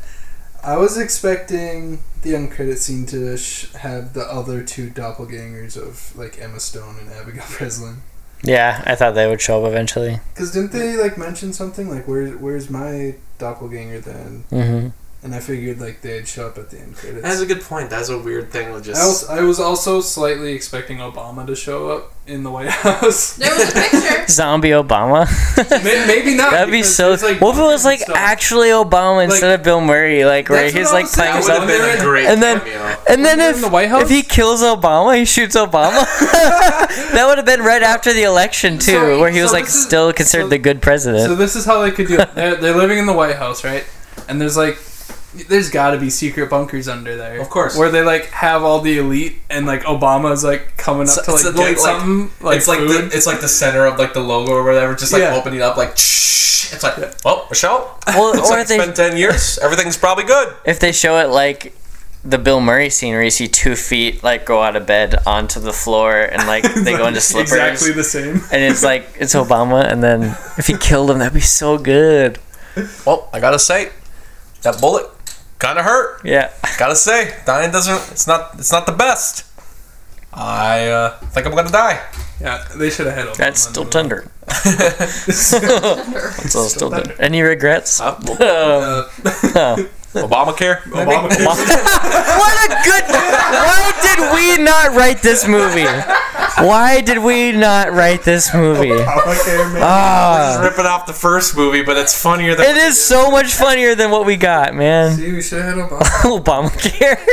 I 0.64 0.76
was 0.76 0.96
expecting 0.98 2.00
the 2.22 2.34
end 2.34 2.52
credit 2.52 2.78
scene 2.78 3.06
to 3.06 3.36
sh- 3.36 3.72
have 3.74 4.14
the 4.14 4.22
other 4.22 4.62
two 4.62 4.90
doppelgangers 4.90 5.76
of 5.76 6.16
like 6.16 6.40
Emma 6.40 6.60
Stone 6.60 6.96
and 7.00 7.08
Abigail 7.10 7.44
Breslin. 7.58 8.02
Yeah, 8.42 8.82
I 8.86 8.94
thought 8.94 9.14
they 9.14 9.26
would 9.26 9.40
show 9.40 9.64
up 9.64 9.68
eventually. 9.68 10.20
Because 10.34 10.52
didn't 10.52 10.72
they 10.72 10.96
like 10.96 11.16
mention 11.16 11.52
something 11.52 11.88
like 11.90 12.06
where 12.06 12.30
where's 12.32 12.68
my 12.70 13.16
doppelganger 13.38 14.00
then? 14.00 14.44
hmm 14.50 14.88
And 15.22 15.34
I 15.34 15.40
figured 15.40 15.80
like 15.80 16.02
they'd 16.02 16.28
show 16.28 16.46
up 16.46 16.56
at 16.58 16.70
the 16.70 16.78
end 16.78 16.94
credits. 16.94 17.22
That's 17.22 17.40
a 17.40 17.46
good 17.46 17.60
point. 17.62 17.90
That's 17.90 18.10
a 18.10 18.18
weird 18.18 18.52
thing 18.52 18.70
with 18.70 18.84
just. 18.84 19.00
I 19.02 19.06
was, 19.06 19.28
I 19.28 19.40
was 19.42 19.58
also 19.58 20.00
slightly 20.00 20.52
expecting 20.52 20.98
Obama 20.98 21.44
to 21.48 21.56
show 21.56 21.90
up 21.90 22.12
in 22.28 22.44
the 22.44 22.50
White 22.50 22.68
House. 22.68 23.34
There 23.36 23.50
was 23.52 23.70
a 23.70 23.72
picture. 23.72 24.28
Zombie 24.28 24.68
Obama. 24.70 25.26
May- 25.82 26.06
Maybe 26.06 26.36
not. 26.36 26.52
That'd 26.52 26.70
be 26.70 26.84
so. 26.84 27.08
there's, 27.08 27.22
like, 27.24 27.40
what 27.40 27.54
if 27.56 27.60
it 27.60 27.64
was 27.64 27.84
like 27.84 28.00
stuff. 28.00 28.14
actually 28.16 28.68
Obama 28.68 29.24
instead 29.24 29.58
of 29.58 29.64
Bill 29.64 29.80
Murray? 29.80 30.24
Like 30.24 30.48
where 30.48 30.70
he's 30.70 30.92
like 30.92 31.06
playing 31.10 31.32
that 31.32 31.42
would 31.42 31.44
something. 31.44 31.68
been 31.76 31.98
a 31.98 32.02
great 32.02 32.26
And 32.26 32.40
then- 32.40 32.60
cameo. 32.60 32.96
And 33.08 33.24
then 33.24 33.40
if 33.40 33.56
in 33.56 33.62
the 33.62 33.68
White 33.68 33.88
House? 33.88 34.02
if 34.02 34.10
he 34.10 34.22
kills 34.22 34.62
Obama, 34.62 35.16
he 35.18 35.24
shoots 35.24 35.56
Obama. 35.56 36.04
that 37.12 37.24
would 37.26 37.38
have 37.38 37.46
been 37.46 37.62
right 37.62 37.82
after 37.82 38.12
the 38.12 38.22
election 38.24 38.78
too, 38.78 38.92
So- 38.92 39.18
where 39.20 39.30
he 39.30 39.40
was 39.42 39.52
like 39.52 39.64
is- 39.64 39.82
still 39.86 40.12
considered 40.12 40.44
so- 40.44 40.48
the 40.50 40.58
good 40.58 40.80
president. 40.82 41.24
So 41.24 41.34
this 41.34 41.56
is 41.56 41.64
how 41.64 41.82
they 41.82 41.90
could 41.90 42.06
do 42.06 42.18
it. 42.20 42.32
They're, 42.34 42.54
they're 42.56 42.76
living 42.76 42.98
in 42.98 43.06
the 43.06 43.12
White 43.14 43.36
House, 43.36 43.64
right? 43.64 43.84
And 44.28 44.40
there's 44.40 44.56
like, 44.56 44.78
there's 45.48 45.70
got 45.70 45.90
to 45.92 45.98
be 45.98 46.10
secret 46.10 46.50
bunkers 46.50 46.88
under 46.88 47.16
there. 47.16 47.40
Of 47.40 47.50
course. 47.50 47.76
Where 47.76 47.90
they 47.90 48.02
like 48.02 48.26
have 48.26 48.62
all 48.62 48.80
the 48.80 48.98
elite, 48.98 49.36
and 49.50 49.66
like 49.66 49.82
Obama's 49.84 50.42
like 50.44 50.76
coming 50.76 51.02
up 51.08 51.08
So- 51.08 51.22
to 51.22 51.32
like 51.32 51.40
so, 51.40 51.52
get 51.52 51.58
like- 51.68 51.78
something. 51.78 52.30
Like 52.44 52.56
it's 52.58 52.68
like 52.68 52.78
food. 52.80 53.10
the 53.10 53.16
it's 53.16 53.26
like 53.26 53.40
the 53.40 53.48
center 53.48 53.86
of 53.86 53.98
like 53.98 54.12
the 54.14 54.20
logo 54.20 54.52
or 54.52 54.64
whatever, 54.64 54.94
just 54.94 55.12
like 55.12 55.22
Yeah. 55.22 55.34
opening 55.34 55.62
up 55.62 55.76
like. 55.76 55.96
Shh. 55.96 56.72
It's 56.72 56.82
like, 56.82 56.96
well, 57.24 57.46
Michelle. 57.48 57.96
well, 58.08 58.34
Looks 58.34 58.48
or 58.50 58.54
like 58.54 58.62
if 58.62 58.68
they 58.68 58.78
been 58.78 58.92
ten 58.94 59.16
years. 59.16 59.58
Everything's 59.58 59.96
probably 59.96 60.24
good. 60.24 60.52
if 60.64 60.80
they 60.80 60.90
show 60.90 61.16
it 61.18 61.28
like 61.28 61.72
the 62.24 62.38
Bill 62.38 62.60
Murray 62.60 62.90
scene 62.90 63.12
where 63.14 63.22
you 63.22 63.30
see 63.30 63.46
two 63.46 63.76
feet 63.76 64.24
like 64.24 64.44
go 64.44 64.60
out 64.60 64.74
of 64.74 64.84
bed 64.84 65.14
onto 65.26 65.60
the 65.60 65.72
floor 65.72 66.22
and 66.22 66.44
like 66.48 66.64
they 66.74 66.96
go 66.96 67.06
into 67.06 67.20
slippers. 67.20 67.52
exactly 67.52 67.92
the 67.92 68.02
same. 68.02 68.40
and 68.50 68.62
it's 68.64 68.82
like 68.82 69.06
it's 69.20 69.34
Obama, 69.34 69.84
and 69.88 70.02
then 70.02 70.22
if 70.58 70.66
he 70.66 70.76
killed 70.76 71.08
him, 71.10 71.18
that'd 71.18 71.32
be 71.34 71.40
so 71.40 71.78
good. 71.78 72.40
Well, 73.06 73.28
I 73.32 73.38
gotta 73.38 73.60
say, 73.60 73.90
that 74.62 74.80
bullet 74.80 75.06
kind 75.58 75.78
of 75.78 75.84
hurt. 75.84 76.20
Yeah, 76.24 76.50
Gotta 76.78 76.96
say, 76.96 77.34
dying 77.46 77.70
doesn't. 77.72 78.12
It's 78.12 78.26
not. 78.26 78.54
It's 78.58 78.72
not 78.72 78.86
the 78.86 78.92
best. 78.92 79.44
I 80.32 80.88
uh, 80.88 81.10
think 81.32 81.46
I'm 81.46 81.54
gonna 81.54 81.70
die. 81.70 82.00
Yeah, 82.40 82.66
they 82.76 82.90
should 82.90 83.06
have 83.06 83.14
had 83.16 83.26
Obama. 83.26 83.36
that's 83.36 83.66
in 83.66 83.72
still 83.72 83.86
tender. 83.86 84.30
So 86.52 86.68
still 86.68 86.90
tender. 86.90 87.14
Any 87.18 87.40
regrets? 87.42 88.00
Uh, 88.00 89.08
Uh, 89.54 89.84
Obamacare. 90.24 90.80
Obama. 90.82 91.28
what 91.28 92.56
a 92.64 92.68
good. 92.84 93.04
Why 93.08 93.92
did 94.02 94.20
we 94.34 94.58
not 94.64 94.94
write 94.94 95.22
this 95.22 95.46
movie? 95.46 95.86
Why 96.64 97.00
did 97.02 97.18
we 97.18 97.52
not 97.52 97.92
write 97.92 98.22
this 98.22 98.52
movie? 98.54 98.92
Ah, 98.94 100.58
ripping 100.62 100.86
off 100.86 101.06
the 101.06 101.12
first 101.12 101.56
movie, 101.56 101.82
but 101.82 101.96
it's 101.96 102.14
funnier 102.20 102.54
than. 102.54 102.66
it 102.66 102.76
is 102.76 103.02
so 103.02 103.30
much 103.30 103.54
funnier 103.54 103.94
than 103.94 104.10
what 104.10 104.26
we 104.26 104.36
got, 104.36 104.74
man. 104.74 105.16
See, 105.16 105.32
we 105.32 105.42
should 105.42 105.62
have 105.62 105.76
had 105.76 105.88
Obama. 105.88 106.70
Obamacare. 106.70 107.20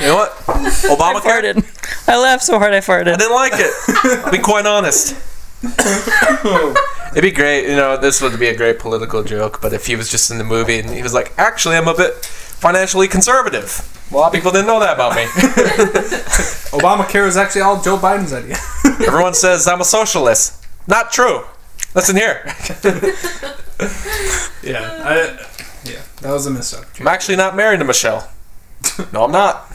You 0.00 0.08
know 0.08 0.16
what? 0.16 0.32
I 0.48 0.52
Obamacare. 1.20 1.54
farted. 1.54 2.08
I 2.08 2.16
laughed 2.18 2.42
so 2.42 2.58
hard 2.58 2.72
I 2.74 2.80
farted. 2.80 3.12
I 3.12 3.16
didn't 3.16 3.34
like 3.34 3.52
it. 3.54 3.72
I'll 4.24 4.32
be 4.32 4.38
quite 4.38 4.66
honest. 4.66 5.14
It'd 7.12 7.22
be 7.22 7.30
great, 7.30 7.68
you 7.68 7.76
know, 7.76 7.96
this 7.96 8.20
would 8.20 8.38
be 8.38 8.48
a 8.48 8.56
great 8.56 8.78
political 8.78 9.22
joke, 9.22 9.60
but 9.60 9.72
if 9.72 9.86
he 9.86 9.94
was 9.96 10.10
just 10.10 10.30
in 10.30 10.38
the 10.38 10.44
movie 10.44 10.78
and 10.78 10.90
he 10.90 11.02
was 11.02 11.14
like, 11.14 11.32
actually, 11.38 11.76
I'm 11.76 11.86
a 11.86 11.94
bit 11.94 12.14
financially 12.24 13.06
conservative. 13.06 13.88
A 14.10 14.16
lot 14.16 14.26
of 14.26 14.32
people 14.32 14.50
didn't 14.50 14.66
know 14.66 14.80
that 14.80 14.94
about 14.94 15.14
me. 15.14 15.24
Obamacare 16.72 17.24
was 17.24 17.36
actually 17.36 17.62
all 17.62 17.80
Joe 17.80 17.96
Biden's 17.96 18.32
idea. 18.32 18.56
Everyone 19.06 19.34
says 19.34 19.68
I'm 19.68 19.80
a 19.80 19.84
socialist. 19.84 20.64
Not 20.86 21.12
true. 21.12 21.44
Listen 21.94 22.16
here. 22.16 22.42
yeah, 24.62 25.00
I, 25.04 25.38
yeah, 25.84 26.02
that 26.22 26.32
was 26.32 26.46
a 26.46 26.50
mess 26.50 26.74
up. 26.74 26.84
I'm 26.98 27.06
actually 27.08 27.36
not 27.36 27.54
married 27.54 27.78
to 27.78 27.84
Michelle. 27.84 28.30
No, 29.12 29.24
I'm 29.24 29.32
not. 29.32 29.66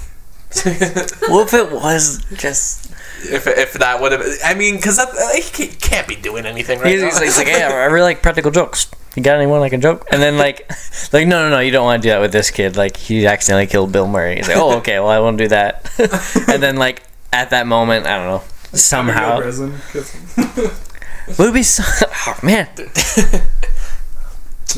What 1.30 1.48
if 1.48 1.54
it 1.54 1.72
was 1.72 2.26
just? 2.36 2.92
If, 3.20 3.48
if 3.48 3.74
that 3.74 4.00
would 4.00 4.12
have, 4.12 4.24
I 4.46 4.54
mean, 4.54 4.76
because 4.76 5.00
he 5.34 5.42
can't- 5.68 5.82
can't 5.82 6.08
be 6.08 6.16
doing 6.16 6.46
anything 6.46 6.80
right 6.80 6.92
He's, 6.92 7.02
now. 7.02 7.08
he's, 7.10 7.20
he's 7.20 7.38
like, 7.38 7.48
yeah, 7.58 7.70
I 7.70 7.86
really 7.86 8.04
like 8.04 8.22
practical 8.22 8.52
jokes. 8.52 8.88
You 9.16 9.24
got 9.24 9.38
anyone 9.38 9.60
like 9.60 9.74
a 9.74 9.78
joke? 9.80 10.06
And 10.12 10.22
then 10.22 10.38
like, 10.38 10.70
like 11.14 11.28
no, 11.28 11.44
no, 11.44 11.50
no, 11.50 11.60
you 11.60 11.72
don't 11.72 11.84
want 11.86 12.02
to 12.04 12.08
do 12.08 12.12
that 12.12 12.22
with 12.22 12.32
this 12.32 12.52
kid. 12.52 12.78
Like 12.78 12.96
he 12.96 13.26
accidentally 13.26 13.66
killed 13.68 13.92
Bill 13.92 14.08
Murray. 14.08 14.36
He's 14.36 14.48
like, 14.48 14.58
oh, 14.58 14.78
okay, 14.78 15.00
well 15.00 15.10
I 15.10 15.20
won't 15.20 15.38
do 15.38 15.48
that. 15.48 15.90
and 16.48 16.62
then 16.62 16.76
like 16.78 17.02
at 17.34 17.50
that 17.50 17.66
moment, 17.66 18.06
I 18.06 18.18
don't 18.18 18.28
know, 18.28 18.44
somehow 18.78 19.40
Abigail 19.42 19.70
Breslin, 19.72 19.74
'cause- 19.92 21.40
would 21.40 21.54
be 21.54 21.64
so, 21.64 21.84
oh, 22.28 22.40
man 22.44 22.70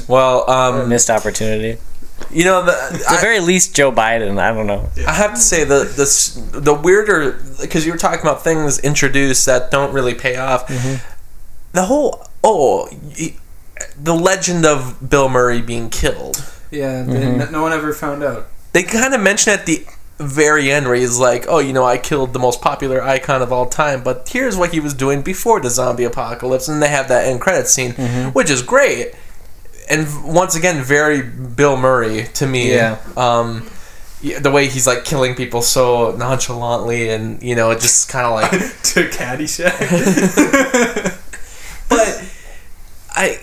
well, 0.07 0.49
um, 0.49 0.87
missed 0.89 1.09
opportunity. 1.09 1.77
You 2.31 2.43
know, 2.43 2.63
the, 2.63 2.71
the 2.71 3.05
I, 3.09 3.21
very 3.21 3.39
least, 3.39 3.75
Joe 3.75 3.91
Biden. 3.91 4.39
I 4.39 4.53
don't 4.53 4.67
know. 4.67 4.89
I 5.07 5.13
have 5.13 5.33
to 5.33 5.39
say 5.39 5.63
the 5.63 5.83
the 5.85 6.59
the 6.59 6.73
weirder 6.73 7.39
because 7.61 7.85
you 7.85 7.91
were 7.91 7.97
talking 7.97 8.21
about 8.21 8.43
things 8.43 8.79
introduced 8.79 9.45
that 9.45 9.71
don't 9.71 9.93
really 9.93 10.13
pay 10.15 10.35
off. 10.37 10.67
The 11.73 11.83
whole 11.85 12.25
oh, 12.43 12.89
the 14.01 14.13
legend 14.13 14.65
of 14.65 15.09
Bill 15.09 15.29
Murray 15.29 15.61
being 15.61 15.89
killed. 15.89 16.43
yeah, 16.71 17.03
they- 17.03 17.13
Mm-hmm. 17.13 17.51
no 17.51 17.61
one 17.61 17.73
ever 17.73 17.93
found 17.93 18.23
out. 18.23 18.47
They 18.73 18.83
kind 18.83 19.13
of 19.13 19.21
mention 19.21 19.51
at 19.53 19.65
the 19.65 19.85
very 20.19 20.69
end 20.71 20.85
where 20.85 20.95
he's 20.95 21.17
like, 21.17 21.45
"Oh, 21.47 21.59
you 21.59 21.73
know, 21.73 21.85
I 21.85 21.97
killed 21.97 22.33
the 22.33 22.39
most 22.39 22.61
popular 22.61 23.01
icon 23.01 23.41
of 23.41 23.51
all 23.53 23.65
time, 23.65 24.03
but 24.03 24.27
here's 24.29 24.57
what 24.57 24.71
he 24.73 24.79
was 24.79 24.93
doing 24.93 25.21
before 25.21 25.59
the 25.59 25.69
zombie 25.69 26.03
apocalypse." 26.03 26.67
And 26.67 26.81
they 26.83 26.89
have 26.89 27.07
that 27.07 27.25
end 27.25 27.41
credit 27.41 27.67
scene, 27.67 27.93
which 28.33 28.49
is 28.51 28.61
great. 28.61 29.13
And 29.89 30.07
once 30.23 30.55
again, 30.55 30.83
very 30.83 31.21
Bill 31.21 31.77
Murray 31.77 32.25
to 32.35 32.45
me. 32.45 32.73
Yeah. 32.73 32.99
Um, 33.17 33.69
the 34.21 34.51
way 34.51 34.67
he's 34.67 34.85
like 34.85 35.05
killing 35.05 35.35
people 35.35 35.61
so 35.61 36.11
nonchalantly, 36.11 37.09
and 37.09 37.41
you 37.41 37.55
know, 37.55 37.71
it 37.71 37.79
just 37.79 38.09
kind 38.09 38.25
of 38.25 38.33
like 38.33 38.51
to 38.51 39.09
Caddyshack. 39.09 39.79
but 41.89 42.33
I 43.11 43.39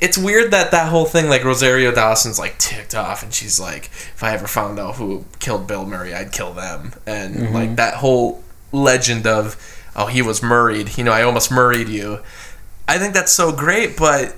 it's 0.00 0.16
weird 0.16 0.50
that 0.50 0.70
that 0.70 0.88
whole 0.88 1.04
thing 1.04 1.28
like 1.28 1.44
Rosario 1.44 1.92
Dawson's 1.92 2.38
like 2.38 2.58
ticked 2.58 2.94
off 2.94 3.22
and 3.22 3.32
she's 3.32 3.60
like 3.60 3.86
if 3.86 4.22
I 4.22 4.32
ever 4.32 4.46
found 4.46 4.78
out 4.78 4.96
who 4.96 5.24
killed 5.38 5.66
Bill 5.66 5.84
Murray 5.84 6.14
I'd 6.14 6.32
kill 6.32 6.52
them 6.52 6.92
and 7.06 7.52
like 7.52 7.76
that 7.76 7.94
whole 7.94 8.42
legend 8.72 9.26
of 9.26 9.56
oh 9.94 10.06
he 10.06 10.22
was 10.22 10.40
murrayed 10.40 10.96
you 10.96 11.04
know 11.04 11.12
I 11.12 11.22
almost 11.22 11.50
murrayed 11.50 11.88
you 11.88 12.20
I 12.88 12.98
think 12.98 13.14
that's 13.14 13.32
so 13.32 13.52
great 13.52 13.96
but 13.96 14.34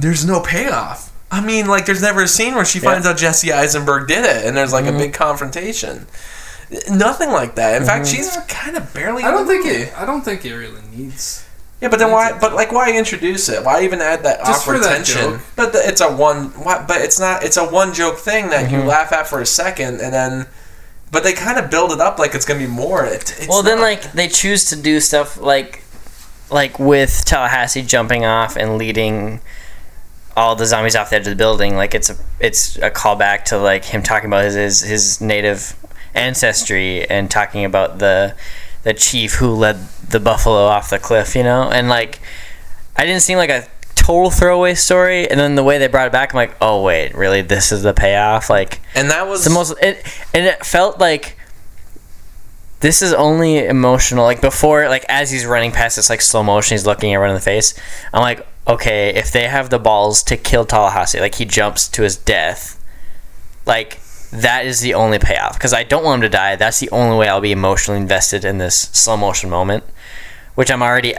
there's 0.00 0.24
no 0.24 0.40
payoff 0.40 1.12
I 1.30 1.40
mean 1.40 1.66
like 1.66 1.86
there's 1.86 2.02
never 2.02 2.22
a 2.22 2.28
scene 2.28 2.54
where 2.54 2.64
she 2.64 2.78
finds 2.78 3.06
out 3.06 3.16
Jesse 3.16 3.52
Eisenberg 3.52 4.06
did 4.08 4.24
it 4.24 4.44
and 4.46 4.56
there's 4.56 4.72
like 4.72 4.86
a 4.86 4.92
big 4.92 5.12
confrontation 5.14 6.06
nothing 6.90 7.30
like 7.30 7.54
that 7.56 7.80
in 7.80 7.86
fact 7.86 8.06
she's 8.06 8.36
kind 8.48 8.76
of 8.76 8.92
barely 8.92 9.22
I 9.22 9.30
don't 9.30 9.46
think 9.46 9.64
movie. 9.64 9.76
it. 9.82 9.98
I 9.98 10.04
don't 10.04 10.22
think 10.22 10.44
it 10.44 10.54
really 10.54 10.82
needs. 10.94 11.42
Yeah, 11.80 11.88
but 11.90 11.98
then 11.98 12.10
why? 12.10 12.36
But 12.38 12.54
like, 12.54 12.72
why 12.72 12.96
introduce 12.96 13.50
it? 13.50 13.62
Why 13.62 13.84
even 13.84 14.00
add 14.00 14.24
that 14.24 14.38
Just 14.40 14.62
awkward 14.66 14.82
that 14.82 15.04
tension? 15.04 15.32
joke. 15.32 15.40
But 15.56 15.72
the, 15.74 15.80
it's 15.86 16.00
a 16.00 16.10
one. 16.10 16.50
But 16.64 17.02
it's 17.02 17.20
not. 17.20 17.44
It's 17.44 17.58
a 17.58 17.66
one 17.66 17.92
joke 17.92 18.16
thing 18.16 18.48
that 18.48 18.64
Mm-hmm. 18.70 18.74
you 18.74 18.82
laugh 18.84 19.12
at 19.12 19.26
for 19.26 19.40
a 19.42 19.46
second, 19.46 20.00
and 20.00 20.10
then. 20.12 20.46
But 21.12 21.22
they 21.22 21.34
kind 21.34 21.58
of 21.58 21.70
build 21.70 21.92
it 21.92 22.00
up 22.00 22.18
like 22.18 22.34
it's 22.34 22.46
gonna 22.46 22.60
be 22.60 22.66
more. 22.66 23.04
It, 23.04 23.34
it's 23.38 23.46
Well, 23.48 23.62
then 23.62 23.76
not. 23.76 23.82
like 23.82 24.12
they 24.12 24.26
choose 24.26 24.64
to 24.70 24.76
do 24.76 25.00
stuff 25.00 25.36
like, 25.38 25.84
like 26.50 26.78
with 26.78 27.24
Tallahassee 27.26 27.82
jumping 27.82 28.24
off 28.24 28.56
and 28.56 28.78
leading 28.78 29.42
all 30.36 30.54
the 30.54 30.66
zombies 30.66 30.94
off 30.94 31.10
the 31.10 31.16
edge 31.16 31.26
of 31.26 31.30
the 31.30 31.36
building. 31.36 31.76
Like 31.76 31.94
it's 31.94 32.10
a 32.10 32.16
it's 32.38 32.76
a 32.76 32.90
callback 32.90 33.44
to 33.46 33.58
like 33.58 33.84
him 33.84 34.02
talking 34.02 34.28
about 34.28 34.44
his 34.44 34.54
his, 34.54 34.80
his 34.82 35.20
native 35.20 35.74
ancestry 36.14 37.08
and 37.08 37.30
talking 37.30 37.64
about 37.64 37.98
the 37.98 38.34
the 38.82 38.94
chief 38.94 39.34
who 39.34 39.54
led 39.54 39.76
the 40.08 40.20
buffalo 40.20 40.66
off 40.66 40.90
the 40.90 40.98
cliff. 40.98 41.34
You 41.34 41.42
know, 41.42 41.70
and 41.70 41.88
like 41.88 42.20
I 42.96 43.06
didn't 43.06 43.22
seem 43.22 43.38
like 43.38 43.50
a 43.50 43.66
total 43.94 44.30
throwaway 44.30 44.74
story. 44.74 45.28
And 45.28 45.40
then 45.40 45.54
the 45.54 45.64
way 45.64 45.78
they 45.78 45.88
brought 45.88 46.06
it 46.06 46.12
back, 46.12 46.32
I'm 46.32 46.36
like, 46.36 46.56
oh 46.60 46.82
wait, 46.82 47.14
really? 47.16 47.40
This 47.40 47.72
is 47.72 47.82
the 47.82 47.94
payoff? 47.94 48.50
Like 48.50 48.80
and 48.94 49.10
that 49.10 49.26
was 49.26 49.44
the 49.44 49.50
most 49.50 49.74
it, 49.82 50.04
and 50.34 50.44
it 50.46 50.64
felt 50.64 51.00
like 51.00 51.38
this 52.80 53.00
is 53.00 53.14
only 53.14 53.64
emotional 53.64 54.24
like 54.24 54.42
before 54.42 54.88
like 54.88 55.04
as 55.08 55.30
he's 55.30 55.46
running 55.46 55.72
past 55.72 55.96
this 55.96 56.10
like 56.10 56.20
slow 56.20 56.42
motion 56.42 56.74
he's 56.74 56.84
looking 56.84 57.14
everyone 57.14 57.30
in 57.30 57.34
the 57.34 57.40
face 57.40 57.72
i'm 58.12 58.20
like 58.20 58.46
okay 58.66 59.10
if 59.10 59.30
they 59.30 59.46
have 59.46 59.70
the 59.70 59.78
balls 59.78 60.22
to 60.22 60.36
kill 60.36 60.64
tallahassee 60.64 61.20
like 61.20 61.36
he 61.36 61.44
jumps 61.44 61.88
to 61.88 62.02
his 62.02 62.16
death 62.16 62.82
like 63.66 64.00
that 64.32 64.66
is 64.66 64.80
the 64.80 64.92
only 64.92 65.18
payoff. 65.18 65.54
Because 65.54 65.72
i 65.72 65.84
don't 65.84 66.04
want 66.04 66.22
him 66.22 66.30
to 66.30 66.36
die. 66.36 66.56
That's 66.56 66.80
the 66.80 66.90
only 66.90 67.16
way 67.16 67.28
i'll 67.28 67.40
be 67.40 67.52
emotionally 67.52 68.00
invested 68.00 68.44
in 68.44 68.58
this 68.58 68.78
slow 68.78 69.16
motion 69.16 69.50
moment 69.50 69.84
which 70.54 70.70
i'm 70.70 70.82
already 70.82 71.14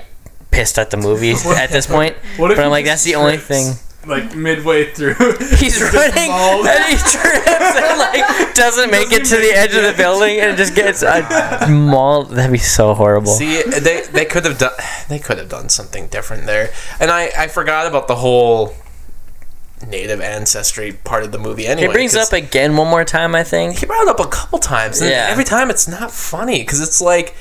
pissed 0.52 0.78
at 0.78 0.91
the 0.91 0.98
movie 0.98 1.32
at 1.45 1.70
this 1.70 1.88
point. 1.88 2.16
But 2.38 2.60
i'm 2.60 2.70
like 2.70 2.86
that's 2.86 3.04
the 3.04 3.16
only 3.16 3.38
thing 3.38 3.74
like 4.08 4.36
midway 4.36 4.91
through. 4.91 5.14
He's 5.58 5.82
running 5.82 6.32
and 6.32 6.86
he 6.86 6.95
trips 7.12 7.47
and 7.78 7.99
like 7.99 8.55
doesn't 8.55 8.89
make 8.91 9.12
it 9.12 9.26
to 9.26 9.36
the 9.36 9.51
edge 9.53 9.76
of 9.76 9.84
the 9.84 9.93
building 9.97 10.39
and 10.39 10.58
just 10.58 10.76
gets 10.76 11.03
uh, 11.03 11.68
mauled. 11.70 12.30
That'd 12.32 12.51
be 12.51 12.58
so 12.58 12.93
horrible. 12.93 13.32
See, 13.32 13.62
they 13.64 14.01
they 14.12 14.26
could 14.26 14.45
have 14.45 14.58
done 14.58 14.74
they 15.10 15.20
could 15.20 15.38
have 15.38 15.49
done 15.49 15.70
something 15.70 16.08
different 16.08 16.45
there, 16.45 16.72
and 16.99 17.12
I 17.12 17.30
I 17.38 17.47
forgot 17.47 17.88
about 17.88 18.08
the 18.08 18.16
whole 18.16 18.74
native 19.88 20.22
ancestry 20.22 20.93
part 20.93 21.24
of 21.24 21.32
the 21.32 21.38
movie. 21.38 21.68
Anyway, 21.68 21.89
it 21.89 21.93
brings 21.93 22.16
'cause 22.16 22.28
up 22.28 22.34
again 22.34 22.76
one 22.78 22.88
more 22.88 23.03
time. 23.05 23.36
I 23.36 23.43
think. 23.43 23.78
he 23.78 23.86
brought 23.86 24.01
it 24.03 24.08
up 24.10 24.20
a 24.20 24.28
couple 24.28 24.58
times, 24.60 25.01
and 25.01 25.10
Yeah. 25.12 25.28
every 25.30 25.43
time 25.43 25.70
it's 25.70 25.88
not 25.88 26.12
funny 26.12 26.60
because 26.62 26.82
it's 26.82 27.01
like. 27.01 27.36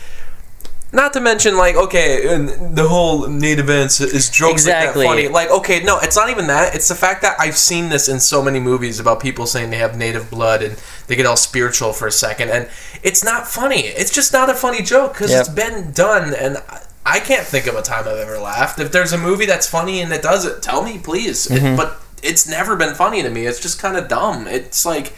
Not 0.93 1.13
to 1.15 1.21
mention, 1.21 1.57
like, 1.57 1.75
okay, 1.75 2.33
and 2.33 2.49
the 2.77 2.89
whole 2.89 3.27
native 3.27 3.69
ants 3.69 4.01
is 4.01 4.31
jokes 4.31 4.63
Exactly. 4.63 5.05
like 5.05 5.17
that 5.17 5.23
funny. 5.25 5.29
Like, 5.29 5.51
okay, 5.51 5.83
no, 5.83 5.99
it's 5.99 6.17
not 6.17 6.31
even 6.31 6.47
that. 6.47 6.75
It's 6.77 6.89
the 6.89 6.95
fact 6.95 7.23
that 7.23 7.37
I've 7.41 7.57
seen 7.57 7.89
this 7.89 8.09
in 8.09 8.21
so 8.21 8.41
many 8.41 8.61
movies 8.61 9.01
about 9.01 9.19
people 9.21 9.47
saying 9.47 9.71
they 9.71 9.79
have 9.79 9.97
native 9.99 10.31
blood 10.31 10.63
and 10.63 10.81
they 11.09 11.17
get 11.17 11.27
all 11.27 11.37
spiritual 11.37 11.93
for 11.93 12.07
a 12.07 12.13
second, 12.13 12.51
and 12.51 12.69
it's 13.03 13.25
not 13.25 13.49
funny. 13.49 13.81
It's 13.81 14.13
just 14.13 14.33
not 14.33 14.49
a 14.49 14.55
funny 14.55 14.81
joke 14.81 15.13
because 15.15 15.33
Yep. 15.33 15.41
it's 15.41 15.49
been 15.49 15.91
done, 15.93 16.33
and 16.33 16.59
I- 17.05 17.21
can't 17.21 17.47
think 17.47 17.67
of 17.67 17.75
a 17.75 17.83
time 17.83 18.07
I've 18.07 18.19
ever 18.19 18.39
laughed. 18.39 18.79
If 18.79 18.93
there's 18.93 19.13
a 19.13 19.19
movie 19.19 19.47
that's 19.47 19.67
funny 19.67 20.01
and 20.01 20.13
it 20.13 20.23
does 20.23 20.45
it, 20.45 20.63
tell 20.63 20.83
me, 20.85 20.99
please. 20.99 21.47
Mm-hmm. 21.49 21.75
but 21.77 22.01
it's 22.23 22.47
never 22.49 22.77
been 22.77 22.95
funny 22.95 23.23
to 23.23 23.29
me. 23.31 23.47
It's 23.47 23.59
just 23.61 23.81
kind 23.81 23.97
of 23.97 24.07
dumb. 24.09 24.47
It's 24.47 24.87
like, 24.87 25.13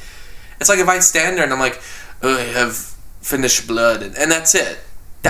it's 0.61 0.69
like 0.71 0.79
if 0.79 0.89
I 0.89 0.99
stand 1.01 1.37
there 1.37 1.45
and 1.45 1.53
I'm 1.53 1.61
like, 1.61 1.81
oh, 2.23 2.37
I 2.39 2.43
have 2.59 2.75
finished 3.21 3.67
blood, 3.69 4.03
and, 4.03 4.17
and 4.17 4.31
that's 4.31 4.55
it. 4.55 4.79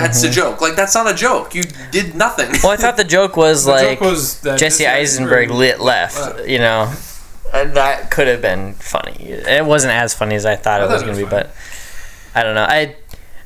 That's 0.01 0.21
the 0.21 0.29
joke. 0.29 0.61
Like 0.61 0.75
that's 0.75 0.95
not 0.95 1.09
a 1.09 1.13
joke. 1.13 1.53
You 1.55 1.63
did 1.91 2.15
nothing. 2.15 2.47
Mm-hmm. 2.47 2.63
Well, 2.63 2.71
I 2.73 2.77
thought 2.77 2.97
the 2.97 3.03
joke 3.03 3.35
was 3.45 3.65
The 3.65 3.71
like 3.71 3.99
joke 3.99 4.09
was 4.11 4.39
that 4.41 4.59
Jesse 4.59 4.85
Eisenberg 4.87 5.51
lit 5.51 5.79
left. 5.79 6.17
left. 6.17 6.47
You 6.47 6.59
know, 6.59 6.93
and 7.53 7.73
that 7.75 8.11
could 8.11 8.27
have 8.27 8.41
been 8.41 8.73
funny. 8.75 9.15
It 9.23 9.65
wasn't 9.65 9.93
as 9.93 10.13
funny 10.13 10.35
as 10.35 10.45
I 10.45 10.55
thought 10.55 10.81
I 10.81 10.85
it 10.85 10.87
thought 10.87 10.93
was 10.93 11.03
going 11.03 11.17
to 11.17 11.23
be, 11.25 11.29
but 11.29 11.53
I 12.35 12.43
don't 12.43 12.55
know. 12.55 12.63
I 12.67 12.95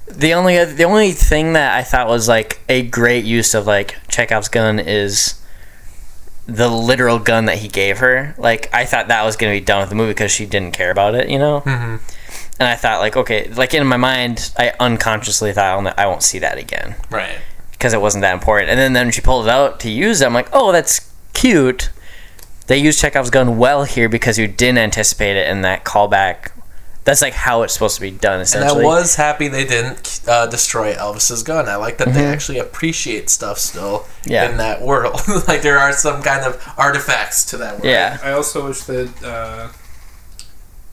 the 0.08 0.34
only 0.34 0.64
the 0.66 0.84
only 0.84 1.12
thing 1.14 1.54
that 1.54 1.76
I 1.78 1.84
thought 1.84 2.08
was 2.08 2.28
like 2.28 2.60
a 2.70 2.84
great 2.84 3.24
use 3.26 3.54
of 3.54 3.66
like 3.66 3.96
Chekhov's 4.10 4.50
gun 4.50 4.80
is 4.80 5.40
the 6.46 6.68
literal 6.68 7.20
gun 7.20 7.46
that 7.46 7.60
he 7.60 7.70
gave 7.70 8.00
her. 8.00 8.36
Like 8.38 8.70
I 8.74 8.86
thought 8.86 9.08
that 9.08 9.24
was 9.24 9.38
going 9.38 9.54
to 9.54 9.60
be 9.62 9.66
done 9.66 9.80
with 9.80 9.90
the 9.90 9.96
movie 9.96 10.12
because 10.12 10.30
she 10.32 10.46
didn't 10.46 10.74
care 10.74 10.92
about 10.92 11.16
it. 11.16 11.30
You 11.30 11.40
know. 11.40 11.62
Mhm. 11.62 12.00
And 12.60 12.70
I 12.70 12.76
thought, 12.76 13.00
like, 13.00 13.18
okay, 13.18 13.50
like 13.50 13.74
in 13.74 13.86
my 13.88 13.98
mind, 13.98 14.52
I 14.58 14.74
unconsciously 14.80 15.52
thought, 15.54 15.66
I'll 15.66 15.82
ne- 15.82 15.94
I 15.98 16.06
won't 16.06 16.22
see 16.24 16.40
that 16.40 16.58
again 16.58 16.96
Right. 17.10 17.40
because 17.72 17.94
it 17.94 18.02
wasn't 18.02 18.22
that 18.22 18.34
important. 18.34 18.70
And 18.70 18.80
then, 18.80 18.94
then 18.94 19.12
she 19.12 19.22
pulled 19.22 19.48
it 19.48 19.50
out 19.50 19.80
to 19.82 19.90
use 19.90 20.22
it, 20.22 20.26
I'm 20.26 20.34
like, 20.36 20.50
oh, 20.54 20.72
that's 20.72 21.12
cute. 21.34 21.90
They 22.68 22.78
used 22.78 23.00
Chekhov's 23.00 23.30
gun 23.32 23.58
well 23.58 23.84
here 23.86 24.08
because 24.08 24.38
you 24.38 24.48
didn't 24.48 24.78
anticipate 24.78 25.36
it, 25.36 25.50
and 25.50 25.66
that 25.66 25.84
callback. 25.84 26.52
That's 27.06 27.22
like 27.22 27.34
how 27.34 27.64
it's 27.64 27.74
supposed 27.74 27.96
to 27.96 28.02
be 28.02 28.12
done, 28.12 28.40
And 28.56 28.64
I 28.64 28.72
was 28.72 29.16
happy 29.16 29.50
they 29.50 29.66
didn't 29.66 30.22
uh, 30.26 30.46
destroy 30.46 30.94
Elvis's 30.94 31.44
gun. 31.44 31.68
I 31.68 31.76
like 31.76 31.98
that 31.98 32.14
they 32.14 32.22
Mhm. 32.22 32.32
actually 32.32 32.60
appreciate 32.60 33.30
stuff 33.30 33.58
still 33.60 34.06
Yeah. 34.24 34.50
in 34.50 34.56
that 34.58 34.82
world. 34.82 35.20
like 35.50 35.64
there 35.64 35.78
are 35.80 35.92
some 35.92 36.24
kind 36.24 36.46
of 36.46 36.66
artifacts 36.78 37.44
to 37.46 37.58
that 37.58 37.74
world. 37.74 37.84
yeah, 37.84 38.20
I 38.24 38.32
also 38.32 38.68
wish 38.68 38.84
that 38.84 39.10
uh, 39.22 39.68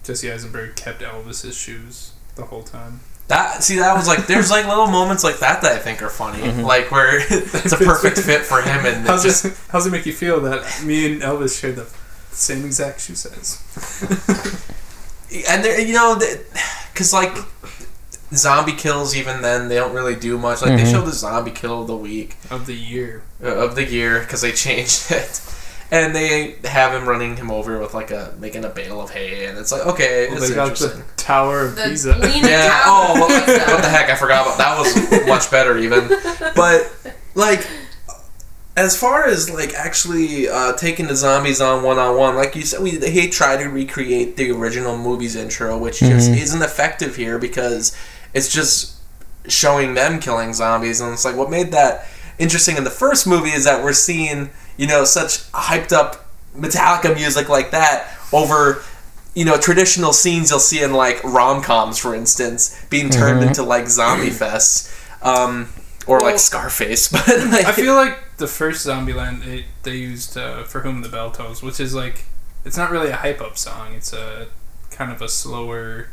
Jesse 0.05 0.30
Eisenberg 0.32 0.76
kept 0.76 1.03
Elvis's 1.03 1.57
shoes 1.57 2.12
the 2.36 2.44
whole 2.44 2.62
time. 2.62 3.01
That 3.28 3.62
see 3.62 3.76
that 3.78 3.94
was 3.94 4.09
like 4.09 4.26
there's 4.26 4.51
like 4.51 4.66
little 4.66 4.88
moments 4.88 5.22
like 5.22 5.38
that 5.38 5.62
that 5.62 5.72
I 5.72 5.78
think 5.78 6.03
are 6.03 6.09
funny. 6.11 6.42
Mm-hmm. 6.42 6.62
Like 6.62 6.90
where 6.90 7.18
it's 7.30 7.72
a 7.72 7.76
perfect 7.76 8.18
fit 8.26 8.42
for 8.42 8.61
him 8.61 8.84
and 8.86 9.07
How's 9.07 9.24
it's 9.24 9.42
just 9.42 9.44
it? 9.61 9.66
How's 9.70 9.86
it 9.86 9.90
make 9.90 10.05
you 10.07 10.12
feel 10.12 10.40
that 10.40 10.82
me 10.84 11.12
and 11.12 11.22
Elvis 11.22 11.61
share 11.61 11.70
the 11.72 11.86
same 12.32 12.64
exact 12.64 13.01
shoe 13.03 13.14
size? 13.14 13.62
and 15.48 15.64
there 15.64 15.80
you 15.80 15.92
know 15.94 16.20
because 16.92 17.12
like 17.12 17.36
zombie 18.34 18.72
kills 18.72 19.16
even 19.16 19.42
then 19.42 19.68
they 19.68 19.76
don't 19.76 19.94
really 19.94 20.16
do 20.16 20.36
much. 20.38 20.62
Like 20.62 20.76
they 20.76 20.84
Mhm. 20.84 20.90
show 20.90 21.03
the 21.03 21.12
zombie 21.12 21.51
kill 21.53 21.82
of 21.82 21.86
the 21.86 21.96
week 21.96 22.36
Of 22.51 22.66
the 22.66 22.74
year. 22.74 23.22
uh, 23.42 23.46
of 23.48 23.74
the 23.76 23.84
year 23.84 24.20
because 24.20 24.40
they 24.40 24.53
changed 24.53 25.11
it. 25.12 25.40
And 25.93 26.14
they 26.14 26.55
have 26.64 26.93
him 26.95 27.09
running 27.09 27.36
him 27.36 27.51
over 27.51 27.78
with 27.80 27.95
like 27.95 28.12
a 28.12 28.32
making 28.38 28.64
a 28.64 28.68
bale 28.68 29.01
of 29.01 29.11
hay, 29.11 29.47
and 29.47 29.59
it's 29.59 29.72
like 29.72 29.84
okay, 29.86 30.28
Well, 30.28 30.38
it's 30.38 30.49
they 30.49 30.55
got 30.55 30.68
interesting. 30.70 31.01
the 31.16 31.22
Tower 31.22 31.62
of 31.66 31.74
The 31.76 31.82
Pisa. 31.82 32.16
Yeah. 32.22 32.68
tower 32.68 32.82
Oh, 32.86 33.12
of 33.14 33.20
what, 33.20 33.47
what 33.47 33.82
the 33.82 33.88
heck? 33.88 34.09
I 34.09 34.14
forgot 34.14 34.47
about 34.47 34.59
that. 34.59 34.78
Was 34.78 35.26
much 35.26 35.51
better 35.51 35.76
even. 35.78 36.09
But 36.55 36.93
like, 37.34 37.66
as 38.76 38.97
far 38.97 39.24
as 39.26 39.51
like 39.53 39.74
actually 39.74 40.49
uh, 40.49 40.74
taking 40.74 41.09
the 41.09 41.16
zombies 41.16 41.61
on 41.61 41.82
one 41.82 41.99
on 41.99 42.16
one, 42.16 42.36
like 42.36 42.55
you 42.55 42.62
said, 42.62 42.80
we 42.82 42.91
he 43.01 43.28
tried 43.28 43.59
to 43.59 43.68
recreate 43.68 44.36
the 44.36 44.53
original 44.53 44.97
movie's 44.97 45.34
intro, 45.34 45.76
which 45.76 45.99
just 45.99 46.30
Mhm. 46.30 46.41
isn't 46.41 46.62
effective 46.62 47.16
here 47.16 47.38
because 47.38 47.97
it's 48.32 48.49
just 48.49 48.95
showing 49.49 49.95
them 49.95 50.20
killing 50.20 50.53
zombies, 50.55 51.01
and 51.01 51.12
it's 51.12 51.24
like 51.24 51.34
what 51.36 51.51
made 51.51 51.72
that 51.72 52.07
interesting 52.38 52.76
in 52.76 52.84
the 52.84 52.91
first 52.91 53.26
movie 53.26 53.51
is 53.51 53.64
that 53.64 53.82
we're 53.82 53.93
seeing 53.93 54.51
you 54.81 54.87
know 54.87 55.05
such 55.05 55.33
hyped 55.68 55.93
up 56.01 56.09
Metallica 56.57 57.11
music 57.14 57.49
like 57.57 57.70
that 57.78 57.97
over 58.33 58.83
you 59.35 59.45
know 59.45 59.57
traditional 59.68 60.12
scenes 60.22 60.51
you'll 60.51 60.59
see 60.72 60.83
in 60.83 60.93
like 61.05 61.22
rom-coms 61.22 61.97
for 62.05 62.12
instance 62.22 62.61
being 62.95 63.09
turned 63.11 63.41
Mhm. 63.43 63.49
into 63.49 63.62
like 63.74 63.87
zombie 63.89 64.31
fests 64.41 64.76
um, 65.22 65.68
or 66.07 66.16
Well- 66.18 66.31
like 66.31 66.39
Scarface 66.41 67.09
but 67.14 67.26
like, 67.55 67.66
I 67.66 67.72
feel 67.72 67.95
like 67.95 68.16
the 68.39 68.47
first 68.61 68.87
Zombieland 68.87 69.45
they 69.45 69.66
they 69.87 69.97
used 70.11 70.37
uh, 70.37 70.64
"For 70.70 70.81
Whom 70.81 71.03
the 71.03 71.09
Bell 71.16 71.31
Tolls," 71.31 71.62
which 71.62 71.78
is 71.78 71.93
like 71.95 72.16
it's 72.64 72.76
not 72.76 72.91
really 72.91 73.11
a 73.11 73.16
hype 73.16 73.41
up 73.43 73.57
song. 73.59 73.87
It's 73.99 74.12
a 74.14 74.47
kind 74.91 75.11
of 75.12 75.20
a 75.22 75.28
slower, 75.28 76.09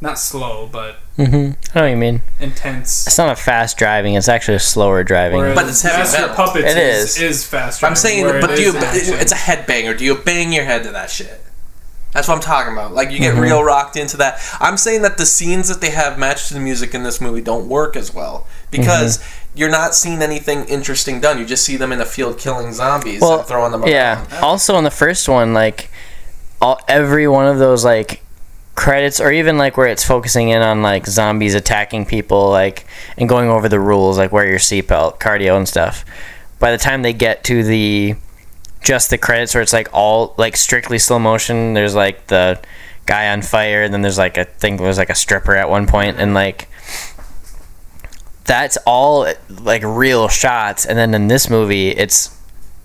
not 0.00 0.18
slow, 0.18 0.68
but 0.70 0.96
hmm 1.16 1.24
I 1.24 1.28
know 1.30 1.54
what 1.74 1.84
you 1.86 1.96
mean. 1.96 2.22
intense. 2.40 3.06
It's 3.06 3.16
not 3.18 3.30
a 3.32 3.36
fast 3.36 3.78
driving; 3.78 4.14
it's 4.14 4.28
actually 4.28 4.56
a 4.56 4.60
slower 4.60 5.02
driving. 5.04 5.38
Whereas 5.38 5.54
But 5.54 5.68
it's 5.68 5.82
heavy 5.82 5.98
Master 5.98 6.20
metal. 6.20 6.36
Puppets 6.36 6.72
It 6.72 6.76
is, 6.78 7.16
is. 7.16 7.22
is 7.22 7.44
fast. 7.46 7.82
I'm 7.82 7.96
saying 7.96 8.24
where 8.24 8.40
but 8.40 8.50
it 8.50 8.56
do 8.56 8.62
you 8.62 8.76
action. 8.76 9.14
it's 9.14 9.32
a 9.32 9.36
headbanger 9.36 9.96
do 9.96 10.04
you 10.04 10.14
bang 10.16 10.52
your 10.52 10.64
head 10.64 10.82
to 10.84 10.90
that 10.92 11.10
shit 11.10 11.40
that's 12.12 12.28
what 12.28 12.34
I'm 12.36 12.40
talking 12.40 12.72
about. 12.72 12.94
Like 12.94 13.10
you 13.10 13.18
get 13.18 13.34
Mhm. 13.34 13.40
real 13.42 13.62
rocked 13.62 13.94
into 13.94 14.16
that. 14.18 14.40
I'm 14.58 14.78
saying 14.78 15.02
that 15.02 15.18
the 15.18 15.26
scenes 15.26 15.68
that 15.68 15.82
they 15.82 15.90
have 15.90 16.18
matched 16.18 16.48
to 16.48 16.54
the 16.54 16.60
music 16.60 16.94
in 16.94 17.02
this 17.02 17.20
movie 17.20 17.42
don't 17.42 17.68
work 17.68 17.94
as 17.94 18.14
well 18.14 18.46
because 18.70 19.22
you're 19.54 19.68
not 19.68 19.94
seeing 19.94 20.22
anything 20.22 20.64
interesting 20.64 21.20
done. 21.20 21.38
You 21.38 21.44
just 21.44 21.62
see 21.62 21.76
them 21.76 21.92
in 21.92 22.00
a 22.00 22.06
field 22.06 22.38
killing 22.38 22.72
zombies 22.72 23.20
Well, 23.20 23.40
and 23.40 23.46
throwing 23.46 23.72
them 23.72 23.82
around. 23.82 23.90
Yeah. 23.92 24.24
Also, 24.40 24.78
in 24.78 24.84
the 24.84 24.90
first 24.90 25.28
one, 25.28 25.52
like 25.52 25.90
all 26.62 26.80
every 26.88 27.28
one 27.28 27.48
of 27.48 27.58
those 27.58 27.84
like 27.84 28.22
credits, 28.76 29.20
or 29.20 29.32
even 29.32 29.58
like 29.58 29.76
where 29.76 29.88
it's 29.88 30.04
focusing 30.04 30.50
in 30.50 30.62
on 30.62 30.82
like 30.82 31.06
zombies 31.06 31.54
attacking 31.54 32.06
people, 32.06 32.50
like 32.50 32.86
and 33.16 33.28
going 33.28 33.48
over 33.48 33.68
the 33.68 33.80
rules, 33.80 34.18
like 34.18 34.30
wear 34.30 34.46
your 34.46 34.58
seatbelt, 34.58 35.18
cardio, 35.18 35.56
and 35.56 35.68
stuff. 35.68 36.04
By 36.60 36.70
the 36.70 36.78
time 36.78 37.02
they 37.02 37.12
get 37.12 37.42
to 37.44 37.64
the 37.64 38.14
just 38.82 39.10
the 39.10 39.18
credits, 39.18 39.54
where 39.54 39.62
it's 39.62 39.72
like 39.72 39.88
all 39.92 40.34
like 40.36 40.56
strictly 40.56 40.98
slow 40.98 41.18
motion, 41.18 41.74
there's 41.74 41.94
like 41.94 42.28
the 42.28 42.60
guy 43.06 43.30
on 43.30 43.42
fire, 43.42 43.82
and 43.82 43.92
then 43.92 44.02
there's 44.02 44.18
like 44.18 44.38
I 44.38 44.44
think 44.44 44.78
there's 44.80 44.98
like 44.98 45.10
a 45.10 45.14
stripper 45.16 45.56
at 45.56 45.68
one 45.68 45.86
point, 45.86 46.18
and 46.18 46.34
like 46.34 46.68
that's 48.46 48.78
all 48.86 49.26
like 49.48 49.82
real 49.84 50.28
shots 50.28 50.86
and 50.86 50.96
then 50.96 51.12
in 51.14 51.26
this 51.26 51.50
movie 51.50 51.88
it's 51.88 52.35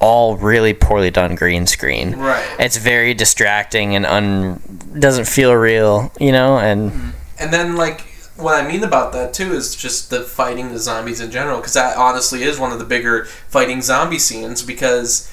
all 0.02 0.36
really 0.36 0.74
poorly 0.74 1.12
done 1.12 1.36
green 1.36 1.66
screen 1.68 2.16
Right. 2.16 2.44
it's 2.60 2.78
very 2.78 3.14
distracting 3.14 3.96
and 3.96 4.06
un 4.06 4.60
doesn't 5.00 5.26
feel 5.28 5.54
real 5.54 6.12
you 6.20 6.32
know 6.32 6.58
and 6.58 7.14
And 7.40 7.52
then, 7.54 7.76
like, 7.76 8.02
what 8.36 8.56
I 8.64 8.68
mean 8.68 8.84
about 8.84 9.14
that 9.14 9.34
too 9.34 9.54
is 9.54 9.76
just 9.76 10.10
the 10.10 10.22
fighting 10.22 10.72
the 10.74 10.80
zombies 10.80 11.20
in 11.22 11.32
general, 11.32 11.58
because 11.58 11.74
that 11.74 11.98
honestly 11.98 12.44
is 12.44 12.60
one 12.60 12.72
of 12.72 12.80
the 12.80 12.86
bigger 12.86 13.26
fighting 13.26 13.82
zombie 13.82 14.20
scenes 14.20 14.62
because 14.64 15.32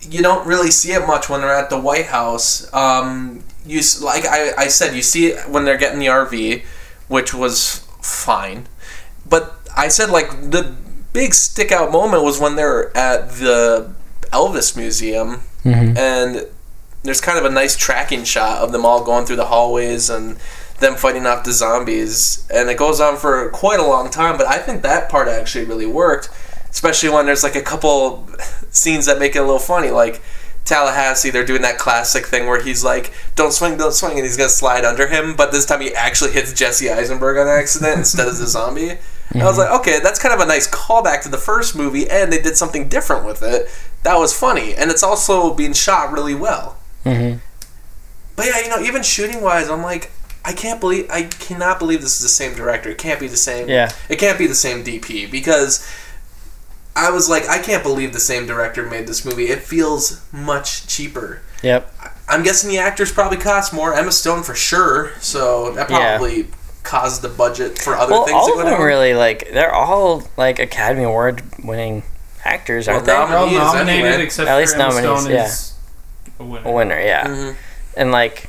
you 0.00 0.22
don't 0.22 0.46
really 0.46 0.70
see 0.70 0.92
it 0.92 1.06
much 1.06 1.28
when 1.28 1.40
they're 1.40 1.54
at 1.54 1.70
the 1.70 1.78
White 1.78 2.06
House. 2.06 2.72
Um, 2.72 3.42
you 3.64 3.80
like 4.02 4.24
I, 4.26 4.52
I 4.56 4.68
said, 4.68 4.94
you 4.94 5.02
see 5.02 5.26
it 5.28 5.48
when 5.48 5.64
they're 5.64 5.78
getting 5.78 5.98
the 5.98 6.06
RV, 6.06 6.64
which 7.08 7.32
was 7.34 7.86
fine, 8.02 8.66
but 9.28 9.54
I 9.76 9.88
said 9.88 10.10
like 10.10 10.50
the 10.50 10.74
big 11.12 11.32
stick 11.34 11.70
out 11.72 11.90
moment 11.90 12.22
was 12.22 12.38
when 12.40 12.56
they're 12.56 12.96
at 12.96 13.30
the 13.38 13.94
Elvis 14.32 14.76
Museum 14.76 15.42
mm-hmm. 15.64 15.96
and 15.96 16.46
there's 17.02 17.20
kind 17.20 17.38
of 17.38 17.44
a 17.44 17.50
nice 17.50 17.76
tracking 17.76 18.24
shot 18.24 18.58
of 18.58 18.72
them 18.72 18.84
all 18.84 19.02
going 19.04 19.24
through 19.24 19.36
the 19.36 19.46
hallways 19.46 20.10
and 20.10 20.36
them 20.80 20.94
fighting 20.94 21.26
off 21.26 21.44
the 21.44 21.52
zombies 21.52 22.46
and 22.52 22.68
it 22.68 22.76
goes 22.76 23.00
on 23.00 23.16
for 23.16 23.48
quite 23.50 23.80
a 23.80 23.86
long 23.86 24.10
time 24.10 24.36
but 24.36 24.46
i 24.46 24.58
think 24.58 24.82
that 24.82 25.08
part 25.08 25.28
actually 25.28 25.64
really 25.64 25.86
worked 25.86 26.28
especially 26.70 27.08
when 27.08 27.24
there's 27.24 27.42
like 27.42 27.56
a 27.56 27.62
couple 27.62 28.28
scenes 28.70 29.06
that 29.06 29.18
make 29.18 29.34
it 29.34 29.38
a 29.38 29.42
little 29.42 29.58
funny 29.58 29.90
like 29.90 30.22
tallahassee 30.66 31.30
they're 31.30 31.46
doing 31.46 31.62
that 31.62 31.78
classic 31.78 32.26
thing 32.26 32.46
where 32.46 32.62
he's 32.62 32.84
like 32.84 33.14
don't 33.36 33.52
swing 33.52 33.78
don't 33.78 33.94
swing 33.94 34.12
and 34.14 34.22
he's 34.22 34.36
gonna 34.36 34.48
slide 34.48 34.84
under 34.84 35.06
him 35.06 35.34
but 35.34 35.52
this 35.52 35.64
time 35.64 35.80
he 35.80 35.94
actually 35.94 36.32
hits 36.32 36.52
jesse 36.52 36.90
eisenberg 36.90 37.38
on 37.38 37.46
accident 37.46 37.98
instead 37.98 38.26
of 38.26 38.36
the 38.36 38.46
zombie. 38.46 38.98
And 39.30 39.42
i 39.42 39.46
was 39.46 39.58
mm-hmm. 39.58 39.72
like 39.72 39.80
okay 39.80 40.00
that's 40.00 40.20
kind 40.20 40.34
of 40.34 40.40
a 40.40 40.46
nice 40.46 40.68
callback 40.68 41.22
to 41.22 41.28
the 41.28 41.38
first 41.38 41.76
movie 41.76 42.10
and 42.10 42.32
they 42.32 42.42
did 42.42 42.56
something 42.56 42.88
different 42.88 43.24
with 43.24 43.42
it 43.42 43.70
that 44.06 44.18
was 44.18 44.32
funny, 44.32 44.72
and 44.74 44.90
it's 44.90 45.02
also 45.02 45.52
being 45.52 45.72
shot 45.72 46.12
really 46.12 46.34
well. 46.34 46.76
Mm-hmm. 47.04 47.38
But 48.36 48.46
yeah, 48.46 48.60
you 48.60 48.68
know, 48.68 48.78
even 48.80 49.02
shooting 49.02 49.40
wise, 49.42 49.68
I'm 49.68 49.82
like, 49.82 50.10
I 50.44 50.52
can't 50.52 50.78
believe, 50.80 51.10
I 51.10 51.24
cannot 51.24 51.78
believe 51.80 52.02
this 52.02 52.14
is 52.16 52.22
the 52.22 52.28
same 52.28 52.54
director. 52.54 52.90
It 52.90 52.98
can't 52.98 53.18
be 53.18 53.26
the 53.26 53.36
same. 53.36 53.68
Yeah. 53.68 53.90
It 54.08 54.18
can't 54.20 54.38
be 54.38 54.46
the 54.46 54.54
same 54.54 54.84
DP 54.84 55.28
because 55.30 55.84
I 56.94 57.10
was 57.10 57.28
like, 57.28 57.48
I 57.48 57.58
can't 57.58 57.82
believe 57.82 58.12
the 58.12 58.20
same 58.20 58.46
director 58.46 58.84
made 58.88 59.06
this 59.08 59.24
movie. 59.24 59.46
It 59.46 59.60
feels 59.62 60.22
much 60.32 60.86
cheaper. 60.86 61.40
Yep. 61.62 61.92
I'm 62.28 62.42
guessing 62.44 62.70
the 62.70 62.78
actors 62.78 63.10
probably 63.10 63.38
cost 63.38 63.72
more. 63.72 63.92
Emma 63.94 64.12
Stone 64.12 64.44
for 64.44 64.54
sure. 64.54 65.12
So 65.20 65.72
that 65.72 65.90
Yeah. 65.90 66.16
probably 66.18 66.48
caused 66.84 67.22
the 67.22 67.28
budget 67.28 67.78
for 67.78 67.96
other 67.96 68.12
Well, 68.12 68.24
things 68.26 68.36
all 68.36 68.46
to 68.46 68.52
of 68.52 68.58
them 68.58 68.74
down. 68.74 68.82
really 68.82 69.14
like 69.14 69.48
they're 69.52 69.74
all 69.74 70.22
like 70.36 70.60
Academy 70.60 71.02
Award 71.02 71.42
winning 71.64 72.04
actors, 72.46 72.88
aren't 72.88 73.06
Well, 73.06 73.26
they? 73.26 73.30
They're 73.30 73.38
all 73.38 73.46
Nominees 73.46 73.58
nominated 73.74 74.04
anyway. 74.06 74.22
except 74.24 74.48
At 74.48 74.54
for 74.54 74.60
least 74.60 74.74
Emma 74.76 74.84
nominees, 74.84 75.20
Stone 75.22 75.30
yeah. 75.34 75.44
is 75.44 75.72
a 76.40 76.44
winner. 76.44 76.68
A 76.68 76.72
winner, 76.72 77.00
yeah. 77.00 77.26
Mhm. 77.26 77.56
And 77.96 78.12
like, 78.12 78.48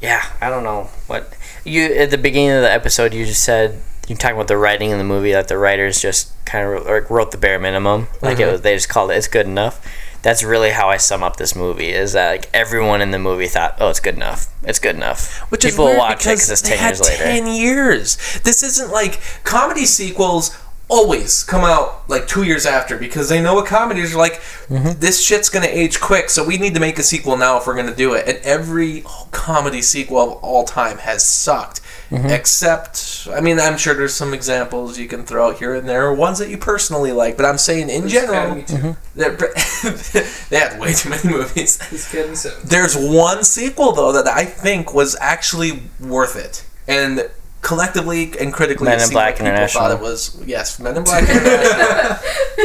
yeah, 0.00 0.24
I 0.40 0.48
don't 0.50 0.64
know 0.64 0.88
what 1.06 1.32
you 1.64 1.84
at 1.94 2.10
the 2.10 2.18
beginning 2.18 2.50
of 2.50 2.62
the 2.62 2.70
episode 2.72 3.14
you 3.14 3.24
just 3.24 3.44
said 3.44 3.80
you 4.08 4.16
talking 4.16 4.34
about 4.36 4.48
the 4.48 4.56
writing 4.56 4.90
in 4.90 4.98
the 4.98 5.04
movie 5.04 5.32
that 5.32 5.46
the 5.48 5.56
writers 5.56 6.00
just 6.02 6.32
kind 6.44 6.66
of 6.66 6.84
wrote, 6.86 7.08
wrote 7.10 7.30
the 7.30 7.38
bare 7.38 7.58
minimum, 7.58 8.08
like 8.20 8.40
it 8.40 8.48
Mhm. 8.48 8.52
was 8.52 8.60
they 8.62 8.74
just 8.74 8.88
called 8.88 9.10
it 9.10 9.14
it's 9.16 9.28
good 9.28 9.46
enough. 9.46 9.80
That's 10.22 10.42
really 10.44 10.70
how 10.70 10.88
I 10.88 10.98
sum 10.98 11.22
up 11.24 11.36
this 11.36 11.56
movie. 11.56 11.90
Is 11.92 12.12
that 12.12 12.30
like 12.30 12.48
everyone 12.54 13.00
in 13.02 13.10
the 13.10 13.18
movie 13.18 13.48
thought, 13.48 13.76
oh, 13.80 13.88
it's 13.90 13.98
good 14.00 14.14
enough. 14.14 14.46
It's 14.64 14.78
good 14.78 14.94
enough. 14.96 15.38
Which 15.50 15.62
People 15.64 15.86
is 15.86 15.90
weird 15.90 15.98
watch 15.98 16.12
it 16.12 16.18
because 16.18 16.34
because 16.40 16.50
it's 16.50 16.62
they 16.62 16.68
ten 16.70 16.78
had 16.78 16.88
years 16.90 17.00
later. 17.00 17.22
ten 17.24 17.46
years. 17.48 18.18
This 18.44 18.62
isn't 18.62 18.90
like 18.92 19.20
comedy 19.44 19.84
sequels 19.86 20.56
always 20.92 21.42
come 21.42 21.64
out 21.64 22.06
like 22.08 22.28
two 22.28 22.42
years 22.42 22.66
after 22.66 22.98
because 22.98 23.30
they 23.30 23.40
know 23.40 23.54
what 23.54 23.66
comedies 23.66 24.14
are 24.14 24.18
like. 24.18 24.34
Mm-hmm. 24.68 25.00
This 25.00 25.24
shit's 25.24 25.48
gonna 25.48 25.66
age 25.66 25.98
quick, 26.00 26.28
so 26.28 26.44
we 26.44 26.58
need 26.58 26.74
to 26.74 26.80
make 26.80 26.98
a 26.98 27.02
sequel 27.02 27.38
now 27.38 27.56
if 27.56 27.66
we're 27.66 27.74
gonna 27.74 27.96
do 27.96 28.12
it. 28.12 28.28
And 28.28 28.36
every 28.44 29.02
comedy 29.30 29.80
sequel 29.80 30.18
of 30.20 30.44
all 30.44 30.64
time 30.64 30.98
has 30.98 31.24
sucked. 31.24 31.80
Mm-hmm. 32.10 32.26
Except, 32.28 33.26
I 33.32 33.40
mean, 33.40 33.58
I'm 33.58 33.78
sure 33.78 33.94
there's 33.94 34.12
some 34.12 34.34
examples 34.34 34.98
you 34.98 35.08
can 35.08 35.24
throw 35.24 35.48
out 35.48 35.56
here 35.56 35.74
and 35.74 35.88
there, 35.88 36.12
ones 36.12 36.38
that 36.40 36.50
you 36.50 36.58
personally 36.58 37.10
like. 37.10 37.38
But 37.38 37.46
I'm 37.46 37.56
saying 37.56 37.88
in 37.88 38.06
general, 38.06 38.58
Academy 38.58 38.64
too. 38.64 38.96
they're- 39.14 39.38
had 40.50 40.78
way 40.78 40.92
too 40.92 41.08
many 41.08 41.26
movies. 41.30 41.78
It's 41.90 42.12
Academy 42.12 42.34
seven. 42.36 42.60
There's 42.64 42.94
one 42.94 43.44
sequel 43.44 43.92
though 43.92 44.12
that 44.12 44.28
I 44.28 44.44
think 44.44 44.92
was 44.92 45.16
actually 45.22 45.84
worth 45.98 46.36
it, 46.36 46.66
and 46.86 47.30
collectively 47.62 48.32
and 48.38 48.52
critically, 48.52 48.84
Men 48.86 49.00
it 49.00 49.04
in 49.04 49.10
Black 49.10 49.26
like 49.26 49.34
people 49.36 49.46
International. 49.48 49.84
thought 49.88 49.96
it 49.98 50.02
was 50.02 50.42
yes, 50.46 50.78
Men 50.78 50.96
in 50.96 51.04
Black 51.04 51.22
International 51.28 52.18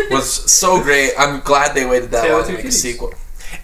was 0.11 0.51
so 0.51 0.81
great. 0.81 1.11
I'm 1.17 1.39
glad 1.41 1.73
they 1.75 1.85
waited 1.85 2.11
that 2.11 2.23
Tale 2.23 2.33
long 2.37 2.43
to 2.45 2.49
Two 2.51 2.57
make 2.57 2.65
a 2.65 2.71
sequel. 2.71 3.13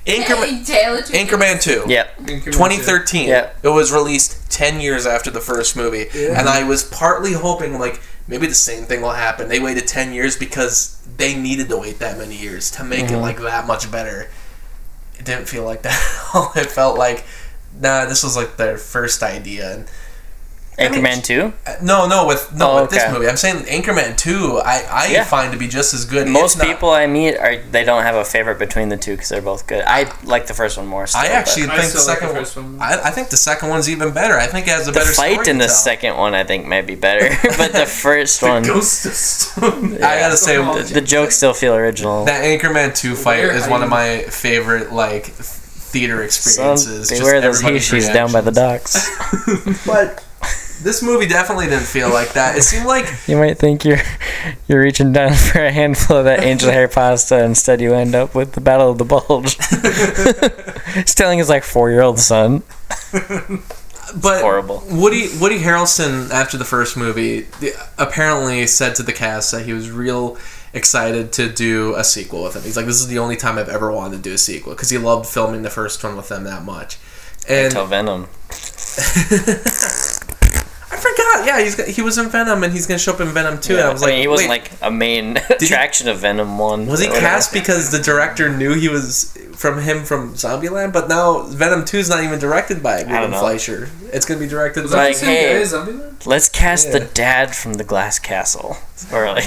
Anchorman, 0.06 0.66
Taylor 0.66 1.02
Two 1.02 1.14
Anchorman 1.14 1.62
Two. 1.62 1.84
Yep. 1.88 2.18
2013. 2.28 3.28
Yep. 3.28 3.58
It 3.64 3.68
was 3.70 3.92
released 3.92 4.50
10 4.52 4.80
years 4.80 5.06
after 5.06 5.30
the 5.30 5.42
first 5.42 5.76
movie. 5.76 6.06
And 6.14 6.48
I 6.48 6.64
was 6.64 6.84
partly 6.84 7.34
hoping, 7.34 7.80
like, 7.80 8.02
maybe 8.28 8.48
the 8.48 8.54
same 8.56 8.84
thing 8.86 9.02
will 9.02 9.12
happen. 9.12 9.50
They 9.50 9.60
waited 9.60 9.88
10 9.88 10.14
years 10.14 10.38
because 10.38 11.02
they 11.18 11.36
needed 11.36 11.68
to 11.70 11.78
wait 11.78 12.00
that 12.00 12.18
many 12.18 12.36
years 12.38 12.72
to 12.72 12.84
make 12.84 13.06
Mm-hmm. 13.06 13.16
it, 13.16 13.20
like, 13.20 13.40
that 13.42 13.68
much 13.68 13.92
better. 13.92 14.30
It 15.20 15.26
didn't 15.26 15.48
feel 15.50 15.64
like 15.66 15.82
that 15.84 15.94
at 15.94 16.36
all. 16.36 16.52
It 16.56 16.70
felt 16.72 16.98
like, 16.98 17.26
nah, 17.80 18.06
this 18.06 18.24
was, 18.24 18.36
like, 18.38 18.56
their 18.58 18.78
first 18.78 19.22
idea. 19.24 19.74
And 19.76 19.88
I 20.80 20.90
mean, 20.90 21.04
Anchorman 21.04 21.24
two. 21.24 21.54
uh, 21.68 21.76
No, 21.82 22.08
no, 22.08 22.26
with 22.26 22.52
no 22.54 22.72
Oh, 22.72 22.82
with 22.82 22.90
this 22.92 23.04
movie. 23.12 23.28
I'm 23.28 23.38
saying 23.38 23.58
Anchorman 23.66 24.18
2, 24.18 24.60
I, 24.66 24.84
I 24.90 25.08
Yeah. 25.08 25.24
find 25.24 25.52
to 25.54 25.58
be 25.60 25.68
just 25.68 25.94
as 25.94 26.06
good. 26.06 26.28
Most 26.28 26.58
not- 26.58 26.66
people 26.68 26.90
I 26.90 27.06
meet 27.06 27.38
are 27.38 27.58
they 27.72 27.84
don't 27.84 28.02
have 28.04 28.16
a 28.16 28.26
favorite 28.26 28.58
between 28.58 28.90
the 28.90 28.98
two 28.98 29.12
because 29.12 29.30
they're 29.30 29.42
both 29.42 29.68
good. 29.68 29.84
I 29.86 30.12
like 30.24 30.48
the 30.48 30.54
first 30.56 30.78
one 30.78 30.88
more. 30.88 31.06
Still, 31.06 31.22
I 31.22 31.28
actually 31.28 31.64
I 31.70 31.78
think 31.80 31.94
the 31.94 32.00
still 32.00 32.08
like 32.08 32.20
the 32.20 32.26
second 32.28 32.36
first 32.40 32.56
one. 32.58 32.78
I, 32.82 33.02
I 33.06 33.12
think 33.12 33.30
the 33.30 33.38
second 33.38 33.70
one's 33.70 33.90
even 33.90 34.12
better. 34.14 34.38
I 34.38 34.48
think 34.48 34.68
it 34.68 34.72
has 34.72 34.88
a 34.88 34.92
the 34.92 35.00
better 35.00 35.12
fight 35.14 35.34
story 35.34 35.50
in 35.50 35.56
to 35.58 35.64
the 35.64 35.68
tell. 35.68 35.76
second 35.76 36.18
one 36.18 36.34
I 36.34 36.44
think 36.44 36.66
might 36.66 36.88
be 36.88 36.96
better, 36.96 37.30
but 37.58 37.72
the 37.74 37.86
first 37.86 38.42
one, 38.42 38.64
Ghost 38.64 39.06
of 39.06 39.14
Stone. 39.14 39.96
I 39.98 40.20
gotta 40.20 40.38
say, 40.38 40.56
Yeah. 40.60 40.82
the 40.82 41.02
jokes 41.02 41.36
still 41.36 41.54
feel 41.54 41.76
original. 41.76 42.26
That 42.26 42.44
Anchorman 42.44 42.96
2 42.96 43.16
fight 43.16 43.40
Where 43.44 43.52
is 43.52 43.68
are 43.68 43.70
one 43.70 43.84
of 43.84 43.90
my 43.90 44.24
favorite 44.24 44.92
like 44.92 45.26
th- 45.26 45.36
theater 45.94 46.16
Some, 46.32 46.74
experiences. 46.74 47.10
they 47.10 47.18
Just 47.18 47.24
wear 47.32 47.40
those 47.42 47.58
everybody's 47.64 48.08
he 48.08 48.14
down 48.14 48.32
by 48.32 48.42
the 48.42 48.52
docks. 48.52 48.98
But 49.86 50.24
this 50.82 51.04
movie 51.04 51.28
definitely 51.28 51.68
didn't 51.68 51.86
feel 51.86 52.10
like 52.10 52.34
that. 52.34 52.58
It 52.58 52.64
seemed 52.64 52.86
like 52.86 53.06
you 53.28 53.38
might 53.38 53.58
think 53.58 53.86
you're 53.86 54.02
you're 54.68 54.82
reaching 54.82 55.12
down 55.14 55.34
for 55.34 55.64
a 55.64 55.72
handful 55.72 56.18
of 56.18 56.26
that 56.26 56.44
angel 56.44 56.72
hair 56.72 56.88
pasta, 56.88 57.44
instead 57.44 57.82
you 57.82 57.94
end 57.94 58.16
up 58.16 58.34
with 58.36 58.54
the 58.54 58.62
Battle 58.62 58.92
of 58.92 58.98
the 58.98 59.06
Bulge. 59.06 59.56
He's 60.94 61.16
telling 61.16 61.40
his 61.40 61.50
like 61.50 61.64
four 61.64 61.90
year 61.92 62.02
old 62.02 62.20
son. 62.20 62.64
but 63.12 64.42
horrible. 64.42 64.84
Woody 64.90 65.30
Woody 65.40 65.60
Harrelson 65.60 66.30
after 66.32 66.58
the 66.58 66.66
first 66.66 66.98
movie 66.98 67.42
the, 67.60 67.74
apparently 67.98 68.66
said 68.68 68.96
to 68.96 69.04
the 69.04 69.14
cast 69.14 69.52
that 69.52 69.66
he 69.66 69.74
was 69.74 69.92
real 69.92 70.38
excited 70.74 71.32
to 71.34 71.50
do 71.50 71.94
a 71.96 72.04
sequel 72.04 72.44
with 72.44 72.56
him. 72.56 72.64
He's 72.64 72.76
like, 72.76 72.88
this 72.88 73.00
is 73.00 73.08
the 73.08 73.20
only 73.20 73.36
time 73.36 73.58
I've 73.58 73.70
ever 73.70 73.92
wanted 73.92 74.18
to 74.18 74.22
do 74.22 74.34
a 74.34 74.38
sequel 74.38 74.74
because 74.74 74.90
he 74.90 74.98
loved 74.98 75.28
filming 75.28 75.62
the 75.62 75.70
first 75.70 76.04
one 76.04 76.18
with 76.18 76.30
them 76.30 76.44
that 76.46 76.64
much. 76.64 76.98
And 77.48 77.68
Until 77.68 77.86
Venom. 77.86 78.22
I. 81.44 81.48
Yeah, 81.48 81.64
he's 81.64 81.96
he 81.96 82.02
was 82.02 82.18
in 82.18 82.30
Venom 82.30 82.64
and 82.64 82.72
he's 82.74 82.88
gonna 82.88 82.98
show 83.00 83.14
up 83.14 83.20
in 83.22 83.28
Venom 83.30 83.60
too. 83.60 83.74
and 83.78 83.84
I 83.84 83.92
was 83.94 84.02
I 84.04 84.06
like, 84.08 84.14
mean, 84.16 84.22
he 84.22 84.28
wasn't 84.28 84.50
like 84.50 84.72
a 84.82 84.92
main 84.92 85.36
he- 85.48 85.54
attraction 85.66 86.08
of 86.08 86.20
Venom 86.20 86.58
one. 86.58 86.86
Was 86.88 87.00
he 87.02 87.08
cast 87.08 87.54
because 87.54 87.92
the 87.92 88.00
director 88.00 88.50
knew 88.50 88.74
he 88.74 88.90
was 88.90 89.38
from 89.56 89.82
him 89.82 90.04
from 90.04 90.34
Zombieland? 90.34 90.94
But 90.94 91.08
now 91.10 91.44
Venom 91.44 91.86
Two 91.86 91.98
is 91.98 92.10
not 92.10 92.24
even 92.24 92.40
directed 92.40 92.82
by 92.82 93.04
don't 93.04 93.12
Ruben. 93.12 93.40
Fleischer. 93.40 93.90
It's 94.12 94.26
gonna 94.26 94.40
be 94.40 94.48
directed 94.48 94.84
by. 94.84 94.90
that 94.90 94.96
Like, 94.98 95.18
hey. 95.18 95.62
Zombieland? 95.66 96.26
Let's 96.26 96.50
cast 96.50 96.88
Yeah. 96.88 97.00
the 97.00 97.06
dad 97.06 97.56
from 97.56 97.74
the 97.76 97.84
Glass 97.84 98.20
Castle. 98.20 98.78
Or 99.12 99.28
like, 99.28 99.46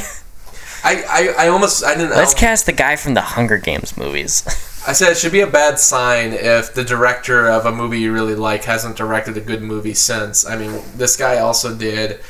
I, 0.84 1.02
I, 1.38 1.46
I 1.46 1.48
almost 1.48 1.82
I 1.84 1.94
didn't. 1.94 2.10
let's 2.10 2.34
I, 2.34 2.38
cast 2.38 2.66
the 2.66 2.72
guy 2.72 2.96
from 2.96 3.14
the 3.14 3.20
Hunger 3.22 3.56
Games 3.58 3.96
movies. 3.96 4.44
I 4.86 4.92
said 4.92 5.10
it 5.10 5.16
should 5.18 5.32
be 5.32 5.40
a 5.40 5.46
bad 5.48 5.78
sign 5.78 6.32
if 6.32 6.72
the 6.72 6.84
director 6.84 7.48
of 7.48 7.66
a 7.66 7.72
movie 7.72 7.98
you 8.00 8.12
really 8.12 8.36
like 8.36 8.64
hasn't 8.64 8.96
directed 8.96 9.36
a 9.36 9.40
good 9.40 9.62
movie 9.62 9.94
since. 9.94 10.46
I 10.46 10.56
mean, 10.56 10.80
this 10.96 11.16
guy 11.16 11.38
also 11.38 11.74
did. 11.74 12.20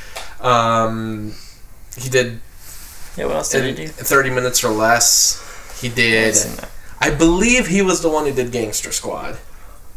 Um, 0.41 1.35
he 1.99 2.09
did 2.09 2.41
yeah, 3.17 3.27
what 3.27 3.37
else 3.37 3.51
did 3.51 3.65
he 3.79 3.87
do? 3.87 3.89
thirty 3.89 4.31
minutes 4.31 4.63
or 4.65 4.71
less. 4.71 5.43
He 5.81 5.89
did. 5.89 6.37
I 7.01 7.11
believe 7.11 7.67
he 7.67 7.83
was 7.83 8.01
the 8.03 8.09
one 8.09 8.27
who 8.27 8.33
did 8.33 8.53
Gangster 8.53 8.93
Squad, 8.93 9.39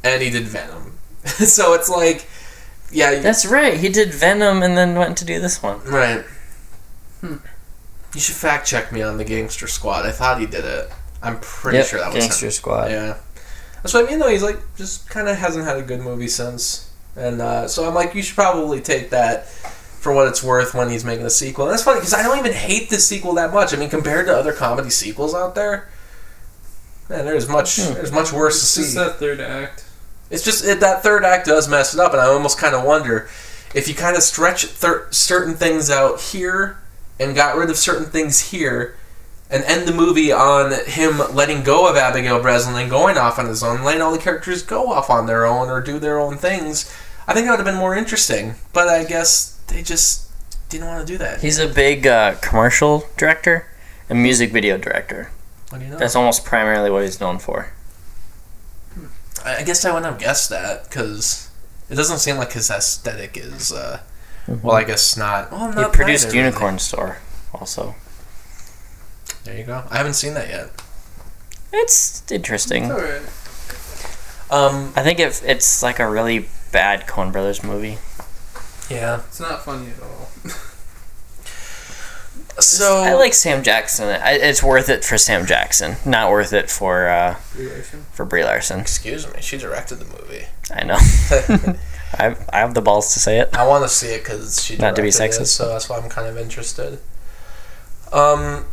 and 0.03 0.21
he 0.21 0.29
did 0.29 0.43
Venom. 0.43 0.97
so 1.25 1.73
it's 1.73 1.89
like, 1.89 2.27
yeah, 2.91 3.11
you- 3.11 3.21
That's 3.21 3.45
right. 3.45 3.77
He 3.77 3.89
did 3.89 4.13
Venom 4.13 4.63
and 4.63 4.77
then 4.77 4.95
went 4.95 5.17
to 5.19 5.25
do 5.25 5.39
this 5.39 5.61
one. 5.63 5.81
right. 5.85 6.25
Hmm. 7.21 7.35
You 8.13 8.19
should 8.19 8.35
fact 8.35 8.65
check 8.67 8.91
me 8.91 9.01
on 9.01 9.17
the 9.17 9.23
Gangster 9.23 9.67
Squad. 9.67 10.05
I 10.05 10.11
thought 10.11 10.39
he 10.39 10.45
did 10.45 10.65
it. 10.65 10.89
I'm 11.21 11.39
pretty 11.39 11.79
Yep, 11.79 11.87
sure 11.87 11.99
that 11.99 12.13
was 12.13 12.23
Gangster 12.23 12.45
him. 12.47 12.51
Squad. 12.51 12.91
Yeah, 12.91 13.17
that's 13.83 13.93
what 13.93 14.05
I 14.05 14.09
mean. 14.09 14.19
Though 14.19 14.29
he's 14.29 14.43
like 14.43 14.57
just 14.77 15.09
kind 15.09 15.27
of 15.27 15.37
hasn't 15.37 15.65
had 15.65 15.77
a 15.77 15.81
good 15.81 15.99
movie 16.01 16.27
since, 16.27 16.91
and 17.15 17.41
uh, 17.41 17.67
so 17.67 17.87
I'm 17.87 17.93
like, 17.93 18.15
you 18.15 18.21
should 18.23 18.35
probably 18.35 18.79
take 18.81 19.09
that 19.09 19.47
for 19.47 20.13
what 20.13 20.27
it's 20.29 20.41
worth 20.41 20.73
when 20.73 20.89
he's 20.89 21.03
making 21.03 21.25
a 21.25 21.29
sequel. 21.29 21.65
And 21.65 21.73
that's 21.73 21.83
funny 21.83 21.99
because 21.99 22.13
I 22.13 22.23
don't 22.23 22.39
even 22.39 22.53
hate 22.53 22.89
this 22.89 23.05
sequel 23.07 23.33
that 23.33 23.53
much. 23.53 23.73
I 23.73 23.77
mean, 23.77 23.89
compared 23.89 24.27
to 24.27 24.35
other 24.35 24.53
comedy 24.53 24.89
sequels 24.89 25.35
out 25.35 25.55
there, 25.55 25.89
man, 27.09 27.25
there's 27.25 27.49
much 27.49 27.75
there's 27.77 28.11
much 28.11 28.31
worse 28.31 28.61
It's 28.63 28.73
to 28.75 28.79
just 28.81 28.93
see. 28.93 28.97
that 28.99 29.17
third 29.19 29.41
act. 29.41 29.85
It's 30.29 30.43
just 30.45 30.63
it, 30.63 30.79
that 30.79 31.03
third 31.03 31.25
act 31.25 31.47
does 31.47 31.67
mess 31.67 31.93
it 31.93 31.99
up, 31.99 32.11
and 32.13 32.21
I 32.21 32.27
almost 32.27 32.57
kind 32.59 32.75
of 32.75 32.85
wonder 32.85 33.29
if 33.75 33.87
you 33.87 33.93
kind 33.95 34.15
of 34.15 34.23
stretch 34.23 34.65
thir- 34.65 35.07
certain 35.11 35.55
things 35.55 35.89
out 35.89 36.21
here 36.21 36.77
and 37.19 37.35
got 37.35 37.57
rid 37.57 37.69
of 37.69 37.77
certain 37.77 38.05
things 38.05 38.51
here, 38.51 38.95
and 39.49 39.63
end 39.63 39.87
the 39.87 39.93
movie 39.93 40.31
on 40.31 40.71
him 40.85 41.17
letting 41.33 41.63
go 41.63 41.89
of 41.89 41.95
Abigail 41.97 42.39
Breslin 42.41 42.75
and 42.79 42.89
going 42.89 43.17
off 43.17 43.39
on 43.39 43.47
his 43.47 43.63
own, 43.63 43.83
letting 43.83 44.01
all 44.01 44.11
the 44.11 44.17
characters 44.19 44.61
go 44.61 44.91
off 44.91 45.09
on 45.09 45.25
their 45.25 45.45
own 45.45 45.69
or 45.69 45.81
do 45.81 45.97
their 45.99 46.19
own 46.19 46.37
things. 46.37 46.93
I 47.27 47.33
think 47.33 47.45
that 47.45 47.51
would 47.51 47.59
have 47.59 47.65
been 47.65 47.75
more 47.75 47.95
interesting, 47.95 48.55
but 48.73 48.87
I 48.87 49.03
guess 49.03 49.59
they 49.67 49.81
just 49.81 50.29
didn't 50.69 50.87
want 50.87 51.05
to 51.05 51.11
do 51.13 51.17
that. 51.17 51.41
He's 51.41 51.59
a 51.59 51.67
big 51.67 52.05
uh, 52.05 52.35
commercial 52.41 53.05
director 53.17 53.67
and 54.09 54.21
music 54.21 54.51
video 54.51 54.77
director. 54.77 55.31
What 55.69 55.79
do 55.79 55.85
you 55.85 55.91
know? 55.91 55.97
That's 55.97 56.15
almost 56.15 56.45
primarily 56.45 56.89
what 56.91 57.03
he's 57.03 57.19
known 57.19 57.39
for. 57.39 57.71
I 59.45 59.57
I 59.57 59.63
guess 59.63 59.85
I 59.85 59.89
wouldn't 59.91 60.11
have 60.11 60.19
guessed 60.19 60.49
that 60.49 60.83
because 60.89 61.49
it 61.89 61.95
doesn't 61.95 62.19
seem 62.19 62.37
like 62.37 62.53
his 62.53 62.69
aesthetic 62.69 63.37
is. 63.37 63.71
Uh, 63.71 64.01
well, 64.63 64.75
I 64.75 64.83
guess 64.83 65.15
not. 65.15 65.51
Well, 65.51 65.69
He 65.71 65.75
not 65.75 65.93
produced 65.93 66.25
neither, 66.25 66.37
really. 66.37 66.47
Unicorn 66.47 66.79
Store 66.79 67.17
also. 67.53 67.95
There 69.43 69.57
you 69.57 69.63
go. 69.63 69.83
I 69.89 69.97
haven't 69.97 70.13
seen 70.13 70.33
that 70.35 70.49
yet. 70.49 70.69
It's 71.71 72.23
interesting. 72.31 72.85
It's 72.85 72.91
alright. 72.93 73.21
Um, 74.51 74.93
I 74.95 75.03
think 75.03 75.19
if 75.19 75.43
it's 75.43 75.83
like 75.83 75.99
a 75.99 76.09
really 76.09 76.47
bad 76.71 77.05
Coen 77.07 77.31
Brothers 77.31 77.63
movie. 77.63 77.97
yeah. 78.89 79.21
It's 79.27 79.39
not 79.39 79.63
funny 79.63 79.89
at 79.91 80.01
all. 80.01 80.29
So 82.59 82.97
I 82.97 83.13
like 83.13 83.33
Sam 83.33 83.63
Jackson. 83.63 84.09
I, 84.09 84.33
it's 84.33 84.61
worth 84.61 84.89
it 84.89 85.05
for 85.05 85.17
Sam 85.17 85.45
Jackson, 85.45 85.95
not 86.05 86.29
worth 86.29 86.51
it 86.51 86.69
for 86.69 87.07
uh, 87.07 87.35
for 88.11 88.25
Brie 88.25 88.43
Larson. 88.43 88.81
Excuse 88.81 89.25
me, 89.33 89.39
she 89.39 89.57
directed 89.57 89.95
the 89.95 90.05
movie. 90.05 90.45
I 90.69 90.83
know. 90.83 90.97
I 92.13 92.35
I 92.51 92.59
have 92.59 92.73
the 92.73 92.81
balls 92.81 93.13
to 93.13 93.19
say 93.21 93.39
it. 93.39 93.55
I 93.55 93.65
want 93.65 93.85
to 93.85 93.89
see 93.89 94.07
it 94.07 94.23
because 94.25 94.61
she 94.61 94.75
Not 94.75 94.97
to 94.97 95.01
be 95.01 95.09
directed 95.09 95.35
it, 95.41 95.43
sexist. 95.45 95.47
so 95.55 95.69
that's 95.69 95.87
why 95.87 95.99
I'm 95.99 96.09
kind 96.09 96.27
of 96.27 96.37
interested. 96.37 96.99
Um, 98.11 98.65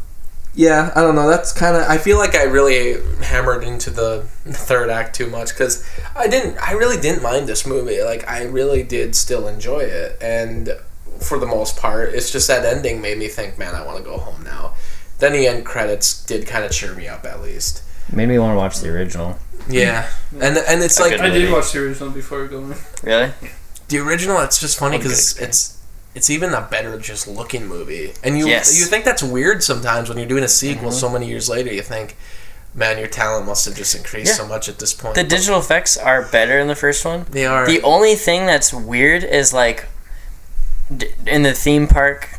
yeah, 0.57 0.91
I 0.97 1.03
don't 1.03 1.15
know. 1.15 1.29
That's 1.29 1.53
kind 1.53 1.77
of. 1.77 1.83
I 1.83 1.99
feel 1.99 2.17
like 2.17 2.35
I 2.35 2.45
really 2.45 2.99
hammered 3.23 3.63
into 3.63 3.91
the 3.91 4.23
third 4.47 4.89
act 4.89 5.15
too 5.15 5.29
much 5.29 5.51
because 5.51 5.87
I 6.17 6.29
didn't. 6.29 6.57
I 6.57 6.73
really 6.73 6.99
didn't 6.99 7.23
mind 7.23 7.47
this 7.47 7.67
movie. 7.67 8.03
Like 8.03 8.27
I 8.27 8.45
really 8.45 8.83
did 8.83 9.15
still 9.15 9.49
enjoy 9.49 9.81
it, 9.81 10.17
and 10.23 10.71
for 11.21 11.39
the 11.39 11.45
most 11.45 11.77
part, 11.77 12.15
it's 12.15 12.33
just 12.33 12.49
that 12.49 12.65
ending 12.65 13.03
made 13.03 13.19
me 13.19 13.29
think, 13.29 13.59
man, 13.59 13.75
I 13.75 13.85
want 13.85 13.99
to 13.99 14.03
go 14.03 14.17
home 14.17 14.43
now. 14.45 14.73
Then 15.19 15.35
the 15.35 15.47
end 15.47 15.67
credits 15.67 16.25
did 16.25 16.47
kind 16.47 16.65
of 16.65 16.73
cheer 16.73 16.95
me 16.95 17.07
up 17.07 17.27
at 17.27 17.43
least. 17.43 17.83
Made 18.11 18.31
me 18.31 18.39
want 18.39 18.53
to 18.53 18.57
watch 18.57 18.81
the 18.81 18.89
original. 18.89 19.39
Yeah, 19.69 20.09
and 20.41 20.57
and 20.57 20.83
it's 20.83 20.99
A 20.99 21.03
like 21.03 21.21
I 21.21 21.29
did 21.29 21.53
watch 21.53 21.73
the 21.73 21.81
original 21.81 22.09
before 22.11 22.47
going. 22.47 22.75
Really? 23.03 23.31
The 23.89 23.99
original, 23.99 24.41
it's 24.41 24.59
just 24.59 24.79
funny 24.79 24.97
What 24.97 25.01
a 25.01 25.09
good 25.09 25.11
because 25.11 25.39
it's 25.39 25.76
it's 26.17 26.31
even 26.31 26.53
a 26.55 26.63
better 26.63 26.99
just 26.99 27.29
looking 27.29 27.67
movie, 27.67 28.13
and 28.25 28.37
you 28.39 28.49
Yes. 28.49 28.79
you 28.79 28.87
think 28.87 29.05
that's 29.05 29.23
weird 29.23 29.63
sometimes 29.63 30.09
when 30.09 30.19
you're 30.19 30.27
doing 30.35 30.45
a 30.45 30.49
sequel 30.49 30.89
Mm-hmm. 30.89 30.99
so 30.99 31.09
many 31.11 31.27
years 31.29 31.49
later. 31.49 31.71
You 31.73 31.83
think, 31.83 32.17
man, 32.75 32.99
your 32.99 33.07
talent 33.09 33.47
must 33.47 33.65
have 33.67 33.75
just 33.77 33.95
increased 33.95 34.33
Yeah. 34.33 34.43
so 34.43 34.47
much 34.49 34.69
at 34.69 34.79
this 34.79 34.93
point. 34.95 35.15
The 35.15 35.23
digital 35.25 35.61
effects 35.61 35.97
are 35.97 36.23
better 36.23 36.59
in 36.59 36.69
the 36.69 36.75
first 36.75 37.05
one. 37.05 37.27
they 37.31 37.47
are 37.47 37.67
The 37.67 37.83
only 37.83 38.15
thing 38.17 38.47
that's 38.47 38.73
weird 38.73 39.23
is 39.25 39.53
like 39.53 39.87
d- 40.95 41.13
in 41.27 41.43
the 41.43 41.53
theme 41.53 41.87
park 41.87 42.39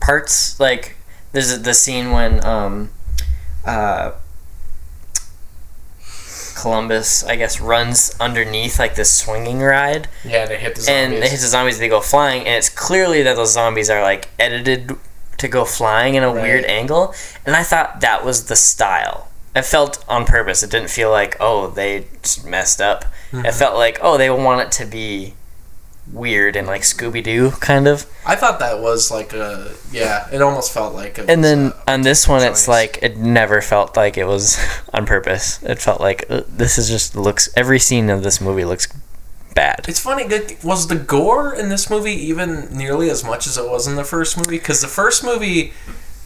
parts, 0.00 0.58
like 0.60 0.96
there's 1.32 1.58
the 1.60 1.74
scene 1.74 2.10
when 2.12 2.44
um 2.44 2.90
uh 3.64 4.12
Columbus, 6.56 7.22
I 7.24 7.36
guess, 7.36 7.60
runs 7.60 8.14
underneath 8.18 8.78
like 8.78 8.94
this 8.96 9.12
swinging 9.12 9.60
ride, 9.60 10.08
yeah. 10.24 10.46
They 10.46 10.56
hit 10.58 10.74
the 10.74 10.80
zombies. 10.82 10.88
and 11.14 11.22
they 11.22 11.28
hit 11.28 11.40
the 11.40 11.46
zombies. 11.46 11.78
They 11.78 11.88
go 11.88 12.00
flying, 12.00 12.40
and 12.46 12.54
it's 12.56 12.68
clearly 12.68 13.22
that 13.22 13.36
those 13.36 13.52
zombies 13.52 13.90
are 13.90 14.02
like 14.02 14.28
edited 14.38 14.96
to 15.38 15.48
go 15.48 15.64
flying 15.64 16.14
in 16.14 16.22
a 16.22 16.32
Right. 16.32 16.42
weird 16.42 16.64
angle. 16.64 17.14
And 17.44 17.54
I 17.54 17.62
thought 17.62 18.00
that 18.00 18.24
was 18.24 18.46
the 18.46 18.56
style. 18.56 19.28
It 19.54 19.64
felt 19.64 20.04
on 20.08 20.24
purpose. 20.24 20.62
It 20.62 20.70
didn't 20.70 20.90
feel 20.90 21.10
like 21.10 21.36
oh 21.40 21.68
they 21.68 22.06
just 22.22 22.44
messed 22.46 22.80
up. 22.80 23.04
Mm-hmm. 23.32 23.46
It 23.46 23.54
felt 23.54 23.76
like 23.76 23.98
oh 24.02 24.16
they 24.18 24.30
want 24.30 24.60
it 24.62 24.72
to 24.82 24.86
be 24.86 25.34
weird 26.12 26.56
and 26.56 26.66
like 26.66 26.82
Scooby 26.82 27.22
Doo 27.22 27.50
kind 27.60 27.86
of. 27.88 28.06
I 28.26 28.36
thought 28.36 28.58
that 28.60 28.80
was 28.80 29.10
like 29.10 29.32
a 29.32 29.72
yeah. 29.90 30.28
It 30.32 30.40
almost 30.42 30.72
felt 30.72 30.94
like. 30.94 31.18
It 31.18 31.28
And 31.28 31.40
was 31.42 31.50
then 31.50 31.72
a 31.86 31.92
on 31.92 32.02
this 32.02 32.26
one, 32.28 32.42
it's 32.42 32.68
like 32.68 32.98
it 33.02 33.16
never 33.16 33.60
felt 33.60 33.96
like 33.96 34.16
it 34.16 34.24
was 34.26 34.58
on 34.94 35.06
purpose. 35.06 35.62
It 35.62 35.78
felt 35.80 36.00
like 36.00 36.24
uh, 36.30 36.42
this 36.48 36.78
is 36.78 36.88
just 36.88 37.16
looks. 37.16 37.48
Every 37.56 37.78
scene 37.78 38.08
of 38.10 38.22
this 38.22 38.40
movie 38.40 38.64
looks 38.64 38.88
bad. 39.54 39.86
It's 39.88 40.00
funny. 40.00 40.26
good- 40.28 40.56
Was 40.62 40.86
the 40.88 40.96
gore 40.96 41.54
in 41.54 41.68
this 41.70 41.88
movie 41.90 42.12
even 42.12 42.68
nearly 42.76 43.08
as 43.10 43.24
much 43.24 43.46
as 43.46 43.56
it 43.56 43.68
was 43.68 43.86
in 43.86 43.96
the 43.96 44.04
first 44.04 44.36
movie? 44.36 44.58
Because 44.58 44.82
the 44.82 44.88
first 44.88 45.24
movie, 45.24 45.72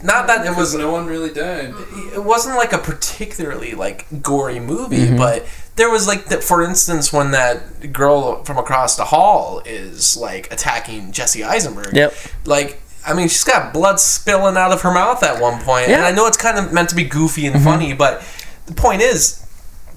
not 0.02 0.27
that 0.27 0.44
it 0.44 0.57
was 0.57 0.74
no 0.74 0.90
one 0.90 1.07
really 1.07 1.32
died. 1.32 1.73
it 2.15 2.24
wasn't 2.24 2.57
like 2.57 2.73
a 2.73 2.78
particularly 2.78 3.73
like 3.74 4.07
gory 4.23 4.59
movie, 4.59 5.16
but 5.16 5.47
there 5.81 5.90
was 5.90 6.07
like 6.07 6.27
that. 6.27 6.44
For 6.44 6.62
instance, 6.62 7.11
when 7.11 7.31
that 7.31 7.90
girl 7.90 8.44
from 8.44 8.59
across 8.59 8.97
the 8.97 9.07
hall 9.07 9.62
is 9.65 10.15
like 10.15 10.52
attacking 10.52 11.11
Jesse 11.11 11.43
Eisenberg. 11.43 11.94
Yep. 11.94 12.15
Like, 12.44 12.82
I 13.07 13.15
mean, 13.15 13.28
she's 13.28 13.44
got 13.44 13.73
blood 13.73 13.98
spilling 13.98 14.59
out 14.59 14.73
of 14.73 14.82
her 14.82 14.93
mouth 14.93 15.23
at 15.23 15.40
one 15.40 15.62
point, 15.62 15.85
and 15.85 16.02
Yeah. 16.02 16.05
I 16.07 16.11
know 16.12 16.27
it's 16.27 16.36
kind 16.36 16.59
of 16.59 16.70
meant 16.70 16.90
to 16.90 16.94
be 16.94 17.05
goofy 17.05 17.47
and 17.47 17.57
mm-hmm. 17.57 17.65
funny, 17.65 17.93
but 17.94 18.23
the 18.66 18.74
point 18.74 19.01
is, 19.01 19.43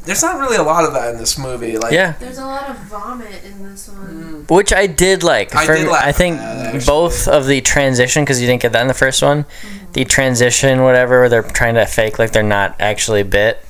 there's 0.05 0.22
not 0.22 0.39
really 0.39 0.55
a 0.55 0.64
lot 0.64 0.85
of 0.85 0.93
that 0.93 1.14
in 1.14 1.18
this 1.19 1.38
movie. 1.38 1.77
Like, 1.77 1.91
Yeah. 1.91 2.14
There's 2.18 2.38
a 2.38 2.45
lot 2.45 2.69
of 2.69 2.77
vomit 2.77 3.43
in 3.43 3.69
this 3.69 3.89
one. 3.89 4.45
Mm. 4.47 4.49
Which 4.49 4.72
I 4.72 4.88
did 4.88 5.22
like. 5.22 5.53
I 5.53 5.65
For 5.65 5.76
did 5.76 5.85
me- 5.85 5.91
laugh 5.91 6.05
I 6.05 6.14
think 6.14 6.38
at 6.38 6.73
that, 6.73 6.85
both 6.85 7.27
of 7.27 7.45
the 7.47 7.60
transition 7.60 8.23
because 8.23 8.39
you 8.39 8.47
didn't 8.47 8.61
get 8.61 8.72
that 8.72 8.81
in 8.81 8.88
the 8.88 8.93
first 8.93 9.22
one. 9.22 9.43
Mm-hmm. 9.43 9.91
The 9.91 10.05
transition, 10.05 10.84
whatever, 10.84 11.19
where 11.19 11.30
they're 11.30 11.43
trying 11.43 11.76
to 11.76 11.85
fake 11.85 12.19
like 12.19 12.31
they're 12.31 12.41
not 12.41 12.77
actually 12.80 13.23
bit. 13.23 13.65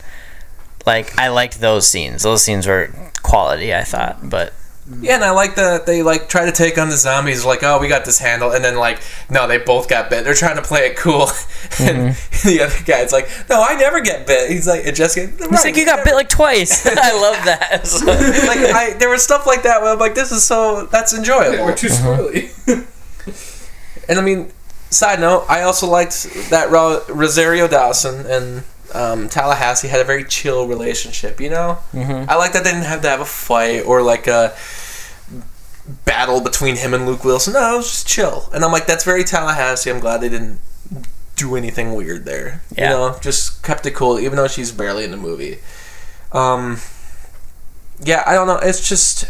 Like 0.85 1.17
I 1.17 1.29
liked 1.29 1.59
those 1.61 1.87
scenes. 1.87 2.23
Those 2.23 2.43
scenes 2.43 2.67
were 2.67 2.89
quality. 3.21 3.73
I 3.73 3.83
thought, 3.83 4.29
but 4.29 4.53
Yeah, 4.99 5.15
and 5.15 5.23
I 5.23 5.31
like 5.31 5.55
that 5.55 5.85
they 5.85 6.03
like 6.03 6.27
try 6.27 6.43
to 6.45 6.51
take 6.51 6.77
on 6.77 6.89
the 6.89 6.97
zombies. 6.97 7.45
Like, 7.45 7.63
oh, 7.63 7.79
we 7.79 7.87
got 7.87 8.03
this 8.03 8.19
handle, 8.19 8.51
and 8.51 8.63
then 8.63 8.75
like, 8.75 8.99
no, 9.29 9.47
they 9.47 9.57
both 9.57 9.87
got 9.87 10.09
bit. 10.09 10.25
They're 10.25 10.33
trying 10.33 10.57
to 10.57 10.61
play 10.61 10.81
it 10.87 10.97
cool, 10.97 11.29
and 11.79 12.13
the 12.43 12.59
other 12.65 12.83
guy's 12.85 13.13
like, 13.13 13.29
no, 13.49 13.63
I 13.63 13.75
never 13.75 14.01
get 14.01 14.27
bit. 14.27 14.51
He's 14.51 14.67
like, 14.67 14.85
and 14.85 14.93
Jessica, 14.95 15.27
Mm-hmm. 15.31 15.51
he's 15.51 15.63
like, 15.63 15.77
"You 15.77 15.85
got 15.85 16.03
bit 16.03 16.15
like 16.15 16.27
twice." 16.27 16.85
I 16.85 17.13
love 17.13 17.45
that. 17.45 17.83
like 18.47 18.75
I, 18.75 18.97
there 18.99 19.09
was 19.09 19.23
stuff 19.23 19.47
like 19.47 19.63
that 19.63 19.81
where 19.81 19.93
I'm 19.93 19.99
like, 19.99 20.15
this 20.15 20.33
is 20.33 20.43
so 20.43 20.85
that's 20.87 21.13
enjoyable. 21.13 21.63
We're 21.65 21.75
too 21.77 21.87
squirrely. 21.87 22.51
And 24.09 24.19
I 24.19 24.21
mean, 24.21 24.51
side 24.89 25.21
note, 25.21 25.45
I 25.47 25.61
also 25.61 25.87
liked 25.87 26.49
that 26.49 26.69
Ro- 26.71 27.03
Rosario 27.07 27.69
Dawson 27.69 28.25
and 28.25 28.63
um, 28.93 29.29
Tallahassee 29.29 29.87
had 29.87 30.01
a 30.01 30.03
very 30.03 30.23
chill 30.23 30.67
relationship. 30.67 31.39
You 31.39 31.49
know, 31.49 31.79
mm-hmm. 31.91 32.29
I 32.29 32.35
like 32.35 32.53
that 32.53 32.63
they 32.63 32.71
didn't 32.71 32.85
have 32.85 33.01
to 33.01 33.09
have 33.09 33.21
a 33.21 33.25
fight 33.25 33.85
or 33.85 34.01
like 34.01 34.27
a 34.27 34.55
battle 36.05 36.41
between 36.41 36.75
him 36.75 36.93
and 36.93 37.05
Luke 37.05 37.23
Wilson. 37.23 37.53
No, 37.53 37.73
it 37.73 37.77
was 37.77 37.89
just 37.89 38.07
chill. 38.07 38.49
And 38.53 38.63
I'm 38.63 38.71
like, 38.71 38.85
that's 38.85 39.03
very 39.03 39.23
Tallahassee. 39.23 39.89
I'm 39.89 39.99
glad 39.99 40.21
they 40.21 40.29
didn't 40.29 40.59
do 41.35 41.55
anything 41.55 41.95
weird 41.95 42.25
there. 42.25 42.61
Yeah. 42.75 42.83
You 42.83 42.89
know, 42.89 43.19
just 43.21 43.63
kept 43.63 43.85
it 43.85 43.91
cool, 43.91 44.19
even 44.19 44.37
though 44.37 44.47
she's 44.47 44.71
barely 44.71 45.03
in 45.03 45.11
the 45.11 45.17
movie. 45.17 45.59
Um, 46.31 46.77
yeah, 48.03 48.23
I 48.25 48.33
don't 48.33 48.47
know. 48.47 48.57
It's 48.57 48.87
just. 48.87 49.27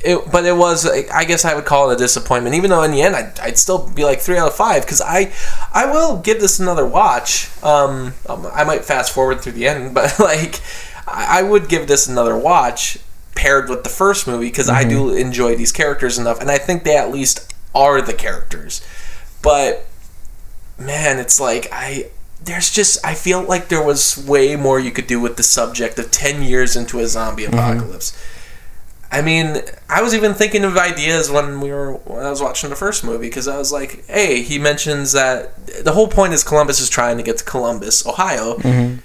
It, 0.00 0.30
but 0.30 0.44
it 0.44 0.54
was 0.54 0.86
I 0.86 1.24
guess 1.24 1.44
I 1.44 1.54
would 1.54 1.64
call 1.64 1.90
it 1.90 1.94
a 1.94 1.96
disappointment. 1.96 2.54
Even 2.54 2.70
though 2.70 2.82
in 2.82 2.90
the 2.90 3.02
end 3.02 3.16
I'd, 3.16 3.40
I'd 3.40 3.58
still 3.58 3.88
be 3.88 4.04
like 4.04 4.20
three 4.20 4.36
out 4.36 4.46
of 4.46 4.54
five 4.54 4.82
because 4.82 5.00
I 5.00 5.32
I 5.72 5.86
will 5.86 6.18
give 6.18 6.40
this 6.40 6.60
another 6.60 6.86
watch. 6.86 7.50
Um, 7.62 8.14
um, 8.28 8.46
I 8.52 8.64
might 8.64 8.84
fast 8.84 9.12
forward 9.12 9.40
through 9.40 9.52
the 9.52 9.66
end 9.66 9.94
but 9.94 10.18
like 10.18 10.60
I, 11.06 11.40
I 11.40 11.42
would 11.42 11.68
give 11.68 11.88
this 11.88 12.06
another 12.06 12.36
watch 12.36 12.98
paired 13.34 13.68
with 13.68 13.84
the 13.84 13.90
first 13.90 14.26
movie 14.26 14.48
because 14.48 14.68
I 14.68 14.84
do 14.84 15.14
enjoy 15.14 15.56
these 15.56 15.72
characters 15.72 16.18
enough 16.18 16.40
and 16.40 16.50
I 16.50 16.58
think 16.58 16.84
they 16.84 16.96
at 16.96 17.10
least 17.10 17.54
are 17.74 18.00
the 18.00 18.14
characters. 18.14 18.86
But 19.42 19.86
man 20.78 21.18
it's 21.18 21.40
like 21.40 21.68
I 21.72 22.10
there's 22.42 22.70
just 22.70 23.04
I 23.04 23.14
feel 23.14 23.42
like 23.42 23.68
there 23.68 23.82
was 23.82 24.24
way 24.26 24.56
more 24.56 24.78
you 24.78 24.90
could 24.90 25.06
do 25.06 25.20
with 25.20 25.36
the 25.36 25.42
subject 25.42 25.98
of 25.98 26.10
10 26.10 26.42
years 26.42 26.76
into 26.76 26.98
a 27.00 27.06
zombie 27.06 27.44
apocalypse 27.44 28.16
I 29.16 29.22
mean, 29.22 29.62
I 29.88 30.02
was 30.02 30.14
even 30.14 30.34
thinking 30.34 30.62
of 30.62 30.76
ideas 30.76 31.30
when 31.30 31.62
we 31.62 31.70
were 31.70 31.94
when 31.94 32.26
I 32.26 32.28
was 32.28 32.42
watching 32.42 32.68
the 32.68 32.76
first 32.76 33.02
movie 33.02 33.28
because 33.28 33.48
I 33.48 33.56
was 33.56 33.72
like, 33.72 34.04
"Hey, 34.08 34.42
he 34.42 34.58
mentions 34.58 35.12
that 35.12 35.66
the 35.86 35.92
whole 35.92 36.06
point 36.06 36.34
is 36.34 36.44
Columbus 36.44 36.80
is 36.80 36.90
trying 36.90 37.16
to 37.16 37.22
get 37.22 37.38
to 37.38 37.44
Columbus, 37.44 38.06
Ohio." 38.06 38.58
Mm-hmm. 38.58 38.98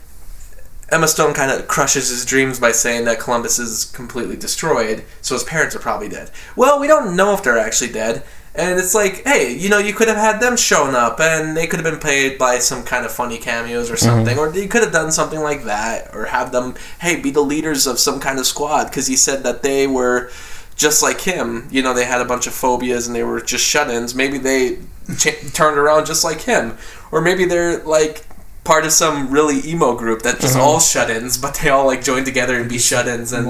Emma 0.94 1.08
Stone 1.08 1.34
kind 1.34 1.50
of 1.50 1.66
crushes 1.70 2.10
his 2.10 2.26
dreams 2.26 2.60
by 2.60 2.74
saying 2.74 3.06
that 3.06 3.22
Columbus 3.22 3.58
is 3.58 3.86
completely 3.86 4.36
destroyed, 4.36 5.06
so 5.22 5.34
his 5.34 5.46
parents 5.46 5.78
are 5.78 5.80
probably 5.80 6.10
dead. 6.10 6.30
Well, 6.58 6.78
we 6.78 6.88
don't 6.88 7.16
know 7.16 7.34
if 7.34 7.42
they're 7.42 7.58
actually 7.58 7.94
dead, 7.94 8.24
and 8.54 8.78
it's 8.80 8.94
like, 8.94 9.24
hey, 9.24 9.56
you 9.56 9.70
know, 9.70 9.78
you 9.78 9.94
could 9.94 10.08
have 10.08 10.18
had 10.18 10.40
them 10.42 10.58
shown 10.58 10.94
up, 10.94 11.20
and 11.20 11.56
they 11.56 11.68
could 11.68 11.80
have 11.80 11.90
been 11.90 12.02
played 12.02 12.38
by 12.38 12.60
some 12.60 12.84
kind 12.84 13.06
of 13.06 13.12
funny 13.12 13.38
cameos 13.38 13.90
or 13.90 13.96
something, 13.98 14.38
or 14.38 14.54
you 14.54 14.68
could 14.68 14.84
have 14.84 14.92
done 14.92 15.12
something 15.12 15.40
like 15.40 15.64
that, 15.64 16.14
or 16.14 16.26
have 16.26 16.52
them, 16.52 16.76
hey, 17.00 17.20
be 17.20 17.32
the 17.32 17.42
leaders 17.42 17.88
of 17.88 17.98
some 18.00 18.20
kind 18.20 18.40
of 18.40 18.46
squad, 18.46 18.86
because 18.86 19.08
he 19.08 19.16
said 19.16 19.44
that 19.44 19.64
they 19.64 19.88
were 19.88 20.30
just 20.76 21.02
like 21.02 21.22
him. 21.22 21.68
You 21.72 21.82
know, 21.82 21.94
they 21.94 22.06
had 22.06 22.22
a 22.22 22.26
bunch 22.26 22.48
of 22.48 22.54
phobias 22.54 23.08
and 23.08 23.16
they 23.16 23.24
were 23.24 23.40
just 23.40 23.64
shut-ins. 23.64 24.16
Maybe 24.16 24.38
they 24.38 24.80
ch- 25.18 25.54
turned 25.54 25.78
around 25.78 26.06
just 26.06 26.24
like 26.24 26.42
him, 26.42 26.78
or 27.12 27.22
maybe 27.22 27.46
they're 27.46 27.84
like 27.84 28.26
part 28.64 28.86
of 28.86 28.92
some 28.92 29.32
really 29.32 29.68
emo 29.68 29.96
group 29.96 30.22
that 30.22 30.40
just 30.40 30.56
all 30.58 30.80
shut-ins, 30.80 31.38
but 31.38 31.56
they 31.56 31.70
all 31.70 31.86
like 31.86 32.04
join 32.04 32.24
together 32.24 32.60
and 32.60 32.70
be 32.70 32.78
shut-ins 32.80 33.32
and 33.32 33.48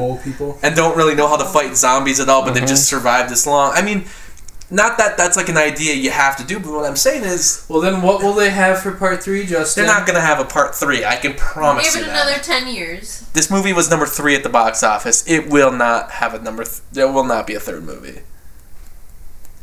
and 0.61 0.75
don't 0.75 0.95
really 0.95 1.15
know 1.15 1.27
how 1.27 1.37
to 1.37 1.45
fight 1.45 1.75
zombies 1.75 2.19
at 2.19 2.29
all, 2.29 2.43
but 2.45 2.53
they've 2.53 2.67
just 2.69 2.87
survived 2.87 3.29
this 3.29 3.45
long. 3.47 3.71
I 3.73 3.81
mean, 3.81 4.05
not 4.72 4.98
that 4.98 5.18
that's 5.18 5.38
like 5.38 5.49
an 5.49 5.57
idea 5.57 5.93
you 5.93 6.10
have 6.11 6.38
to 6.38 6.43
do, 6.43 6.60
but 6.60 6.72
what 6.72 6.85
I'm 6.85 6.95
saying 6.95 7.23
is 7.23 7.65
Well, 7.69 7.81
then 7.81 8.02
what 8.02 8.23
will 8.23 8.34
they 8.34 8.49
have 8.49 8.81
for 8.81 8.91
part 8.93 9.22
three, 9.23 9.45
Justin? 9.45 9.85
they're 9.85 9.93
not 9.93 10.07
going 10.07 10.15
to 10.15 10.22
have 10.22 10.39
a 10.39 10.45
part 10.45 10.73
three. 10.73 11.03
I 11.06 11.18
can 11.18 11.34
promise 11.35 11.93
Give 11.93 12.02
you 12.03 12.07
it 12.10 12.14
that. 12.14 12.27
another 12.27 12.41
10 12.43 12.68
years. 12.73 13.27
This 13.34 13.52
movie 13.52 13.73
was 13.73 13.89
number 13.89 14.06
three 14.06 14.34
at 14.35 14.43
the 14.43 14.49
box 14.49 14.81
office. 14.84 15.23
It 15.30 15.49
will 15.49 15.72
not 15.72 16.11
have 16.11 16.34
a 16.34 16.39
number. 16.39 16.64
Th- 16.64 16.80
there 16.91 17.11
will 17.11 17.26
not 17.26 17.45
be 17.45 17.53
a 17.53 17.60
third 17.60 17.84
movie. 17.84 18.22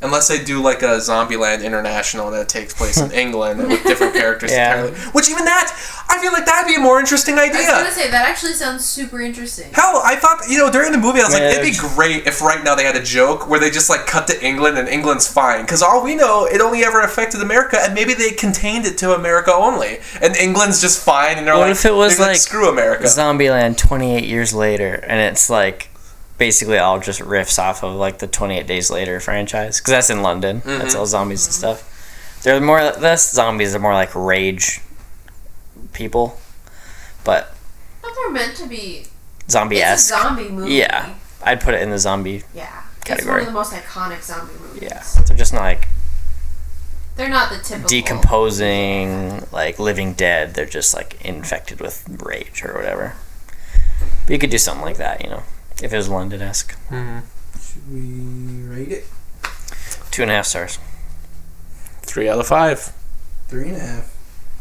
Unless 0.01 0.29
they 0.29 0.43
do 0.45 0.63
like 0.63 0.83
a 0.83 0.99
Zombieland 0.99 1.65
International 1.65 2.31
that 2.31 2.49
takes 2.49 2.73
place 2.73 2.99
in 3.01 3.11
England 3.25 3.67
with 3.67 3.83
different 3.83 4.15
characters 4.15 4.53
Yeah. 4.53 4.75
entirely. 4.87 4.97
Which 5.11 5.29
even 5.29 5.45
that, 5.45 5.75
I 6.09 6.21
feel 6.21 6.33
like 6.33 6.47
that'd 6.47 6.69
be 6.69 6.77
a 6.77 6.81
more 6.81 7.01
interesting 7.01 7.37
idea. 7.37 7.63
I 7.63 7.83
was 7.83 7.83
gonna 7.83 7.91
say 7.91 8.11
that 8.11 8.29
actually 8.29 8.53
sounds 8.53 8.85
super 8.85 9.21
interesting. 9.21 9.73
Hell, 9.73 10.01
I 10.05 10.15
thought 10.15 10.43
you 10.49 10.57
know 10.59 10.71
during 10.71 10.93
the 10.93 10.99
movie 10.99 11.21
I 11.21 11.25
was 11.25 11.35
like, 11.35 11.43
it'd 11.43 11.63
be 11.65 11.77
great 11.77 12.27
if 12.29 12.41
right 12.41 12.63
now 12.63 12.77
they 12.77 12.85
had 12.85 12.95
a 12.97 13.03
joke 13.03 13.49
where 13.49 13.59
they 13.59 13.71
just 13.71 13.91
like 13.91 14.07
cut 14.07 14.29
to 14.29 14.45
England 14.45 14.79
and 14.79 14.89
England's 14.89 15.27
fine 15.27 15.63
because 15.63 15.83
all 15.83 16.05
we 16.05 16.15
know 16.15 16.47
it 16.47 16.61
only 16.61 16.85
ever 16.85 17.01
affected 17.01 17.41
America 17.43 17.79
and 17.81 17.93
maybe 17.93 18.15
they 18.15 18.31
contained 18.31 18.87
it 18.87 18.99
to 18.99 19.15
America 19.15 19.53
only 19.53 19.99
and 20.23 20.37
England's 20.37 20.81
just 20.81 21.03
fine 21.05 21.39
and 21.39 21.47
they're 21.47 21.55
What 21.55 21.63
like, 21.69 21.73
if 21.73 21.85
it 21.85 21.95
was 21.95 22.19
they're 22.19 22.29
like 22.29 22.37
screw 22.37 22.69
America? 22.69 23.05
Zombieland 23.05 23.77
28 23.77 24.25
years 24.25 24.55
later, 24.55 24.95
and 24.95 25.21
it's 25.21 25.51
like 25.51 25.88
basically 26.39 26.79
all 26.79 27.01
just 27.01 27.21
riffs 27.21 27.59
off 27.59 27.83
of 27.83 27.95
like 27.95 28.19
the 28.19 28.27
28 28.27 28.67
Days 28.67 28.91
Later 28.91 29.21
franchise 29.21 29.79
because 29.81 29.91
that's 29.93 30.11
in 30.11 30.23
London. 30.23 30.63
That's 30.65 30.91
mm-hmm. 30.93 30.99
all 31.01 31.07
zombies 31.07 31.45
and 31.47 31.55
stuff. 31.55 32.41
They're 32.43 32.61
more 32.61 32.81
less 32.81 33.33
zombies. 33.33 33.73
They're 33.73 33.81
more 33.81 33.95
like 33.95 34.15
rage 34.15 34.81
people, 35.93 36.39
but 37.25 37.53
But 38.01 38.13
they're 38.15 38.31
meant 38.31 38.57
to 38.57 38.67
be. 38.69 39.07
zombie 39.51 39.77
It's 39.77 39.85
a 39.85 39.89
esque. 39.89 40.09
zombie 40.23 40.49
movie. 40.49 40.75
Yeah, 40.75 41.15
I'd 41.43 41.61
put 41.61 41.75
it 41.75 41.83
in 41.83 41.91
the 41.91 41.99
zombie. 41.99 42.45
Yeah. 42.55 42.83
It's 42.99 43.05
Category. 43.25 43.33
one 43.33 43.41
of 43.41 43.47
the 43.47 43.53
most 43.53 43.73
iconic 43.73 44.23
zombie 44.23 44.53
movies. 44.61 44.83
Yeah, 44.83 45.03
they're 45.27 45.37
just 45.37 45.53
not 45.55 45.63
like 45.63 45.89
They're 47.17 47.29
not 47.31 47.51
the 47.51 47.59
typical. 47.59 47.89
decomposing, 47.89 49.47
like 49.51 49.79
living 49.79 50.13
dead. 50.13 50.53
They're 50.55 50.67
just 50.67 50.95
like 50.95 51.17
infected 51.25 51.81
with 51.81 52.07
rage 52.23 52.63
or 52.65 52.75
whatever. 52.75 53.15
But 54.27 54.33
you 54.33 54.39
could 54.39 54.51
do 54.51 54.59
something 54.59 54.85
like 54.85 54.99
that, 54.99 55.25
you 55.25 55.31
know, 55.31 55.43
if 55.83 55.93
it 55.93 55.97
was 55.97 56.09
London 56.09 56.43
esque. 56.43 56.77
Should 56.91 57.93
we 57.93 58.63
rate 58.69 58.93
it? 58.93 59.05
Two 60.11 60.23
and 60.23 60.31
a 60.31 60.35
half 60.35 60.47
stars. 60.47 60.79
Three 62.03 62.29
out 62.29 62.39
of 62.39 62.47
five. 62.47 62.93
Three 63.49 63.69
and 63.69 63.77
a 63.77 63.81
half. 63.81 64.15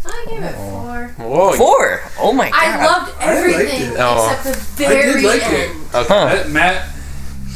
I 0.06 0.26
give 0.30 0.44
it 0.44 0.56
four. 0.56 1.08
Whoa. 1.18 1.54
Four. 1.54 2.02
Oh 2.20 2.32
my 2.32 2.50
god. 2.50 2.60
I 2.64 2.86
loved 2.86 3.12
I 3.20 3.26
liked 3.26 3.38
everything 3.38 3.92
it. 3.92 3.96
Oh. 3.98 4.34
except 4.38 4.78
the 4.78 4.84
very 4.84 5.10
I 5.10 5.14
did 5.14 5.24
like 5.24 5.42
it. 5.44 5.70
Okay. 5.96 6.08
Huh. 6.08 6.26
That- 6.36 6.50
Matt 6.50 6.90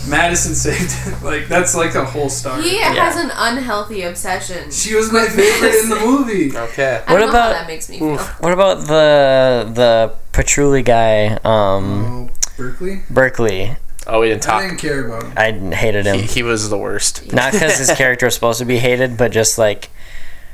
Madison 0.10 0.56
saved 0.56 0.92
it. 1.08 1.22
Like 1.24 1.48
that's 1.48 1.76
like 1.76 1.94
a 1.96 2.04
whole 2.04 2.30
star. 2.30 2.60
He 2.62 2.78
has 2.80 3.16
an 3.16 3.32
unhealthy 3.36 4.02
obsession. 4.04 4.72
She 4.72 4.96
was 4.96 5.14
my 5.14 5.28
favorite 5.28 5.76
in 5.84 5.90
the 5.90 5.96
movie. 6.04 6.58
Okay. 6.58 7.04
I 7.08 7.14
What 7.14 7.22
about- 7.22 7.34
how 7.34 7.50
that 7.62 7.68
makes 7.68 7.88
me 7.90 8.00
feel. 8.00 8.18
What 8.18 8.52
about 8.52 8.88
the 8.88 9.72
the 9.74 10.16
patchouli 10.34 10.82
guy, 10.82 11.38
um, 11.46 12.30
Oh, 12.30 12.30
Berkeley. 12.62 13.02
Berkeley? 13.10 13.76
Oh, 14.08 14.22
we 14.22 14.30
didn't 14.30 14.44
talk. 14.44 14.56
I 14.56 14.62
talk. 14.62 14.70
didn't 14.70 14.82
care 14.82 15.06
about 15.08 15.24
him. 15.24 15.34
I 15.72 15.76
hated 15.76 16.06
him. 16.06 16.20
he 16.20 16.42
was 16.44 16.70
the 16.70 16.78
worst. 16.78 17.32
Not 17.34 17.54
because 17.54 17.78
his 17.78 17.92
character 17.92 18.26
was 18.28 18.34
supposed 18.36 18.60
to 18.60 18.66
be 18.66 18.78
hated, 18.78 19.18
but 19.18 19.32
just 19.32 19.58
like, 19.58 19.90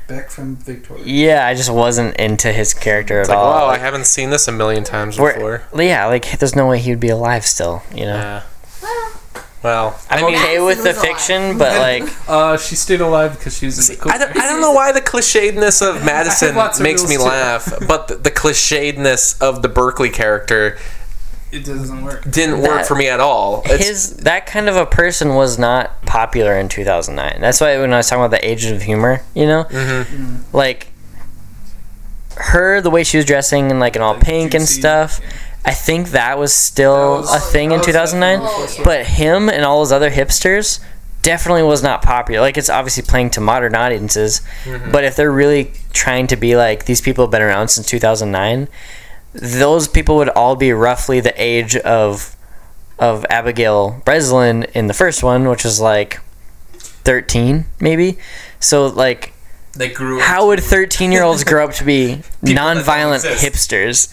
Back 0.06 0.30
from 0.30 0.56
Victoria. 0.56 1.04
yeah, 1.04 1.46
I 1.46 1.54
just 1.54 1.70
wasn't 1.70 2.16
into 2.16 2.50
his 2.52 2.72
character 2.72 3.20
It's 3.20 3.28
at 3.28 3.34
like, 3.34 3.42
all. 3.44 3.66
wow, 3.66 3.66
I 3.66 3.76
haven't 3.78 4.06
seen 4.06 4.30
this 4.30 4.48
a 4.48 4.52
million 4.52 4.82
times 4.84 5.18
we're- 5.18 5.34
before. 5.34 5.62
yeah, 5.82 6.06
like 6.06 6.38
there's 6.38 6.56
no 6.56 6.66
way 6.66 6.78
he 6.78 6.90
would 6.90 7.00
be 7.00 7.10
alive 7.10 7.44
still. 7.44 7.82
You 7.94 8.06
know, 8.06 8.14
Yeah. 8.16 8.42
Well, 8.82 9.12
Well, 9.62 10.00
I'm 10.08 10.24
I 10.24 10.26
mean, 10.26 10.36
okay 10.38 10.60
with 10.60 10.78
the 10.78 10.84
Madison 10.94 11.12
was 11.12 11.18
fiction, 11.26 11.58
but 11.58 11.78
like, 11.80 12.28
Uh, 12.28 12.56
she 12.56 12.74
stayed 12.74 13.00
alive 13.02 13.32
because 13.36 13.58
she 13.58 13.66
was 13.66 13.90
in 13.90 13.96
the 13.98 14.08
I 14.08 14.16
don't, 14.18 14.30
I 14.36 14.46
don't 14.46 14.60
know 14.62 14.72
why 14.72 14.92
the 14.92 15.00
clichédness 15.02 15.82
of 15.86 16.04
Madison 16.06 16.54
lots 16.54 16.78
of 16.78 16.84
makes 16.84 17.06
me 17.08 17.16
too. 17.16 17.22
laugh, 17.24 17.70
but 17.86 18.08
the, 18.08 18.14
the 18.14 18.30
clichédness 18.30 19.38
of 19.42 19.60
the 19.62 19.68
Berkeley 19.68 20.10
character 20.10 20.78
It 21.50 21.64
doesn't 21.64 22.04
work. 22.04 22.30
didn't 22.30 22.60
work 22.60 22.84
for 22.86 22.94
me 22.94 23.08
at 23.08 23.20
all. 23.20 23.62
It's, 23.64 23.86
his 23.86 24.16
that 24.18 24.46
kind 24.46 24.68
of 24.68 24.76
a 24.76 24.84
person 24.86 25.34
was 25.34 25.58
not 25.58 26.02
popular 26.04 26.54
in 26.58 26.68
2009. 26.68 27.40
That's 27.40 27.60
why 27.60 27.78
when 27.78 27.92
I 27.92 27.98
was 27.98 28.08
talking 28.08 28.22
about 28.24 28.38
the 28.38 28.46
age 28.48 28.66
of 28.66 28.82
humor, 28.82 29.22
you 29.34 29.46
know, 29.46 29.64
Mm-hmm. 29.64 30.54
like 30.56 30.88
her 32.36 32.80
the 32.80 32.90
way 32.90 33.02
she 33.04 33.16
was 33.16 33.26
dressing 33.26 33.70
in 33.70 33.80
like 33.80 33.96
an 33.96 34.02
all 34.02 34.14
Like 34.14 34.22
pink 34.24 34.54
and 34.54 34.62
juicy. 34.62 34.80
stuff. 34.80 35.20
I 35.64 35.72
think 35.74 36.10
that 36.10 36.38
was 36.38 36.54
still 36.54 37.16
That 37.16 37.32
was- 37.32 37.34
a 37.36 37.40
thing 37.40 37.72
in 37.72 37.80
2009. 37.80 38.84
But 38.84 39.06
him 39.06 39.48
and 39.48 39.64
all 39.64 39.78
those 39.78 39.92
other 39.92 40.10
hipsters 40.10 40.80
definitely 41.22 41.64
was 41.64 41.82
not 41.82 42.00
popular. 42.02 42.40
Like 42.40 42.56
it's 42.56 42.70
obviously 42.70 43.02
playing 43.02 43.30
to 43.30 43.40
modern 43.40 43.74
audiences, 43.74 44.40
but 44.92 45.04
if 45.04 45.16
they're 45.16 45.32
really 45.32 45.72
trying 45.92 46.26
to 46.28 46.36
be 46.36 46.56
like 46.56 46.84
these 46.84 47.00
people 47.00 47.24
have 47.24 47.30
been 47.30 47.42
around 47.42 47.68
since 47.68 47.86
2009, 47.88 48.68
those 49.32 49.88
people 49.88 50.16
would 50.16 50.28
all 50.30 50.56
be 50.56 50.72
roughly 50.72 51.20
the 51.20 51.34
age 51.36 51.76
of 51.76 52.34
of 52.98 53.24
Abigail 53.30 54.02
Breslin 54.04 54.64
in 54.74 54.88
the 54.88 54.94
first 54.94 55.22
one, 55.22 55.48
which 55.48 55.64
was 55.64 55.80
like 55.80 56.20
13 56.72 57.64
maybe. 57.80 58.18
So 58.60 58.86
like 58.86 59.32
they 59.74 59.88
grew. 59.88 60.18
how 60.18 60.48
would 60.48 60.60
13 60.60 61.12
year 61.12 61.22
olds 61.22 61.44
grow 61.44 61.64
up 61.64 61.74
to 61.74 61.84
be 61.84 62.22
non-violent 62.42 63.22
hipsters? 63.22 64.08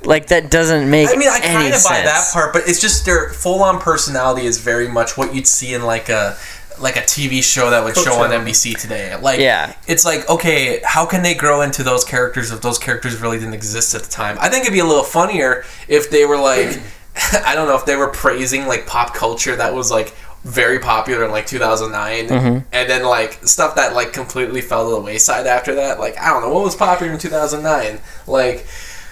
like 0.06 0.28
that 0.28 0.50
doesn't 0.50 0.88
make 0.90 1.10
I 1.10 1.16
mean, 1.16 1.28
I 1.28 1.40
any 1.42 1.54
kind 1.54 1.74
of 1.74 1.80
sense. 1.80 1.88
buy 1.88 2.02
that 2.02 2.30
part, 2.32 2.52
but 2.52 2.62
it's 2.66 2.80
just 2.80 3.04
their 3.04 3.30
full-on 3.30 3.80
personality 3.80 4.46
is 4.46 4.58
very 4.58 4.88
much 4.88 5.16
what 5.16 5.34
you'd 5.34 5.46
see 5.46 5.74
in 5.74 5.82
like 5.82 6.08
a 6.08 6.38
like 6.80 6.96
a 6.96 7.00
TV 7.02 7.42
show 7.42 7.70
that 7.70 7.82
would 7.84 7.96
show 7.96 8.14
on 8.22 8.30
Coachella. 8.30 8.44
NBC 8.46 8.78
today. 8.78 9.16
Like, 9.16 9.40
Yeah. 9.40 9.74
it's 9.86 10.04
like 10.04 10.28
okay, 10.28 10.80
how 10.84 11.06
can 11.06 11.22
they 11.22 11.34
grow 11.34 11.60
into 11.62 11.82
those 11.82 12.04
characters 12.04 12.50
if 12.50 12.60
those 12.60 12.78
characters 12.78 13.20
really 13.20 13.38
didn't 13.38 13.54
exist 13.54 13.94
at 13.94 14.02
the 14.02 14.10
time? 14.10 14.36
I 14.40 14.48
think 14.48 14.62
it'd 14.62 14.72
be 14.72 14.78
a 14.80 14.84
little 14.84 15.04
funnier 15.04 15.64
if 15.88 16.10
they 16.10 16.24
were 16.24 16.38
like, 16.38 16.78
I 17.44 17.54
don't 17.54 17.66
know, 17.68 17.76
if 17.76 17.84
they 17.86 17.96
were 17.96 18.08
praising 18.08 18.66
like 18.66 18.86
pop 18.86 19.14
culture 19.14 19.56
that 19.56 19.74
was 19.74 19.90
like 19.90 20.14
very 20.44 20.78
popular 20.78 21.24
in 21.24 21.32
like 21.32 21.46
2009 21.46 22.28
Mm-hmm. 22.28 22.58
and 22.72 22.88
then 22.90 23.02
like 23.04 23.44
stuff 23.46 23.74
that 23.74 23.94
like 23.94 24.12
completely 24.12 24.60
fell 24.60 24.88
to 24.88 24.94
the 24.94 25.00
wayside 25.00 25.48
after 25.48 25.74
that 25.74 25.98
like 25.98 26.16
i 26.18 26.28
don't 26.28 26.42
know 26.42 26.48
what 26.54 26.62
was 26.62 26.76
popular 26.76 27.12
in 27.12 27.18
2009 27.18 27.98
like 28.28 28.64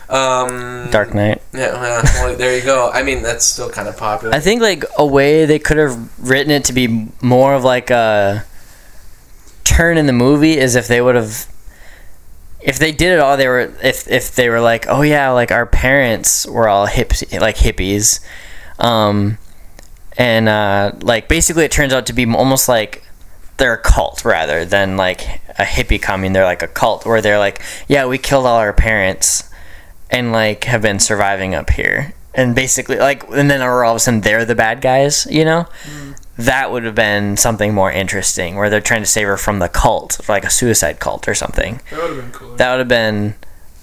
um 0.09 0.89
Dark 0.91 1.15
Knight. 1.15 1.43
yeah, 1.53 2.03
well, 2.15 2.37
there 2.37 2.57
you 2.57 2.63
go. 2.63 2.91
I 2.91 3.03
mean, 3.03 3.23
that's 3.23 3.45
still 3.45 3.71
kind 3.71 3.89
of 3.89 3.97
popular. 3.97 4.35
I 4.35 4.41
think 4.41 4.63
like 4.63 4.85
a 4.99 5.07
way 5.07 5.47
they 5.47 5.59
could 5.59 5.79
have 5.79 5.99
written 6.19 6.51
it 6.53 6.65
to 6.67 6.73
be 6.73 7.09
more 7.21 7.55
of 7.55 7.65
like 7.65 7.91
a 7.91 8.45
turn 9.65 9.99
in 9.99 10.07
the 10.07 10.13
movie 10.13 10.57
is 10.57 10.77
if 10.77 10.87
they 10.87 11.01
would 11.01 11.17
have 11.17 11.49
if 12.61 12.79
they 12.79 12.93
did 12.93 13.13
it 13.13 13.19
all 13.19 13.37
they 13.37 13.49
were 13.49 13.73
if 13.83 14.09
if 14.09 14.35
they 14.35 14.49
were 14.49 14.61
like 14.61 14.87
oh 14.89 15.03
yeah 15.03 15.31
like 15.31 15.51
our 15.51 15.67
parents 15.67 16.47
were 16.47 16.69
all 16.69 16.87
hip 16.87 17.13
like 17.41 17.57
hippies 17.57 18.21
um 18.79 19.39
and 20.17 20.49
uh 20.49 20.93
like 21.01 21.29
basically 21.29 21.65
it 21.65 21.71
turns 21.71 21.93
out 21.93 22.07
to 22.07 22.13
be 22.13 22.25
almost 22.33 22.69
like 22.69 23.03
they're 23.57 23.75
a 23.75 23.79
cult 23.79 24.25
rather 24.25 24.65
than 24.65 24.97
like 24.97 25.23
a 25.59 25.65
hippie 25.65 26.01
commune 26.01 26.33
they're 26.33 26.45
like 26.45 26.63
a 26.63 26.69
cult 26.69 27.05
where 27.05 27.21
they're 27.21 27.39
like 27.39 27.61
yeah 27.89 28.07
we 28.07 28.19
killed 28.19 28.47
all 28.47 28.59
our 28.59 28.73
parents 28.73 29.46
and 30.11 30.33
like 30.33 30.65
have 30.65 30.83
been 30.83 30.99
surviving 30.99 31.55
up 31.55 31.71
here. 31.71 32.15
And 32.35 32.55
basically 32.55 32.99
like 32.99 33.29
and 33.31 33.51
then 33.51 33.63
all 33.63 33.91
of 33.91 33.97
a 33.97 33.99
sudden 33.99 34.21
they're 34.21 34.45
the 34.45 34.55
bad 34.55 34.81
guys 34.81 35.27
you 35.31 35.45
know? 35.45 35.67
Mm. 35.85 36.21
That 36.39 36.71
would 36.71 36.85
have 36.85 36.95
been 36.95 37.39
something 37.39 37.73
more 37.73 37.91
interesting 37.91 38.57
where 38.57 38.69
they're 38.69 38.83
trying 38.83 39.01
to 39.01 39.07
save 39.07 39.27
her 39.27 39.39
from 39.39 39.59
the 39.59 39.69
cult 39.69 40.21
like 40.29 40.45
a 40.45 40.51
suicide 40.51 41.01
cult 41.01 41.29
or 41.29 41.35
something. 41.35 41.81
That 41.91 42.01
would 42.01 42.17
have 42.17 42.25
been 42.25 42.33
cool. 42.33 42.57
that 42.57 42.71
would 42.71 42.79
have 42.81 42.89
been 42.89 43.35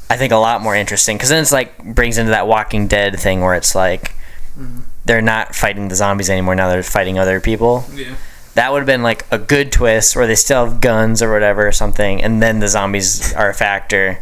i 0.10 0.18
think 0.18 0.32
a 0.32 0.38
lot 0.38 0.62
more 0.62 0.76
interesting 0.76 1.18
because 1.18 1.30
then 1.30 1.42
it's 1.42 1.52
like 1.52 1.84
brings 1.84 2.18
into 2.18 2.30
that 2.32 2.46
walking 2.46 2.88
dead 2.88 3.20
thing 3.20 3.42
where 3.42 3.56
it's 3.56 3.74
like 3.74 4.10
mm-hmm. 4.58 4.82
they're 5.06 5.22
not 5.22 5.56
fighting 5.56 5.88
the 5.88 5.96
zombies 5.96 6.30
anymore 6.30 6.54
now 6.56 6.70
they're 6.70 6.84
fighting 6.84 7.18
other 7.18 7.40
people. 7.40 7.86
Yeah. 7.94 8.16
that 8.54 8.72
would 8.72 8.80
have 8.80 8.86
been 8.86 9.02
like 9.02 9.26
a 9.32 9.40
good 9.40 9.72
twist 9.72 10.16
where 10.16 10.28
they 10.28 10.36
still 10.36 10.66
have 10.66 10.82
guns 10.82 11.24
or 11.24 11.32
whatever 11.32 11.68
or 11.68 11.72
something 11.72 12.22
and 12.22 12.42
then 12.44 12.60
the 12.60 12.68
zombies 12.68 13.34
are 13.34 13.50
a 13.50 13.54
factor 13.54 14.20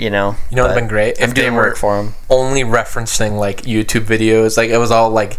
you 0.00 0.10
know 0.10 0.36
you 0.50 0.56
know, 0.56 0.64
it'd 0.64 0.76
been 0.76 0.88
great 0.88 1.18
if 1.20 1.34
they 1.34 1.50
were 1.50 1.56
work 1.56 1.76
for 1.76 1.96
them 2.02 2.14
only 2.30 2.62
referencing 2.62 3.38
like 3.38 3.62
YouTube 3.62 4.04
videos. 4.06 4.56
Like 4.56 4.70
it 4.70 4.78
was 4.78 4.90
all 4.90 5.10
like 5.10 5.38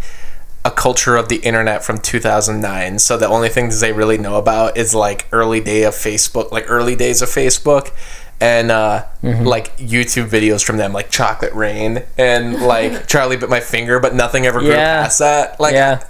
a 0.65 0.71
culture 0.71 1.15
of 1.15 1.29
the 1.29 1.37
internet 1.37 1.83
from 1.83 1.97
2009. 1.97 2.99
So 2.99 3.15
the 3.17 3.27
only 3.27 3.47
things 3.49 3.79
they 3.79 3.93
really 3.93 4.17
know 4.17 4.35
about 4.37 4.75
is 4.77 4.93
like 4.93 5.25
early 5.31 5.61
day 5.61 5.83
of 5.83 5.93
Facebook, 5.93 6.51
like 6.51 6.65
early 6.69 6.95
days 6.95 7.21
of 7.21 7.29
Facebook. 7.29 7.91
And 8.39 8.69
uh, 8.69 9.05
Mm-hmm. 9.23 9.45
like 9.45 9.75
YouTube 9.77 10.29
videos 10.29 10.63
from 10.63 10.77
them, 10.77 10.93
like 10.93 11.09
Chocolate 11.09 11.53
Rain 11.53 12.03
and 12.19 12.61
like 12.61 13.07
Charlie 13.11 13.35
bit 13.37 13.49
my 13.49 13.59
finger, 13.61 13.99
but 13.99 14.13
nothing 14.13 14.45
ever 14.45 14.59
grew 14.59 14.69
Yeah. 14.69 15.03
past 15.03 15.19
that. 15.19 15.59
Like, 15.59 15.73
yeah 15.73 16.03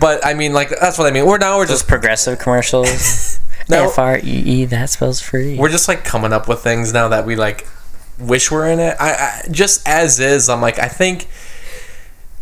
but 0.00 0.26
I 0.26 0.34
mean, 0.34 0.52
like 0.52 0.70
that's 0.80 0.98
what 0.98 1.06
I 1.06 1.12
mean. 1.12 1.24
We're 1.26 1.38
now 1.38 1.58
we're 1.58 1.66
those 1.66 1.78
just 1.78 1.88
progressive 1.88 2.40
commercials 2.40 3.35
No. 3.68 3.88
f-r-e-e 3.88 4.64
that 4.66 4.90
spells 4.90 5.20
free 5.20 5.56
we're 5.56 5.68
just 5.68 5.88
like 5.88 6.04
coming 6.04 6.32
up 6.32 6.48
with 6.48 6.60
things 6.60 6.92
now 6.92 7.08
that 7.08 7.26
we 7.26 7.36
like 7.36 7.66
wish 8.18 8.50
we 8.50 8.56
were 8.56 8.66
in 8.66 8.78
it. 8.78 8.96
I, 8.98 9.12
I 9.12 9.48
just 9.50 9.86
as 9.86 10.20
is. 10.20 10.48
I'm 10.48 10.60
like 10.60 10.78
I 10.78 10.88
think 10.88 11.28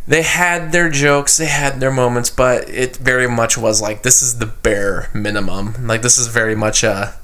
they 0.07 0.23
had 0.23 0.73
their 0.73 0.91
jokes, 0.91 1.37
they 1.37 1.47
had 1.47 1.81
their 1.81 1.91
moments, 1.91 2.31
but 2.31 2.69
it 2.69 2.97
very 2.97 3.29
much 3.29 3.57
was 3.57 3.81
like 3.81 4.03
this 4.03 4.23
is 4.23 4.39
the 4.39 4.47
bare 4.47 5.11
minimum. 5.15 5.87
Like 5.87 6.03
this 6.03 6.19
is 6.19 6.27
very 6.29 6.55
much 6.55 6.83
a 6.85 7.15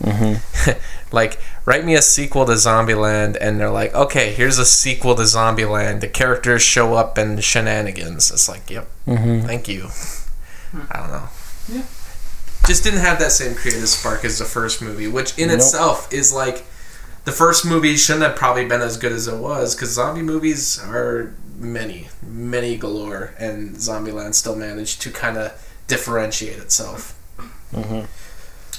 mm-hmm. 0.00 0.70
like 1.14 1.38
write 1.64 1.84
me 1.84 1.94
a 1.94 2.02
sequel 2.02 2.44
to 2.46 2.52
Zombieland, 2.52 3.36
and 3.40 3.60
they're 3.60 3.70
like, 3.70 3.94
okay, 3.94 4.32
here's 4.32 4.58
a 4.58 4.66
sequel 4.66 5.14
to 5.14 5.22
Zombieland. 5.22 6.00
The 6.00 6.08
characters 6.08 6.62
show 6.62 6.94
up 6.94 7.18
and 7.18 7.42
shenanigans. 7.42 8.30
It's 8.30 8.48
like, 8.48 8.68
yep, 8.70 8.88
mm-hmm. 9.06 9.46
thank 9.46 9.68
you. 9.68 9.88
Hmm. 10.70 10.82
I 10.90 10.98
don't 10.98 11.10
know. 11.10 11.28
Yeah. 11.68 11.82
Just 12.66 12.84
didn't 12.84 13.00
have 13.00 13.18
that 13.18 13.32
same 13.32 13.54
creative 13.54 13.88
spark 13.88 14.24
as 14.24 14.38
the 14.38 14.44
first 14.44 14.80
movie, 14.80 15.08
which 15.08 15.36
in 15.38 15.48
Nope. 15.48 15.56
itself 15.58 16.12
is 16.12 16.32
like 16.32 16.64
the 17.24 17.32
first 17.32 17.64
movie 17.64 17.96
shouldn't 17.96 18.24
have 18.24 18.36
probably 18.36 18.64
been 18.64 18.80
as 18.80 18.96
good 18.96 19.12
as 19.12 19.26
it 19.28 19.36
was 19.36 19.74
because 19.74 19.90
zombie 19.90 20.22
movies 20.22 20.80
are 20.84 21.34
many, 21.58 22.08
many 22.26 22.76
galore, 22.76 23.34
and 23.38 23.76
Zombieland 23.76 24.34
still 24.34 24.56
managed 24.56 25.00
to 25.02 25.10
kind 25.10 25.36
of 25.38 25.52
differentiate 25.86 26.58
itself. 26.58 27.16
Mhm. 27.72 28.06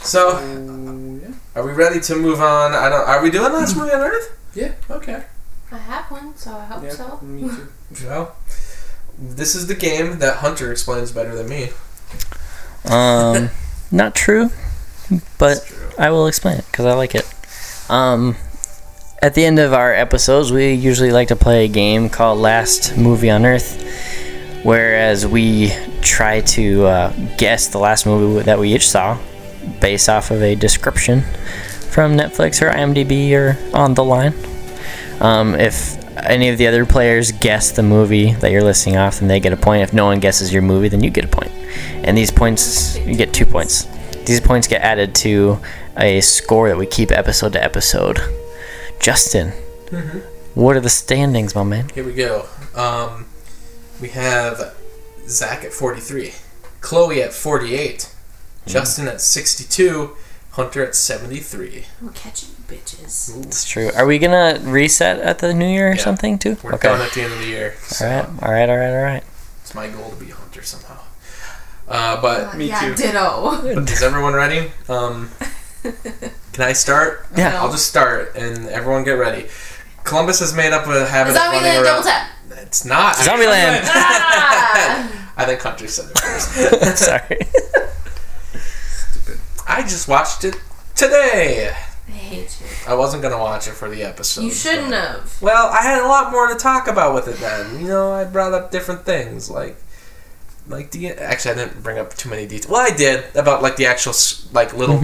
So, 0.02 0.32
Oh, 0.38 1.20
yeah. 1.22 1.34
are 1.56 1.66
we 1.66 1.72
ready 1.72 2.00
to 2.02 2.16
move 2.16 2.42
on? 2.42 2.74
I 2.74 2.90
don't. 2.90 3.08
Are 3.08 3.22
we 3.22 3.30
doing 3.32 3.52
last 3.54 3.76
movie 3.78 3.92
on 3.94 4.02
Earth? 4.02 4.32
Yeah. 4.54 4.72
Okay. 4.90 5.24
I 5.72 5.78
have 5.78 6.06
one, 6.12 6.36
so 6.38 6.52
I 6.56 6.66
hope 6.66 6.84
Yeah, 6.84 6.90
so. 6.92 7.20
me 7.22 7.42
too. 7.96 8.06
Well, 8.08 8.36
this 9.18 9.56
is 9.56 9.68
the 9.68 9.76
game 9.76 10.20
that 10.20 10.38
Hunter 10.38 10.72
explains 10.72 11.12
better 11.12 11.36
than 11.36 11.48
me. 11.50 11.70
Um, 12.86 13.50
not 13.94 14.16
true, 14.16 14.50
but 15.38 15.64
true. 15.66 15.90
I 15.98 16.10
will 16.10 16.28
explain 16.28 16.58
it 16.58 16.66
because 16.66 16.86
I 16.86 16.94
like 16.94 17.16
it. 17.16 17.32
Um, 17.90 18.36
at 19.22 19.36
the 19.36 19.46
end 19.46 19.60
of 19.60 19.72
our 19.72 19.94
episodes, 19.94 20.52
we 20.52 20.74
usually 20.74 21.12
like 21.12 21.30
to 21.30 21.36
play 21.36 21.66
a 21.66 21.68
game 21.70 22.10
called 22.10 22.40
Last 22.40 22.98
Movie 22.98 23.30
on 23.30 23.46
Earth, 23.46 23.82
whereas 24.64 25.26
we 25.26 25.72
try 26.02 26.42
to 26.42 26.86
uh, 26.86 27.14
guess 27.38 27.68
the 27.68 27.78
last 27.78 28.06
movie 28.06 28.44
that 28.44 28.60
we 28.60 28.74
each 28.74 28.90
saw 28.90 29.18
based 29.80 30.10
off 30.10 30.32
of 30.32 30.42
a 30.42 30.56
description 30.56 31.22
from 31.92 32.18
Netflix 32.18 32.62
or 32.62 32.72
IMDb 32.72 33.32
or 33.34 33.58
on 33.74 33.94
the 33.94 34.04
line. 34.04 34.34
Um, 35.22 35.56
if 35.56 36.03
any 36.26 36.50
of 36.50 36.58
the 36.58 36.68
other 36.68 36.86
players 36.86 37.32
guess 37.32 37.72
the 37.72 37.84
movie 37.84 38.34
that 38.34 38.52
you're 38.52 38.64
listing 38.64 38.98
off, 38.98 39.20
then 39.20 39.28
they 39.28 39.40
get 39.40 39.54
a 39.54 39.58
point. 39.58 39.84
If 39.84 39.94
no 39.94 40.06
one 40.06 40.20
guesses 40.20 40.54
your 40.54 40.62
movie, 40.62 40.88
then 40.88 41.04
you 41.04 41.10
get 41.10 41.26
a 41.26 41.28
point. 41.28 41.52
And 42.04 42.18
these 42.18 42.32
points, 42.32 42.98
you 42.98 43.16
get 43.16 43.34
two 43.34 43.46
points. 43.46 43.86
These 44.26 44.42
points 44.42 44.68
get 44.68 44.82
added 44.82 45.16
to 45.16 45.60
a 45.98 46.22
score 46.22 46.70
that 46.70 46.78
we 46.78 46.86
keep 46.86 47.12
episode 47.12 47.54
to 47.54 47.64
episode. 47.64 48.20
Justin, 49.00 49.52
what 50.54 50.76
are 50.76 50.80
the 50.80 50.90
standings, 50.90 51.56
my 51.56 51.64
man? 51.64 51.90
Here 51.90 52.06
we 52.06 52.14
go. 52.14 52.46
Um, 52.76 53.26
we 54.02 54.10
have 54.10 54.76
Zach 55.28 55.64
at 55.64 55.74
43, 55.74 56.34
Chloe 56.82 57.22
at 57.22 57.34
48, 57.34 58.14
Justin 58.66 59.08
at 59.08 59.22
62, 59.22 60.16
Hunter 60.54 60.84
at 60.86 60.96
73. 60.96 61.86
We're 62.02 62.12
catching 62.12 62.50
you 62.50 62.76
bitches. 62.76 63.44
It's 63.46 63.66
true. 63.68 63.92
Are 63.96 64.06
we 64.06 64.20
gonna 64.20 64.60
reset 64.64 65.20
at 65.20 65.40
the 65.40 65.54
new 65.54 65.68
year 65.68 65.92
or 65.92 65.96
Yeah. 65.96 66.04
something 66.04 66.38
too? 66.40 66.58
We're 66.64 66.74
okay. 66.76 66.90
done 66.90 67.02
at 67.02 67.12
the 67.14 67.22
end 67.24 67.34
of 67.34 67.40
the 67.40 67.46
year. 67.48 67.74
So 67.88 68.06
All 68.08 68.12
right. 68.14 68.42
All 68.44 68.52
right. 68.52 68.70
All 68.70 68.78
right. 68.78 68.96
All 68.96 69.02
right. 69.04 69.24
It's 69.62 69.74
my 69.74 69.88
goal 69.88 70.10
to 70.12 70.16
be 70.16 70.30
Hunter 70.32 70.62
somehow. 70.62 71.00
Uh, 71.88 72.22
but 72.22 72.54
Uh, 72.54 72.58
Me 72.58 72.68
yeah, 72.70 72.80
too. 72.82 72.96
ditto. 72.96 73.52
is 73.78 74.02
everyone 74.04 74.34
ready? 74.34 74.72
Um, 74.88 75.32
can 76.54 76.64
I 76.64 76.74
start? 76.74 77.26
Yeah. 77.36 77.60
I'll 77.62 77.72
just 77.72 77.88
start, 77.88 78.36
and 78.36 78.70
everyone 78.70 79.04
get 79.04 79.14
ready. 79.14 79.48
Columbus 80.04 80.40
has 80.40 80.54
made 80.54 80.72
up 80.72 80.86
a 80.88 81.06
habit 81.06 81.32
of 81.32 81.36
running 81.38 81.62
Land 81.64 81.78
around. 81.78 81.84
double 81.86 82.04
tap. 82.04 82.30
It's 82.62 82.86
not. 82.86 83.16
Zombieland. 83.16 83.82
Ah! 83.86 85.10
I 85.38 85.46
think 85.46 85.60
country 85.60 85.88
said 85.88 86.12
it 86.12 86.20
first. 86.20 86.98
Sorry. 87.04 87.40
I 89.68 89.82
just 89.82 90.08
watched 90.08 90.44
it 90.44 90.56
today. 90.96 91.70
I 91.70 92.12
hate 92.12 92.58
you. 92.62 92.68
I 92.88 92.96
wasn't 92.96 93.24
gonna 93.24 93.38
watch 93.40 93.68
it 93.68 93.72
for 93.74 93.90
the 93.90 94.04
episode. 94.04 94.42
You 94.44 94.52
shouldn't 94.52 94.90
but- 94.92 95.00
have. 95.02 95.42
Well, 95.42 95.68
I 95.72 95.82
had 95.82 96.02
a 96.04 96.08
lot 96.08 96.32
more 96.32 96.48
to 96.50 96.56
talk 96.56 96.88
about 96.88 97.14
with 97.16 97.28
it 97.28 97.38
then. 97.38 97.80
You 97.82 97.88
know, 97.88 98.12
I 98.12 98.26
brought 98.26 98.54
up 98.54 98.72
different 98.72 99.06
things 99.06 99.50
like, 99.50 99.78
like 100.68 100.92
the 100.92 101.10
actually 101.12 101.52
I 101.52 101.66
didn't 101.66 101.82
bring 101.84 101.98
up 101.98 102.14
too 102.14 102.30
many 102.30 102.46
details. 102.46 102.70
Well, 102.72 102.82
I 102.82 102.96
did 102.96 103.24
about 103.36 103.62
like 103.62 103.78
the 103.78 103.86
actual 103.86 104.14
like 104.52 104.74
little 104.74 104.98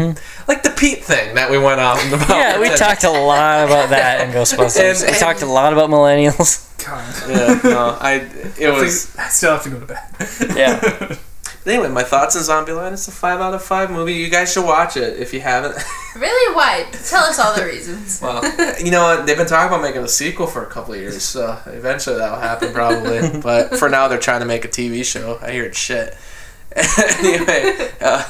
like 0.47 0.63
the 0.63 0.69
Pete 0.71 1.03
thing 1.03 1.35
that 1.35 1.49
we 1.49 1.57
went 1.57 1.79
out 1.79 1.99
and 2.03 2.13
about. 2.13 2.27
Mm-hmm. 2.27 2.31
yeah, 2.33 2.59
we 2.59 2.67
And- 2.69 2.77
talked 2.77 3.03
a 3.05 3.09
lot 3.11 3.65
about 3.65 3.89
that 3.89 4.21
in 4.27 4.31
Ghostbusters. 4.33 5.03
And- 5.03 5.11
we 5.13 5.19
talked 5.19 5.41
a 5.41 5.45
lot 5.45 5.71
about 5.73 5.89
millennials. 5.89 6.65
God. 6.85 7.13
Yeah, 7.29 7.59
no, 7.63 7.97
I 7.99 8.13
it 8.57 8.67
I, 8.67 8.71
was. 8.71 9.05
think 9.07 9.25
I 9.25 9.29
still 9.29 9.51
have 9.51 9.63
to 9.63 9.69
go 9.69 9.79
to 9.79 9.85
bed. 9.85 10.55
Yeah. 10.55 11.15
Anyway, 11.69 11.87
my 11.87 12.01
thoughts 12.03 12.35
on 12.35 12.65
Zombieland. 12.65 12.93
It's 12.93 13.07
a 13.07 13.11
five 13.11 13.39
out 13.39 13.53
of 13.53 13.63
five 13.63 13.91
movie. 13.91 14.13
You 14.13 14.29
guys 14.29 14.51
should 14.51 14.65
watch 14.65 14.97
it 14.97 15.19
if 15.19 15.33
you 15.33 15.41
haven't. 15.41 15.75
Really? 16.15 16.55
Why? 16.55 16.85
Tell 16.91 17.23
us 17.23 17.37
all 17.39 17.55
the 17.55 17.63
reasons. 17.63 18.19
Well, 18.19 18.43
you 18.83 18.89
know 18.89 19.03
what? 19.03 19.25
They've 19.27 19.37
been 19.37 19.45
talking 19.45 19.67
about 19.67 19.83
making 19.83 20.01
a 20.01 20.07
sequel 20.07 20.47
for 20.47 20.63
a 20.63 20.65
couple 20.65 20.95
of 20.95 20.99
years, 20.99 21.21
so 21.21 21.57
eventually 21.67 22.17
that'll 22.17 22.39
happen 22.39 22.73
probably. 22.73 23.39
but 23.43 23.77
for 23.77 23.87
now, 23.89 24.07
they're 24.07 24.17
trying 24.17 24.39
to 24.39 24.45
make 24.45 24.65
a 24.65 24.67
TV 24.67 25.05
show. 25.05 25.39
I 25.41 25.51
hear 25.51 25.65
it's 25.65 25.77
shit. 25.77 26.17
anyway, 27.19 27.91
uh, 28.01 28.27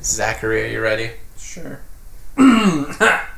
Zachary, 0.00 0.64
are 0.64 0.68
you 0.68 0.80
ready? 0.80 1.10
Sure. 1.36 1.80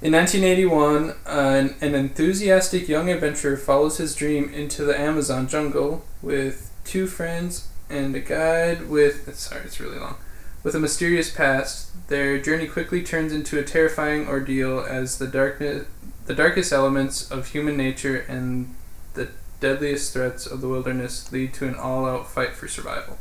In 0.00 0.12
1981, 0.12 1.16
an, 1.26 1.74
an 1.80 1.94
enthusiastic 1.96 2.88
young 2.88 3.10
adventurer 3.10 3.56
follows 3.56 3.98
his 3.98 4.14
dream 4.14 4.48
into 4.54 4.84
the 4.84 4.98
Amazon 4.98 5.48
jungle 5.48 6.04
with 6.22 6.70
two 6.84 7.08
friends 7.08 7.66
and 7.90 8.14
a 8.14 8.20
guide 8.20 8.88
with. 8.88 9.34
Sorry, 9.34 9.62
it's 9.64 9.80
really 9.80 9.98
long. 9.98 10.14
With 10.62 10.76
a 10.76 10.78
mysterious 10.78 11.34
past, 11.34 12.08
their 12.08 12.38
journey 12.38 12.68
quickly 12.68 13.02
turns 13.02 13.32
into 13.32 13.58
a 13.58 13.64
terrifying 13.64 14.28
ordeal 14.28 14.78
as 14.88 15.18
the 15.18 15.26
darkness, 15.26 15.88
the 16.26 16.34
darkest 16.34 16.72
elements 16.72 17.28
of 17.28 17.48
human 17.48 17.76
nature 17.76 18.24
and 18.28 18.76
the 19.14 19.30
deadliest 19.58 20.12
threats 20.12 20.46
of 20.46 20.60
the 20.60 20.68
wilderness 20.68 21.32
lead 21.32 21.52
to 21.54 21.66
an 21.66 21.74
all-out 21.74 22.30
fight 22.30 22.54
for 22.54 22.68
survival. 22.68 23.18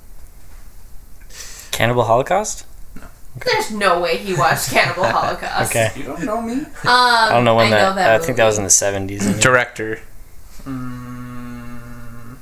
Cannibal 1.72 2.04
Holocaust? 2.04 2.68
There's 3.46 3.72
no 3.72 4.00
way 4.00 4.18
he 4.18 4.34
watched 4.34 4.70
Cannibal 4.72 5.06
Holocaust. 5.06 5.72
Okay. 5.72 5.92
You 5.96 6.04
don't 6.04 6.24
know 6.24 6.42
me? 6.42 6.54
Um, 6.54 6.68
I 6.86 7.30
don't 7.32 7.44
know 7.46 7.56
when 7.56 7.68
I 7.68 7.70
that. 7.78 7.96
Know 7.96 8.16
I 8.16 8.20
think 8.20 8.38
that 8.38 8.46
was 8.46 8.58
in 8.58 8.64
the 8.64 8.70
70s. 8.70 9.42
Director. 9.42 10.00
Mm, 10.64 12.36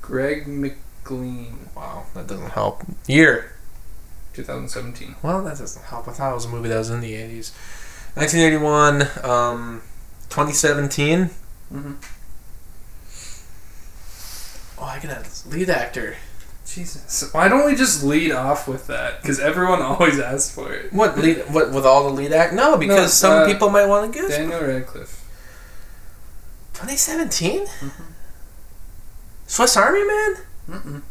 Greg 0.00 0.46
McLean, 0.46 1.68
Wow, 1.74 2.04
that 2.14 2.26
doesn't 2.26 2.50
help. 2.50 2.82
Year. 3.06 3.52
2017. 4.34 5.16
Well, 5.22 5.42
that 5.44 5.58
doesn't 5.58 5.84
help. 5.86 6.08
I 6.08 6.12
thought 6.12 6.32
it 6.32 6.34
was 6.34 6.44
a 6.44 6.48
movie 6.48 6.68
that 6.68 6.78
was 6.78 6.90
in 6.90 7.00
the 7.00 7.12
80s. 7.14 7.52
1981, 8.14 9.02
um, 9.24 9.82
2017. 10.28 11.30
Mm-hmm. 11.72 11.92
Oh, 14.78 14.84
I 14.84 14.98
got 14.98 15.26
a 15.26 15.48
lead 15.48 15.70
actor. 15.70 16.16
Jesus. 16.66 17.32
Why 17.32 17.48
don't 17.48 17.66
we 17.66 17.74
just 17.74 18.02
lead 18.04 18.32
off 18.32 18.68
with 18.68 18.86
that? 18.86 19.20
Because 19.20 19.40
everyone 19.40 19.82
always 19.82 20.18
asks 20.18 20.54
for 20.54 20.72
it. 20.72 20.92
What 20.92 21.18
lead? 21.18 21.38
What 21.52 21.72
with 21.72 21.84
all 21.84 22.04
the 22.04 22.14
lead 22.14 22.32
act? 22.32 22.54
No, 22.54 22.76
because 22.76 22.96
No, 22.96 23.06
some 23.06 23.42
uh, 23.42 23.46
people 23.46 23.68
might 23.70 23.86
want 23.86 24.12
to 24.12 24.18
guess. 24.18 24.30
Daniel 24.30 24.60
Radcliffe. 24.60 25.18
2017. 26.74 27.66
Swiss 29.46 29.76
Army 29.76 30.04
Man. 30.06 30.36
Mm-mm. 30.70 31.02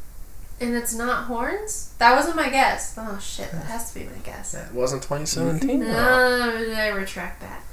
And 0.60 0.76
it's 0.76 0.94
not 0.94 1.26
horns? 1.26 1.94
That 1.98 2.16
wasn't 2.16 2.36
my 2.36 2.50
guess. 2.50 2.96
Oh 2.98 3.20
shit, 3.22 3.52
that 3.52 3.66
has 3.66 3.92
to 3.94 4.00
be 4.00 4.06
my 4.06 4.18
guess. 4.24 4.52
That 4.54 4.74
wasn't 4.74 5.04
2017. 5.04 5.80
No, 5.80 6.76
I 6.78 6.88
retract 6.90 7.42
that. 7.42 7.64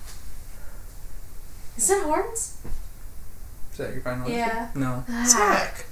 Is 1.76 1.90
it 1.90 2.02
horns? 2.02 2.56
Is 3.72 3.78
that 3.78 3.92
your 3.92 4.02
final 4.02 4.22
answer? 4.26 4.32
Yeah. 4.38 4.68
No. 4.74 5.04
Ah. 5.08 5.24
Zach, 5.28 5.74
It's 5.80 5.87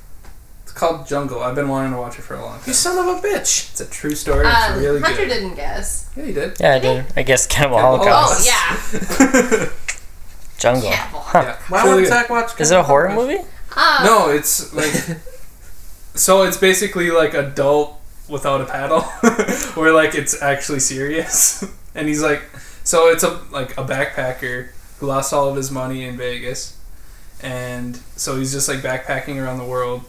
called 0.77 1.07
Jungle. 1.09 1.43
I've 1.43 1.55
been 1.57 1.69
wanting 1.69 1.93
to 1.93 1.98
watch 1.98 2.19
it 2.19 2.23
for 2.23 2.35
a 2.35 2.40
long 2.40 2.53
time. 2.53 2.61
you 2.61 2.65
time. 2.66 2.74
son 2.74 2.98
of 2.98 3.16
a 3.16 3.27
bitch. 3.27 3.70
It's 3.73 3.81
a 3.81 3.86
true 3.86 4.15
story. 4.15 4.47
It's 4.47 4.69
Um, 4.70 4.78
really 4.78 5.01
Hunter 5.01 5.23
good. 5.23 5.28
didn't 5.28 5.55
guess. 5.57 6.09
Yeah, 6.16 6.24
you 6.24 6.32
did. 6.32 6.57
Yeah, 6.61 6.74
I 6.74 6.78
did. 6.78 7.07
I 7.16 7.23
guess 7.24 7.47
Cannibal 7.47 7.78
Cannibal 7.78 8.05
Holocaust. 8.07 8.48
Oh 8.48 9.31
yeah, 9.65 9.69
Jungle. 10.59 10.90
Cannibal. 10.90 11.20
Huh. 11.20 11.43
Yeah. 11.44 11.57
Why 11.69 11.81
It's 11.81 11.89
would 11.89 12.01
good. 12.03 12.09
Zach 12.09 12.31
watch? 12.31 12.61
Is 12.61 12.70
it 12.70 12.78
a 12.78 12.82
horror 12.82 13.12
movie? 13.15 13.39
Um, 13.77 14.05
No, 14.05 14.31
it's 14.31 14.73
like. 14.73 14.93
so 16.15 16.44
it's 16.44 16.57
basically 16.57 17.11
like 17.11 17.35
adult 17.35 18.01
without 18.28 18.61
a 18.61 18.65
paddle, 18.65 19.01
where 19.74 19.93
like 19.93 20.15
it's 20.15 20.40
actually 20.43 20.81
serious. 20.81 21.62
and 21.94 22.09
he's 22.09 22.23
like, 22.23 22.43
so 22.85 23.09
it's 23.09 23.23
a 23.23 23.40
like 23.51 23.73
a 23.78 23.85
backpacker 23.85 24.69
who 24.98 25.07
lost 25.07 25.32
all 25.32 25.48
of 25.48 25.57
his 25.57 25.70
money 25.70 26.05
in 26.05 26.16
Vegas, 26.16 26.77
and 27.43 27.97
so 28.16 28.36
he's 28.36 28.53
just 28.53 28.69
like 28.69 28.78
backpacking 28.78 29.36
around 29.43 29.59
the 29.59 29.65
world, 29.65 30.03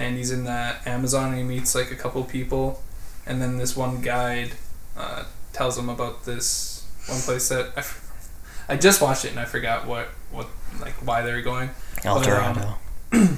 and 0.00 0.16
he's 0.16 0.30
in 0.30 0.44
that 0.44 0.86
Amazon 0.86 1.28
and 1.30 1.38
he 1.38 1.44
meets 1.44 1.74
like 1.74 1.90
a 1.90 1.94
couple 1.94 2.24
people, 2.24 2.82
and 3.26 3.40
then 3.40 3.58
this 3.58 3.76
one 3.76 4.00
guide 4.00 4.52
uh, 4.96 5.24
tells 5.52 5.76
him 5.76 5.90
about 5.90 6.24
this 6.24 6.86
one 7.06 7.20
place 7.20 7.50
that 7.50 7.66
I, 7.76 7.80
f- 7.80 8.64
I 8.68 8.76
just 8.76 9.02
watched 9.02 9.26
it 9.26 9.30
and 9.30 9.38
I 9.38 9.44
forgot 9.44 9.86
what 9.86 10.08
what 10.32 10.46
like 10.80 10.94
why 11.06 11.22
they 11.22 11.32
were 11.32 11.42
going. 11.42 11.70
El 12.02 12.16
um, 12.16 12.22
Dorado. 12.22 12.74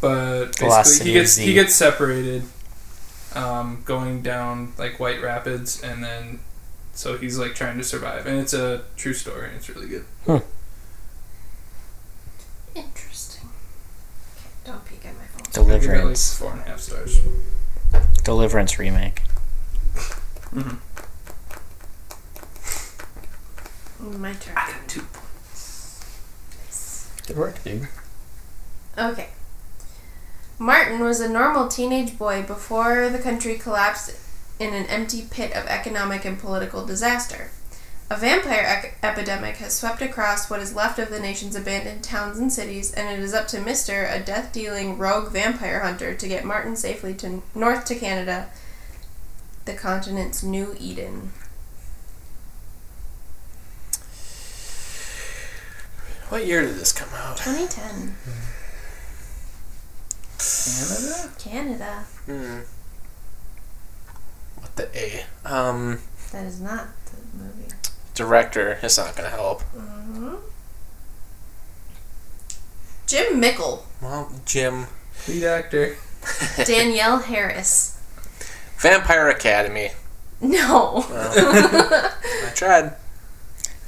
but 0.00 0.56
basically 0.58 1.06
he 1.08 1.12
gets 1.12 1.36
he 1.36 1.54
gets 1.54 1.74
separated 1.74 2.44
um, 3.34 3.82
going 3.84 4.22
down 4.22 4.72
like 4.78 5.00
white 5.00 5.20
rapids 5.20 5.82
and 5.82 6.04
then 6.04 6.38
so 6.92 7.16
he's 7.16 7.36
like 7.36 7.54
trying 7.54 7.76
to 7.78 7.84
survive 7.84 8.26
and 8.26 8.38
it's 8.38 8.52
a 8.52 8.84
true 8.96 9.12
story 9.12 9.48
and 9.48 9.56
it's 9.56 9.68
really 9.68 9.88
good 9.88 10.04
Interesting. 12.74 13.07
Okay, 14.68 14.76
don't 14.76 14.84
peek 14.84 15.06
at 15.06 15.14
like 15.16 15.52
Deliverance. 15.52 16.38
four 16.38 16.52
and 16.52 16.60
a 16.60 16.64
half 16.64 16.80
stars. 16.80 17.20
Deliverance 18.22 18.78
remake. 18.78 19.22
Mm-hmm. 20.54 20.76
My 24.20 24.32
turn. 24.34 24.54
I 24.56 24.70
got 24.72 24.88
two. 24.88 25.00
points. 25.02 26.04
Good 27.26 27.36
work, 27.36 27.62
dude. 27.64 27.88
Okay. 28.96 29.28
Martin 30.58 31.00
was 31.00 31.20
a 31.20 31.28
normal 31.28 31.68
teenage 31.68 32.18
boy 32.18 32.42
before 32.42 33.08
the 33.08 33.18
country 33.18 33.56
collapsed 33.56 34.16
in 34.58 34.74
an 34.74 34.86
empty 34.86 35.24
pit 35.30 35.52
of 35.54 35.66
economic 35.66 36.24
and 36.24 36.38
political 36.38 36.84
disaster. 36.84 37.50
A 38.10 38.16
vampire 38.16 38.64
ec- 38.66 38.96
epidemic 39.02 39.56
has 39.58 39.76
swept 39.76 40.00
across 40.00 40.48
what 40.48 40.60
is 40.60 40.74
left 40.74 40.98
of 40.98 41.10
the 41.10 41.20
nation's 41.20 41.54
abandoned 41.54 42.02
towns 42.02 42.38
and 42.38 42.50
cities, 42.50 42.90
and 42.92 43.08
it 43.08 43.22
is 43.22 43.34
up 43.34 43.46
to 43.48 43.60
Mister, 43.60 44.06
a 44.06 44.18
death 44.18 44.50
dealing 44.52 44.96
rogue 44.96 45.30
vampire 45.30 45.80
hunter, 45.80 46.14
to 46.14 46.28
get 46.28 46.44
Martin 46.44 46.74
safely 46.74 47.12
to 47.14 47.42
north 47.54 47.84
to 47.86 47.94
Canada, 47.94 48.48
the 49.66 49.74
continent's 49.74 50.42
new 50.42 50.74
Eden. 50.80 51.32
What 56.30 56.46
year 56.46 56.62
did 56.62 56.76
this 56.76 56.92
come 56.92 57.08
out? 57.14 57.36
2010. 57.38 58.14
Canada? 60.38 61.30
Canada. 61.38 62.04
Hmm. 62.26 62.58
What 64.60 64.76
the 64.76 64.88
A? 64.98 65.24
Um, 65.44 66.00
That 66.32 66.46
is 66.46 66.60
not 66.60 66.88
the 67.06 67.38
movie. 67.44 67.64
Director. 68.18 68.78
It's 68.82 68.98
not 68.98 69.16
gonna 69.16 69.30
help. 69.30 69.62
hmm 69.62 70.34
Jim 73.06 73.40
Mickle. 73.40 73.86
Well, 74.02 74.30
Jim. 74.44 74.86
Lead 75.26 75.44
actor. 75.44 75.96
Danielle 76.64 77.18
Harris. 77.20 77.98
Vampire 78.78 79.28
Academy. 79.30 79.90
No. 80.40 81.04
I 81.08 82.52
tried. 82.54 82.84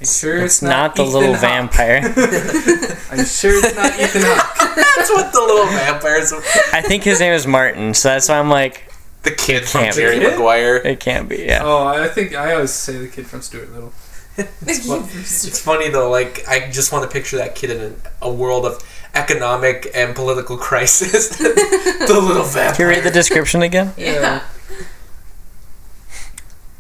I'm 0.00 0.06
sure 0.06 0.36
It's, 0.38 0.54
it's, 0.56 0.62
not, 0.62 0.96
the 0.96 1.02
Ethan 1.02 1.12
little 1.14 1.32
Hawke. 1.34 1.40
vampire. 1.42 2.00
I'm 3.10 3.24
sure 3.26 3.52
it's 3.62 3.74
not 3.76 3.92
Ethan 4.00 4.22
Hawke. 4.24 4.76
That's 4.96 5.10
what 5.10 5.32
the 5.32 5.40
little 5.40 5.66
vampires. 5.66 6.32
I 6.72 6.80
think 6.80 7.04
his 7.04 7.20
name 7.20 7.34
is 7.34 7.46
Martin, 7.46 7.92
so 7.94 8.08
that's 8.08 8.28
why 8.28 8.38
I'm 8.38 8.48
like, 8.48 8.90
The 9.22 9.30
kid 9.32 9.64
from 9.68 9.82
Can't 9.82 9.96
be. 9.96 10.02
Jerry 10.02 10.18
Maguire. 10.20 10.76
it 10.76 11.00
can't 11.00 11.28
be. 11.28 11.38
Yeah. 11.44 11.60
Oh, 11.62 11.86
I 11.86 12.08
think 12.08 12.34
I 12.34 12.54
always 12.54 12.70
say 12.72 12.96
the 12.96 13.08
kid 13.08 13.26
from 13.26 13.42
Stuart 13.42 13.70
Little. 13.72 13.92
It's 14.36 15.60
funny 15.60 15.88
though. 15.88 16.10
Like 16.10 16.46
I 16.48 16.70
just 16.70 16.92
want 16.92 17.04
to 17.04 17.12
picture 17.12 17.36
that 17.36 17.54
kid 17.54 17.70
in 17.70 17.96
a, 18.22 18.26
a 18.28 18.32
world 18.32 18.64
of 18.64 18.82
economic 19.14 19.90
and 19.94 20.14
political 20.14 20.56
crisis. 20.56 21.28
the 21.38 22.20
little 22.20 22.44
vampire. 22.44 22.74
Can 22.74 22.82
you 22.84 22.88
read 22.88 23.04
the 23.04 23.10
description 23.10 23.62
again? 23.62 23.92
yeah. 23.96 24.42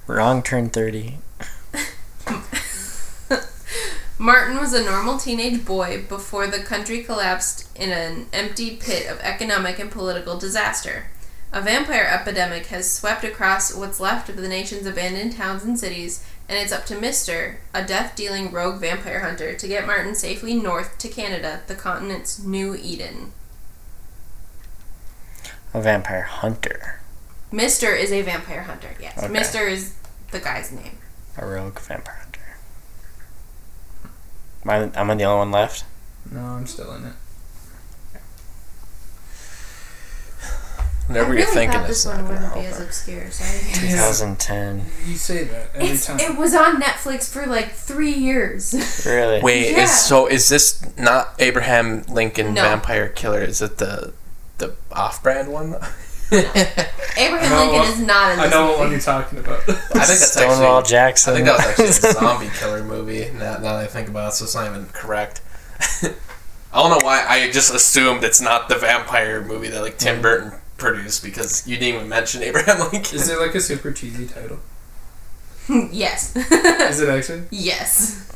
Wrong 0.06 0.42
turn 0.42 0.70
30. 0.70 1.18
Martin 4.18 4.58
was 4.58 4.74
a 4.74 4.84
normal 4.84 5.16
teenage 5.16 5.64
boy 5.64 6.04
before 6.06 6.46
the 6.46 6.58
country 6.58 7.02
collapsed 7.02 7.74
in 7.74 7.90
an 7.90 8.26
empty 8.34 8.76
pit 8.76 9.10
of 9.10 9.18
economic 9.20 9.78
and 9.78 9.90
political 9.90 10.38
disaster. 10.38 11.06
A 11.54 11.62
vampire 11.62 12.04
epidemic 12.04 12.66
has 12.66 12.92
swept 12.92 13.24
across 13.24 13.74
what's 13.74 13.98
left 13.98 14.28
of 14.28 14.36
the 14.36 14.46
nation's 14.46 14.86
abandoned 14.86 15.36
towns 15.36 15.64
and 15.64 15.78
cities, 15.78 16.22
and 16.50 16.58
it's 16.58 16.72
up 16.72 16.84
to 16.86 17.00
Mister, 17.00 17.60
a 17.72 17.84
death 17.84 18.16
dealing 18.16 18.50
rogue 18.50 18.80
vampire 18.80 19.20
hunter, 19.20 19.54
to 19.54 19.68
get 19.68 19.86
Martin 19.86 20.16
safely 20.16 20.54
north 20.54 20.98
to 20.98 21.08
Canada, 21.08 21.62
the 21.68 21.76
continent's 21.76 22.42
new 22.42 22.74
Eden. 22.74 23.32
A 25.72 25.80
vampire 25.80 26.24
hunter. 26.24 27.00
Mister 27.52 27.94
is 27.94 28.10
a 28.10 28.22
vampire 28.22 28.62
hunter, 28.62 28.96
yes. 29.00 29.16
Okay. 29.16 29.32
Mister 29.32 29.68
is 29.68 29.94
the 30.32 30.40
guy's 30.40 30.72
name. 30.72 30.98
A 31.38 31.46
rogue 31.46 31.78
vampire 31.78 32.16
hunter. 32.16 32.40
Am 34.64 34.70
I, 34.70 35.00
am 35.00 35.10
I 35.10 35.14
the 35.14 35.24
only 35.24 35.38
one 35.38 35.52
left? 35.52 35.84
No, 36.30 36.40
I'm 36.40 36.66
still 36.66 36.92
in 36.96 37.06
it. 37.06 37.12
Whatever 41.10 41.32
I 41.32 41.36
you're 41.38 41.46
really 41.46 41.54
thinking, 41.54 41.78
thought 41.80 41.88
this 41.88 42.06
one 42.06 42.28
wouldn't 42.28 42.54
be 42.54 42.60
as 42.60 42.80
obscure, 42.80 43.30
so 43.32 43.44
I 43.44 43.72
didn't 43.74 43.90
2010. 43.90 44.86
You 45.08 45.16
say 45.16 45.42
that 45.42 45.70
every 45.74 45.88
It's, 45.88 46.06
time. 46.06 46.20
it 46.20 46.38
was 46.38 46.54
on 46.54 46.80
Netflix 46.80 47.28
for 47.28 47.46
like 47.46 47.72
three 47.72 48.12
years. 48.12 48.74
Really? 49.06 49.40
Wait, 49.42 49.72
Yeah. 49.72 49.82
is 49.84 50.00
so 50.00 50.26
is 50.28 50.48
this 50.48 50.80
not 50.96 51.34
Abraham 51.40 52.02
Lincoln 52.08 52.54
No. 52.54 52.62
Vampire 52.62 53.08
Killer? 53.08 53.42
Is 53.42 53.60
it 53.60 53.78
the 53.78 54.12
the 54.58 54.74
off-brand 54.92 55.50
one? 55.52 55.74
Abraham 56.30 57.58
Lincoln 57.58 57.78
what- 57.78 57.88
is 57.88 57.98
not 57.98 58.30
in 58.32 58.36
this 58.38 58.38
I 58.38 58.44
this 58.44 58.50
know 58.54 58.66
what 58.68 58.78
one 58.78 58.90
you're 58.92 59.00
talking 59.00 59.38
about. 59.40 59.58
I 59.68 59.72
think 59.72 59.88
that's 59.96 60.32
Stonewall 60.32 60.78
actually. 60.78 60.90
Jackson. 60.90 61.32
I 61.32 61.36
think 61.36 61.46
that 61.46 61.56
was 61.56 61.66
actually 61.66 62.10
a 62.10 62.12
zombie 62.20 62.50
killer 62.56 62.84
movie. 62.84 63.30
Now, 63.32 63.54
now 63.54 63.58
that 63.58 63.76
I 63.76 63.86
think 63.88 64.08
about 64.08 64.28
it, 64.32 64.34
so 64.36 64.44
it's 64.44 64.54
not 64.54 64.66
even 64.68 64.86
correct. 64.92 65.40
I 66.72 66.80
don't 66.82 66.90
know 66.90 67.04
why 67.04 67.26
I 67.28 67.50
just 67.50 67.74
assumed 67.74 68.22
it's 68.22 68.40
not 68.40 68.68
the 68.68 68.76
vampire 68.76 69.42
movie 69.42 69.68
that 69.70 69.82
like 69.82 69.98
Tim 69.98 70.18
mm. 70.18 70.22
Burton 70.22 70.52
produced 70.80 71.22
because 71.22 71.66
you 71.68 71.76
didn't 71.76 71.94
even 71.94 72.08
mention 72.08 72.42
Abraham 72.42 72.80
Lincoln. 72.92 73.16
Is 73.16 73.28
it 73.28 73.38
like 73.38 73.54
a 73.54 73.60
super 73.60 73.92
cheesy 73.92 74.26
title? 74.26 74.58
yes. 75.92 76.34
Is 76.34 77.00
it 77.00 77.08
actually? 77.08 77.42
yes. 77.50 78.26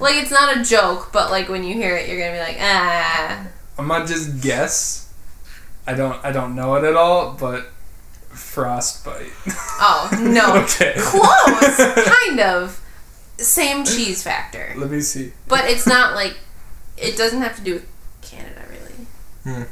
Like 0.00 0.16
it's 0.16 0.30
not 0.32 0.56
a 0.56 0.64
joke, 0.64 1.10
but 1.12 1.30
like 1.30 1.48
when 1.48 1.62
you 1.62 1.74
hear 1.74 1.94
it, 1.96 2.08
you're 2.08 2.18
gonna 2.18 2.32
be 2.32 2.40
like, 2.40 2.56
ah. 2.58 3.46
I'm 3.78 3.86
gonna 3.86 4.06
just 4.06 4.42
guess. 4.42 5.12
I 5.86 5.94
don't. 5.94 6.22
I 6.24 6.32
don't 6.32 6.54
know 6.54 6.74
it 6.74 6.84
at 6.84 6.96
all, 6.96 7.36
but 7.38 7.66
frostbite. 8.30 9.32
Oh 9.80 10.08
no. 10.20 10.62
okay. 10.64 10.94
Close. 10.96 11.94
kind 12.08 12.40
of. 12.40 12.80
Same 13.38 13.86
cheese 13.86 14.22
factor, 14.22 14.74
Let 14.76 14.90
me 14.90 15.00
see. 15.00 15.32
but 15.48 15.64
it's 15.64 15.86
not 15.86 16.14
like. 16.14 16.36
It 16.98 17.16
doesn't 17.16 17.40
have 17.40 17.56
to 17.56 17.62
do 17.62 17.74
with 17.74 17.86
Canada, 18.20 18.62
really. 18.68 19.66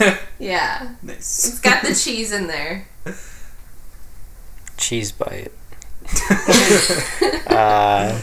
Yeah, 0.38 0.94
Nice. 1.02 1.48
it's 1.48 1.60
got 1.60 1.82
the 1.82 1.94
cheese 1.94 2.32
in 2.32 2.46
there. 2.48 2.86
Cheese 4.76 5.12
bite. 5.12 5.52
uh, 7.48 8.20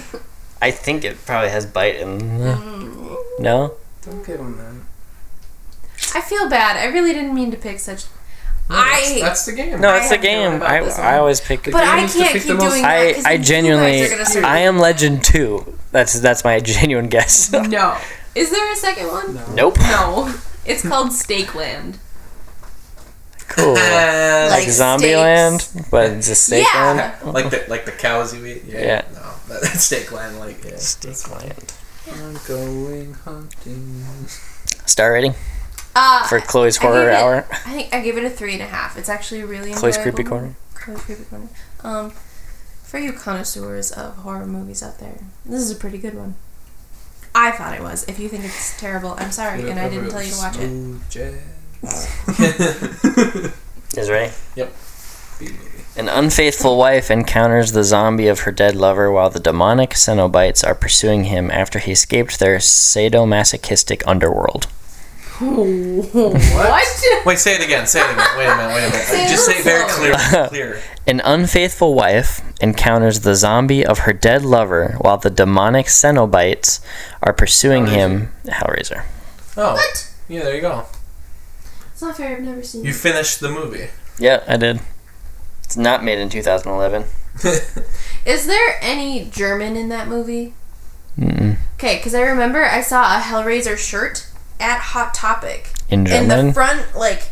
I 0.61 0.72
think 0.72 1.03
it 1.03 1.18
probably 1.26 1.49
has 1.49 1.65
bite 1.65 1.95
in. 1.95 2.19
Mm. 2.19 3.15
No? 3.39 3.73
Don't 4.03 4.26
give 4.26 4.39
him 4.39 4.57
that. 4.57 4.76
I 6.15 6.22
feel 6.22 6.49
bad. 6.49 6.77
I 6.77 6.85
really 6.93 7.14
didn't 7.14 7.34
mean 7.34 7.52
to 7.52 7.57
pick 7.57 7.80
such. 7.80 8.03
That's, 8.68 9.11
I. 9.11 9.19
that's 9.22 9.45
the 9.45 9.53
game. 9.53 9.81
No, 9.81 9.89
I 9.89 9.98
it's 9.99 10.10
the 10.10 10.18
game. 10.18 10.61
I, 10.61 10.80
I 10.80 11.18
always 11.18 11.41
pick. 11.41 11.64
But 11.65 11.76
I 11.76 11.95
game 11.98 12.06
is 12.06 12.14
can't 12.15 12.34
keep 12.34 12.43
the 12.43 12.53
most- 12.56 12.69
doing 12.72 12.81
that. 12.84 12.98
I 12.98 13.14
'cause 13.14 13.26
I 13.26 13.38
genuinely 13.38 13.91
guys 13.99 14.07
are 14.07 14.15
gonna 14.15 14.26
start- 14.26 14.45
I 14.45 14.57
am 14.60 14.77
Legend 14.80 15.23
two. 15.23 15.77
That's 15.91 16.19
that's 16.19 16.43
my 16.43 16.60
genuine 16.61 17.07
guess. 17.10 17.52
No. 17.52 17.98
Is 18.35 18.49
there 18.52 18.72
a 18.72 18.76
second 18.76 19.07
one? 19.07 19.56
nope. 19.56 19.77
No. 19.80 20.34
It's 20.65 20.88
called 20.88 21.11
Stake 21.13 21.55
Land. 21.55 21.97
Cool. 23.47 23.75
Uh, 23.75 24.47
Like 24.49 24.63
Like 24.63 24.67
Zombieland, 24.67 25.89
but 25.91 26.11
it's 26.11 26.29
a 26.29 26.35
steak 26.35 26.65
Yeah. 26.73 27.17
land. 27.23 27.33
like 27.33 27.49
the 27.49 27.65
like 27.67 27.85
the 27.85 27.91
cows 27.91 28.33
you 28.33 28.45
eat. 28.45 28.63
Yeah. 28.65 28.79
Yeah. 28.79 29.01
No, 29.13 29.21
that, 29.49 29.61
that's 29.61 29.83
steak 29.89 30.11
land. 30.11 30.39
Like 30.39 30.63
yeah. 30.63 30.77
Steak 30.77 31.29
land. 31.29 31.73
I'm 32.13 32.38
going 32.47 33.13
hunting. 33.25 34.03
Star 34.85 35.11
rating 35.13 35.35
Uh, 35.95 36.25
for 36.27 36.39
Chloe's 36.39 36.77
I 36.77 36.81
gave 36.83 36.89
horror 36.91 37.09
it- 37.09 37.15
hour. 37.15 37.45
I 37.51 37.55
think 37.71 37.93
I 37.93 37.99
gave 38.01 38.17
it 38.17 38.23
a 38.23 38.29
three 38.29 38.53
and 38.53 38.61
a 38.61 38.67
half. 38.67 38.97
It's 38.97 39.09
actually 39.09 39.43
really 39.43 39.73
Chloe's 39.73 39.97
enjoyable. 39.97 40.15
creepy 40.17 40.29
corner. 40.29 40.55
Chloe's 40.73 41.01
creepy 41.01 41.23
corner. 41.25 41.47
Um, 41.83 42.11
for 42.83 42.99
you 42.99 43.11
connoisseurs 43.13 43.91
of 43.91 44.15
horror 44.17 44.45
movies 44.47 44.81
out 44.81 44.99
there, 44.99 45.17
this 45.45 45.61
is 45.61 45.71
a 45.71 45.75
pretty 45.75 45.97
good 45.97 46.13
one. 46.15 46.35
I 47.33 47.51
thought 47.51 47.73
it 47.75 47.81
was. 47.81 48.03
If 48.07 48.19
you 48.19 48.27
think 48.29 48.43
it's 48.45 48.79
terrible, 48.79 49.15
I'm 49.17 49.31
sorry, 49.31 49.69
and 49.69 49.79
I 49.79 49.89
didn't 49.89 50.09
tell 50.09 50.23
you 50.23 50.31
to 50.31 50.37
watch 50.37 50.57
it. 50.57 50.67
Smooth 50.67 51.09
jazz. 51.09 51.35
Is 53.97 54.09
ready. 54.09 54.31
B. 54.55 54.65
An 55.97 56.07
unfaithful 56.07 56.77
wife 56.77 57.11
encounters 57.11 57.73
the 57.73 57.83
zombie 57.83 58.27
of 58.27 58.41
her 58.41 58.51
dead 58.51 58.75
lover 58.75 59.11
while 59.11 59.29
the 59.29 59.39
demonic 59.39 59.91
Cenobites 59.91 60.65
are 60.65 60.75
pursuing 60.75 61.25
him 61.25 61.51
after 61.51 61.79
he 61.79 61.91
escaped 61.91 62.39
their 62.39 62.57
sadomasochistic 62.57 64.01
underworld. 64.07 64.67
What? 65.39 67.03
Wait, 67.25 67.39
say 67.39 67.55
it 67.55 67.63
again. 67.63 67.87
Say 67.87 67.99
it 68.01 68.11
again. 68.11 68.27
Wait 68.37 68.45
a 68.47 68.55
minute. 68.57 68.73
Wait 68.75 68.83
a 68.85 68.89
minute. 68.89 69.05
Say 69.05 69.27
Just 69.27 69.45
say 69.45 69.53
it 69.59 69.63
very 69.63 69.89
slower. 69.89 70.15
clear. 70.17 70.47
Clear. 70.49 70.81
An 71.07 71.21
unfaithful 71.23 71.93
wife 71.93 72.41
encounters 72.61 73.21
the 73.21 73.35
zombie 73.35 73.85
of 73.85 73.99
her 73.99 74.13
dead 74.13 74.43
lover 74.45 74.95
while 74.99 75.17
the 75.17 75.29
demonic 75.29 75.87
Cenobites 75.87 76.79
are 77.23 77.33
pursuing 77.33 77.87
him. 77.87 78.31
Hellraiser. 78.45 79.03
Oh. 79.57 79.73
What? 79.73 80.13
Yeah. 80.29 80.43
There 80.43 80.55
you 80.55 80.61
go. 80.61 80.85
It's 81.91 82.01
not 82.01 82.17
fair. 82.17 82.37
I've 82.37 82.43
never 82.43 82.63
seen. 82.63 82.83
You 82.83 82.91
it. 82.91 82.95
finished 82.95 83.39
the 83.39 83.49
movie. 83.49 83.87
Yeah, 84.19 84.43
I 84.47 84.57
did. 84.57 84.79
It's 85.63 85.77
not 85.77 86.03
made 86.03 86.19
in 86.19 86.29
2011. 86.29 87.05
Is 88.25 88.45
there 88.45 88.77
any 88.81 89.25
German 89.29 89.75
in 89.75 89.89
that 89.89 90.07
movie? 90.07 90.53
Okay, 91.19 91.97
because 91.97 92.13
I 92.15 92.21
remember 92.21 92.63
I 92.63 92.81
saw 92.81 93.17
a 93.17 93.21
Hellraiser 93.21 93.77
shirt 93.77 94.27
at 94.61 94.79
Hot 94.79 95.13
Topic. 95.13 95.69
In 95.89 96.07
And 96.07 96.31
the 96.31 96.53
front, 96.53 96.95
like, 96.95 97.23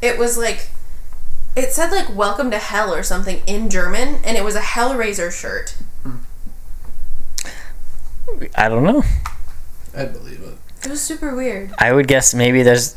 it 0.00 0.18
was 0.18 0.38
like 0.38 0.68
it 1.54 1.72
said 1.72 1.90
like 1.90 2.14
welcome 2.14 2.50
to 2.50 2.58
hell 2.58 2.92
or 2.94 3.02
something 3.02 3.40
in 3.46 3.68
German 3.70 4.20
and 4.24 4.36
it 4.36 4.44
was 4.44 4.54
a 4.54 4.60
Hellraiser 4.60 5.30
shirt. 5.32 5.74
I 8.54 8.68
don't 8.68 8.82
know. 8.84 9.02
I 9.96 10.04
believe 10.04 10.42
it. 10.42 10.58
It 10.84 10.90
was 10.90 11.00
super 11.00 11.34
weird. 11.34 11.72
I 11.78 11.92
would 11.92 12.06
guess 12.08 12.34
maybe 12.34 12.62
there's. 12.62 12.96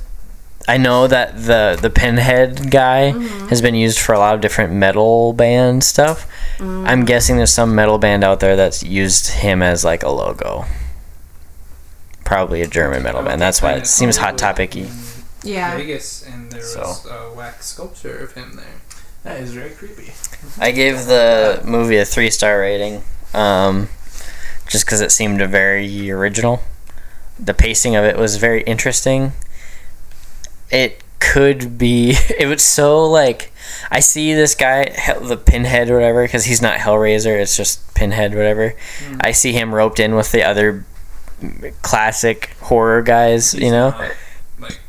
I 0.67 0.77
know 0.77 1.07
that 1.07 1.35
the 1.37 1.77
the 1.81 1.89
pinhead 1.89 2.69
guy 2.69 3.13
Mm-hmm. 3.13 3.47
has 3.47 3.61
been 3.61 3.75
used 3.75 3.99
for 3.99 4.13
a 4.13 4.19
lot 4.19 4.35
of 4.35 4.41
different 4.41 4.73
metal 4.73 5.33
band 5.33 5.83
stuff. 5.83 6.27
Mm. 6.57 6.87
I'm 6.87 7.05
guessing 7.05 7.37
there's 7.37 7.53
some 7.53 7.73
metal 7.73 7.97
band 7.97 8.23
out 8.23 8.39
there 8.41 8.55
that's 8.55 8.83
used 8.83 9.29
him 9.29 9.61
as 9.63 9.83
like 9.85 10.03
a 10.03 10.09
logo. 10.09 10.65
Probably 12.29 12.61
a 12.61 12.67
German 12.67 13.01
metal 13.01 13.23
band. 13.23 13.41
That's 13.41 13.59
why 13.59 13.73
it 13.73 13.87
seems 13.87 14.17
hot 14.17 14.37
topicy. 14.37 14.87
Yeah. 15.43 15.75
Vegas, 15.75 16.23
and 16.27 16.51
there 16.51 16.61
So. 16.61 16.81
was 16.81 17.07
a 17.07 17.33
wax 17.35 17.65
sculpture 17.65 18.17
of 18.19 18.33
him 18.33 18.55
there. 18.55 18.65
That 19.23 19.39
is 19.41 19.51
very 19.51 19.71
creepy. 19.71 20.13
I 20.59 20.69
gave 20.69 21.07
the 21.07 21.59
movie 21.65 21.97
a 21.97 22.05
three 22.05 22.29
star 22.29 22.59
rating, 22.59 23.01
um, 23.33 23.89
just 24.67 24.85
because 24.85 25.01
it 25.01 25.11
seemed 25.11 25.41
very 25.41 26.11
original. 26.11 26.61
The 27.39 27.55
pacing 27.55 27.95
of 27.95 28.05
it 28.05 28.15
was 28.15 28.35
very 28.37 28.61
interesting. 28.61 29.31
It 30.71 31.03
could 31.19 31.79
be. 31.79 32.15
It 32.39 32.45
was 32.47 32.63
so 32.63 33.03
like. 33.05 33.51
I 33.89 34.01
see 34.01 34.35
this 34.35 34.53
guy, 34.53 34.95
the 35.19 35.35
Pinhead 35.35 35.89
or 35.89 35.95
whatever, 35.95 36.23
because 36.25 36.45
he's 36.45 36.61
not 36.61 36.77
Hellraiser. 36.77 37.41
It's 37.41 37.57
just 37.57 37.95
Pinhead, 37.95 38.35
whatever. 38.35 38.75
I 39.21 39.31
see 39.31 39.51
him 39.51 39.73
roped 39.73 39.99
in 39.99 40.13
with 40.15 40.31
the 40.31 40.43
other 40.43 40.85
classic 41.81 42.55
horror 42.61 43.01
guys. 43.01 43.51
He's 43.51 43.63
you 43.63 43.71
know, 43.71 43.91
not, 43.91 44.11
like 44.59 44.79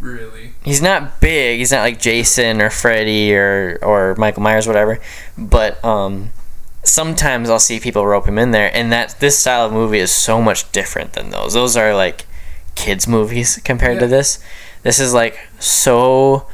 really. 0.00 0.52
he's 0.64 0.82
not 0.82 1.20
big. 1.20 1.58
He's 1.58 1.72
not 1.72 1.82
like 1.82 2.00
Jason 2.00 2.60
or 2.60 2.70
Freddy 2.70 3.34
or 3.34 3.78
or 3.82 4.14
Michael 4.16 4.42
Myers, 4.42 4.66
whatever. 4.66 5.00
But 5.36 5.82
um, 5.84 6.30
sometimes 6.84 7.50
I'll 7.50 7.58
see 7.58 7.80
people 7.80 8.06
rope 8.06 8.26
him 8.26 8.38
in 8.38 8.50
there, 8.50 8.74
and 8.74 8.92
that 8.92 9.16
this 9.20 9.38
style 9.38 9.66
of 9.66 9.72
movie 9.72 9.98
is 9.98 10.12
so 10.12 10.40
much 10.40 10.70
different 10.72 11.14
than 11.14 11.30
those. 11.30 11.54
Those 11.54 11.76
are 11.76 11.94
like 11.94 12.26
kids 12.74 13.06
movies 13.06 13.60
compared 13.64 14.00
to 14.00 14.06
this. 14.06 14.42
This 14.82 14.98
is 14.98 15.14
like 15.14 15.38
so 15.58 16.46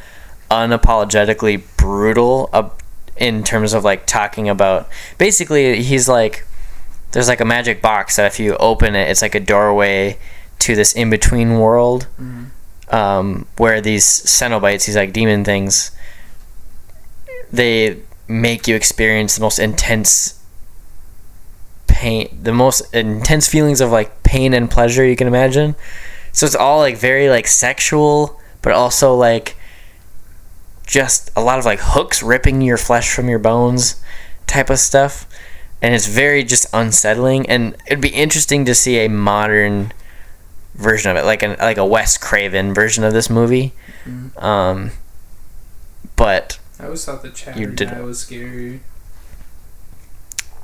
unapologetically 0.50 1.62
brutal 1.76 2.48
up 2.52 2.82
in 3.16 3.42
terms 3.42 3.72
of 3.72 3.84
like 3.84 4.06
talking 4.06 4.48
about 4.48 4.88
basically 5.18 5.82
he's 5.82 6.08
like 6.08 6.44
there's 7.12 7.28
like 7.28 7.40
a 7.40 7.44
magic 7.44 7.80
box 7.80 8.16
that 8.16 8.26
if 8.26 8.38
you 8.38 8.56
open 8.56 8.94
it 8.94 9.08
it's 9.10 9.22
like 9.22 9.34
a 9.34 9.40
doorway 9.40 10.18
to 10.58 10.74
this 10.74 10.92
in-between 10.92 11.58
world 11.58 12.06
um, 12.90 13.46
where 13.56 13.80
these 13.80 14.04
cenobites 14.04 14.86
these 14.86 14.96
like 14.96 15.12
demon 15.12 15.44
things 15.44 15.90
they 17.52 18.00
make 18.26 18.68
you 18.68 18.74
experience 18.74 19.36
the 19.36 19.40
most 19.40 19.58
intense 19.58 20.42
pain 21.86 22.38
the 22.42 22.52
most 22.52 22.94
intense 22.94 23.48
feelings 23.48 23.80
of 23.80 23.90
like 23.90 24.22
pain 24.22 24.52
and 24.52 24.70
pleasure 24.70 25.06
you 25.06 25.16
can 25.16 25.26
imagine. 25.26 25.74
So 26.32 26.44
it's 26.44 26.54
all 26.54 26.78
like 26.78 26.96
very 26.96 27.28
like 27.30 27.46
sexual 27.46 28.38
but 28.60 28.72
also 28.72 29.14
like 29.14 29.56
just 30.86 31.30
a 31.34 31.42
lot 31.42 31.58
of 31.58 31.64
like 31.64 31.80
hooks 31.82 32.22
ripping 32.22 32.60
your 32.60 32.76
flesh 32.76 33.12
from 33.12 33.28
your 33.28 33.38
bones 33.38 34.02
type 34.46 34.70
of 34.70 34.78
stuff 34.78 35.27
and 35.80 35.94
it's 35.94 36.06
very 36.06 36.42
just 36.44 36.66
unsettling 36.72 37.48
and 37.48 37.76
it'd 37.86 38.00
be 38.00 38.08
interesting 38.08 38.64
to 38.64 38.74
see 38.74 38.98
a 39.04 39.08
modern 39.08 39.92
version 40.74 41.10
of 41.10 41.16
it 41.16 41.24
like 41.24 41.42
an 41.42 41.56
like 41.58 41.76
a 41.78 41.84
Wes 41.86 42.16
Craven 42.18 42.72
version 42.74 43.04
of 43.04 43.12
this 43.12 43.28
movie. 43.30 43.72
Um 44.36 44.90
but 46.16 46.58
I 46.80 46.84
always 46.84 47.04
thought 47.04 47.22
the 47.22 47.30
chatter 47.30 47.58
You 47.60 47.66
did- 47.68 47.90
guy 47.90 48.00
was 48.00 48.20
scary. 48.20 48.80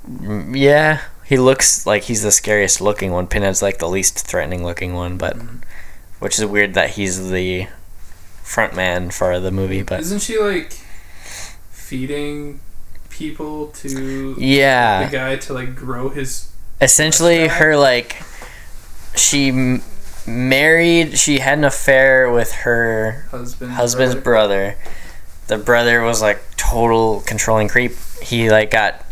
mm, 0.09 0.57
yeah 0.57 1.01
he 1.25 1.39
looks 1.39 1.87
like 1.87 2.05
he's 2.05 2.23
the 2.23 2.31
scariest 2.33 2.81
looking 2.81 3.11
one. 3.11 3.27
Pinhead's 3.27 3.63
like 3.63 3.79
the 3.79 3.89
least 3.89 4.27
threatening 4.27 4.63
looking 4.65 4.95
one 4.95 5.17
but 5.17 5.37
which 6.21 6.39
is 6.39 6.45
weird 6.45 6.75
that 6.75 6.91
he's 6.91 7.31
the 7.31 7.67
front 8.43 8.75
man 8.75 9.11
for 9.11 9.41
the 9.41 9.51
movie 9.51 9.83
but 9.83 10.01
Isn't 10.01 10.21
she 10.21 10.39
like 10.39 10.73
feeding 11.71 12.61
people 13.15 13.69
to 13.69 14.35
yeah 14.39 15.07
the 15.07 15.13
guy 15.13 15.37
to 15.37 15.53
like 15.53 15.75
grow 15.77 16.09
his? 16.09 16.51
essentially 16.81 17.47
her 17.47 17.77
like 17.77 18.23
she 19.15 19.49
m- 19.49 19.83
married 20.27 21.17
she 21.17 21.39
had 21.39 21.59
an 21.59 21.65
affair 21.65 22.31
with 22.31 22.53
her 22.53 23.27
Husband, 23.31 23.73
husband's 23.73 24.17
brother. 24.17 24.77
The 25.47 25.59
brother 25.59 26.03
was 26.03 26.21
like 26.21 26.41
total 26.57 27.21
controlling 27.27 27.69
creep. 27.69 27.93
He 28.23 28.51
like 28.51 28.71
got 28.71 29.05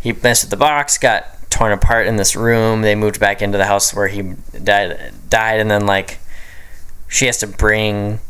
he 0.00 0.12
messed 0.12 0.44
with 0.44 0.50
the 0.50 0.56
box, 0.56 0.96
got 0.96 1.50
torn 1.50 1.72
apart 1.72 2.06
in 2.06 2.16
this 2.16 2.34
room. 2.34 2.82
They 2.82 2.94
moved 2.94 3.20
back 3.20 3.42
into 3.42 3.58
the 3.58 3.66
house 3.66 3.92
where 3.92 4.08
he 4.08 4.34
died 4.62 5.12
died 5.28 5.60
and 5.60 5.70
then 5.70 5.84
like 5.86 6.18
she 7.08 7.26
has 7.26 7.38
to 7.38 7.46
bring 7.46 8.20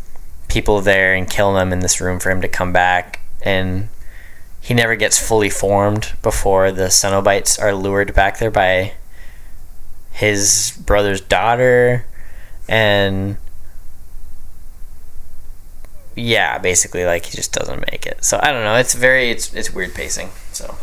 people 0.49 0.81
there 0.81 1.15
and 1.15 1.31
kill 1.31 1.55
them 1.55 1.73
in 1.73 1.81
this 1.81 2.01
room 2.01 2.19
for 2.19 2.31
him 2.31 2.41
to 2.41 2.49
come 2.49 2.73
back 2.73 3.21
and 3.43 3.89
he 4.63 4.73
never 4.75 4.95
gets 4.97 5.19
fully 5.19 5.51
formed 5.51 6.13
before 6.23 6.71
the 6.73 6.85
Cenobites 6.85 7.61
are 7.61 7.75
lured 7.75 8.15
back 8.15 8.39
there 8.39 8.51
by 8.51 8.93
his 10.13 10.81
brother's 10.87 11.21
daughter 11.21 12.07
and 12.69 13.37
yeah, 16.15 16.59
basically 16.59 17.05
like 17.05 17.27
he 17.27 17.37
just 17.37 17.53
doesn't 17.53 17.81
make 17.91 18.07
it. 18.07 18.23
So 18.25 18.39
I 18.43 18.53
don't 18.53 18.65
know. 18.65 18.77
It's 18.77 18.95
very 18.95 19.31
it's 19.31 19.53
it's 19.55 19.73
weird 19.73 19.95
pacing. 19.95 20.31
So 20.53 20.75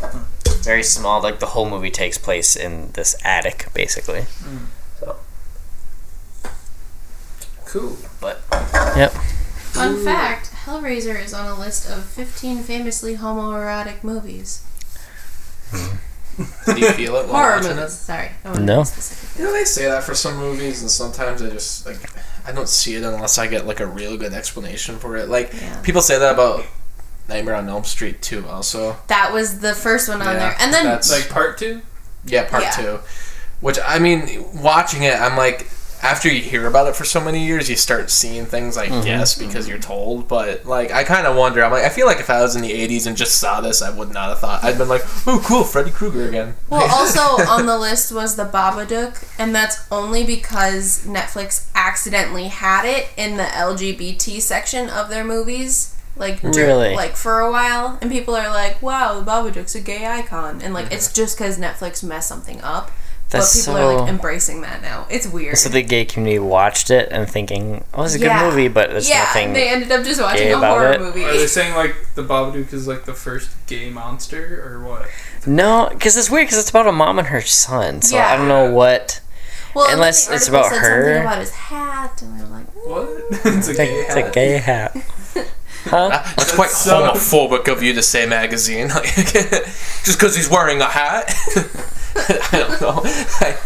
very 0.62 0.82
small. 0.82 1.22
Like 1.22 1.38
the 1.38 1.46
whole 1.46 1.68
movie 1.70 1.90
takes 1.90 2.18
place 2.18 2.56
in 2.56 2.90
this 2.92 3.16
attic, 3.24 3.68
basically. 3.72 4.22
Hmm. 4.22 4.64
So, 4.98 5.16
Cool. 7.64 7.96
but 8.20 8.42
yep. 8.96 9.14
Fun 9.72 10.04
fact 10.04 10.50
Hellraiser 10.64 11.22
is 11.22 11.32
on 11.32 11.46
a 11.46 11.58
list 11.58 11.88
of 11.88 12.04
15 12.04 12.62
famously 12.62 13.16
homoerotic 13.16 14.02
movies. 14.04 14.62
Hmm. 15.70 15.96
Did 16.66 16.78
you 16.78 16.90
feel 16.92 17.16
it 17.16 17.26
while 17.28 17.34
Horror 17.42 17.56
watching 17.56 17.76
movies. 17.76 17.92
it? 17.94 17.96
Sorry. 17.96 18.30
I 18.44 18.48
wanna 18.50 18.60
No. 18.64 18.84
specific. 18.84 19.38
You 19.38 19.44
know, 19.44 19.52
they 19.52 19.64
say 19.64 19.84
that 19.86 20.04
for 20.04 20.14
some 20.14 20.36
movies, 20.36 20.80
and 20.80 20.90
sometimes 20.90 21.42
I 21.42 21.50
just 21.50 21.86
like 21.86 21.98
I 22.46 22.52
don't 22.52 22.68
see 22.68 22.94
it 22.94 23.04
unless 23.04 23.36
I 23.38 23.46
get 23.46 23.66
like 23.66 23.80
a 23.80 23.86
real 23.86 24.16
good 24.16 24.32
explanation 24.32 24.98
for 24.98 25.16
it. 25.16 25.28
Like 25.28 25.52
Yeah. 25.52 25.76
people 25.82 26.02
say 26.02 26.18
that 26.18 26.32
about 26.34 26.64
Nightmare 27.28 27.54
on 27.56 27.68
Elm 27.68 27.84
Street 27.84 28.22
too. 28.22 28.44
Also, 28.48 28.96
That 29.08 29.32
was 29.32 29.60
the 29.60 29.74
first 29.74 30.08
one 30.08 30.20
on 30.22 30.28
Yeah, 30.34 30.38
there. 30.40 30.56
And 30.60 30.72
then 30.74 30.84
that's- 30.84 31.10
Like 31.10 31.28
part 31.28 31.58
two. 31.58 31.82
yeah, 32.24 32.44
part 32.44 32.62
Yeah. 32.64 32.70
two. 32.70 32.98
Which 33.60 33.78
I 33.86 33.98
mean, 33.98 34.46
watching 34.62 35.02
it, 35.02 35.20
I'm 35.20 35.36
like, 35.36 35.70
after 36.02 36.28
you 36.32 36.40
hear 36.42 36.66
about 36.66 36.86
it 36.88 36.96
for 36.96 37.04
so 37.04 37.20
many 37.20 37.44
years, 37.46 37.68
you 37.68 37.76
start 37.76 38.10
seeing 38.10 38.46
things. 38.46 38.76
I 38.78 38.86
guess 39.02 39.38
because 39.38 39.68
you're 39.68 39.78
told, 39.78 40.28
but 40.28 40.64
like 40.66 40.90
I 40.92 41.04
kind 41.04 41.26
of 41.26 41.36
wonder. 41.36 41.62
I'm 41.64 41.70
like, 41.70 41.84
I 41.84 41.88
feel 41.90 42.06
like 42.06 42.20
if 42.20 42.30
I 42.30 42.40
was 42.40 42.56
in 42.56 42.62
the 42.62 42.70
'80s 42.72 43.06
and 43.06 43.16
just 43.16 43.38
saw 43.38 43.60
this, 43.60 43.82
I 43.82 43.90
would 43.90 44.10
not 44.12 44.30
have 44.30 44.38
thought. 44.38 44.64
I'd 44.64 44.78
been 44.78 44.88
like, 44.88 45.02
oh, 45.26 45.42
cool, 45.44 45.64
Freddy 45.64 45.90
Krueger 45.90 46.28
again. 46.28 46.54
Well, 46.68 46.88
also 46.90 47.20
on 47.44 47.66
the 47.66 47.78
list 47.78 48.12
was 48.12 48.36
the 48.36 48.44
Babadook, 48.46 49.28
and 49.38 49.54
that's 49.54 49.86
only 49.92 50.24
because 50.24 51.04
Netflix 51.06 51.68
accidentally 51.74 52.48
had 52.48 52.84
it 52.84 53.08
in 53.16 53.36
the 53.36 53.44
LGBT 53.44 54.40
section 54.40 54.88
of 54.88 55.08
their 55.10 55.24
movies. 55.24 55.96
Like, 56.16 56.40
dur- 56.42 56.50
Really? 56.66 56.94
like 56.94 57.14
for 57.16 57.40
a 57.40 57.50
while, 57.50 57.96
and 58.02 58.10
people 58.10 58.34
are 58.34 58.48
like, 58.50 58.82
"Wow, 58.82 59.20
the 59.20 59.24
Babadook's 59.30 59.74
a 59.74 59.80
gay 59.80 60.06
icon," 60.06 60.60
and 60.60 60.74
like 60.74 60.86
Mm-hmm. 60.86 60.94
it's 60.94 61.12
just 61.12 61.38
because 61.38 61.56
Netflix 61.58 62.02
messed 62.02 62.28
something 62.28 62.60
up. 62.62 62.90
That's 63.30 63.64
but 63.66 63.72
people 63.72 63.80
are 63.80 64.00
like 64.00 64.08
embracing 64.08 64.60
that 64.62 64.82
now. 64.82 65.06
It's 65.08 65.26
weird. 65.26 65.56
So 65.56 65.68
the 65.68 65.82
gay 65.82 66.04
community 66.04 66.38
watched 66.40 66.90
it 66.90 67.08
and 67.12 67.30
thinking, 67.30 67.84
"Oh, 67.94 68.02
it's 68.02 68.14
a 68.14 68.18
good 68.18 68.32
movie," 68.42 68.68
but 68.68 68.90
there's 68.90 69.08
yeah, 69.08 69.20
nothing. 69.20 69.52
they 69.52 69.68
ended 69.68 69.90
up 69.92 70.04
just 70.04 70.20
watching 70.20 70.52
a 70.52 70.58
horror 70.58 70.92
it. 70.92 71.00
movie. 71.00 71.24
Are 71.24 71.32
they 71.32 71.46
saying 71.46 71.74
like 71.74 71.94
the 72.16 72.22
Babadook 72.22 72.72
is 72.72 72.88
like 72.88 73.04
the 73.04 73.14
first 73.14 73.50
gay 73.66 73.88
monster 73.90 74.62
or 74.66 74.84
what? 74.84 75.08
No, 75.46 75.88
because 75.90 76.16
it's 76.16 76.28
weird 76.30 76.46
because 76.48 76.58
it's 76.58 76.70
about 76.70 76.86
a 76.88 76.92
mom 76.92 77.18
and 77.18 77.28
her 77.28 77.40
son. 77.40 78.02
So 78.02 78.18
I 78.18 78.36
don't 78.36 78.48
know 78.48 78.70
what. 78.72 79.20
well, 79.74 79.86
unless 79.92 80.26
the 80.26 80.34
it's 80.34 80.48
about 80.48 80.66
said 80.66 80.78
her. 80.80 81.04
Something 81.04 81.22
about 81.22 81.38
his 81.38 81.50
hat, 81.52 82.22
and 82.22 82.40
they're 82.40 82.46
like, 82.48 82.66
What? 82.84 83.08
it's 83.30 83.68
a 83.68 83.70
It's 83.70 83.76
gay 83.78 83.98
a, 84.00 84.02
it's 84.02 84.14
a 84.16 84.22
hat. 84.22 84.32
gay 84.32 84.58
hat. 84.58 84.96
Huh? 85.84 86.10
That's 86.36 86.54
quite 86.54 86.68
so- 86.68 87.10
homophobic 87.14 87.66
of 87.72 87.82
you 87.82 87.94
to 87.94 88.02
say, 88.02 88.26
magazine. 88.26 88.88
Just 89.06 90.18
because 90.18 90.36
he's 90.36 90.50
wearing 90.50 90.82
a 90.82 90.84
hat. 90.84 91.34
I 92.52 92.58
don't 92.58 92.80
know. 92.80 93.00
I, 93.04 93.58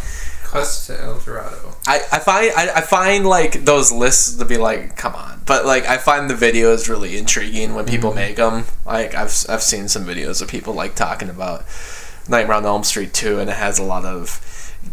Quest 0.54 0.86
to 0.86 1.00
El 1.02 1.18
Dorado. 1.18 1.74
I, 1.84 1.96
I 2.12 2.18
find 2.20 2.52
I, 2.56 2.76
I 2.76 2.80
find 2.80 3.26
like 3.26 3.64
those 3.64 3.90
lists 3.90 4.36
to 4.36 4.44
be 4.44 4.56
like 4.56 4.96
come 4.96 5.16
on. 5.16 5.42
But 5.46 5.66
like 5.66 5.84
I 5.86 5.98
find 5.98 6.30
the 6.30 6.34
videos 6.34 6.88
really 6.88 7.18
intriguing 7.18 7.74
when 7.74 7.86
people 7.86 8.10
mm-hmm. 8.10 8.20
make 8.20 8.36
them 8.36 8.66
like 8.86 9.16
I've, 9.16 9.34
I've 9.48 9.62
seen 9.62 9.88
some 9.88 10.04
videos 10.04 10.40
of 10.40 10.46
people 10.46 10.72
like 10.72 10.94
talking 10.94 11.28
about 11.28 11.64
Nightmare 12.28 12.56
on 12.56 12.64
Elm 12.64 12.84
Street 12.84 13.12
2 13.12 13.40
and 13.40 13.50
it 13.50 13.56
has 13.56 13.80
a 13.80 13.82
lot 13.82 14.04
of 14.04 14.40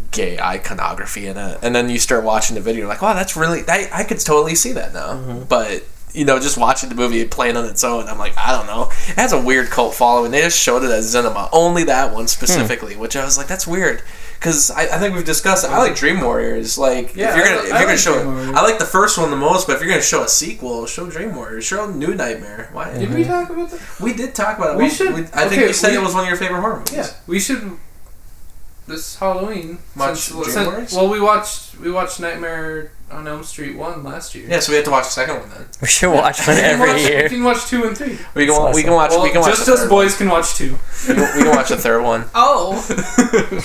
gay 0.09 0.39
iconography 0.39 1.27
in 1.27 1.37
it. 1.37 1.59
And 1.61 1.75
then 1.75 1.91
you 1.91 1.99
start 1.99 2.23
watching 2.23 2.55
the 2.55 2.61
video 2.61 2.79
you're 2.79 2.89
like 2.89 3.03
wow 3.03 3.13
that's 3.13 3.37
really 3.37 3.61
I, 3.67 3.87
I 3.93 4.03
could 4.03 4.19
totally 4.19 4.55
see 4.55 4.71
that 4.71 4.95
now. 4.95 5.13
Mm-hmm. 5.13 5.43
But 5.43 5.83
you 6.13 6.25
know, 6.25 6.39
just 6.39 6.57
watching 6.57 6.89
the 6.89 6.95
movie 6.95 7.23
playing 7.25 7.57
on 7.57 7.65
its 7.65 7.83
own. 7.83 8.07
I'm 8.07 8.17
like, 8.19 8.37
I 8.37 8.51
don't 8.51 8.67
know. 8.67 8.89
It 9.07 9.15
has 9.15 9.33
a 9.33 9.41
weird 9.41 9.69
cult 9.69 9.93
following. 9.95 10.31
They 10.31 10.41
just 10.41 10.59
showed 10.59 10.83
it 10.83 10.91
as 10.91 11.11
cinema, 11.11 11.49
only 11.51 11.83
that 11.85 12.13
one 12.13 12.27
specifically, 12.27 12.95
which 12.95 13.15
I 13.15 13.23
was 13.23 13.37
like, 13.37 13.47
that's 13.47 13.65
weird. 13.67 14.01
Because 14.37 14.71
I, 14.71 14.81
I 14.83 14.97
think 14.97 15.13
we've 15.13 15.23
discussed 15.23 15.63
it. 15.65 15.69
I 15.69 15.77
like 15.77 15.95
Dream 15.95 16.19
Warriors. 16.19 16.75
Like, 16.75 17.15
Yeah, 17.15 17.29
if 17.29 17.35
you're 17.37 17.45
gonna 17.45 17.61
li- 17.61 17.67
if 17.67 17.73
I 17.73 17.77
you're 17.79 17.87
gonna 17.87 17.97
show, 17.99 18.53
I 18.55 18.63
like 18.63 18.79
the 18.79 18.85
first 18.85 19.19
one 19.19 19.29
the 19.29 19.35
most. 19.37 19.67
But 19.67 19.75
if 19.75 19.81
you're 19.83 19.89
gonna 19.91 20.01
show 20.01 20.23
a 20.23 20.27
sequel, 20.27 20.87
show 20.87 21.07
Dream 21.07 21.35
Warriors. 21.35 21.63
Show 21.63 21.91
New 21.91 22.15
Nightmare. 22.15 22.69
Why? 22.73 22.91
Did 22.97 23.13
we 23.13 23.23
talk 23.23 23.51
about 23.51 23.69
that? 23.69 23.79
We 24.01 24.13
did 24.13 24.33
talk 24.33 24.57
about 24.57 24.75
it. 24.75 24.77
We 24.83 24.89
should- 24.89 25.13
I 25.13 25.47
think 25.47 25.51
okay, 25.61 25.67
you 25.67 25.73
said 25.73 25.91
we- 25.91 25.97
it 25.97 26.01
was 26.01 26.15
one 26.15 26.23
of 26.23 26.27
your 26.29 26.37
favorite 26.37 26.59
horror 26.61 26.79
movies. 26.79 26.93
Yeah, 26.95 27.07
we 27.27 27.39
should 27.39 27.77
this 28.87 29.15
Halloween. 29.17 29.77
Watch 29.95 30.17
since- 30.21 30.29
Dream 30.31 30.43
since- 30.55 30.67
Warriors? 30.67 30.93
well, 30.93 31.09
we 31.09 31.19
watched 31.21 31.77
we 31.79 31.91
watched 31.91 32.19
Nightmare 32.19 32.91
on 33.11 33.27
Elm 33.27 33.43
Street 33.43 33.75
one 33.75 34.03
last 34.03 34.33
year. 34.35 34.47
Yeah, 34.47 34.59
so 34.59 34.71
we 34.71 34.77
have 34.77 34.85
to 34.85 34.91
watch 34.91 35.05
the 35.05 35.11
second 35.11 35.39
one 35.39 35.49
then. 35.49 35.65
We 35.81 35.87
should 35.87 36.11
watch 36.11 36.39
one 36.47 36.57
every 36.57 36.89
watch, 36.89 37.01
year. 37.01 37.23
We 37.23 37.29
can 37.29 37.43
watch 37.43 37.65
two 37.67 37.83
and 37.83 37.97
three. 37.97 38.17
We 38.33 38.45
can 38.45 38.63
That's 38.63 38.75
we 38.75 38.83
can 38.83 38.93
watch 38.93 39.11
Well, 39.11 39.23
we 39.23 39.31
can 39.31 39.41
watch 39.41 39.51
just 39.51 39.65
the 39.65 39.73
us 39.73 39.79
third 39.81 39.89
boys 39.89 40.17
can 40.17 40.29
watch 40.29 40.55
two. 40.55 40.77
We 41.07 41.15
can, 41.15 41.37
we 41.37 41.43
can 41.43 41.55
watch 41.55 41.69
the 41.69 41.77
third 41.77 42.03
one. 42.03 42.25
Oh, 42.33 42.85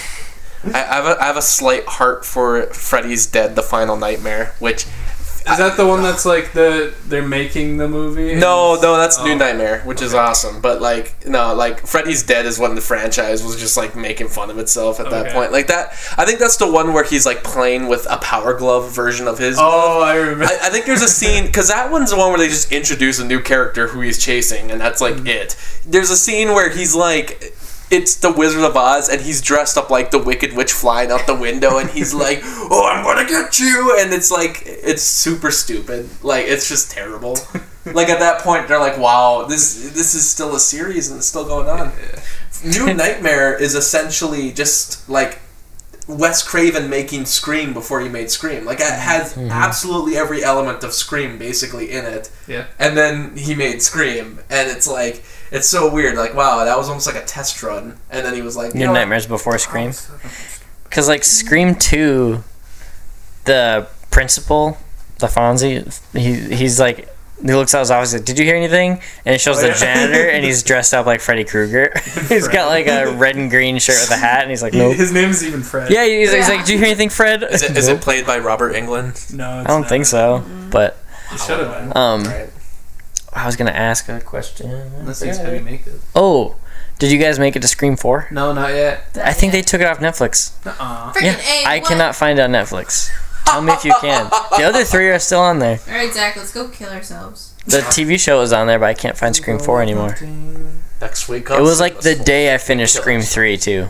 I, 0.64 0.68
I 0.68 0.94
have 0.96 1.04
a 1.04 1.22
I 1.22 1.26
have 1.26 1.36
a 1.36 1.42
slight 1.42 1.86
heart 1.86 2.24
for 2.24 2.62
Freddy's 2.66 3.26
Dead: 3.26 3.54
The 3.54 3.62
Final 3.62 3.96
Nightmare, 3.96 4.54
which 4.58 4.86
Is 5.48 5.58
that 5.58 5.76
the 5.76 5.86
one 5.86 6.02
that's 6.02 6.26
like 6.26 6.52
the 6.52 6.92
they're 7.06 7.26
making 7.26 7.76
the 7.76 7.88
movie? 7.88 8.34
no 8.34 8.74
no 8.80 8.96
that's 8.96 9.18
oh. 9.18 9.24
New 9.24 9.36
Nightmare, 9.36 9.80
which 9.82 10.02
is 10.02 10.12
awesome. 10.14 10.60
But 10.60 10.80
like 10.82 11.26
no 11.26 11.54
like 11.54 11.86
Freddy's 11.86 12.22
Dead 12.22 12.46
is 12.46 12.58
when 12.58 12.74
the 12.74 12.80
franchise 12.80 13.44
was 13.44 13.58
just 13.58 13.76
like 13.76 13.94
making 13.94 14.28
fun 14.28 14.50
of 14.50 14.58
itself 14.58 14.98
at 15.00 15.10
that 15.10 15.32
point. 15.32 15.52
Like 15.52 15.68
that, 15.68 15.90
I 16.16 16.24
think 16.24 16.38
that's 16.40 16.56
the 16.56 16.70
one 16.70 16.92
where 16.92 17.04
he's 17.04 17.26
like 17.26 17.44
playing 17.44 17.86
with 17.86 18.06
a 18.10 18.16
Power 18.18 18.54
Glove 18.54 18.92
version 18.94 19.28
of 19.28 19.38
his. 19.38 19.56
Oh, 19.60 20.02
I 20.02 20.16
remember. 20.16 20.44
I, 20.44 20.58
I 20.64 20.70
think 20.70 20.86
there's 20.86 21.02
a 21.02 21.08
scene 21.08 21.46
because 21.46 21.68
that 21.68 21.90
one's 21.90 22.10
the 22.10 22.16
one 22.16 22.30
where 22.30 22.38
they 22.38 22.48
just 22.48 22.72
introduce 22.72 23.18
a 23.18 23.24
new 23.24 23.40
character 23.40 23.88
who 23.88 24.00
he's 24.00 24.18
chasing, 24.22 24.70
and 24.70 24.80
that's 24.80 25.00
like 25.00 25.14
Mm-hmm. 25.16 25.26
it. 25.28 25.56
There's 25.86 26.10
a 26.10 26.16
scene 26.16 26.48
where 26.48 26.68
he's 26.68 26.94
like, 26.94 27.54
it's 27.96 28.16
the 28.16 28.30
Wizard 28.30 28.62
of 28.62 28.76
Oz, 28.76 29.08
and 29.08 29.22
he's 29.22 29.40
dressed 29.40 29.78
up 29.78 29.90
like 29.90 30.10
the 30.10 30.18
Wicked 30.18 30.54
Witch 30.54 30.72
flying 30.72 31.10
out 31.10 31.26
the 31.26 31.34
window, 31.34 31.78
and 31.78 31.90
he's 31.90 32.12
like, 32.26 32.40
"Oh, 32.44 32.86
I'm 32.86 33.04
gonna 33.04 33.28
get 33.28 33.58
you!" 33.58 33.96
And 33.98 34.12
it's 34.12 34.30
like, 34.30 34.62
it's 34.64 35.02
super 35.02 35.50
stupid. 35.50 36.08
Like, 36.22 36.46
it's 36.46 36.68
just 36.68 36.90
terrible. 36.90 37.38
like 37.86 38.08
at 38.08 38.18
that 38.20 38.42
point, 38.42 38.68
they're 38.68 38.78
like, 38.78 38.98
"Wow, 38.98 39.46
this 39.48 39.92
this 39.92 40.14
is 40.14 40.28
still 40.28 40.54
a 40.54 40.60
series 40.60 41.10
and 41.10 41.18
it's 41.18 41.26
still 41.26 41.46
going 41.46 41.68
on." 41.68 41.92
New 42.64 42.92
Nightmare 42.94 43.54
is 43.54 43.74
essentially 43.74 44.52
just 44.52 45.08
like 45.08 45.40
Wes 46.08 46.42
Craven 46.42 46.88
making 46.88 47.24
Scream 47.26 47.72
before 47.72 48.00
he 48.00 48.08
made 48.08 48.30
Scream. 48.30 48.64
Like 48.64 48.78
it 48.78 48.84
mm-hmm. 48.84 49.00
has 49.00 49.34
mm-hmm. 49.34 49.50
absolutely 49.50 50.16
every 50.16 50.44
element 50.44 50.84
of 50.84 50.92
Scream 50.92 51.38
basically 51.38 51.90
in 51.90 52.04
it. 52.04 52.30
Yeah. 52.46 52.66
And 52.78 52.96
then 52.96 53.36
he 53.36 53.54
made 53.54 53.82
Scream, 53.82 54.40
and 54.48 54.70
it's 54.70 54.86
like 54.86 55.24
it's 55.50 55.68
so 55.68 55.92
weird. 55.92 56.16
Like 56.16 56.34
wow, 56.34 56.64
that 56.64 56.76
was 56.76 56.88
almost 56.88 57.06
like 57.06 57.16
a 57.16 57.26
test 57.26 57.62
run. 57.62 57.98
And 58.10 58.24
then 58.24 58.34
he 58.34 58.42
was 58.42 58.56
like, 58.56 58.72
you 58.74 58.80
New 58.80 58.86
what? 58.88 58.94
Nightmares 58.94 59.26
Before 59.26 59.58
Scream. 59.58 59.92
Because, 60.88 61.08
like, 61.08 61.24
Scream 61.24 61.74
2, 61.74 62.42
the 63.44 63.88
principal, 64.10 64.78
the 65.18 65.26
Fonzie, 65.26 66.00
he, 66.12 66.54
he's 66.54 66.80
like, 66.80 67.14
he 67.42 67.52
looks 67.54 67.74
out 67.74 67.80
his 67.80 67.90
office 67.90 68.12
like, 68.14 68.24
Did 68.24 68.38
you 68.38 68.44
hear 68.44 68.56
anything? 68.56 69.00
And 69.24 69.34
it 69.34 69.40
shows 69.40 69.58
Oh, 69.58 69.62
the 69.62 69.68
yeah. 69.68 69.74
janitor, 69.74 70.28
and 70.30 70.44
he's 70.44 70.62
dressed 70.70 70.94
up 70.94 71.06
like 71.06 71.20
Freddy 71.20 71.44
Krueger. 71.44 71.92
he's 72.28 72.48
got 72.48 72.68
like 72.68 72.86
a 72.86 73.12
red 73.14 73.36
and 73.36 73.50
green 73.50 73.78
shirt 73.78 73.96
with 74.00 74.10
a 74.10 74.16
hat, 74.16 74.42
and 74.42 74.50
he's 74.50 74.62
like, 74.62 74.72
Nope. 74.72 74.96
His 74.96 75.12
name 75.12 75.30
is 75.30 75.44
even 75.44 75.62
Fred. 75.62 75.90
Yeah, 75.90 76.04
he's, 76.06 76.32
he's 76.32 76.48
like, 76.48 76.64
"Do 76.64 76.72
you 76.72 76.78
hear 76.78 76.86
anything, 76.86 77.10
Fred? 77.10 77.42
Is 77.42 77.62
it, 77.62 77.76
is 77.76 77.88
it 77.88 78.00
played 78.00 78.26
by 78.26 78.38
Robert 78.38 78.74
Englund? 78.74 79.34
No, 79.34 79.60
it's 79.60 79.68
I 79.68 79.72
don't 79.72 79.80
not. 79.82 79.88
think 79.88 80.06
so. 80.06 80.44
But, 80.70 80.96
It 81.32 81.38
should 81.40 81.58
have 81.60 81.70
been. 81.92 81.96
um, 81.96 82.24
Right. 82.24 82.50
I 83.32 83.44
was 83.44 83.54
going 83.56 83.70
to 83.70 83.76
ask 83.78 84.08
a 84.08 84.18
question. 84.22 84.70
Unless 84.70 85.20
he's 85.20 85.36
heavy 85.36 85.60
makeup. 85.62 85.92
Oh, 86.14 86.56
did 86.98 87.12
you 87.12 87.18
guys 87.18 87.38
make 87.38 87.54
it 87.54 87.60
to 87.60 87.68
Scream 87.68 87.94
4? 87.96 88.28
No, 88.30 88.54
not 88.54 88.70
yet. 88.70 89.04
I 89.22 89.34
think 89.34 89.52
they 89.52 89.60
took 89.60 89.82
it 89.82 89.86
off 89.86 89.98
Netflix. 89.98 90.52
Uh-uh. 90.66 91.12
freaking 91.12 91.22
Yeah, 91.22 91.38
A. 91.38 91.64
I 91.66 91.78
what? 91.80 91.88
cannot 91.88 92.16
find 92.16 92.38
it 92.38 92.42
on 92.42 92.50
Netflix. 92.52 93.10
Tell 93.46 93.62
me 93.62 93.72
if 93.72 93.84
you 93.84 93.94
can. 94.00 94.28
The 94.56 94.64
other 94.64 94.84
three 94.84 95.08
are 95.08 95.18
still 95.18 95.40
on 95.40 95.58
there. 95.60 95.78
All 95.88 95.94
right, 95.94 96.12
Zach, 96.12 96.36
let's 96.36 96.52
go 96.52 96.68
kill 96.68 96.90
ourselves. 96.90 97.54
The 97.66 97.78
TV 97.78 98.18
show 98.18 98.40
is 98.42 98.52
on 98.52 98.66
there, 98.66 98.78
but 98.78 98.86
I 98.86 98.94
can't 98.94 99.16
find 99.16 99.34
Scream 99.34 99.58
4 99.58 99.82
anymore. 99.82 100.16
Next 101.00 101.28
week. 101.28 101.50
It 101.50 101.60
was 101.60 101.80
like 101.80 102.00
the 102.00 102.14
day 102.14 102.54
I 102.54 102.58
finished 102.58 102.94
Scream 102.94 103.20
3, 103.22 103.56
too. 103.56 103.88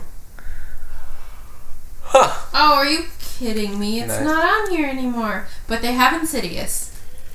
Huh. 2.03 2.33
Oh, 2.53 2.75
are 2.75 2.85
you 2.85 3.05
kidding 3.19 3.79
me? 3.79 3.99
It's 3.99 4.07
Nice. 4.09 4.23
not 4.23 4.43
on 4.43 4.71
here 4.71 4.87
anymore. 4.89 5.47
But 5.67 5.81
they 5.81 5.91
have 5.93 6.19
Insidious. 6.19 6.91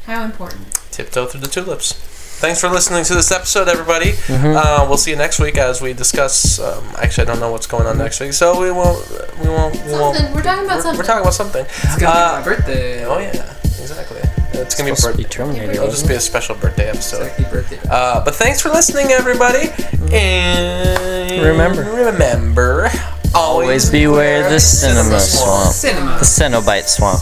How 0.07 0.25
important? 0.25 0.73
Tiptoe 0.91 1.27
through 1.27 1.41
the 1.43 1.47
tulips. 1.49 1.95
Thanks 2.43 2.61
for 2.61 2.69
listening 2.69 3.05
to 3.05 3.15
this 3.15 3.31
episode, 3.31 3.69
everybody. 3.69 4.13
Mm-hmm. 4.27 4.57
Uh, 4.57 4.85
we'll 4.89 4.99
see 4.99 5.13
you 5.13 5.17
next 5.17 5.39
week 5.39 5.57
as 5.57 5.81
we 5.81 5.93
discuss. 5.93 6.59
Um, 6.59 6.85
actually, 6.99 7.23
I 7.29 7.31
don't 7.31 7.39
know 7.39 7.53
what's 7.53 7.69
going 7.69 7.87
on 7.87 7.97
next 7.99 8.19
week, 8.19 8.33
so 8.33 8.61
we 8.61 8.73
won't. 8.73 8.99
We 9.41 9.49
won't. 9.49 9.75
We 9.87 9.93
won't. 9.93 10.17
Something. 10.17 10.35
We're 10.35 10.43
talking 10.43 10.65
about 10.65 10.77
We're, 10.79 10.83
something. 10.83 10.99
we're 10.99 11.05
talking 11.07 11.21
about 11.23 11.35
something. 11.35 11.65
It's 11.65 11.99
gonna 11.99 12.13
Uh, 12.13 12.31
be 12.43 12.51
my 12.51 12.57
birthday. 12.57 13.05
Oh 13.05 13.19
yeah, 13.19 13.55
exactly. 13.63 14.21
It's 14.61 14.75
gonna 14.75 14.91
be, 14.91 14.97
Supposed 14.97 15.17
be 15.19 15.23
birthday. 15.23 15.37
Terminator. 15.37 15.73
It'll 15.73 15.87
just 15.89 16.09
be 16.09 16.15
a 16.15 16.21
special 16.21 16.57
birthday 16.57 16.89
episode. 16.91 17.29
Happy 17.29 17.45
birthday. 17.45 17.79
Uh, 17.89 18.25
but 18.25 18.35
thanks 18.35 18.61
for 18.61 18.71
listening, 18.71 19.13
everybody. 19.13 19.69
And 20.13 21.43
Remember. 21.47 21.83
remember, 21.85 22.91
Always 23.37 23.89
beware 23.89 24.51
the 24.51 24.59
cinema 24.59 25.21
swamp. 25.21 25.73
Cinema. 25.73 26.19
The 26.19 26.25
Cenobite 26.25 26.89
swamp. 26.89 27.21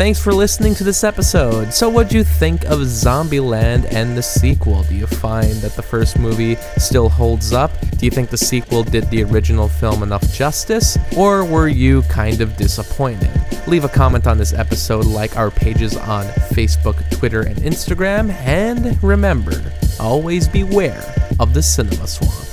Thanks 0.00 0.18
for 0.18 0.32
listening 0.32 0.74
to 0.76 0.82
this 0.82 1.04
episode. 1.04 1.74
So, 1.74 1.90
what'd 1.90 2.10
you 2.10 2.24
think 2.24 2.64
of 2.64 2.78
Zombieland 2.78 3.84
and 3.92 4.16
the 4.16 4.22
sequel? 4.22 4.82
Do 4.84 4.94
you 4.94 5.06
find 5.06 5.52
that 5.56 5.76
the 5.76 5.82
first 5.82 6.18
movie 6.18 6.56
still 6.78 7.10
holds 7.10 7.52
up? 7.52 7.70
Do 7.98 8.06
you 8.06 8.10
think 8.10 8.30
the 8.30 8.38
sequel 8.38 8.82
did 8.82 9.10
the 9.10 9.22
original 9.24 9.68
film 9.68 10.02
enough 10.02 10.22
justice? 10.32 10.96
Or 11.18 11.44
were 11.44 11.68
you 11.68 12.00
kind 12.04 12.40
of 12.40 12.56
disappointed? 12.56 13.28
Leave 13.66 13.84
a 13.84 13.90
comment 13.90 14.26
on 14.26 14.38
this 14.38 14.54
episode, 14.54 15.04
like 15.04 15.36
our 15.36 15.50
pages 15.50 15.98
on 15.98 16.24
Facebook, 16.54 16.96
Twitter, 17.10 17.42
and 17.42 17.58
Instagram, 17.58 18.30
and 18.30 19.00
remember 19.02 19.62
always 20.00 20.48
beware 20.48 21.14
of 21.38 21.52
the 21.52 21.62
cinema 21.62 22.06
swamp. 22.06 22.49